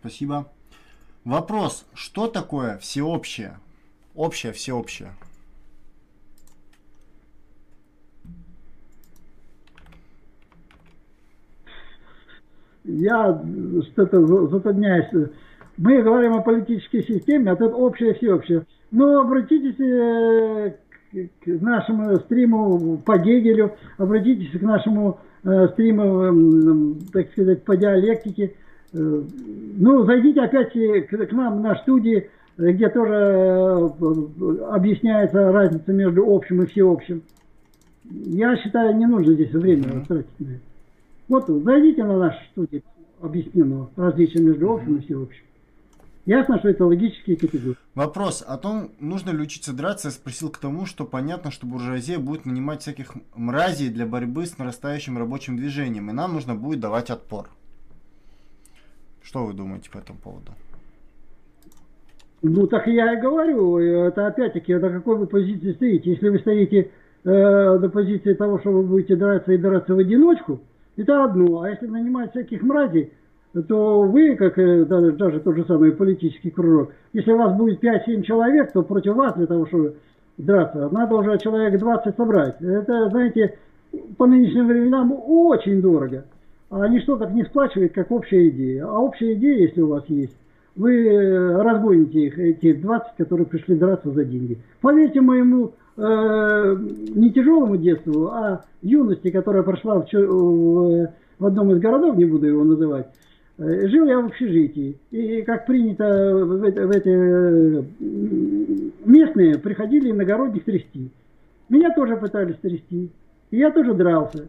Спасибо. 0.00 0.46
Вопрос. 1.24 1.84
Что 1.92 2.26
такое 2.26 2.78
всеобщее? 2.78 3.58
Общее, 4.14 4.52
всеобщее. 4.52 5.12
я 12.88 13.44
что-то 13.92 14.48
затрудняюсь. 14.48 15.30
Мы 15.76 16.02
говорим 16.02 16.34
о 16.34 16.40
политической 16.40 17.04
системе, 17.04 17.52
а 17.52 17.56
тут 17.56 17.72
общее 17.74 18.14
всеобщее. 18.14 18.64
Но 18.90 19.20
обратитесь 19.20 19.78
э, 19.78 20.74
к 21.12 21.46
нашему 21.46 22.16
стриму 22.20 22.96
по 23.04 23.18
Гегелю, 23.18 23.76
обратитесь 23.98 24.58
к 24.58 24.62
нашему 24.62 25.20
э, 25.48 25.68
стриму, 25.68 26.96
так 27.12 27.30
сказать, 27.32 27.64
по 27.64 27.76
диалектике. 27.76 28.54
Э, 28.92 29.22
ну, 29.78 30.04
зайдите 30.04 30.40
опять 30.40 30.72
к 30.72 31.32
нам 31.32 31.62
на 31.62 31.76
студии, 31.76 32.28
где 32.56 32.88
тоже 32.88 33.92
объясняется 34.70 35.52
разница 35.52 35.92
между 35.92 36.24
общим 36.26 36.62
и 36.62 36.66
всеобщим. 36.66 37.22
Я 38.10 38.56
считаю, 38.56 38.96
не 38.96 39.06
нужно 39.06 39.34
здесь 39.34 39.52
время 39.52 39.84
mm-hmm. 39.84 40.06
тратить. 40.06 40.60
Вот, 41.28 41.46
зайдите 41.46 42.04
на 42.04 42.18
нашу 42.18 42.38
студию, 42.52 42.82
объяснено 43.20 43.88
различие 43.96 44.42
между 44.42 44.72
общим 44.72 44.96
и 44.96 45.00
всеобщим. 45.00 45.44
Ясно, 46.28 46.58
что 46.58 46.68
это 46.68 46.84
логические 46.84 47.38
категории. 47.38 47.74
Вопрос 47.94 48.44
о 48.46 48.58
том, 48.58 48.90
нужно 49.00 49.30
ли 49.30 49.38
учиться 49.38 49.74
драться, 49.74 50.08
я 50.08 50.12
спросил 50.12 50.50
к 50.50 50.58
тому, 50.58 50.84
что 50.84 51.06
понятно, 51.06 51.50
что 51.50 51.66
буржуазия 51.66 52.18
будет 52.18 52.44
нанимать 52.44 52.82
всяких 52.82 53.14
мразей 53.34 53.88
для 53.88 54.04
борьбы 54.04 54.44
с 54.44 54.58
нарастающим 54.58 55.16
рабочим 55.16 55.56
движением, 55.56 56.10
и 56.10 56.12
нам 56.12 56.34
нужно 56.34 56.54
будет 56.54 56.80
давать 56.80 57.08
отпор. 57.08 57.48
Что 59.22 59.46
вы 59.46 59.54
думаете 59.54 59.90
по 59.90 59.96
этому 59.96 60.18
поводу? 60.18 60.52
Ну, 62.42 62.66
так 62.66 62.86
я 62.88 63.14
и 63.14 63.20
говорю, 63.22 63.78
это 63.78 64.26
опять-таки, 64.26 64.74
на 64.74 64.90
какой 64.90 65.16
вы 65.16 65.26
позиции 65.28 65.72
стоите. 65.72 66.10
Если 66.10 66.28
вы 66.28 66.40
стоите 66.40 66.90
э, 67.24 67.78
на 67.78 67.88
позиции 67.88 68.34
того, 68.34 68.58
что 68.58 68.70
вы 68.70 68.82
будете 68.82 69.16
драться 69.16 69.50
и 69.50 69.56
драться 69.56 69.94
в 69.94 69.98
одиночку, 69.98 70.60
это 70.98 71.24
одно. 71.24 71.62
А 71.62 71.70
если 71.70 71.86
нанимать 71.86 72.32
всяких 72.32 72.60
мразей, 72.60 73.14
то 73.62 74.02
вы, 74.02 74.36
как 74.36 74.58
э, 74.58 74.84
даже, 74.84 75.12
даже 75.12 75.40
тот 75.40 75.56
же 75.56 75.64
самый 75.64 75.92
политический 75.92 76.50
кружок, 76.50 76.92
если 77.12 77.32
у 77.32 77.38
вас 77.38 77.56
будет 77.56 77.82
5-7 77.82 78.22
человек, 78.22 78.72
то 78.72 78.82
против 78.82 79.14
вас 79.14 79.34
для 79.36 79.46
того, 79.46 79.66
чтобы 79.66 79.96
драться, 80.36 80.88
надо 80.90 81.14
уже 81.16 81.38
человек 81.38 81.78
20 81.78 82.16
собрать. 82.16 82.60
Это, 82.60 83.08
знаете, 83.10 83.58
по 84.16 84.26
нынешним 84.26 84.68
временам 84.68 85.12
очень 85.12 85.80
дорого. 85.80 86.24
А 86.70 86.86
ничто 86.88 87.16
так 87.16 87.32
не 87.32 87.44
сплачивает, 87.44 87.94
как 87.94 88.10
общая 88.10 88.48
идея. 88.50 88.86
А 88.86 88.98
общая 88.98 89.32
идея, 89.34 89.66
если 89.66 89.80
у 89.80 89.88
вас 89.88 90.04
есть, 90.08 90.36
вы 90.76 91.06
э, 91.06 91.62
разгоните 91.62 92.26
их, 92.26 92.38
эти 92.38 92.74
20, 92.74 93.16
которые 93.16 93.46
пришли 93.46 93.76
драться 93.76 94.10
за 94.10 94.24
деньги. 94.24 94.58
Поверьте 94.80 95.20
моему 95.20 95.72
э, 95.96 96.76
не 97.14 97.32
тяжелому 97.32 97.78
детству, 97.78 98.28
а 98.28 98.64
юности, 98.82 99.30
которая 99.30 99.62
прошла 99.62 100.00
в, 100.00 100.12
в, 100.12 101.08
в 101.38 101.46
одном 101.46 101.72
из 101.72 101.80
городов, 101.80 102.16
не 102.16 102.26
буду 102.26 102.46
его 102.46 102.62
называть, 102.62 103.08
Э, 103.08 103.27
жил 103.58 104.06
я 104.06 104.20
в 104.20 104.26
общежитии, 104.26 104.98
и 105.10 105.42
как 105.42 105.66
принято 105.66 106.04
в, 106.04 106.58
в 106.60 106.90
эти 106.90 107.08
э, 107.08 107.82
местные 109.04 109.58
приходили 109.58 110.12
иногородних 110.12 110.64
трясти. 110.64 111.10
Меня 111.68 111.92
тоже 111.94 112.16
пытались 112.16 112.56
трясти, 112.58 113.10
и 113.50 113.56
я 113.56 113.72
тоже 113.72 113.94
дрался, 113.94 114.48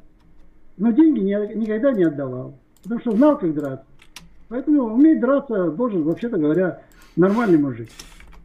но 0.78 0.92
деньги 0.92 1.22
не, 1.22 1.56
никогда 1.56 1.92
не 1.92 2.04
отдавал, 2.04 2.60
потому 2.84 3.02
что 3.02 3.12
знал, 3.12 3.40
как 3.40 3.54
драться. 3.54 3.86
Поэтому 4.48 4.84
уметь 4.84 5.20
драться 5.20 5.72
должен, 5.72 6.04
вообще-то 6.04 6.38
говоря, 6.38 6.82
нормальный 7.16 7.58
мужик. 7.58 7.90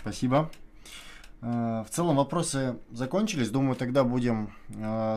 Спасибо. 0.01 0.51
Э, 1.43 1.83
в 1.87 1.91
целом 1.91 2.17
вопросы 2.17 2.77
закончились. 2.91 3.51
Думаю, 3.51 3.77
тогда 3.77 4.03
будем 4.03 4.49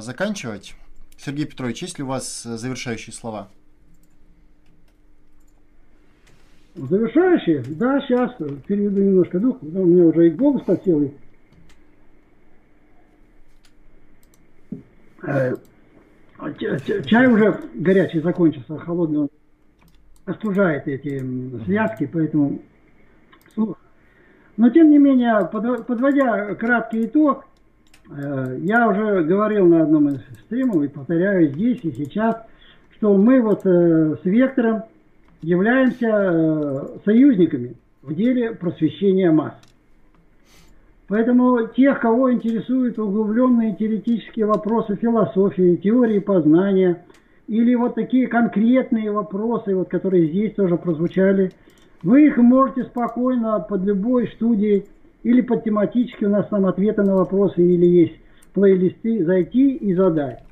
заканчивать. 0.01 0.75
Сергей 1.17 1.45
Петрович, 1.45 1.81
есть 1.81 1.97
ли 1.97 2.03
у 2.03 2.07
вас 2.07 2.43
завершающие 2.43 3.13
слова? 3.13 3.47
Завершающие? 6.77 7.63
Да, 7.69 7.99
сейчас 8.01 8.35
переведу 8.67 9.01
немножко 9.01 9.39
дух, 9.39 9.57
у 9.61 9.65
меня 9.65 10.05
уже 10.05 10.27
и 10.27 10.31
голос 10.31 10.61
подсел. 10.61 11.11
Э, 15.23 15.55
чай 17.05 17.27
уже 17.27 17.59
горячий 17.73 18.19
закончился, 18.19 18.77
холодный 18.77 19.19
он 19.21 19.29
остужает 20.25 20.87
эти 20.87 21.19
связки, 21.65 22.09
поэтому 22.11 22.61
но 24.57 24.69
тем 24.71 24.89
не 24.89 24.97
менее, 24.97 25.47
подводя 25.51 26.55
краткий 26.55 27.05
итог, 27.05 27.45
э, 28.09 28.57
я 28.61 28.87
уже 28.87 29.23
говорил 29.23 29.67
на 29.67 29.83
одном 29.83 30.09
из 30.09 30.19
стримов 30.45 30.81
и 30.83 30.87
повторяю 30.87 31.49
здесь 31.53 31.79
и 31.83 31.91
сейчас, 31.91 32.35
что 32.95 33.15
мы 33.15 33.39
вот 33.39 33.61
э, 33.65 34.15
с 34.21 34.25
Вектором 34.25 34.83
являемся 35.41 36.07
э, 36.07 36.87
союзниками 37.05 37.75
в 38.01 38.13
деле 38.13 38.51
просвещения 38.51 39.31
масс. 39.31 39.53
Поэтому 41.07 41.67
тех, 41.67 41.99
кого 41.99 42.33
интересуют 42.33 42.99
углубленные 42.99 43.75
теоретические 43.75 44.45
вопросы 44.45 44.95
философии, 44.95 45.77
теории 45.77 46.19
познания, 46.19 47.05
или 47.47 47.75
вот 47.75 47.95
такие 47.95 48.27
конкретные 48.27 49.09
вопросы, 49.11 49.73
вот, 49.73 49.87
которые 49.87 50.27
здесь 50.27 50.53
тоже 50.53 50.75
прозвучали, 50.75 51.51
вы 52.03 52.27
их 52.27 52.37
можете 52.37 52.83
спокойно 52.83 53.59
под 53.59 53.83
любой 53.83 54.27
студией 54.35 54.85
или 55.23 55.41
под 55.41 55.63
тематически, 55.63 56.25
у 56.25 56.29
нас 56.29 56.47
там 56.49 56.65
ответы 56.65 57.03
на 57.03 57.15
вопросы 57.15 57.61
или 57.61 57.85
есть 57.85 58.15
плейлисты, 58.53 59.23
зайти 59.23 59.75
и 59.75 59.93
задать. 59.93 60.43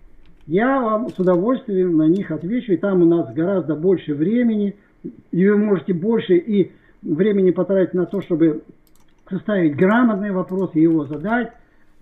Я 0.48 0.80
вам 0.80 1.10
с 1.10 1.18
удовольствием 1.18 1.98
на 1.98 2.08
них 2.08 2.30
отвечу, 2.30 2.74
и 2.74 2.78
там 2.78 3.02
у 3.02 3.06
нас 3.06 3.34
гораздо 3.34 3.76
больше 3.76 4.14
времени, 4.14 4.76
и 5.32 5.50
вы 5.50 5.58
можете 5.58 5.94
больше 5.94 6.38
и 6.38 6.72
времени 7.02 7.52
потратить 7.52 7.94
на 7.96 8.06
то, 8.06 8.22
чтобы 8.22 8.62
составить 9.30 9.76
грамотный 9.76 10.32
вопрос 10.32 10.72
и 10.76 10.82
его 10.82 11.06
задать 11.06 11.52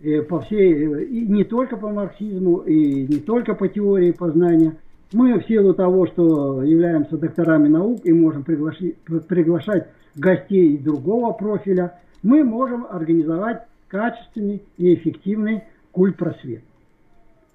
и 0.02 0.20
по 0.20 0.41
всей, 0.41 1.06
и 1.06 1.26
не 1.26 1.45
только 1.45 1.78
по 1.78 1.90
марксизму, 1.90 2.57
и 2.57 3.07
не 3.07 3.20
только 3.20 3.56
по 3.56 3.70
теории 3.70 4.11
познания. 4.11 4.76
Мы 5.14 5.40
в 5.40 5.45
силу 5.45 5.74
того, 5.74 6.07
что 6.07 6.64
являемся 6.64 7.18
докторами 7.18 7.70
наук 7.70 8.02
и 8.03 8.11
можем 8.11 8.44
приглашать, 8.44 8.95
приглашать 9.28 9.88
гостей 10.15 10.78
другого 10.78 11.32
профиля, 11.32 11.99
мы 12.24 12.44
можем 12.44 12.86
организовать 12.90 13.64
качественный 13.88 14.61
и 14.78 14.95
эффективный 14.95 15.64
культ 15.91 16.18
просвет. 16.18 16.64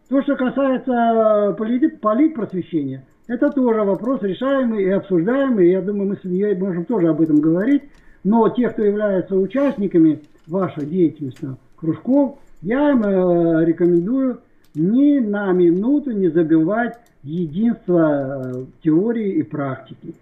То, 0.09 0.23
что 0.23 0.37
касается 0.37 1.55
полит, 1.59 2.01
политпросвещения, 2.01 3.05
это 3.27 3.51
тоже 3.51 3.83
вопрос 3.83 4.23
решаемый 4.23 4.85
и 4.85 4.91
обсуждаемый. 4.91 5.71
Я 5.71 5.83
думаю, 5.83 6.09
мы 6.09 6.17
с 6.17 6.25
Ильей 6.25 6.57
можем 6.57 6.87
тоже 6.87 7.09
об 7.09 7.21
этом 7.21 7.41
говорить. 7.41 7.83
Но 8.25 8.49
те, 8.49 8.71
кто 8.71 8.83
являются 8.83 9.37
участниками 9.37 10.23
вашей 10.47 10.87
деятельности 10.87 11.49
кружков, 11.77 12.39
я 12.63 12.91
им 12.91 13.03
э, 13.03 13.65
рекомендую 13.67 14.41
ни 14.75 15.19
на 15.19 15.53
минуту 15.53 16.13
не 16.13 16.29
забивать 16.29 16.99
единство 17.23 18.55
э, 18.55 18.65
теории 18.83 19.35
и 19.35 19.43
практики. 19.43 20.15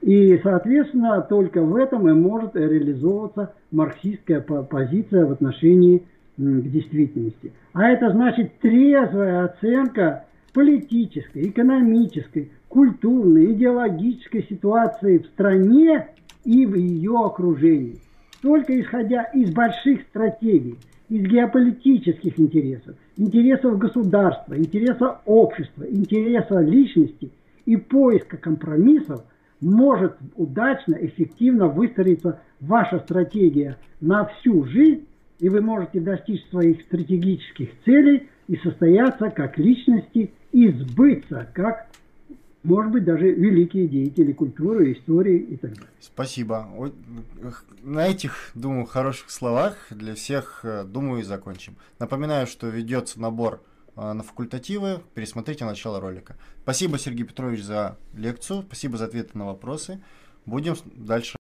И, 0.00 0.38
соответственно, 0.42 1.20
только 1.20 1.62
в 1.62 1.76
этом 1.76 2.08
и 2.08 2.12
может 2.12 2.56
реализовываться 2.56 3.52
марксистская 3.70 4.40
позиция 4.40 5.26
в 5.26 5.32
отношении 5.32 6.02
к 6.36 6.70
действительности. 6.70 7.52
А 7.72 7.88
это 7.88 8.10
значит 8.10 8.58
трезвая 8.58 9.44
оценка 9.44 10.24
политической, 10.52 11.48
экономической, 11.48 12.50
культурной, 12.68 13.52
идеологической 13.52 14.44
ситуации 14.48 15.18
в 15.18 15.26
стране 15.26 16.08
и 16.44 16.66
в 16.66 16.74
ее 16.74 17.16
окружении. 17.24 17.98
Только 18.42 18.78
исходя 18.80 19.22
из 19.24 19.52
больших 19.52 20.02
стратегий, 20.02 20.76
из 21.08 21.22
геополитических 21.26 22.38
интересов, 22.38 22.96
интересов 23.16 23.78
государства, 23.78 24.58
интереса 24.58 25.20
общества, 25.24 25.84
интереса 25.88 26.60
личности 26.60 27.30
и 27.64 27.76
поиска 27.76 28.36
компромиссов 28.36 29.22
может 29.60 30.16
удачно, 30.36 30.94
эффективно 31.00 31.68
выстроиться 31.68 32.40
ваша 32.60 32.98
стратегия 32.98 33.78
на 34.00 34.26
всю 34.26 34.64
жизнь 34.64 35.06
и 35.38 35.48
вы 35.48 35.60
можете 35.60 36.00
достичь 36.00 36.44
своих 36.50 36.82
стратегических 36.82 37.70
целей 37.84 38.28
и 38.48 38.56
состояться 38.56 39.30
как 39.30 39.58
личности 39.58 40.32
и 40.52 40.70
сбыться 40.70 41.48
как, 41.54 41.88
может 42.62 42.92
быть, 42.92 43.04
даже 43.04 43.30
великие 43.30 43.88
деятели 43.88 44.32
культуры, 44.32 44.92
истории 44.92 45.38
и 45.38 45.56
так 45.56 45.74
далее. 45.74 45.90
Спасибо. 46.00 46.68
На 47.82 48.06
этих, 48.06 48.50
думаю, 48.54 48.86
хороших 48.86 49.30
словах 49.30 49.76
для 49.90 50.14
всех, 50.14 50.60
э, 50.62 50.84
думаю, 50.84 51.20
и 51.20 51.24
закончим. 51.24 51.76
Напоминаю, 51.98 52.46
что 52.46 52.68
ведется 52.68 53.20
набор 53.20 53.62
э, 53.96 54.12
на 54.12 54.22
факультативы. 54.22 55.00
Пересмотрите 55.14 55.64
начало 55.64 56.00
ролика. 56.00 56.36
Спасибо, 56.62 56.98
Сергей 56.98 57.24
Петрович, 57.24 57.62
за 57.62 57.98
лекцию. 58.14 58.62
Спасибо 58.62 58.96
за 58.96 59.06
ответы 59.06 59.36
на 59.36 59.46
вопросы. 59.46 60.00
Будем 60.46 60.76
дальше 60.84 61.32